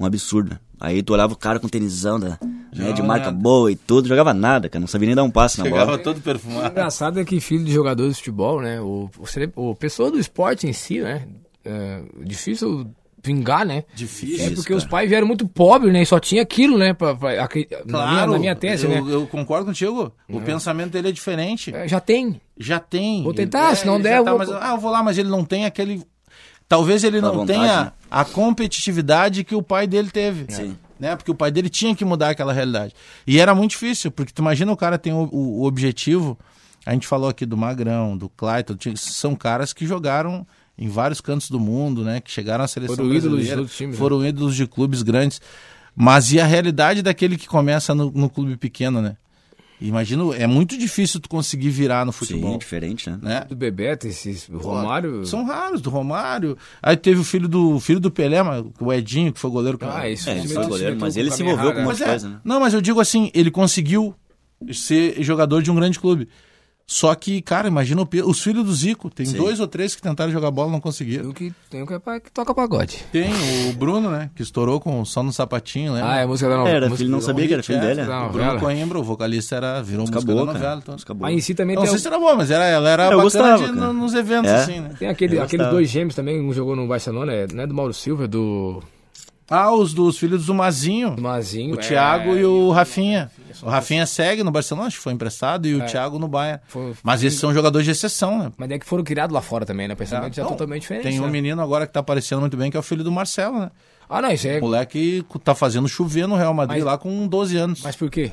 um 0.00 0.06
absurdo. 0.06 0.52
né? 0.52 0.58
Aí 0.80 1.02
tu 1.02 1.12
olhava 1.12 1.34
o 1.34 1.36
cara 1.36 1.60
com 1.60 1.68
tênisão 1.68 2.18
da, 2.18 2.30
né, 2.30 2.38
de 2.72 2.78
Jogava 2.78 3.02
marca 3.06 3.26
nada. 3.26 3.36
boa 3.36 3.70
e 3.70 3.76
tudo, 3.76 4.08
jogava 4.08 4.32
nada, 4.32 4.70
cara, 4.70 4.80
não 4.80 4.86
sabia 4.88 5.08
nem 5.08 5.14
dar 5.14 5.24
um 5.24 5.30
passe 5.30 5.58
na 5.58 5.64
Chegava 5.64 5.84
bola. 5.84 5.98
todo 5.98 6.16
O 6.16 6.20
perfumado. 6.22 6.68
engraçado 6.70 7.20
é 7.20 7.24
que 7.26 7.38
filho 7.38 7.62
de 7.66 7.70
jogador 7.72 8.08
de 8.08 8.14
futebol, 8.14 8.62
né? 8.62 8.80
O, 8.80 9.10
o, 9.54 9.70
o 9.70 9.74
pessoa 9.74 10.10
do 10.10 10.18
esporte 10.18 10.66
em 10.66 10.72
si, 10.72 11.00
né? 11.00 11.26
É 11.66 12.00
difícil 12.24 12.90
vingar, 13.22 13.64
né? 13.66 13.84
Difícil. 13.94 14.46
É 14.46 14.50
porque 14.50 14.68
cara. 14.68 14.76
os 14.78 14.84
pais 14.84 15.08
vieram 15.08 15.26
muito 15.26 15.46
pobres, 15.48 15.92
né? 15.92 16.02
E 16.02 16.06
só 16.06 16.18
tinha 16.20 16.42
aquilo, 16.42 16.78
né? 16.78 16.92
Pra, 16.94 17.14
pra- 17.14 17.42
acri- 17.42 17.68
na, 17.86 18.06
minha, 18.10 18.26
na 18.26 18.38
minha 18.38 18.54
tese, 18.56 18.84
eu, 18.86 18.90
né? 18.90 19.14
eu 19.14 19.26
concordo 19.26 19.66
contigo. 19.66 20.12
O 20.28 20.40
pensamento 20.40 20.92
dele 20.92 21.08
é 21.08 21.12
diferente. 21.12 21.74
É, 21.74 21.86
já 21.88 22.00
tem. 22.00 22.40
Já 22.58 22.78
tem. 22.80 23.22
Vou 23.22 23.34
tentar, 23.34 23.74
se 23.76 23.86
não 23.86 24.00
der, 24.00 24.22
tá, 24.22 24.30
vou- 24.30 24.38
mas, 24.38 24.50
ah, 24.50 24.70
eu 24.74 24.78
vou 24.78 24.90
lá, 24.90 25.02
mas 25.02 25.18
ele 25.18 25.28
não 25.28 25.44
tem 25.44 25.64
aquele. 25.64 26.02
Talvez 26.68 27.02
ele 27.02 27.20
não 27.20 27.32
vontade, 27.32 27.58
tenha 27.58 27.84
né? 27.84 27.92
a 28.10 28.24
competitividade 28.24 29.42
que 29.44 29.54
o 29.54 29.62
pai 29.62 29.86
dele 29.86 30.10
teve. 30.10 30.46
Sim. 30.52 30.76
Né? 31.00 31.14
Porque 31.16 31.30
o 31.30 31.34
pai 31.34 31.50
dele 31.50 31.68
tinha 31.70 31.94
que 31.94 32.04
mudar 32.04 32.30
aquela 32.30 32.52
realidade. 32.52 32.92
E 33.26 33.38
era 33.38 33.54
muito 33.54 33.70
difícil, 33.70 34.10
porque 34.10 34.32
tu 34.32 34.42
imagina 34.42 34.70
o 34.72 34.76
cara 34.76 34.98
tem 34.98 35.12
o, 35.12 35.28
o- 35.32 35.60
o 35.60 35.64
objetivo. 35.64 36.36
A 36.84 36.92
gente 36.92 37.06
falou 37.06 37.28
aqui 37.28 37.46
do 37.46 37.56
Magrão, 37.56 38.16
do 38.16 38.28
Clayton, 38.28 38.74
são 38.96 39.34
caras 39.36 39.72
que 39.72 39.86
jogaram 39.86 40.46
em 40.78 40.88
vários 40.88 41.20
cantos 41.20 41.50
do 41.50 41.58
mundo, 41.58 42.04
né? 42.04 42.20
Que 42.20 42.30
chegaram 42.30 42.64
à 42.64 42.68
seleção 42.68 42.96
Foram 42.96 43.08
ídolos 43.08 43.22
de 43.22 43.30
brasileira, 43.30 43.60
outros 43.60 43.76
times, 43.76 43.94
né? 43.96 43.98
foram 43.98 44.24
ídolos 44.24 44.54
de 44.54 44.66
clubes 44.66 45.02
grandes. 45.02 45.40
Mas 45.94 46.32
e 46.32 46.40
a 46.40 46.46
realidade 46.46 47.02
daquele 47.02 47.36
que 47.36 47.48
começa 47.48 47.94
no, 47.94 48.12
no 48.12 48.30
clube 48.30 48.56
pequeno, 48.56 49.02
né? 49.02 49.16
Imagina, 49.80 50.34
é 50.34 50.46
muito 50.46 50.76
difícil 50.76 51.20
tu 51.20 51.28
conseguir 51.28 51.70
virar 51.70 52.04
no 52.04 52.10
futebol. 52.10 52.52
Sim, 52.52 52.58
diferente, 52.58 53.08
né? 53.08 53.18
né? 53.22 53.44
Do 53.48 53.54
Bebeto, 53.54 54.08
esses 54.08 54.48
Romário. 54.52 55.24
São 55.24 55.44
raros, 55.44 55.80
do 55.80 55.88
Romário. 55.88 56.58
Aí 56.82 56.96
teve 56.96 57.20
o 57.20 57.24
filho 57.24 57.48
do 57.48 57.78
filho 57.78 58.00
do 58.00 58.10
Pelé, 58.10 58.42
mas 58.42 58.64
o 58.80 58.92
Edinho, 58.92 59.32
que 59.32 59.38
foi 59.38 59.50
goleiro. 59.50 59.78
Ah, 59.82 60.08
isso 60.08 60.28
É, 60.28 60.38
ele 60.38 60.48
foi 60.48 60.66
goleiro, 60.66 60.96
mas 61.00 61.16
ele 61.16 61.30
se 61.30 61.42
envolveu 61.42 61.72
com 61.72 61.78
né? 61.78 61.92
é, 61.92 62.04
coisa, 62.04 62.28
né? 62.28 62.40
não, 62.44 62.58
mas 62.58 62.74
eu 62.74 62.80
digo 62.80 63.00
assim, 63.00 63.30
ele 63.32 63.52
conseguiu 63.52 64.14
ser 64.72 65.22
jogador 65.22 65.62
de 65.62 65.70
um 65.70 65.74
grande 65.76 65.98
clube. 66.00 66.28
Só 66.90 67.14
que, 67.14 67.42
cara, 67.42 67.68
imagina 67.68 68.00
o 68.00 68.08
os 68.30 68.42
filhos 68.42 68.64
do 68.64 68.72
Zico. 68.74 69.10
Tem 69.10 69.26
Sim. 69.26 69.36
dois 69.36 69.60
ou 69.60 69.68
três 69.68 69.94
que 69.94 70.00
tentaram 70.00 70.32
jogar 70.32 70.50
bola 70.50 70.70
e 70.70 70.72
não 70.72 70.80
conseguiram. 70.80 71.24
Tem 71.24 71.30
um 71.30 71.34
que, 71.34 71.54
tem 71.68 71.82
um 71.82 71.86
que, 71.86 71.92
é 71.92 72.18
que 72.20 72.32
toca 72.32 72.54
pagode. 72.54 73.04
Tem 73.12 73.30
o 73.68 73.74
Bruno, 73.74 74.08
né? 74.10 74.30
Que 74.34 74.42
estourou 74.42 74.80
com 74.80 75.04
só 75.04 75.22
no 75.22 75.30
sapatinho, 75.30 75.92
lembra? 75.92 76.10
Ah, 76.12 76.16
é 76.20 76.22
a 76.22 76.26
música 76.26 76.48
da 76.48 76.56
novela. 76.56 76.76
Era, 76.76 76.86
música- 76.88 76.96
filho, 77.04 77.10
não 77.10 77.20
sabia 77.20 77.46
que 77.46 77.52
era 77.52 77.62
filho 77.62 77.76
É, 77.78 77.80
dele. 77.94 78.00
O 78.00 78.06
novela. 78.06 78.28
Bruno 78.32 78.60
Coimbra, 78.60 78.98
o 78.98 79.02
vocalista, 79.02 79.56
era, 79.56 79.82
virou 79.82 80.00
Música 80.00 80.16
música 80.16 80.32
boa, 80.32 80.46
da 80.46 80.52
novela. 80.54 80.80
Então. 80.82 80.94
Música 80.94 81.12
boa. 81.12 81.28
Mas 81.30 81.36
em 81.38 81.40
si 81.42 81.54
também 81.54 81.76
Não 81.76 81.82
tem, 81.82 81.90
sei 81.90 81.98
o- 81.98 82.00
se 82.00 82.06
era 82.08 82.18
boa, 82.18 82.34
mas 82.34 82.50
era, 82.50 82.64
ela 82.64 82.88
era 82.88 83.02
Eu 83.12 83.22
bacana 83.22 83.22
gostava, 83.22 83.66
de- 83.66 83.72
nos 83.92 84.14
eventos, 84.14 84.50
É. 84.50 84.56
assim, 84.56 84.80
né? 84.80 84.94
tem 84.98 85.08
aquele, 85.08 85.38
aqueles 85.38 85.66
dois 85.68 85.90
gêmeos 85.90 86.14
também, 86.14 86.40
um 86.40 86.54
jogou 86.54 86.74
no 86.74 86.86
Barcelona, 86.88 87.30
é, 87.34 87.46
não 87.52 87.64
é 87.64 87.66
do 87.66 87.74
Mauro 87.74 87.92
Silva, 87.92 88.24
é 88.24 88.28
do, 88.28 88.82
Ah, 89.50 89.72
os 89.72 89.94
dos 89.94 90.18
filhos 90.18 90.46
do 90.46 90.54
Mazinho. 90.54 91.12
do 91.16 91.22
Mazinho. 91.22 91.74
O 91.74 91.80
é, 91.80 91.82
Thiago 91.82 92.36
e 92.36 92.44
o 92.44 92.70
Rafinha. 92.70 93.30
O 93.62 93.68
Rafinha 93.68 94.04
segue 94.06 94.44
no 94.44 94.50
Barcelona, 94.50 94.88
acho 94.88 94.98
que 94.98 95.02
foi 95.02 95.12
emprestado, 95.14 95.66
e 95.66 95.74
o 95.74 95.84
Thiago 95.86 96.18
no. 96.18 96.30
Foi- 96.66 96.92
Mas 97.02 97.24
esses 97.24 97.40
são 97.40 97.52
jogadores 97.54 97.86
de 97.86 97.90
exceção, 97.92 98.38
né? 98.38 98.52
Mas 98.58 98.70
é 98.70 98.78
que 98.78 98.84
foram 98.86 99.02
criados 99.02 99.32
lá 99.32 99.40
fora 99.40 99.64
também, 99.64 99.88
né? 99.88 99.94
O 99.94 99.96
pensamento 99.96 100.34
já 100.34 100.42
é 100.42 100.44
Então, 100.44 100.54
totalmente 100.56 100.82
diferente. 100.82 101.04
Tem 101.04 101.18
um 101.20 101.24
né? 101.24 101.30
menino 101.30 101.62
agora 101.62 101.86
que 101.86 101.92
tá 101.92 102.00
aparecendo 102.00 102.40
muito 102.40 102.56
bem, 102.56 102.70
que 102.70 102.76
é 102.76 102.80
o 102.80 102.82
filho 102.82 103.02
do 103.02 103.10
Marcelo, 103.10 103.58
né? 103.58 103.70
Ah, 104.08 104.20
não, 104.22 104.30
isso 104.30 104.46
é. 104.48 104.58
O 104.58 104.62
moleque 104.62 105.24
tá 105.42 105.54
fazendo 105.54 105.88
chover 105.88 106.26
no 106.28 106.36
Real 106.36 106.52
Madrid 106.54 106.78
Mas- 106.82 106.86
lá 106.92 106.98
com 106.98 107.26
12 107.26 107.56
anos. 107.56 107.82
Mas 107.82 107.96
por 107.96 108.10
quê? 108.10 108.30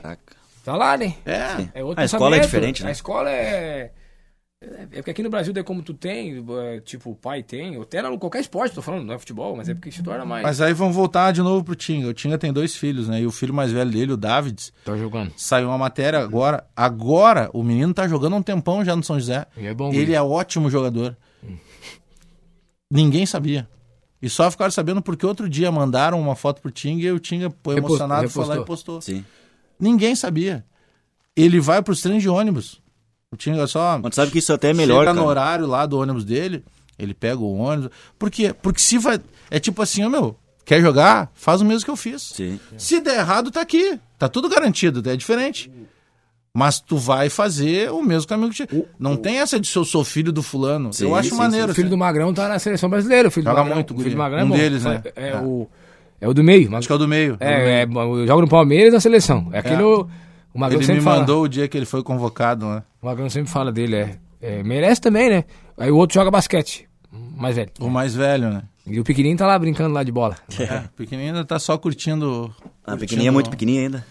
Tá 0.66 0.76
lá, 0.76 0.98
né? 0.98 1.14
É. 1.26 1.80
É 1.80 1.84
outro 1.84 2.02
A 2.02 2.06
escola 2.06 2.36
é 2.36 2.40
diferente, 2.40 2.84
né? 2.84 2.90
A 2.90 2.92
escola 2.92 3.30
é. 3.30 3.92
É 4.92 4.98
porque 4.98 5.12
aqui 5.12 5.22
no 5.24 5.30
Brasil, 5.30 5.54
daí 5.54 5.64
como 5.64 5.82
tu 5.84 5.94
tem, 5.94 6.44
é, 6.64 6.80
tipo, 6.80 7.12
o 7.12 7.16
pai 7.16 7.44
tem, 7.44 7.78
ou 7.78 7.84
até 7.84 8.00
em 8.00 8.18
qualquer 8.18 8.40
esporte, 8.40 8.74
tô 8.74 8.82
falando, 8.82 9.06
não 9.06 9.14
é 9.14 9.20
futebol, 9.20 9.56
mas 9.56 9.70
é 9.70 9.74
porque 9.74 9.92
se 9.92 10.02
torna 10.02 10.26
mais. 10.26 10.44
Mas 10.44 10.60
aí 10.62 10.74
vamos 10.74 10.96
voltar 10.96 11.32
de 11.32 11.42
novo 11.42 11.64
pro 11.64 11.76
Tinga. 11.76 12.08
O 12.08 12.14
Tinga 12.14 12.38
tem 12.38 12.52
dois 12.52 12.76
filhos, 12.76 13.08
né? 13.08 13.22
E 13.22 13.26
o 13.26 13.32
filho 13.32 13.54
mais 13.54 13.72
velho 13.72 13.92
dele, 13.92 14.14
o 14.14 14.18
Davids, 14.18 14.74
Tá 14.84 14.98
jogando. 14.98 15.32
saiu 15.38 15.68
uma 15.68 15.78
matéria 15.78 16.20
agora. 16.20 16.66
Agora, 16.76 17.50
o 17.54 17.64
menino 17.64 17.94
tá 17.94 18.08
jogando 18.08 18.34
há 18.34 18.38
um 18.38 18.44
tempão 18.44 18.84
já 18.84 18.96
no 18.96 19.04
São 19.04 19.20
José. 19.20 19.46
E 19.58 19.68
é 19.68 19.74
bom, 19.74 19.94
Ele 19.94 20.14
é 20.14 20.22
ótimo 20.22 20.70
jogador. 20.70 21.16
Ninguém 22.90 23.26
sabia. 23.26 23.68
E 24.22 24.30
só 24.30 24.50
ficaram 24.50 24.72
sabendo 24.72 25.02
porque 25.02 25.26
outro 25.26 25.48
dia 25.50 25.72
mandaram 25.72 26.20
uma 26.20 26.36
foto 26.36 26.62
pro 26.62 26.72
Tinga 26.72 27.04
e 27.06 27.12
o 27.12 27.20
Tinga, 27.20 27.50
pô, 27.50 27.74
emocionado, 27.74 28.30
foi 28.30 28.46
lá 28.46 28.56
e 28.56 28.60
repostou. 28.60 28.96
postou. 28.96 29.02
Sim. 29.02 29.26
Ninguém 29.80 30.16
sabia. 30.16 30.66
Ele 31.36 31.60
vai 31.60 31.82
pros 31.82 32.02
trens 32.02 32.22
de 32.22 32.30
ônibus. 32.30 32.82
O 33.36 33.38
Tinga 33.38 33.68
só. 33.68 34.00
Mas 34.02 34.16
sabe 34.16 34.32
que 34.32 34.40
isso 34.40 34.52
até 34.54 34.70
é 34.70 34.74
melhor, 34.74 35.00
Chega 35.02 35.12
cara. 35.12 35.22
no 35.22 35.28
horário 35.28 35.68
lá 35.68 35.86
do 35.86 36.00
ônibus 36.00 36.24
dele, 36.26 36.64
ele 36.98 37.14
pega 37.14 37.38
o 37.40 37.56
ônibus. 37.58 37.92
Por 38.18 38.32
quê? 38.32 38.56
Porque 38.62 38.80
se 38.80 38.98
vai. 38.98 39.20
É 39.52 39.60
tipo 39.60 39.82
assim, 39.82 40.04
ó, 40.04 40.10
meu, 40.10 40.36
quer 40.66 40.82
jogar? 40.82 41.30
Faz 41.36 41.62
o 41.62 41.66
mesmo 41.66 41.84
que 41.86 41.92
eu 41.92 41.96
fiz. 41.98 42.22
Sim. 42.34 42.60
Se 42.78 43.00
der 43.02 43.20
errado, 43.20 43.52
tá 43.52 43.62
aqui. 43.62 44.00
Tá 44.18 44.28
tudo 44.30 44.48
garantido, 44.50 45.08
é 45.10 45.16
diferente. 45.16 45.70
Mas 46.58 46.80
tu 46.80 46.96
vai 46.98 47.30
fazer 47.30 47.92
o 47.92 48.02
mesmo 48.02 48.30
caminho 48.30 48.50
que 48.50 48.66
te... 48.66 48.86
Não 48.98 49.18
tem 49.18 49.40
essa 49.40 49.60
de 49.60 49.68
se 49.68 49.78
eu 49.78 49.84
sou 49.84 50.06
filho 50.06 50.32
do 50.32 50.42
fulano. 50.42 50.94
Sim, 50.94 51.04
eu 51.04 51.14
acho 51.14 51.32
sim, 51.32 51.36
maneiro. 51.36 51.74
O 51.74 51.76
filho 51.76 51.88
assim. 51.88 51.96
do 51.96 51.98
Magrão 51.98 52.34
tá 52.34 52.48
na 52.48 52.58
seleção 52.58 52.90
brasileira. 52.90 53.28
O 53.28 53.32
filho 53.32 53.44
Joga 53.44 53.56
do 53.56 53.60
Magrão, 53.60 53.76
muito, 53.76 53.94
o 53.94 53.98
filho 53.98 54.12
do 54.12 54.18
Magrão 54.18 54.40
é 54.40 54.44
Um 54.46 54.50
bom. 54.50 54.56
deles, 54.56 54.86
né? 54.86 55.04
É, 55.18 55.30
É. 55.32 55.36
o. 55.42 55.68
É 56.22 56.30
o 56.30 56.34
do 56.34 56.42
meio. 56.42 56.74
Acho 56.74 56.88
que 56.88 56.94
é 56.94 56.96
o 56.96 56.98
do 57.00 57.10
meio. 57.10 57.36
É, 57.42 57.82
é, 57.84 57.88
joga 58.26 58.42
no 58.42 58.48
Palmeiras 58.48 58.94
na 58.94 59.02
seleção. 59.02 59.50
É 59.52 59.60
aquele. 59.60 59.84
O, 60.56 60.60
Magrão 60.60 60.80
Ele 60.80 60.86
sempre 60.88 61.02
me 61.02 61.06
fala. 61.06 61.20
mandou 61.20 61.44
o 61.44 61.48
dia 61.50 61.68
que 61.68 61.78
ele 61.78 61.86
foi 61.86 62.02
convocado, 62.02 62.66
né? 62.66 62.82
O 63.02 63.06
Magrão 63.06 63.30
sempre 63.30 63.52
fala 63.52 63.72
dele, 63.72 63.96
é, 63.98 64.18
é, 64.42 64.64
Merece 64.64 65.02
também, 65.02 65.30
né? 65.30 65.44
Aí 65.78 65.92
o 65.92 65.98
outro 65.98 66.14
joga 66.16 66.32
basquete. 66.32 66.88
Mais 67.12 67.56
velho. 67.58 67.72
O 67.80 67.90
mais 67.90 68.16
velho, 68.16 68.50
né? 68.50 68.64
E 68.88 69.00
o 69.00 69.04
pequenininho 69.04 69.38
tá 69.38 69.46
lá 69.48 69.58
brincando 69.60 69.94
lá 69.94 70.04
de 70.04 70.12
bola. 70.12 70.36
É, 70.60 70.86
o 70.86 70.90
pequenininho 70.96 71.34
ainda 71.36 71.46
tá 71.46 71.60
só 71.60 71.78
curtindo. 71.78 72.54
A 72.86 72.92
curtindo- 72.92 73.00
pequenininha 73.00 73.30
é 73.30 73.32
muito 73.32 73.50
pequenininha 73.50 73.84
ainda. 73.84 74.06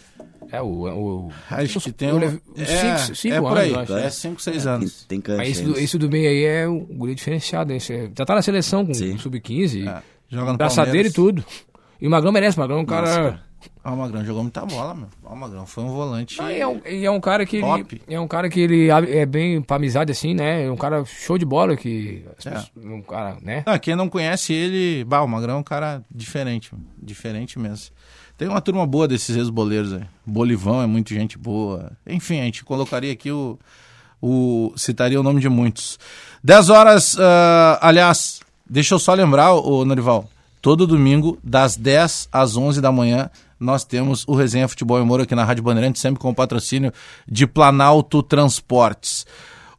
É 0.52 0.60
o. 0.60 0.66
o 0.66 1.32
Acho 1.50 1.80
que 1.80 1.90
tem 1.90 2.10
Eu 2.10 2.16
um... 2.16 2.18
levo- 2.18 2.40
uns 2.56 2.60
é, 2.68 2.96
cinco- 2.98 3.16
cinco 3.16 3.34
é 3.34 3.40
por 3.40 3.58
aí. 3.58 3.72
É 4.04 4.10
5, 4.10 4.42
6 4.42 4.62
Tem, 4.62 4.72
anos. 4.72 5.04
tem 5.06 5.22
mas 5.36 5.48
esse, 5.48 5.62
do, 5.64 5.78
esse 5.78 5.98
do 5.98 6.08
meio 6.10 6.28
aí 6.28 6.44
é 6.44 6.68
um 6.68 6.80
guri 6.84 7.14
diferenciado. 7.14 7.72
Esse 7.72 7.92
é- 7.92 8.10
já 8.16 8.24
tá 8.26 8.34
na 8.34 8.42
seleção 8.42 8.84
com 8.84 8.92
Sim. 8.94 9.16
sub-15. 9.16 9.88
É, 9.88 10.02
joga 10.28 10.52
no 10.52 10.58
Braçadeira 10.58 11.08
e 11.08 11.12
tudo. 11.12 11.42
E 12.00 12.06
o 12.06 12.10
Magrão 12.10 12.30
merece. 12.32 12.56
O 12.58 12.60
Magrão 12.60 12.78
é 12.78 12.82
um 12.82 12.86
cara. 12.86 13.06
Nossa, 13.06 13.20
Ah, 13.30 13.40
o 13.84 13.90
Magrão 13.96 14.24
jogou 14.24 14.42
muita 14.42 14.64
bola, 14.64 14.94
meu. 14.94 15.08
Ah, 15.24 15.32
o 15.32 15.36
Magrão 15.36 15.66
foi 15.66 15.84
um 15.84 15.88
volante. 15.88 16.38
Não, 16.38 16.50
e 16.50 16.60
é, 16.60 16.66
um, 16.66 16.80
e 16.86 17.04
é 17.04 17.10
um 17.10 17.20
cara 17.20 17.44
que 17.46 17.56
ele, 17.56 17.64
Top. 17.66 18.02
é 18.08 18.20
um 18.20 18.28
cara 18.28 18.48
que 18.48 18.60
ele 18.60 18.88
é 18.90 19.24
bem 19.26 19.60
pra 19.62 19.76
amizade 19.76 20.10
assim, 20.12 20.34
né? 20.34 20.64
É 20.64 20.70
um 20.70 20.76
cara 20.76 21.04
show 21.04 21.36
de 21.38 21.44
bola 21.44 21.76
que 21.76 22.24
É. 22.26 22.30
pessoas- 22.50 22.70
um 22.76 23.02
cara, 23.02 23.36
né? 23.42 23.62
Ah, 23.66 23.78
quem 23.78 23.94
não 23.96 24.08
conhece 24.08 24.52
ele, 24.52 25.04
bah, 25.04 25.22
o 25.22 25.28
Magrão 25.28 25.56
é 25.56 25.58
um 25.58 25.62
cara 25.62 26.02
diferente, 26.10 26.70
diferente 27.00 27.58
mesmo. 27.58 27.94
Tem 28.36 28.48
uma 28.48 28.60
turma 28.60 28.84
boa 28.86 29.06
desses 29.06 29.36
ex-boleiros 29.36 29.92
aí. 29.92 30.02
Bolivão 30.26 30.82
é 30.82 30.86
muito 30.86 31.14
gente 31.14 31.38
boa. 31.38 31.92
Enfim, 32.06 32.40
a 32.40 32.44
gente 32.44 32.64
colocaria 32.64 33.12
aqui 33.12 33.30
o. 33.30 33.58
o 34.20 34.72
citaria 34.76 35.20
o 35.20 35.22
nome 35.22 35.40
de 35.40 35.48
muitos. 35.48 35.98
10 36.42 36.68
horas, 36.70 37.16
ah, 37.18 37.78
aliás, 37.80 38.40
deixa 38.68 38.94
eu 38.94 38.98
só 38.98 39.14
lembrar, 39.14 39.52
o 39.54 39.84
Norival. 39.84 40.28
Todo 40.60 40.86
domingo, 40.86 41.38
das 41.44 41.76
10 41.76 42.26
às 42.32 42.56
11 42.56 42.80
da 42.80 42.90
manhã, 42.90 43.30
nós 43.58 43.84
temos 43.84 44.24
o 44.26 44.34
Resenha 44.34 44.68
Futebol 44.68 44.98
e 44.98 45.02
Humor 45.02 45.20
aqui 45.20 45.34
na 45.34 45.44
Rádio 45.44 45.62
Bandeirante, 45.62 45.98
sempre 45.98 46.20
com 46.20 46.30
o 46.30 46.34
patrocínio 46.34 46.92
de 47.26 47.46
Planalto 47.46 48.22
Transportes. 48.22 49.26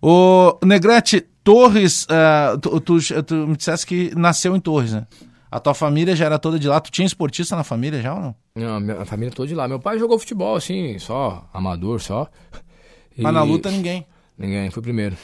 O 0.02 0.58
Negrete, 0.64 1.22
Torres, 1.44 2.06
ah, 2.10 2.58
tu, 2.62 2.80
tu- 2.80 3.24
tu 3.24 3.36
me 3.48 3.56
disseste 3.56 3.86
que 3.86 4.12
nasceu 4.16 4.56
em 4.56 4.60
Torres, 4.60 4.94
né? 4.94 5.06
A 5.52 5.60
tua 5.60 5.74
família 5.74 6.16
já 6.16 6.26
era 6.26 6.38
toda 6.40 6.60
de 6.60 6.68
lá. 6.68 6.80
Tu 6.82 6.92
tinha 6.92 7.06
esportista 7.06 7.56
na 7.56 7.64
família 7.64 8.02
já 8.02 8.14
ou 8.14 8.20
não? 8.20 8.36
Não, 8.56 8.80
minha- 8.80 9.02
a 9.02 9.06
família 9.06 9.32
toda 9.34 9.48
de 9.48 9.56
lá. 9.56 9.68
Meu 9.68 9.80
pai 9.80 9.98
jogou 9.98 10.20
futebol, 10.20 10.56
assim, 10.56 10.98
só 11.00 11.48
amador, 11.54 12.02
só. 12.02 12.28
Mas 13.18 13.34
na 13.34 13.46
E- 13.46 13.48
luta 13.48 13.72
ninguém. 13.72 14.06
Ninguém, 14.38 14.70
foi 14.70 14.84
primeiro. 14.84 15.16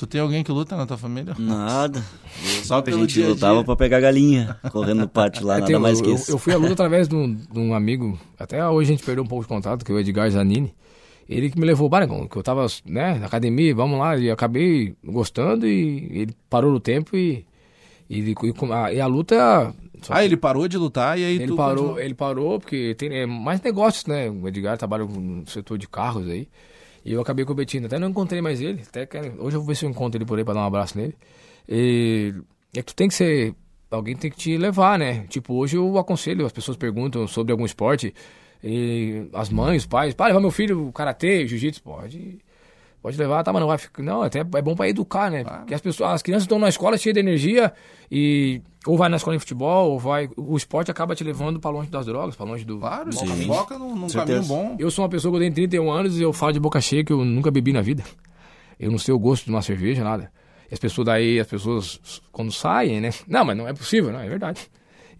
Tu 0.00 0.06
tem 0.06 0.18
alguém 0.18 0.42
que 0.42 0.50
luta 0.50 0.74
na 0.78 0.86
tua 0.86 0.96
família? 0.96 1.34
Nada. 1.38 2.02
Só 2.64 2.78
a 2.78 2.82
pelo 2.82 3.00
gente 3.00 3.12
dia 3.12 3.26
a 3.26 3.28
lutava 3.28 3.56
dia. 3.56 3.64
pra 3.64 3.76
pegar 3.76 4.00
galinha, 4.00 4.56
correndo 4.72 5.00
no 5.00 5.08
pátio 5.08 5.44
lá, 5.44 5.56
É, 5.56 5.60
nada 5.60 5.70
tem- 5.72 5.78
mais 5.78 5.98
eu, 5.98 6.04
que 6.04 6.10
eu- 6.10 6.14
isso. 6.14 6.30
eu 6.32 6.38
fui 6.38 6.54
à 6.54 6.56
luta 6.56 6.72
através 6.72 7.06
de 7.06 7.14
um, 7.14 7.34
de 7.34 7.58
um 7.58 7.74
amigo, 7.74 8.18
até 8.38 8.66
hoje 8.66 8.90
a 8.90 8.96
gente 8.96 9.04
perdeu 9.04 9.22
um 9.22 9.26
pouco 9.26 9.44
de 9.44 9.48
contato, 9.48 9.84
que 9.84 9.92
é 9.92 9.94
o 9.94 9.98
Edgar 9.98 10.30
Zanini. 10.30 10.74
Ele 11.28 11.50
que 11.50 11.60
me 11.60 11.66
levou, 11.66 11.90
para 11.90 12.06
que 12.08 12.34
eu 12.34 12.42
tava 12.42 12.66
né, 12.86 13.18
na 13.18 13.26
academia, 13.26 13.74
vamos 13.74 13.98
lá, 13.98 14.16
e 14.16 14.30
acabei 14.30 14.94
gostando 15.04 15.66
e 15.66 16.08
ele 16.12 16.34
parou 16.48 16.72
no 16.72 16.80
tempo 16.80 17.14
e, 17.14 17.44
e, 18.08 18.20
e 18.20 18.34
a, 18.72 18.92
e 18.94 19.00
a 19.02 19.06
luta. 19.06 19.36
só 20.00 20.14
Ah, 20.14 20.20
que 20.20 20.24
ele 20.24 20.36
parou 20.38 20.66
de 20.66 20.78
lutar 20.78 21.18
e 21.18 21.24
aí 21.26 21.34
ele 21.36 21.46
tu 21.48 21.56
parou, 21.56 21.76
continuou. 21.76 22.00
ele 22.00 22.14
parou 22.14 22.58
porque 22.58 22.94
tem 22.94 23.10
é, 23.14 23.26
mais 23.26 23.60
negócios, 23.60 24.06
né? 24.06 24.30
O 24.30 24.48
Edgar 24.48 24.78
trabalha 24.78 25.04
no 25.04 25.46
setor 25.46 25.76
de 25.76 25.86
carros 25.86 26.26
aí. 26.26 26.48
E 27.04 27.12
eu 27.12 27.20
acabei 27.20 27.44
competindo. 27.44 27.86
Até 27.86 27.98
não 27.98 28.08
encontrei 28.08 28.40
mais 28.40 28.60
ele. 28.60 28.82
Até 28.82 29.08
hoje 29.38 29.56
eu 29.56 29.60
vou 29.60 29.64
ver 29.64 29.74
se 29.74 29.84
eu 29.84 29.90
encontro 29.90 30.18
ele 30.18 30.26
por 30.26 30.38
aí 30.38 30.44
pra 30.44 30.54
dar 30.54 30.60
um 30.60 30.66
abraço 30.66 30.98
nele. 30.98 31.14
E 31.68 32.34
é 32.76 32.82
que 32.82 32.92
tu 32.92 32.94
tem 32.94 33.08
que 33.08 33.14
ser. 33.14 33.54
Alguém 33.90 34.16
tem 34.16 34.30
que 34.30 34.36
te 34.36 34.56
levar, 34.56 34.98
né? 34.98 35.26
Tipo, 35.28 35.54
hoje 35.54 35.76
eu 35.76 35.98
aconselho, 35.98 36.46
as 36.46 36.52
pessoas 36.52 36.76
perguntam 36.76 37.26
sobre 37.26 37.52
algum 37.52 37.64
esporte. 37.64 38.14
E 38.62 39.28
as 39.32 39.48
mães, 39.48 39.82
os 39.82 39.86
pais, 39.86 40.14
para 40.14 40.26
levar 40.26 40.40
meu 40.40 40.50
filho 40.50 40.92
karatê, 40.92 41.46
jiu-jitsu, 41.46 41.82
pode. 41.82 42.38
Pode 43.02 43.16
levar, 43.16 43.42
tá, 43.42 43.52
mas 43.52 43.60
não 43.60 43.68
vai 43.68 43.78
ficar. 43.78 44.02
Não, 44.02 44.22
até 44.22 44.40
é 44.40 44.62
bom 44.62 44.74
pra 44.74 44.88
educar, 44.88 45.30
né? 45.30 45.42
Porque 45.42 45.74
as 45.74 45.80
pessoas, 45.80 46.10
as 46.12 46.22
crianças 46.22 46.44
estão 46.44 46.58
na 46.58 46.68
escola 46.68 46.98
cheias 46.98 47.14
de 47.14 47.20
energia 47.20 47.72
e 48.10 48.60
ou 48.86 48.96
vai 48.96 49.08
na 49.08 49.16
escola 49.16 49.36
de 49.36 49.40
futebol, 49.40 49.92
ou 49.92 49.98
vai. 49.98 50.28
O 50.36 50.56
esporte 50.56 50.90
acaba 50.90 51.14
te 51.14 51.24
levando 51.24 51.58
pra 51.58 51.70
longe 51.70 51.90
das 51.90 52.06
drogas, 52.06 52.36
pra 52.36 52.44
longe 52.44 52.64
do. 52.64 52.78
Claro, 52.78 53.12
sim. 53.12 53.46
Foca 53.46 53.78
num, 53.78 53.96
num 53.96 54.08
caminho 54.08 54.42
bom. 54.44 54.76
Eu 54.78 54.90
sou 54.90 55.02
uma 55.02 55.08
pessoa 55.08 55.32
que 55.32 55.36
eu 55.36 55.40
tenho 55.40 55.54
31 55.54 55.90
anos 55.90 56.18
e 56.18 56.22
eu 56.22 56.32
falo 56.32 56.52
de 56.52 56.60
boca 56.60 56.80
cheia 56.80 57.04
que 57.04 57.12
eu 57.12 57.24
nunca 57.24 57.50
bebi 57.50 57.72
na 57.72 57.80
vida. 57.80 58.04
Eu 58.78 58.90
não 58.90 58.98
sei 58.98 59.14
o 59.14 59.18
gosto 59.18 59.44
de 59.44 59.50
uma 59.50 59.62
cerveja, 59.62 60.04
nada. 60.04 60.30
E 60.70 60.74
as 60.74 60.80
pessoas 60.80 61.06
daí, 61.06 61.40
as 61.40 61.46
pessoas 61.46 62.22
quando 62.30 62.52
saem, 62.52 63.00
né? 63.00 63.10
Não, 63.26 63.44
mas 63.44 63.56
não 63.56 63.66
é 63.66 63.72
possível, 63.72 64.12
não, 64.12 64.20
é 64.20 64.28
verdade. 64.28 64.70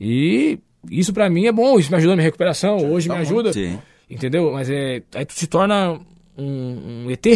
E 0.01 0.59
isso 0.91 1.13
pra 1.13 1.29
mim 1.29 1.47
é 1.47 1.53
bom, 1.53 1.79
isso 1.79 1.91
me 1.91 1.97
ajuda 1.97 2.13
na 2.13 2.17
minha 2.17 2.27
recuperação, 2.27 2.79
hoje 2.91 3.09
me 3.09 3.17
ajuda. 3.17 3.53
Sim. 3.53 3.79
Entendeu? 4.09 4.51
Mas 4.53 4.71
é. 4.71 5.03
Aí 5.15 5.25
tu 5.25 5.35
se 5.35 5.47
torna 5.47 6.01
um, 6.37 7.05
um 7.07 7.11
ET. 7.11 7.27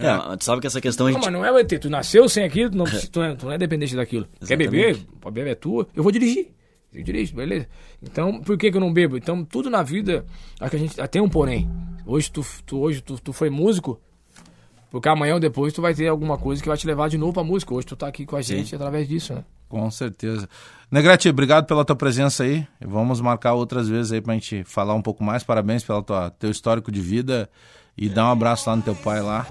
É, 0.00 0.36
tu 0.36 0.44
sabe 0.44 0.60
que 0.60 0.66
essa 0.66 0.80
questão 0.80 1.06
a 1.06 1.10
Não, 1.10 1.16
gente... 1.16 1.24
mas 1.24 1.32
não 1.32 1.44
é 1.44 1.52
o 1.52 1.58
ET. 1.58 1.68
Tu 1.68 1.90
nasceu 1.90 2.28
sem 2.28 2.44
aquilo, 2.44 2.70
tu 2.70 2.76
não, 2.76 2.84
tu 2.84 3.18
não, 3.18 3.24
é, 3.24 3.34
tu 3.34 3.46
não 3.46 3.52
é 3.52 3.58
dependente 3.58 3.94
daquilo. 3.94 4.26
Quer 4.46 4.56
beber? 4.56 4.98
Pode 5.20 5.34
beber 5.34 5.50
é 5.50 5.54
tua. 5.54 5.86
Eu 5.94 6.02
vou 6.02 6.10
dirigir. 6.10 6.48
Eu 6.92 7.04
dirijo, 7.04 7.34
beleza. 7.34 7.68
Então, 8.02 8.40
por 8.40 8.58
que, 8.58 8.70
que 8.70 8.76
eu 8.76 8.80
não 8.80 8.92
bebo? 8.92 9.16
Então, 9.16 9.44
tudo 9.44 9.70
na 9.70 9.82
vida, 9.82 10.24
acho 10.58 10.70
que 10.70 10.76
a 10.76 10.78
gente 10.78 10.96
tem 11.08 11.22
um 11.22 11.28
porém. 11.28 11.70
Hoje 12.04 12.30
tu, 12.30 12.44
tu, 12.66 12.80
hoje 12.80 13.00
tu, 13.00 13.16
tu 13.20 13.32
foi 13.32 13.48
músico, 13.48 14.00
porque 14.90 15.08
amanhã 15.08 15.34
ou 15.34 15.40
depois 15.40 15.72
tu 15.72 15.80
vai 15.80 15.94
ter 15.94 16.08
alguma 16.08 16.36
coisa 16.36 16.60
que 16.60 16.68
vai 16.68 16.76
te 16.76 16.86
levar 16.86 17.08
de 17.08 17.16
novo 17.16 17.32
pra 17.32 17.44
música. 17.44 17.72
Hoje 17.72 17.86
tu 17.86 17.94
tá 17.94 18.08
aqui 18.08 18.26
com 18.26 18.34
a 18.34 18.42
gente 18.42 18.74
através 18.74 19.06
disso, 19.06 19.34
né? 19.34 19.44
Com 19.68 19.88
certeza. 19.88 20.48
Negrete, 20.90 21.28
obrigado 21.28 21.64
pela 21.66 21.84
tua 21.84 21.94
presença 21.94 22.42
aí. 22.42 22.66
Vamos 22.84 23.20
marcar 23.20 23.54
outras 23.54 23.88
vezes 23.88 24.10
aí 24.10 24.20
pra 24.20 24.34
gente 24.34 24.64
falar 24.64 24.94
um 24.94 25.02
pouco 25.02 25.22
mais. 25.22 25.44
Parabéns 25.44 25.84
pelo 25.84 26.04
teu 26.40 26.50
histórico 26.50 26.90
de 26.90 27.00
vida. 27.00 27.48
E 27.96 28.08
dar 28.08 28.26
um 28.26 28.30
abraço 28.32 28.68
lá 28.68 28.74
no 28.74 28.82
teu 28.82 28.96
pai 28.96 29.20
lá. 29.20 29.46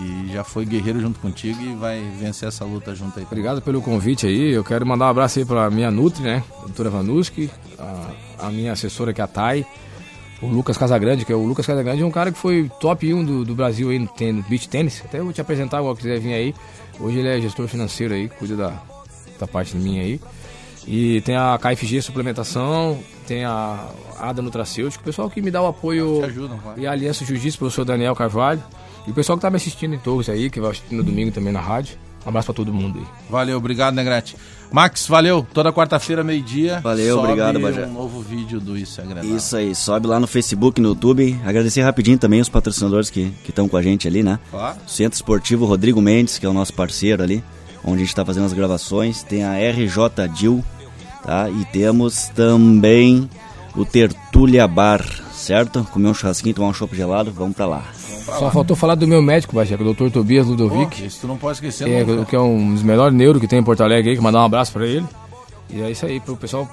E 0.00 0.32
já 0.32 0.42
foi 0.42 0.64
guerreiro 0.64 1.00
junto 1.00 1.20
contigo 1.20 1.60
e 1.62 1.74
vai 1.74 2.00
vencer 2.18 2.48
essa 2.48 2.64
luta 2.64 2.94
junto 2.94 3.18
aí. 3.18 3.24
Obrigado 3.24 3.60
pelo 3.62 3.80
convite 3.82 4.26
aí. 4.26 4.50
Eu 4.52 4.64
quero 4.64 4.84
mandar 4.86 5.06
um 5.06 5.08
abraço 5.08 5.38
aí 5.38 5.44
pra 5.44 5.70
minha 5.70 5.90
Nutri, 5.90 6.22
né? 6.22 6.42
A 6.58 6.62
doutora 6.62 6.90
Vanuski, 6.90 7.50
a, 7.78 8.46
a 8.46 8.50
minha 8.50 8.72
assessora 8.72 9.12
que 9.12 9.20
é 9.20 9.24
a 9.24 9.26
Thay. 9.26 9.64
o 10.42 10.46
Lucas 10.46 10.76
Casagrande, 10.76 11.24
que 11.24 11.32
é 11.32 11.36
o 11.36 11.44
Lucas 11.46 11.66
Casagrande, 11.66 12.02
é 12.02 12.06
um 12.06 12.10
cara 12.10 12.32
que 12.32 12.38
foi 12.38 12.70
top 12.80 13.12
1 13.12 13.24
do, 13.24 13.44
do 13.44 13.54
Brasil 13.54 13.90
aí 13.90 13.98
no, 13.98 14.08
ten- 14.08 14.32
no 14.32 14.42
beach 14.42 14.68
tênis. 14.68 15.02
Até 15.04 15.18
eu 15.20 15.24
vou 15.24 15.32
te 15.32 15.40
apresentar, 15.40 15.82
se 15.82 15.94
quiser 15.96 16.18
vir 16.18 16.32
aí. 16.34 16.54
Hoje 16.98 17.18
ele 17.18 17.28
é 17.28 17.40
gestor 17.40 17.68
financeiro 17.68 18.14
aí, 18.14 18.28
cuida 18.28 18.56
da, 18.56 18.72
da 19.38 19.46
parte 19.46 19.76
minha 19.76 20.02
aí. 20.02 20.20
E 20.86 21.20
tem 21.22 21.34
a 21.36 21.58
KFG 21.58 22.02
Suplementação, 22.02 22.98
tem 23.26 23.44
a 23.44 23.88
Ada 24.20 24.42
Nutracêutico, 24.42 25.02
o 25.02 25.04
pessoal 25.04 25.30
que 25.30 25.40
me 25.40 25.50
dá 25.50 25.62
o 25.62 25.66
apoio. 25.66 26.22
Ajudam. 26.24 26.58
E 26.76 26.86
a 26.86 26.92
Aliança 26.92 27.24
Jiu-Jitsu, 27.24 27.58
professor 27.58 27.84
Daniel 27.84 28.14
Carvalho. 28.14 28.62
E 29.06 29.10
o 29.10 29.14
pessoal 29.14 29.36
que 29.36 29.42
tá 29.42 29.50
me 29.50 29.56
assistindo 29.56 29.94
em 29.94 29.98
Torres 29.98 30.28
aí, 30.28 30.48
que 30.48 30.60
vai 30.60 30.70
assistir 30.70 30.94
no 30.94 31.02
domingo 31.02 31.30
também 31.30 31.52
na 31.52 31.60
rádio. 31.60 31.96
Um 32.24 32.30
abraço 32.30 32.46
pra 32.46 32.54
todo 32.54 32.72
mundo 32.72 32.98
aí. 32.98 33.04
Valeu, 33.28 33.58
obrigado, 33.58 33.94
Negrete. 33.94 34.34
Max, 34.72 35.06
valeu. 35.06 35.46
Toda 35.52 35.70
quarta-feira, 35.72 36.24
meio-dia. 36.24 36.80
Valeu, 36.80 37.16
sobe 37.16 37.28
obrigado, 37.28 37.60
Bajé. 37.60 37.86
um 37.86 37.92
novo 37.92 38.22
vídeo 38.22 38.58
do 38.58 38.76
Isso 38.78 39.00
é 39.00 39.04
Grenal. 39.04 39.36
Isso 39.36 39.56
aí, 39.56 39.74
sobe 39.74 40.06
lá 40.06 40.18
no 40.18 40.26
Facebook, 40.26 40.80
no 40.80 40.88
YouTube. 40.88 41.38
Agradecer 41.44 41.82
rapidinho 41.82 42.16
também 42.18 42.40
os 42.40 42.48
patrocinadores 42.48 43.10
que 43.10 43.30
estão 43.46 43.68
com 43.68 43.76
a 43.76 43.82
gente 43.82 44.08
ali, 44.08 44.22
né? 44.22 44.40
Claro. 44.50 44.78
Centro 44.86 45.16
Esportivo 45.16 45.66
Rodrigo 45.66 46.00
Mendes, 46.00 46.38
que 46.38 46.46
é 46.46 46.48
o 46.48 46.54
nosso 46.54 46.72
parceiro 46.72 47.22
ali, 47.22 47.44
onde 47.84 47.96
a 47.96 47.98
gente 47.98 48.08
está 48.08 48.24
fazendo 48.24 48.46
as 48.46 48.54
gravações. 48.54 49.22
Tem 49.22 49.44
a 49.44 49.52
RJ 49.52 50.26
Dil, 50.34 50.64
tá? 51.22 51.50
E 51.50 51.64
temos 51.66 52.28
também 52.34 53.28
o 53.76 53.84
Tertúlia 53.84 54.66
Bar, 54.66 55.04
certo? 55.34 55.84
Comer 55.92 56.08
um 56.08 56.14
churrasquinho, 56.14 56.54
tomar 56.54 56.68
um 56.68 56.74
chopp 56.74 56.96
gelado, 56.96 57.30
vamos 57.30 57.54
pra 57.54 57.66
lá. 57.66 57.84
Só 58.24 58.50
faltou 58.50 58.76
falar 58.76 58.94
do 58.94 59.06
meu 59.06 59.20
médico, 59.22 59.58
é 59.60 59.64
o 59.74 59.94
Dr. 59.94 60.10
Tobias 60.10 60.46
Ludovic. 60.46 61.04
isso 61.04 61.20
tu 61.22 61.26
não 61.28 61.36
pode 61.36 61.56
esquecer 61.56 61.88
É, 61.88 62.04
nunca. 62.04 62.24
que 62.24 62.36
é 62.36 62.40
um 62.40 62.72
dos 62.74 62.82
melhores 62.82 63.16
neuro 63.16 63.38
que 63.40 63.46
tem 63.48 63.58
em 63.58 63.64
Porto 63.64 63.82
Alegre 63.82 64.10
aí, 64.10 64.16
que 64.16 64.22
mandar 64.22 64.40
um 64.40 64.44
abraço 64.44 64.72
pra 64.72 64.86
ele. 64.86 65.04
E 65.70 65.80
é 65.82 65.90
isso 65.90 66.04
aí, 66.06 66.20
pro 66.20 66.36
pessoal 66.36 66.68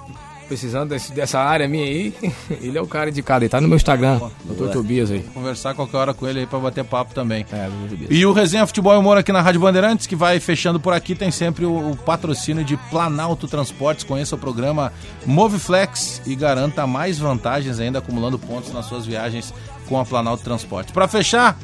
precisando 0.47 0.89
desse- 0.89 1.14
dessa 1.14 1.39
área 1.39 1.66
minha 1.66 1.86
aí, 1.86 2.14
ele 2.62 2.78
é 2.78 2.82
o 2.82 2.86
cara 2.86 3.10
indicado, 3.10 3.41
ele 3.45 3.49
tá 3.49 3.62
no 3.62 3.70
meu 3.70 3.78
Instagram, 3.78 4.20
Dr. 4.43 4.68
Tobias 4.74 5.10
aí. 5.10 5.22
Conversar 5.34 5.74
qualquer 5.74 5.95
hora 5.95 6.14
com 6.14 6.28
ele 6.28 6.41
aí 6.41 6.45
pra 6.45 6.60
bater 6.60 6.84
papo 6.84 7.14
também. 7.14 7.45
É. 7.54 7.70
E 8.10 8.26
o 8.26 8.34
Resenha 8.34 8.68
Futebol 8.68 8.93
e 8.93 8.97
Humor 8.97 9.18
aqui 9.18 9.32
na 9.32 9.41
Rádio 9.41 9.62
Bandeirantes, 9.62 10.06
que 10.08 10.16
vai 10.16 10.41
fechando 10.41 10.78
por 10.78 10.91
aqui, 10.91 11.16
tem 11.16 11.32
sempre 11.32 11.64
o, 11.66 11.91
o 11.91 11.95
patrocínio 11.95 12.66
de 12.66 12.76
Planalto 12.89 13.47
Transportes. 13.47 14.04
Conheça 14.04 14.36
o 14.36 14.38
programa 14.38 14.91
Moveflex 15.26 16.22
e 16.28 16.36
garanta 16.36 16.86
mais 16.86 17.18
vantagens 17.18 17.80
ainda, 17.80 17.99
acumulando 17.99 18.38
pontos 18.38 18.74
nas 18.74 18.86
suas 18.88 19.06
viagens 19.06 19.54
com 19.92 20.00
a 20.00 20.06
Planalto 20.06 20.42
Transportes. 20.42 20.94
Pra 20.94 21.06
fechar, 21.06 21.58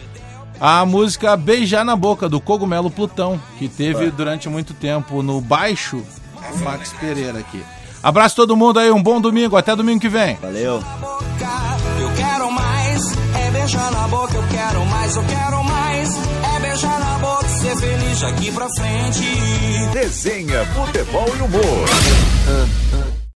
a 0.59 0.85
música 0.85 1.37
Beijar 1.37 1.85
na 1.85 1.95
Boca, 1.95 2.27
do 2.27 2.41
Cogumelo 2.41 2.91
Plutão, 2.91 3.39
que 3.57 3.69
teve 3.69 4.11
durante 4.11 4.49
muito 4.49 4.73
tempo 4.73 5.23
no 5.23 5.39
baixo 5.39 6.03
Max 6.61 6.91
Pereira 6.99 7.39
aqui. 7.39 7.63
Abraço 8.03 8.35
todo 8.35 8.57
mundo 8.57 8.79
aí, 8.79 8.91
um 8.91 9.01
bom 9.01 9.21
domingo, 9.21 9.55
até 9.55 9.73
domingo 9.75 10.01
que 10.01 10.09
vem. 10.09 10.35
Valeu! 10.41 10.83
eu 11.99 12.11
quero 12.15 12.51
mais. 12.51 13.03
É 13.33 13.51
beijar 13.51 13.91
na 13.91 14.07
boca, 14.09 14.35
eu 14.35 14.43
quero 14.49 14.85
mais, 14.85 15.15
eu 15.15 15.23
quero 15.23 15.63
mais. 15.63 16.09
É 16.55 16.59
beijar 16.59 16.99
na 16.99 17.17
boca, 17.19 17.47
ser 17.47 17.77
feliz 17.77 18.19
daqui 18.19 18.51
pra 18.51 18.67
frente. 18.75 19.23
Resenha 19.93 20.65
Futebol 20.65 21.27
e 21.37 21.41
Humor. 21.41 23.16